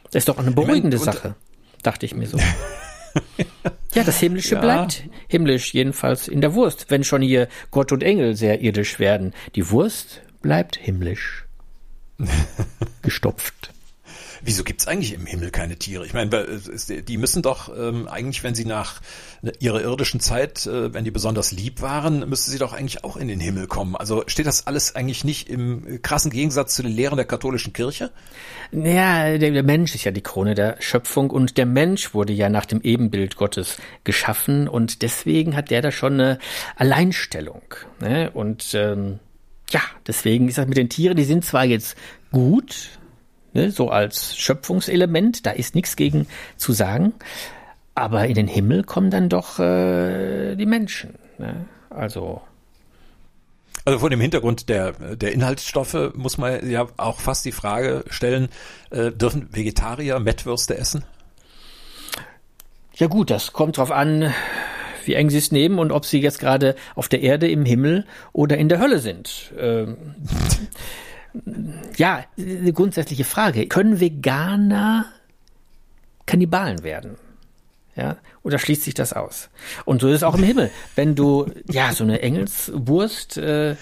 Das 0.05 0.21
ist 0.21 0.29
doch 0.29 0.37
eine 0.37 0.51
beruhigende 0.51 0.97
ich 0.97 1.05
mein, 1.05 1.13
Sache, 1.13 1.35
dachte 1.83 2.05
ich 2.05 2.15
mir 2.15 2.27
so. 2.27 2.37
ja, 3.93 4.03
das 4.03 4.19
Himmlische 4.19 4.55
ja. 4.55 4.61
bleibt 4.61 5.03
himmlisch, 5.27 5.73
jedenfalls 5.73 6.27
in 6.27 6.41
der 6.41 6.53
Wurst, 6.53 6.89
wenn 6.89 7.03
schon 7.03 7.21
hier 7.21 7.47
Gott 7.71 7.91
und 7.91 8.03
Engel 8.03 8.35
sehr 8.35 8.61
irdisch 8.61 8.99
werden. 8.99 9.33
Die 9.55 9.69
Wurst 9.69 10.21
bleibt 10.41 10.77
himmlisch. 10.77 11.45
Gestopft. 13.01 13.58
Wieso 14.41 14.63
gibt's 14.63 14.87
eigentlich 14.87 15.13
im 15.13 15.25
Himmel 15.25 15.51
keine 15.51 15.75
Tiere? 15.77 16.05
Ich 16.05 16.13
meine, 16.13 16.47
die 17.07 17.17
müssen 17.17 17.41
doch 17.41 17.69
ähm, 17.75 18.07
eigentlich, 18.07 18.43
wenn 18.43 18.55
sie 18.55 18.65
nach 18.65 19.01
ihrer 19.59 19.81
irdischen 19.81 20.19
Zeit, 20.19 20.65
äh, 20.65 20.93
wenn 20.93 21.03
die 21.03 21.11
besonders 21.11 21.51
lieb 21.51 21.81
waren, 21.81 22.27
müssten 22.29 22.51
sie 22.51 22.57
doch 22.57 22.73
eigentlich 22.73 23.03
auch 23.03 23.17
in 23.17 23.27
den 23.27 23.39
Himmel 23.39 23.67
kommen. 23.67 23.95
Also 23.95 24.23
steht 24.27 24.45
das 24.45 24.67
alles 24.67 24.95
eigentlich 24.95 25.23
nicht 25.23 25.49
im 25.49 26.01
krassen 26.01 26.31
Gegensatz 26.31 26.75
zu 26.75 26.83
den 26.83 26.91
Lehren 26.91 27.17
der 27.17 27.25
katholischen 27.25 27.73
Kirche? 27.73 28.11
Ja, 28.71 29.37
der, 29.37 29.51
der 29.51 29.63
Mensch 29.63 29.95
ist 29.95 30.03
ja 30.03 30.11
die 30.11 30.21
Krone 30.21 30.55
der 30.55 30.75
Schöpfung 30.79 31.29
und 31.31 31.57
der 31.57 31.65
Mensch 31.65 32.13
wurde 32.13 32.33
ja 32.33 32.49
nach 32.49 32.65
dem 32.65 32.81
Ebenbild 32.81 33.35
Gottes 33.35 33.77
geschaffen 34.03 34.67
und 34.67 35.01
deswegen 35.01 35.55
hat 35.55 35.69
der 35.69 35.81
da 35.81 35.91
schon 35.91 36.13
eine 36.13 36.39
Alleinstellung. 36.75 37.61
Ne? 37.99 38.31
Und 38.31 38.73
ähm, 38.73 39.19
ja, 39.71 39.81
deswegen 40.07 40.47
ist 40.47 40.57
das 40.57 40.67
mit 40.67 40.77
den 40.77 40.89
Tieren, 40.89 41.17
die 41.17 41.23
sind 41.23 41.45
zwar 41.45 41.65
jetzt 41.65 41.95
gut, 42.31 42.99
ne, 43.53 43.71
so 43.71 43.89
als 43.89 44.37
Schöpfungselement, 44.37 45.45
da 45.45 45.51
ist 45.51 45.75
nichts 45.75 45.95
gegen 45.95 46.27
zu 46.57 46.73
sagen, 46.73 47.13
aber 47.95 48.27
in 48.27 48.35
den 48.35 48.47
Himmel 48.47 48.83
kommen 48.83 49.11
dann 49.11 49.29
doch 49.29 49.59
äh, 49.59 50.55
die 50.55 50.65
Menschen. 50.65 51.15
Ne? 51.37 51.65
Also 51.89 52.41
also 53.85 53.99
vor 53.99 54.09
dem 54.09 54.21
Hintergrund 54.21 54.69
der, 54.69 54.91
der 55.15 55.31
Inhaltsstoffe 55.31 56.11
muss 56.13 56.37
man 56.37 56.69
ja 56.69 56.87
auch 56.97 57.19
fast 57.19 57.45
die 57.45 57.51
Frage 57.51 58.03
stellen, 58.09 58.49
äh, 58.91 59.11
dürfen 59.11 59.49
Vegetarier 59.51 60.19
Mettwürste 60.19 60.77
essen? 60.77 61.03
Ja 62.95 63.07
gut, 63.07 63.31
das 63.31 63.53
kommt 63.53 63.77
drauf 63.77 63.91
an, 63.91 64.33
wie 65.05 65.13
eng 65.13 65.29
sie 65.29 65.37
es 65.37 65.51
nehmen 65.51 65.79
und 65.79 65.91
ob 65.91 66.05
sie 66.05 66.19
jetzt 66.19 66.39
gerade 66.39 66.75
auf 66.95 67.07
der 67.07 67.21
Erde, 67.21 67.49
im 67.49 67.65
Himmel 67.65 68.05
oder 68.33 68.57
in 68.57 68.69
der 68.69 68.79
Hölle 68.79 68.99
sind. 68.99 69.53
Ähm, 69.57 69.97
ja, 71.97 72.25
eine 72.37 72.73
grundsätzliche 72.73 73.23
Frage. 73.23 73.67
Können 73.67 73.99
Veganer 73.99 75.05
Kannibalen 76.25 76.83
werden? 76.83 77.17
Ja, 77.95 78.17
oder 78.43 78.59
schließt 78.59 78.83
sich 78.83 78.93
das 78.93 79.13
aus? 79.13 79.49
Und 79.83 79.99
so 79.99 80.07
ist 80.07 80.17
es 80.17 80.23
auch 80.23 80.35
im 80.35 80.43
Himmel. 80.43 80.71
Wenn 80.95 81.15
du, 81.15 81.47
ja, 81.67 81.91
so 81.91 82.03
eine 82.03 82.21
Engelswurst, 82.21 83.37
äh, 83.37 83.75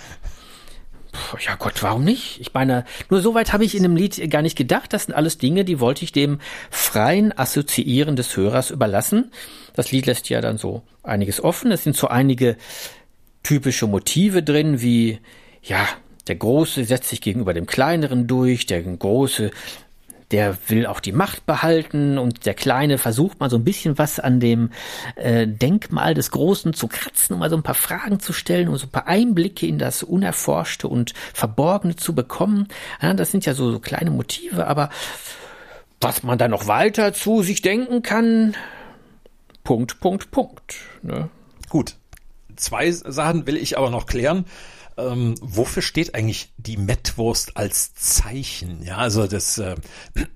ja 1.40 1.56
Gott, 1.58 1.84
warum 1.84 2.04
nicht? 2.04 2.40
Ich 2.40 2.54
meine, 2.54 2.86
nur 3.10 3.22
so 3.22 3.34
weit 3.34 3.54
habe 3.54 3.64
ich 3.66 3.76
in 3.76 3.84
dem 3.84 3.96
Lied 3.96 4.30
gar 4.32 4.42
nicht 4.42 4.58
gedacht. 4.58 4.94
Das 4.94 5.04
sind 5.06 5.14
alles 5.14 5.38
Dinge, 5.38 5.66
die 5.66 5.80
wollte 5.80 6.04
ich 6.04 6.12
dem 6.12 6.40
freien 6.72 7.38
Assoziieren 7.38 8.16
des 8.16 8.36
Hörers 8.36 8.72
überlassen. 8.72 9.32
Das 9.74 9.92
Lied 9.92 10.06
lässt 10.06 10.30
ja 10.30 10.42
dann 10.42 10.58
so 10.58 10.84
einiges 11.04 11.44
offen. 11.44 11.72
Es 11.72 11.84
sind 11.84 11.96
so 11.96 12.08
einige 12.08 12.58
typische 13.44 13.88
Motive 13.88 14.42
drin, 14.42 14.82
wie, 14.82 15.20
ja, 15.62 15.88
der 16.28 16.36
Große 16.36 16.84
setzt 16.86 17.10
sich 17.10 17.22
gegenüber 17.22 17.54
dem 17.54 17.66
Kleineren 17.66 18.28
durch, 18.28 18.66
der 18.66 18.82
Große 18.82 19.52
der 20.32 20.58
will 20.68 20.86
auch 20.86 21.00
die 21.00 21.14
Macht 21.14 21.46
behalten 21.46 22.18
und 22.18 22.46
der 22.46 22.54
Kleine 22.54 22.98
versucht 22.98 23.40
mal 23.40 23.50
so 23.50 23.58
ein 23.58 23.64
bisschen 23.64 23.98
was 23.98 24.20
an 24.20 24.40
dem 24.40 24.72
äh, 25.16 25.48
Denkmal 25.48 26.14
des 26.14 26.32
Großen 26.32 26.74
zu 26.74 26.88
kratzen, 26.88 27.34
um 27.34 27.40
mal 27.40 27.50
so 27.50 27.56
ein 27.56 27.64
paar 27.64 27.76
Fragen 27.76 28.20
zu 28.20 28.34
stellen, 28.34 28.68
um 28.68 28.76
so 28.76 28.88
ein 28.88 28.92
paar 28.92 29.08
Einblicke 29.08 29.66
in 29.66 29.80
das 29.80 30.04
Unerforschte 30.04 30.88
und 30.88 31.14
Verborgene 31.34 31.96
zu 31.96 32.14
bekommen. 32.14 32.68
Ja, 33.02 33.14
das 33.14 33.32
sind 33.32 33.46
ja 33.46 33.54
so, 33.54 33.72
so 33.72 33.80
kleine 33.80 34.12
Motive, 34.12 34.68
aber 34.68 34.90
was 36.02 36.24
man 36.24 36.38
da 36.38 36.48
noch 36.48 36.68
weiter 36.68 37.14
zu 37.14 37.42
sich 37.42 37.62
denken 37.62 38.04
kann, 38.04 38.56
Punkt, 39.64 40.00
Punkt, 40.00 40.32
Punkt. 40.32 40.76
Ne? 41.02 41.30
Gut. 41.70 41.96
Zwei 42.56 42.92
Sachen 42.92 43.46
will 43.46 43.56
ich 43.56 43.78
aber 43.78 43.92
noch 43.92 44.08
klären 44.08 44.46
ähm, 44.98 45.36
wofür 45.42 45.82
steht 45.82 46.16
eigentlich 46.16 46.52
die 46.58 46.78
Mettwurst 46.78 47.56
als 47.56 47.94
Zeichen? 47.94 48.84
Ja, 48.84 48.98
also 48.98 49.28
das, 49.28 49.58
äh, 49.58 49.76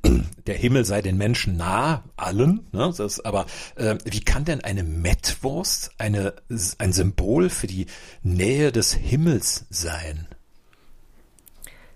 der 0.48 0.56
Himmel 0.56 0.86
sei 0.86 1.02
den 1.02 1.18
Menschen 1.18 1.58
nah, 1.58 2.04
allen. 2.18 2.68
Ne? 2.72 2.94
Das, 2.96 3.24
aber 3.24 3.46
äh, 3.76 3.98
wie 4.06 4.22
kann 4.22 4.46
denn 4.46 4.62
eine 4.62 4.84
Mettwurst 4.84 5.92
eine, 5.98 6.36
ein 6.78 6.94
Symbol 6.94 7.50
für 7.50 7.68
die 7.68 7.88
Nähe 8.24 8.72
des 8.72 8.94
Himmels 8.94 9.66
sein? 9.70 10.28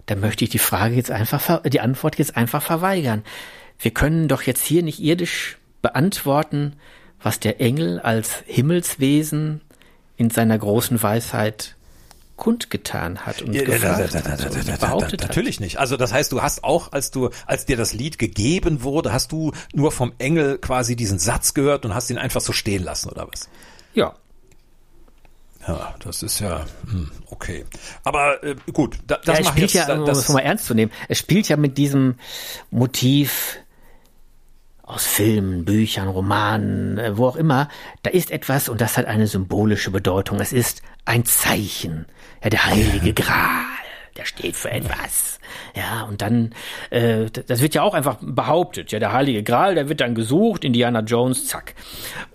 Da 0.05 0.15
möchte 0.15 0.43
ich 0.43 0.49
die 0.49 0.59
Frage 0.59 0.95
jetzt 0.95 1.11
einfach, 1.11 1.63
die 1.63 1.79
Antwort 1.81 2.17
jetzt 2.17 2.37
einfach 2.37 2.61
verweigern. 2.61 3.23
Wir 3.79 3.91
können 3.91 4.27
doch 4.27 4.43
jetzt 4.43 4.63
hier 4.63 4.83
nicht 4.83 4.99
irdisch 4.99 5.57
beantworten, 5.81 6.73
was 7.21 7.39
der 7.39 7.59
Engel 7.59 7.99
als 7.99 8.43
Himmelswesen 8.45 9.61
in 10.17 10.29
seiner 10.29 10.57
großen 10.57 11.01
Weisheit 11.01 11.74
kundgetan 12.35 13.25
hat 13.25 13.41
und 13.41 13.53
ja, 13.53 13.63
gefragt 13.63 14.13
da, 14.13 14.19
da, 14.19 14.35
da, 14.35 14.43
hat 14.43 14.55
und 14.55 14.79
behauptet 14.79 15.21
Natürlich 15.21 15.59
nicht. 15.59 15.77
Also 15.77 15.97
das 15.97 16.11
heißt, 16.11 16.31
du 16.31 16.41
hast 16.41 16.63
auch, 16.63 16.91
als 16.91 17.11
du, 17.11 17.29
als 17.45 17.65
dir 17.65 17.77
das 17.77 17.93
Lied 17.93 18.17
gegeben 18.17 18.83
wurde, 18.83 19.13
hast 19.13 19.31
du 19.31 19.53
nur 19.73 19.91
vom 19.91 20.13
Engel 20.17 20.57
quasi 20.57 20.95
diesen 20.95 21.19
Satz 21.19 21.53
gehört 21.53 21.85
und 21.85 21.93
hast 21.93 22.09
ihn 22.09 22.17
einfach 22.17 22.41
so 22.41 22.51
stehen 22.51 22.83
lassen, 22.83 23.09
oder 23.09 23.27
was? 23.31 23.49
Ja. 23.93 24.15
Ja, 25.67 25.95
das 25.99 26.21
ist 26.21 26.39
ja 26.39 26.65
hm, 26.87 27.09
okay. 27.27 27.65
Aber 28.03 28.43
äh, 28.43 28.55
gut, 28.71 28.99
da, 29.07 29.17
das 29.23 29.39
ja, 29.39 29.45
spielt 29.45 29.73
jetzt, 29.73 29.87
ja, 29.87 29.95
um 29.95 30.05
das 30.05 30.29
mal 30.29 30.41
ernst 30.41 30.65
zu 30.65 30.75
nehmen. 30.75 30.91
Es 31.09 31.17
spielt 31.17 31.49
ja 31.49 31.57
mit 31.57 31.77
diesem 31.77 32.15
Motiv 32.69 33.57
aus 34.85 35.07
Filmen, 35.07 35.65
Büchern, 35.65 36.07
Romanen, 36.07 36.97
äh, 36.97 37.17
wo 37.17 37.27
auch 37.27 37.35
immer, 37.35 37.69
da 38.03 38.11
ist 38.11 38.31
etwas 38.31 38.69
und 38.69 38.81
das 38.81 38.97
hat 38.97 39.05
eine 39.05 39.27
symbolische 39.27 39.91
Bedeutung. 39.91 40.39
Es 40.39 40.53
ist 40.53 40.81
ein 41.05 41.25
Zeichen. 41.25 42.05
Ja, 42.43 42.49
der 42.49 42.65
heilige 42.65 43.13
Gral, 43.13 43.63
der 44.15 44.25
steht 44.25 44.55
für 44.55 44.69
etwas. 44.69 45.39
Ja, 45.75 46.03
und 46.03 46.21
dann, 46.21 46.53
äh, 46.91 47.25
das 47.47 47.61
wird 47.61 47.73
ja 47.73 47.81
auch 47.81 47.95
einfach 47.95 48.17
behauptet. 48.21 48.91
Ja, 48.91 48.99
der 48.99 49.11
heilige 49.11 49.41
Gral, 49.41 49.75
der 49.75 49.89
wird 49.89 50.01
dann 50.01 50.13
gesucht, 50.13 50.63
Indiana 50.63 50.99
Jones, 50.99 51.47
zack. 51.47 51.73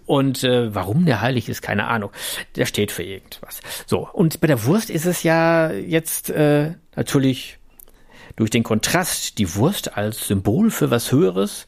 Und 0.06 0.43
äh, 0.43 0.74
warum 0.74 1.06
der 1.06 1.20
heilig 1.20 1.48
ist, 1.48 1.62
keine 1.62 1.86
Ahnung. 1.86 2.10
Der 2.56 2.66
steht 2.66 2.90
für 2.90 3.05
irgendwas. 3.05 3.60
So, 3.86 4.09
und 4.12 4.40
bei 4.40 4.48
der 4.48 4.64
Wurst 4.64 4.90
ist 4.90 5.06
es 5.06 5.22
ja 5.22 5.70
jetzt 5.70 6.31
äh, 6.31 6.74
natürlich 6.97 7.59
durch 8.35 8.51
den 8.51 8.64
Kontrast 8.64 9.39
die 9.39 9.55
Wurst 9.55 9.97
als 9.97 10.27
Symbol 10.27 10.70
für 10.70 10.90
was 10.90 11.12
Höheres 11.12 11.66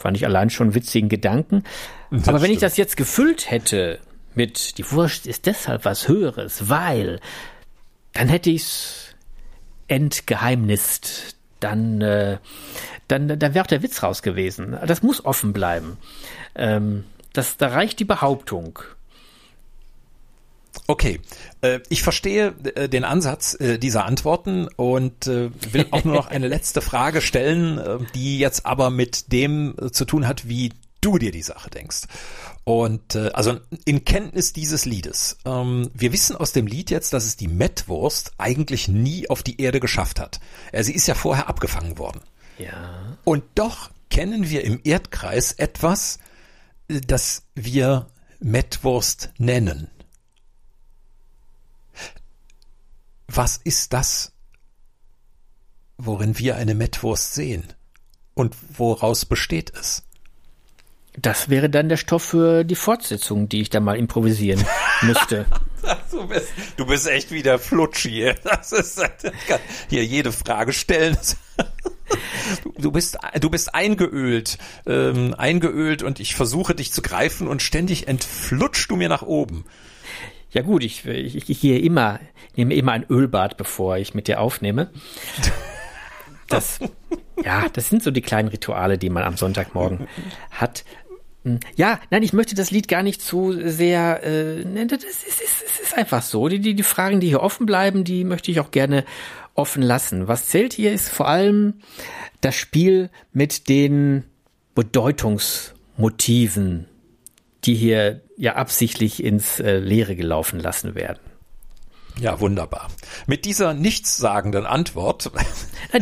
Fand 0.00 0.16
ich 0.16 0.24
allein 0.24 0.48
schon 0.48 0.74
witzigen 0.74 1.10
Gedanken. 1.10 1.62
Das 2.10 2.26
Aber 2.26 2.38
wenn 2.38 2.46
stimmt. 2.46 2.54
ich 2.54 2.60
das 2.60 2.78
jetzt 2.78 2.96
gefüllt 2.96 3.50
hätte 3.50 3.98
mit 4.34 4.78
die 4.78 4.90
Wurst 4.92 5.26
ist 5.26 5.44
deshalb 5.44 5.84
was 5.84 6.08
Höheres, 6.08 6.70
weil, 6.70 7.20
dann 8.14 8.28
hätte 8.28 8.48
ich's 8.48 9.14
entgeheimnist. 9.88 11.36
Dann, 11.60 12.00
äh, 12.00 12.38
dann, 13.08 13.38
da 13.38 13.52
wäre 13.54 13.62
auch 13.62 13.68
der 13.68 13.82
Witz 13.82 14.02
raus 14.02 14.22
gewesen. 14.22 14.78
Das 14.86 15.02
muss 15.02 15.22
offen 15.22 15.52
bleiben. 15.52 15.98
Ähm, 16.54 17.04
das, 17.34 17.58
da 17.58 17.68
reicht 17.68 17.98
die 18.00 18.06
Behauptung. 18.06 18.78
Okay, 20.90 21.20
äh, 21.60 21.78
ich 21.88 22.02
verstehe 22.02 22.52
äh, 22.74 22.88
den 22.88 23.04
Ansatz 23.04 23.54
äh, 23.54 23.78
dieser 23.78 24.06
Antworten 24.06 24.66
und 24.74 25.24
will 25.26 25.86
auch 25.92 26.02
nur 26.02 26.16
noch 26.16 26.26
eine 26.26 26.48
letzte 26.56 26.80
Frage 26.80 27.20
stellen, 27.20 28.08
die 28.16 28.40
jetzt 28.40 28.66
aber 28.66 28.90
mit 28.90 29.30
dem 29.30 29.76
zu 29.92 30.04
tun 30.04 30.26
hat, 30.26 30.48
wie 30.48 30.72
du 31.00 31.16
dir 31.18 31.30
die 31.30 31.42
Sache 31.42 31.70
denkst. 31.70 32.08
Und 32.64 33.14
also 33.14 33.60
in 33.84 34.04
Kenntnis 34.04 34.52
dieses 34.52 34.84
Liedes. 34.84 35.38
Ähm, 35.44 35.90
wir 35.94 36.12
wissen 36.12 36.34
aus 36.34 36.50
dem 36.50 36.66
Lied 36.66 36.90
jetzt, 36.90 37.12
dass 37.12 37.24
es 37.24 37.36
die 37.36 37.48
Mettwurst 37.48 38.32
eigentlich 38.38 38.88
nie 38.88 39.30
auf 39.30 39.44
die 39.44 39.60
Erde 39.60 39.78
geschafft 39.78 40.18
hat. 40.18 40.40
Sie 40.80 40.92
ist 40.92 41.06
ja 41.06 41.14
vorher 41.14 41.48
abgefangen 41.48 41.98
worden. 41.98 42.20
Ja. 42.58 43.16
Und 43.22 43.44
doch 43.54 43.90
kennen 44.10 44.50
wir 44.50 44.64
im 44.64 44.80
Erdkreis 44.82 45.52
etwas, 45.52 46.18
das 46.88 47.44
wir 47.54 48.08
Mettwurst 48.40 49.30
nennen. 49.38 49.88
Was 53.32 53.60
ist 53.62 53.92
das, 53.92 54.32
worin 55.98 56.36
wir 56.38 56.56
eine 56.56 56.74
Mettwurst 56.74 57.32
sehen? 57.32 57.72
Und 58.34 58.56
woraus 58.76 59.24
besteht 59.24 59.72
es? 59.78 60.02
Das 61.16 61.48
wäre 61.48 61.70
dann 61.70 61.88
der 61.88 61.96
Stoff 61.96 62.24
für 62.24 62.64
die 62.64 62.74
Fortsetzung, 62.74 63.48
die 63.48 63.60
ich 63.60 63.70
da 63.70 63.78
mal 63.78 63.96
improvisieren 63.96 64.64
müsste. 65.02 65.46
du, 66.10 66.26
bist, 66.26 66.48
du 66.76 66.86
bist 66.86 67.06
echt 67.06 67.30
wieder 67.30 67.60
flutsch 67.60 68.00
hier. 68.00 68.34
Das 68.42 68.72
ist, 68.72 69.00
kann 69.46 69.60
hier 69.88 70.04
jede 70.04 70.32
Frage 70.32 70.72
stellen. 70.72 71.16
Du 72.78 72.90
bist, 72.90 73.16
du 73.40 73.48
bist 73.48 73.72
eingeölt, 73.72 74.58
ähm, 74.86 75.34
eingeölt 75.38 76.02
und 76.02 76.18
ich 76.18 76.34
versuche 76.34 76.74
dich 76.74 76.92
zu 76.92 77.00
greifen 77.00 77.46
und 77.46 77.62
ständig 77.62 78.08
entflutschst 78.08 78.90
du 78.90 78.96
mir 78.96 79.08
nach 79.08 79.22
oben. 79.22 79.66
Ja 80.52 80.62
gut, 80.62 80.82
ich, 80.82 81.06
ich, 81.06 81.48
ich 81.48 81.60
gehe 81.60 81.78
immer, 81.78 82.18
nehme 82.56 82.74
immer 82.74 82.92
ein 82.92 83.06
Ölbad, 83.08 83.56
bevor 83.56 83.98
ich 83.98 84.14
mit 84.14 84.28
dir 84.28 84.40
aufnehme. 84.40 84.90
Das, 86.48 86.80
ja, 87.44 87.66
das 87.72 87.88
sind 87.88 88.02
so 88.02 88.10
die 88.10 88.22
kleinen 88.22 88.48
Rituale, 88.48 88.98
die 88.98 89.10
man 89.10 89.22
am 89.22 89.36
Sonntagmorgen 89.36 90.08
hat. 90.50 90.84
Ja, 91.76 92.00
nein, 92.10 92.24
ich 92.24 92.32
möchte 92.32 92.54
das 92.54 92.70
Lied 92.70 92.88
gar 92.88 93.02
nicht 93.02 93.20
zu 93.22 93.52
sehr. 93.52 94.22
Äh, 94.24 94.86
das 94.86 95.04
ist, 95.04 95.26
ist, 95.26 95.40
ist, 95.40 95.80
ist 95.80 95.96
einfach 95.96 96.22
so. 96.22 96.48
Die, 96.48 96.58
die, 96.58 96.74
die 96.74 96.82
Fragen, 96.82 97.20
die 97.20 97.28
hier 97.28 97.42
offen 97.42 97.64
bleiben, 97.64 98.04
die 98.04 98.24
möchte 98.24 98.50
ich 98.50 98.60
auch 98.60 98.72
gerne 98.72 99.04
offen 99.54 99.82
lassen. 99.82 100.28
Was 100.28 100.48
zählt 100.48 100.74
hier 100.74 100.92
ist 100.92 101.08
vor 101.08 101.28
allem 101.28 101.74
das 102.40 102.56
Spiel 102.56 103.10
mit 103.32 103.68
den 103.68 104.24
Bedeutungsmotiven, 104.74 106.86
die 107.64 107.74
hier 107.74 108.20
ja 108.40 108.56
absichtlich 108.56 109.22
ins 109.22 109.60
äh, 109.60 109.78
Leere 109.78 110.16
gelaufen 110.16 110.58
lassen 110.58 110.94
werden. 110.94 111.20
Ja, 112.18 112.40
wunderbar. 112.40 112.88
Mit 113.26 113.44
dieser 113.44 113.72
nichtssagenden 113.74 114.66
Antwort. 114.66 115.30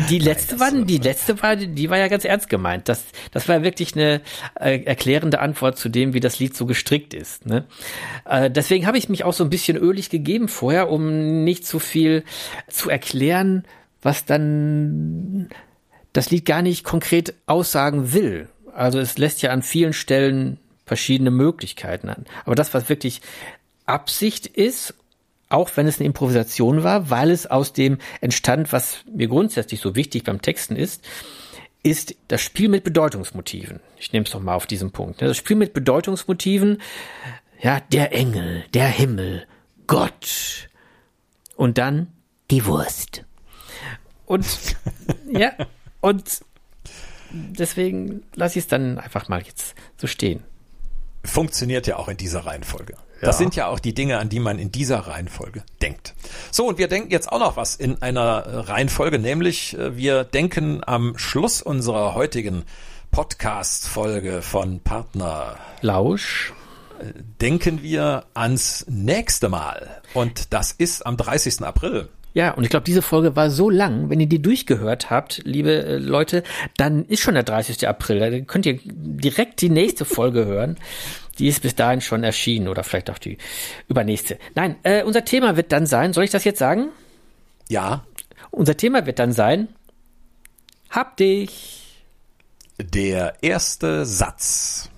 Die 0.09 0.19
letzte 0.21 0.57
Nein, 0.57 0.79
war, 0.79 0.85
die 0.85 0.99
letzte 0.99 1.43
war, 1.43 1.57
die 1.57 1.91
war 1.91 1.99
ja 1.99 2.09
ganz 2.09 2.25
ernst 2.25 2.49
gemeint. 2.49 2.89
Das, 2.89 3.05
das 3.33 3.49
war 3.49 3.63
wirklich 3.63 3.95
eine 3.95 4.23
äh, 4.59 4.83
erklärende 4.85 5.41
Antwort 5.41 5.79
zu 5.79 5.89
dem, 5.89 6.15
wie 6.15 6.21
das 6.21 6.39
Lied 6.39 6.57
so 6.57 6.65
gestrickt 6.65 7.13
ist. 7.13 7.45
Ne? 7.45 7.67
Äh, 8.25 8.51
deswegen 8.51 8.87
habe 8.87 8.99
ich 8.99 9.09
mich 9.09 9.25
auch 9.25 9.35
so 9.35 9.45
ein 9.45 9.51
bisschen 9.51 9.77
ölig 9.77 10.09
gegeben 10.09 10.49
vorher, 10.49 10.91
um 10.91 11.45
nicht 11.45 11.67
zu 11.67 11.81
viel 11.81 12.25
zu 12.69 12.89
erklären, 12.89 13.65
was 14.01 14.25
dann 14.25 15.49
das 16.13 16.31
Lied 16.31 16.47
gar 16.47 16.63
nicht 16.63 16.85
konkret 16.85 17.35
aussagen 17.47 18.13
will. 18.13 18.49
Also 18.73 19.01
es 19.01 19.19
lässt 19.19 19.43
ja 19.43 19.51
an 19.51 19.63
vielen 19.63 19.93
Stellen 19.93 20.59
verschiedene 20.89 21.31
Möglichkeiten 21.31 22.09
an. 22.09 22.27
Aber 22.45 22.55
das, 22.55 22.75
was 22.75 22.89
wirklich 22.89 23.21
Absicht 23.87 24.47
ist 24.47 24.95
auch 25.49 25.71
wenn 25.77 25.87
es 25.87 25.99
eine 25.99 26.07
Improvisation 26.07 26.83
war, 26.83 27.11
weil 27.11 27.31
es 27.31 27.47
aus 27.47 27.73
dem 27.73 27.99
entstand, 28.21 28.73
was 28.73 28.99
mir 29.11 29.29
grundsätzlich 29.29 29.81
so 29.81 29.97
wichtig 29.97 30.25
beim 30.25 30.43
Texten 30.43 30.77
ist, 30.77 31.07
ist 31.83 32.15
das 32.29 32.43
Spiel 32.43 32.69
mit 32.69 32.85
Bedeutungsmotiven. 32.85 33.81
Ich 33.99 34.13
nehme 34.13 34.25
es 34.25 34.33
doch 34.33 34.41
mal 34.41 34.55
auf 34.55 34.67
diesen 34.67 34.91
Punkt. 34.91 35.21
Ne? 35.21 35.29
Das 35.29 35.37
Spiel 35.37 35.57
mit 35.57 35.73
Bedeutungsmotiven, 35.73 36.83
ja, 37.61 37.81
der 37.93 38.13
Engel, 38.13 38.65
der 38.75 38.89
Himmel, 38.89 39.47
Gott 39.87 40.69
und 41.57 41.79
dann 41.79 42.13
die 42.51 42.67
Wurst. 42.67 43.25
Und 44.27 44.47
ja, 45.33 45.53
und 46.01 46.41
deswegen 47.31 48.23
lasse 48.35 48.59
ich 48.59 48.65
es 48.65 48.69
dann 48.69 48.99
einfach 48.99 49.29
mal 49.29 49.41
jetzt 49.43 49.75
so 49.97 50.07
stehen. 50.07 50.43
Funktioniert 51.29 51.87
ja 51.87 51.97
auch 51.97 52.09
in 52.09 52.17
dieser 52.17 52.47
Reihenfolge. 52.47 52.95
Das 53.21 53.39
sind 53.39 53.57
ja 53.57 53.67
auch 53.67 53.81
die 53.81 53.95
Dinge, 53.95 54.19
an 54.19 54.29
die 54.29 54.39
man 54.39 54.59
in 54.59 54.71
dieser 54.71 55.01
Reihenfolge 55.01 55.65
denkt. 55.83 56.15
So, 56.51 56.67
und 56.67 56.79
wir 56.79 56.89
denken 56.89 57.11
jetzt 57.11 57.31
auch 57.31 57.41
noch 57.41 57.57
was 57.57 57.75
in 57.75 58.01
einer 58.01 58.45
äh, 58.47 58.57
Reihenfolge, 58.59 59.19
nämlich 59.19 59.77
äh, 59.77 59.97
wir 59.97 60.25
denken 60.25 60.83
am 60.87 61.19
Schluss 61.19 61.61
unserer 61.61 62.15
heutigen 62.15 62.65
Podcast-Folge 63.11 64.43
von 64.43 64.81
Partner 64.81 65.57
Lausch 65.81 66.53
äh, 67.01 67.13
denken 67.41 67.83
wir 67.83 68.25
ans 68.35 68.85
nächste 68.89 69.49
Mal. 69.49 70.01
Und 70.15 70.53
das 70.53 70.73
ist 70.73 71.05
am 71.05 71.17
30. 71.17 71.63
April. 71.63 72.09
Ja, 72.35 72.53
und 72.53 72.65
ich 72.65 72.71
glaube, 72.71 72.85
diese 72.85 73.03
Folge 73.03 73.37
war 73.37 73.51
so 73.51 73.71
lang, 73.71 74.11
wenn 74.11 74.21
ihr 74.21 74.29
die 74.29 74.43
durchgehört 74.43 75.11
habt, 75.11 75.43
liebe 75.45 75.85
äh, 75.85 75.97
Leute, 75.97 76.43
dann 76.77 77.05
ist 77.05 77.21
schon 77.21 77.35
der 77.35 77.43
30. 77.43 77.89
April. 77.89 78.21
Dann 78.21 78.47
könnt 78.47 78.67
ihr 78.67 78.79
direkt 78.85 79.61
die 79.61 79.71
nächste 79.71 80.05
Folge 80.05 80.45
hören. 80.45 80.77
Die 81.39 81.49
ist 81.49 81.63
bis 81.63 81.75
dahin 81.75 82.01
schon 82.01 82.25
erschienen 82.25 82.69
oder 82.69 82.85
vielleicht 82.85 83.11
auch 83.11 83.19
die 83.19 83.39
übernächste. 83.89 84.39
Nein, 84.55 84.77
äh, 84.83 85.03
unser 85.05 85.25
Thema 85.25 85.57
wird 85.57 85.73
dann 85.73 85.87
sein, 85.87 86.13
soll 86.13 86.25
ich 86.25 86.31
das 86.31 86.45
jetzt 86.45 86.59
sagen? 86.59 86.89
Ja. 87.69 88.05
Unser 88.51 88.77
Thema 88.77 89.07
wird 89.07 89.19
dann 89.19 89.33
sein, 89.33 89.69
hab 90.91 91.17
dich. 91.17 92.05
Der 92.81 93.35
erste 93.43 94.07
Satz. 94.07 94.91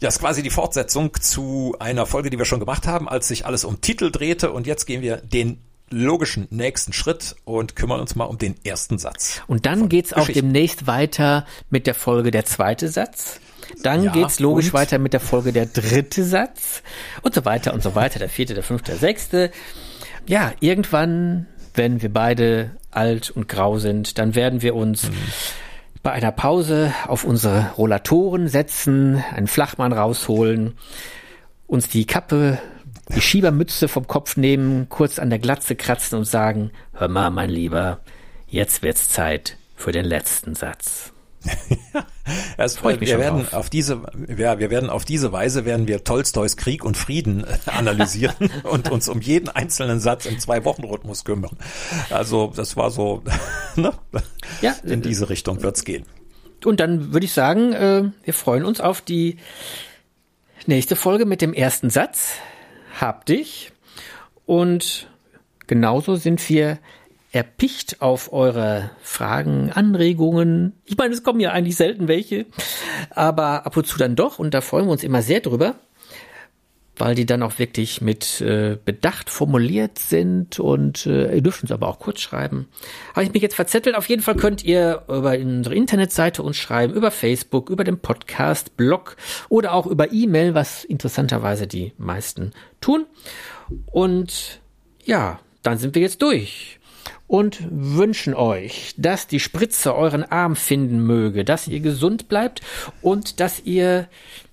Ja, 0.00 0.08
ist 0.08 0.20
quasi 0.20 0.42
die 0.42 0.50
Fortsetzung 0.50 1.12
zu 1.20 1.76
einer 1.78 2.06
Folge, 2.06 2.30
die 2.30 2.38
wir 2.38 2.46
schon 2.46 2.58
gemacht 2.58 2.86
haben, 2.86 3.06
als 3.06 3.28
sich 3.28 3.44
alles 3.44 3.64
um 3.64 3.82
Titel 3.82 4.10
drehte. 4.10 4.50
Und 4.50 4.66
jetzt 4.66 4.86
gehen 4.86 5.02
wir 5.02 5.18
den 5.18 5.60
logischen 5.90 6.46
nächsten 6.50 6.94
Schritt 6.94 7.36
und 7.44 7.76
kümmern 7.76 8.00
uns 8.00 8.14
mal 8.14 8.24
um 8.24 8.38
den 8.38 8.54
ersten 8.64 8.96
Satz. 8.96 9.42
Und 9.46 9.66
dann 9.66 9.90
geht's 9.90 10.14
auch 10.14 10.28
demnächst 10.28 10.86
weiter 10.86 11.44
mit 11.68 11.86
der 11.86 11.94
Folge 11.94 12.30
der 12.30 12.46
zweite 12.46 12.88
Satz. 12.88 13.40
Dann 13.82 14.04
ja, 14.04 14.12
geht's 14.12 14.40
logisch 14.40 14.72
weiter 14.72 14.98
mit 14.98 15.12
der 15.12 15.20
Folge 15.20 15.52
der 15.52 15.66
dritte 15.66 16.24
Satz 16.24 16.82
und 17.20 17.34
so 17.34 17.44
weiter 17.44 17.74
und 17.74 17.82
so 17.82 17.94
weiter, 17.94 18.18
der 18.18 18.30
vierte, 18.30 18.54
der 18.54 18.62
fünfte, 18.62 18.92
der 18.92 19.00
sechste. 19.00 19.50
Ja, 20.26 20.52
irgendwann, 20.60 21.46
wenn 21.74 22.00
wir 22.00 22.12
beide 22.12 22.70
alt 22.90 23.30
und 23.30 23.48
grau 23.48 23.78
sind, 23.78 24.18
dann 24.18 24.34
werden 24.34 24.62
wir 24.62 24.74
uns 24.74 25.10
mhm 25.10 25.16
bei 26.02 26.12
einer 26.12 26.32
Pause 26.32 26.94
auf 27.06 27.24
unsere 27.24 27.72
Rollatoren 27.76 28.48
setzen, 28.48 29.22
einen 29.34 29.46
Flachmann 29.46 29.92
rausholen, 29.92 30.74
uns 31.66 31.88
die 31.88 32.06
Kappe, 32.06 32.58
die 33.14 33.20
Schiebermütze 33.20 33.88
vom 33.88 34.06
Kopf 34.06 34.36
nehmen, 34.36 34.88
kurz 34.88 35.18
an 35.18 35.30
der 35.30 35.38
Glatze 35.38 35.76
kratzen 35.76 36.18
und 36.18 36.24
sagen, 36.24 36.70
hör 36.92 37.08
mal, 37.08 37.30
mein 37.30 37.50
Lieber, 37.50 38.00
jetzt 38.48 38.82
wird's 38.82 39.08
Zeit 39.08 39.56
für 39.76 39.92
den 39.92 40.04
letzten 40.04 40.54
Satz. 40.54 41.12
also, 42.56 42.84
wir 42.84 43.00
werden 43.18 43.44
drauf. 43.44 43.54
auf 43.54 43.70
diese, 43.70 44.02
ja, 44.36 44.58
wir 44.58 44.70
werden 44.70 44.90
auf 44.90 45.04
diese 45.04 45.32
Weise 45.32 45.64
werden 45.64 45.88
wir 45.88 46.04
Tolstois 46.04 46.56
Krieg 46.56 46.84
und 46.84 46.96
Frieden 46.96 47.44
äh, 47.44 47.58
analysieren 47.70 48.50
und 48.64 48.90
uns 48.90 49.08
um 49.08 49.20
jeden 49.20 49.48
einzelnen 49.48 50.00
Satz 50.00 50.26
im 50.26 50.38
zwei 50.38 50.64
Wochen 50.64 50.84
Rhythmus 50.84 51.24
kümmern. 51.24 51.56
Also 52.10 52.52
das 52.54 52.76
war 52.76 52.90
so, 52.90 53.22
ne? 53.76 53.92
Ja, 54.60 54.76
in 54.84 55.02
diese 55.02 55.28
Richtung 55.28 55.62
wird's 55.62 55.84
gehen. 55.84 56.04
Und 56.64 56.80
dann 56.80 57.12
würde 57.12 57.26
ich 57.26 57.32
sagen, 57.32 57.72
äh, 57.72 58.10
wir 58.22 58.34
freuen 58.34 58.64
uns 58.64 58.80
auf 58.80 59.00
die 59.00 59.38
nächste 60.66 60.96
Folge 60.96 61.24
mit 61.24 61.40
dem 61.40 61.54
ersten 61.54 61.90
Satz. 61.90 62.34
Hab 63.00 63.24
dich. 63.26 63.72
Und 64.44 65.08
genauso 65.66 66.16
sind 66.16 66.46
wir 66.48 66.78
erpicht 67.32 68.02
auf 68.02 68.32
eure 68.32 68.90
Fragen, 69.02 69.70
Anregungen. 69.70 70.72
Ich 70.84 70.96
meine, 70.96 71.14
es 71.14 71.22
kommen 71.22 71.40
ja 71.40 71.52
eigentlich 71.52 71.76
selten 71.76 72.08
welche, 72.08 72.46
aber 73.10 73.66
ab 73.66 73.76
und 73.76 73.86
zu 73.86 73.98
dann 73.98 74.16
doch 74.16 74.38
und 74.38 74.52
da 74.52 74.60
freuen 74.60 74.86
wir 74.86 74.92
uns 74.92 75.04
immer 75.04 75.22
sehr 75.22 75.40
drüber, 75.40 75.76
weil 76.96 77.14
die 77.14 77.26
dann 77.26 77.44
auch 77.44 77.58
wirklich 77.60 78.00
mit 78.00 78.40
äh, 78.40 78.76
Bedacht 78.84 79.30
formuliert 79.30 80.00
sind 80.00 80.58
und 80.58 81.06
äh, 81.06 81.36
ihr 81.36 81.40
dürft 81.40 81.62
uns 81.62 81.70
aber 81.70 81.86
auch 81.86 82.00
kurz 82.00 82.20
schreiben. 82.20 82.68
Habe 83.14 83.24
ich 83.24 83.32
mich 83.32 83.42
jetzt 83.42 83.54
verzettelt? 83.54 83.96
Auf 83.96 84.08
jeden 84.08 84.22
Fall 84.22 84.34
könnt 84.34 84.64
ihr 84.64 85.04
über 85.06 85.38
unsere 85.38 85.76
Internetseite 85.76 86.42
uns 86.42 86.56
schreiben, 86.56 86.94
über 86.94 87.12
Facebook, 87.12 87.70
über 87.70 87.84
den 87.84 88.00
Podcast, 88.00 88.76
Blog 88.76 89.16
oder 89.48 89.72
auch 89.72 89.86
über 89.86 90.12
E-Mail, 90.12 90.54
was 90.54 90.82
interessanterweise 90.82 91.68
die 91.68 91.92
meisten 91.96 92.50
tun. 92.80 93.06
Und 93.86 94.60
ja, 95.04 95.38
dann 95.62 95.78
sind 95.78 95.94
wir 95.94 96.02
jetzt 96.02 96.22
durch 96.22 96.79
und 97.30 97.60
wünschen 97.70 98.34
euch, 98.34 98.92
dass 98.96 99.28
die 99.28 99.38
Spritze 99.38 99.94
euren 99.94 100.24
Arm 100.24 100.56
finden 100.56 101.06
möge, 101.06 101.44
dass 101.44 101.68
ihr 101.68 101.78
gesund 101.78 102.28
bleibt 102.28 102.60
und 103.02 103.38
dass 103.38 103.60
ihr 103.60 104.08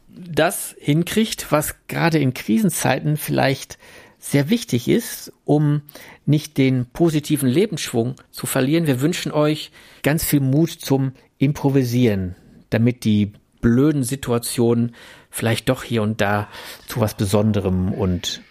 das 0.08 0.76
hinkriegt, 0.80 1.52
was 1.52 1.74
gerade 1.88 2.20
in 2.20 2.36
Krisenzeiten 2.36 3.18
vielleicht 3.18 3.80
sehr 4.20 4.52
wichtig 4.52 4.88
ist, 4.90 5.34
um 5.44 5.82
nicht 6.28 6.60
den 6.60 6.86
positiven 6.86 7.50
Lebensschwung 7.50 8.14
zu 8.30 8.46
verlieren. 8.46 8.86
Wir 8.86 9.02
wünschen 9.02 9.32
euch 9.32 9.72
ganz 10.04 10.24
viel 10.24 10.42
Mut 10.42 10.70
zum 10.70 11.14
Improvisieren, 11.40 12.36
damit 12.70 13.06
die 13.06 13.34
blöden 13.60 14.04
Situationen 14.04 14.94
vielleicht 15.32 15.70
doch 15.70 15.82
hier 15.82 16.04
und 16.04 16.22
da 16.22 16.48
zu 16.88 17.00
was 17.00 17.16
Besonderem 17.16 17.92
und 17.92 18.44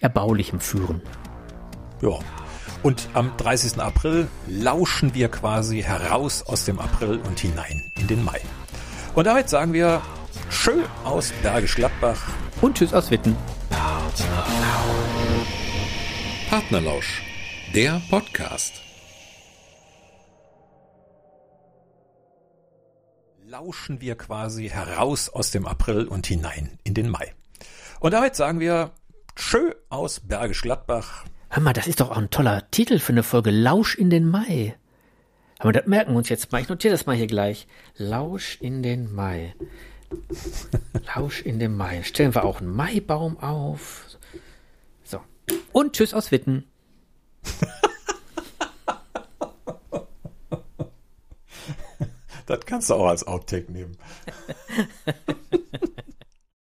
Erbaulichem 0.00 0.60
führen. 0.60 1.02
Ja, 2.00 2.20
und 2.82 3.08
am 3.14 3.36
30. 3.36 3.80
April 3.80 4.28
lauschen 4.46 5.14
wir 5.14 5.28
quasi 5.28 5.82
heraus 5.82 6.42
aus 6.42 6.64
dem 6.64 6.78
April 6.78 7.18
und 7.18 7.40
hinein 7.40 7.90
in 7.98 8.06
den 8.06 8.24
Mai. 8.24 8.40
Und 9.14 9.26
damit 9.26 9.48
sagen 9.48 9.72
wir 9.72 10.02
Schön 10.50 10.84
aus 11.04 11.32
Bergisch 11.42 11.74
Gladbach 11.74 12.30
und 12.62 12.76
Tschüss 12.76 12.94
aus 12.94 13.10
Witten. 13.10 13.36
Partnerlausch, 16.48 17.22
der 17.74 18.00
Podcast. 18.08 18.72
Lauschen 23.44 24.00
wir 24.00 24.16
quasi 24.16 24.68
heraus 24.68 25.28
aus 25.28 25.50
dem 25.50 25.66
April 25.66 26.06
und 26.06 26.26
hinein 26.26 26.78
in 26.84 26.94
den 26.94 27.10
Mai. 27.10 27.34
Und 28.00 28.12
damit 28.12 28.36
sagen 28.36 28.60
wir 28.60 28.92
Tschö 29.36 29.72
aus 29.90 30.20
Bergisch 30.20 30.62
Gladbach 30.62 31.24
Hör 31.50 31.62
mal, 31.62 31.72
das 31.72 31.86
ist 31.86 32.00
doch 32.00 32.10
auch 32.10 32.18
ein 32.18 32.30
toller 32.30 32.70
Titel 32.70 32.98
für 32.98 33.12
eine 33.12 33.22
Folge. 33.22 33.50
Lausch 33.50 33.94
in 33.94 34.10
den 34.10 34.28
Mai. 34.28 34.76
Aber 35.58 35.72
das 35.72 35.86
merken 35.86 36.12
wir 36.12 36.18
uns 36.18 36.28
jetzt 36.28 36.52
mal. 36.52 36.60
Ich 36.60 36.68
notiere 36.68 36.92
das 36.92 37.06
mal 37.06 37.16
hier 37.16 37.26
gleich. 37.26 37.66
Lausch 37.96 38.58
in 38.60 38.82
den 38.82 39.12
Mai. 39.14 39.54
Lausch 41.14 41.42
in 41.42 41.58
den 41.58 41.74
Mai. 41.76 42.02
Stellen 42.02 42.34
wir 42.34 42.44
auch 42.44 42.60
einen 42.60 42.74
Maibaum 42.74 43.38
auf. 43.38 44.18
So. 45.04 45.20
Und 45.72 45.94
tschüss 45.94 46.14
aus 46.14 46.30
Witten. 46.30 46.64
Das 52.46 52.64
kannst 52.64 52.88
du 52.88 52.94
auch 52.94 53.08
als 53.08 53.26
Outtake 53.26 53.70
nehmen. 53.70 53.98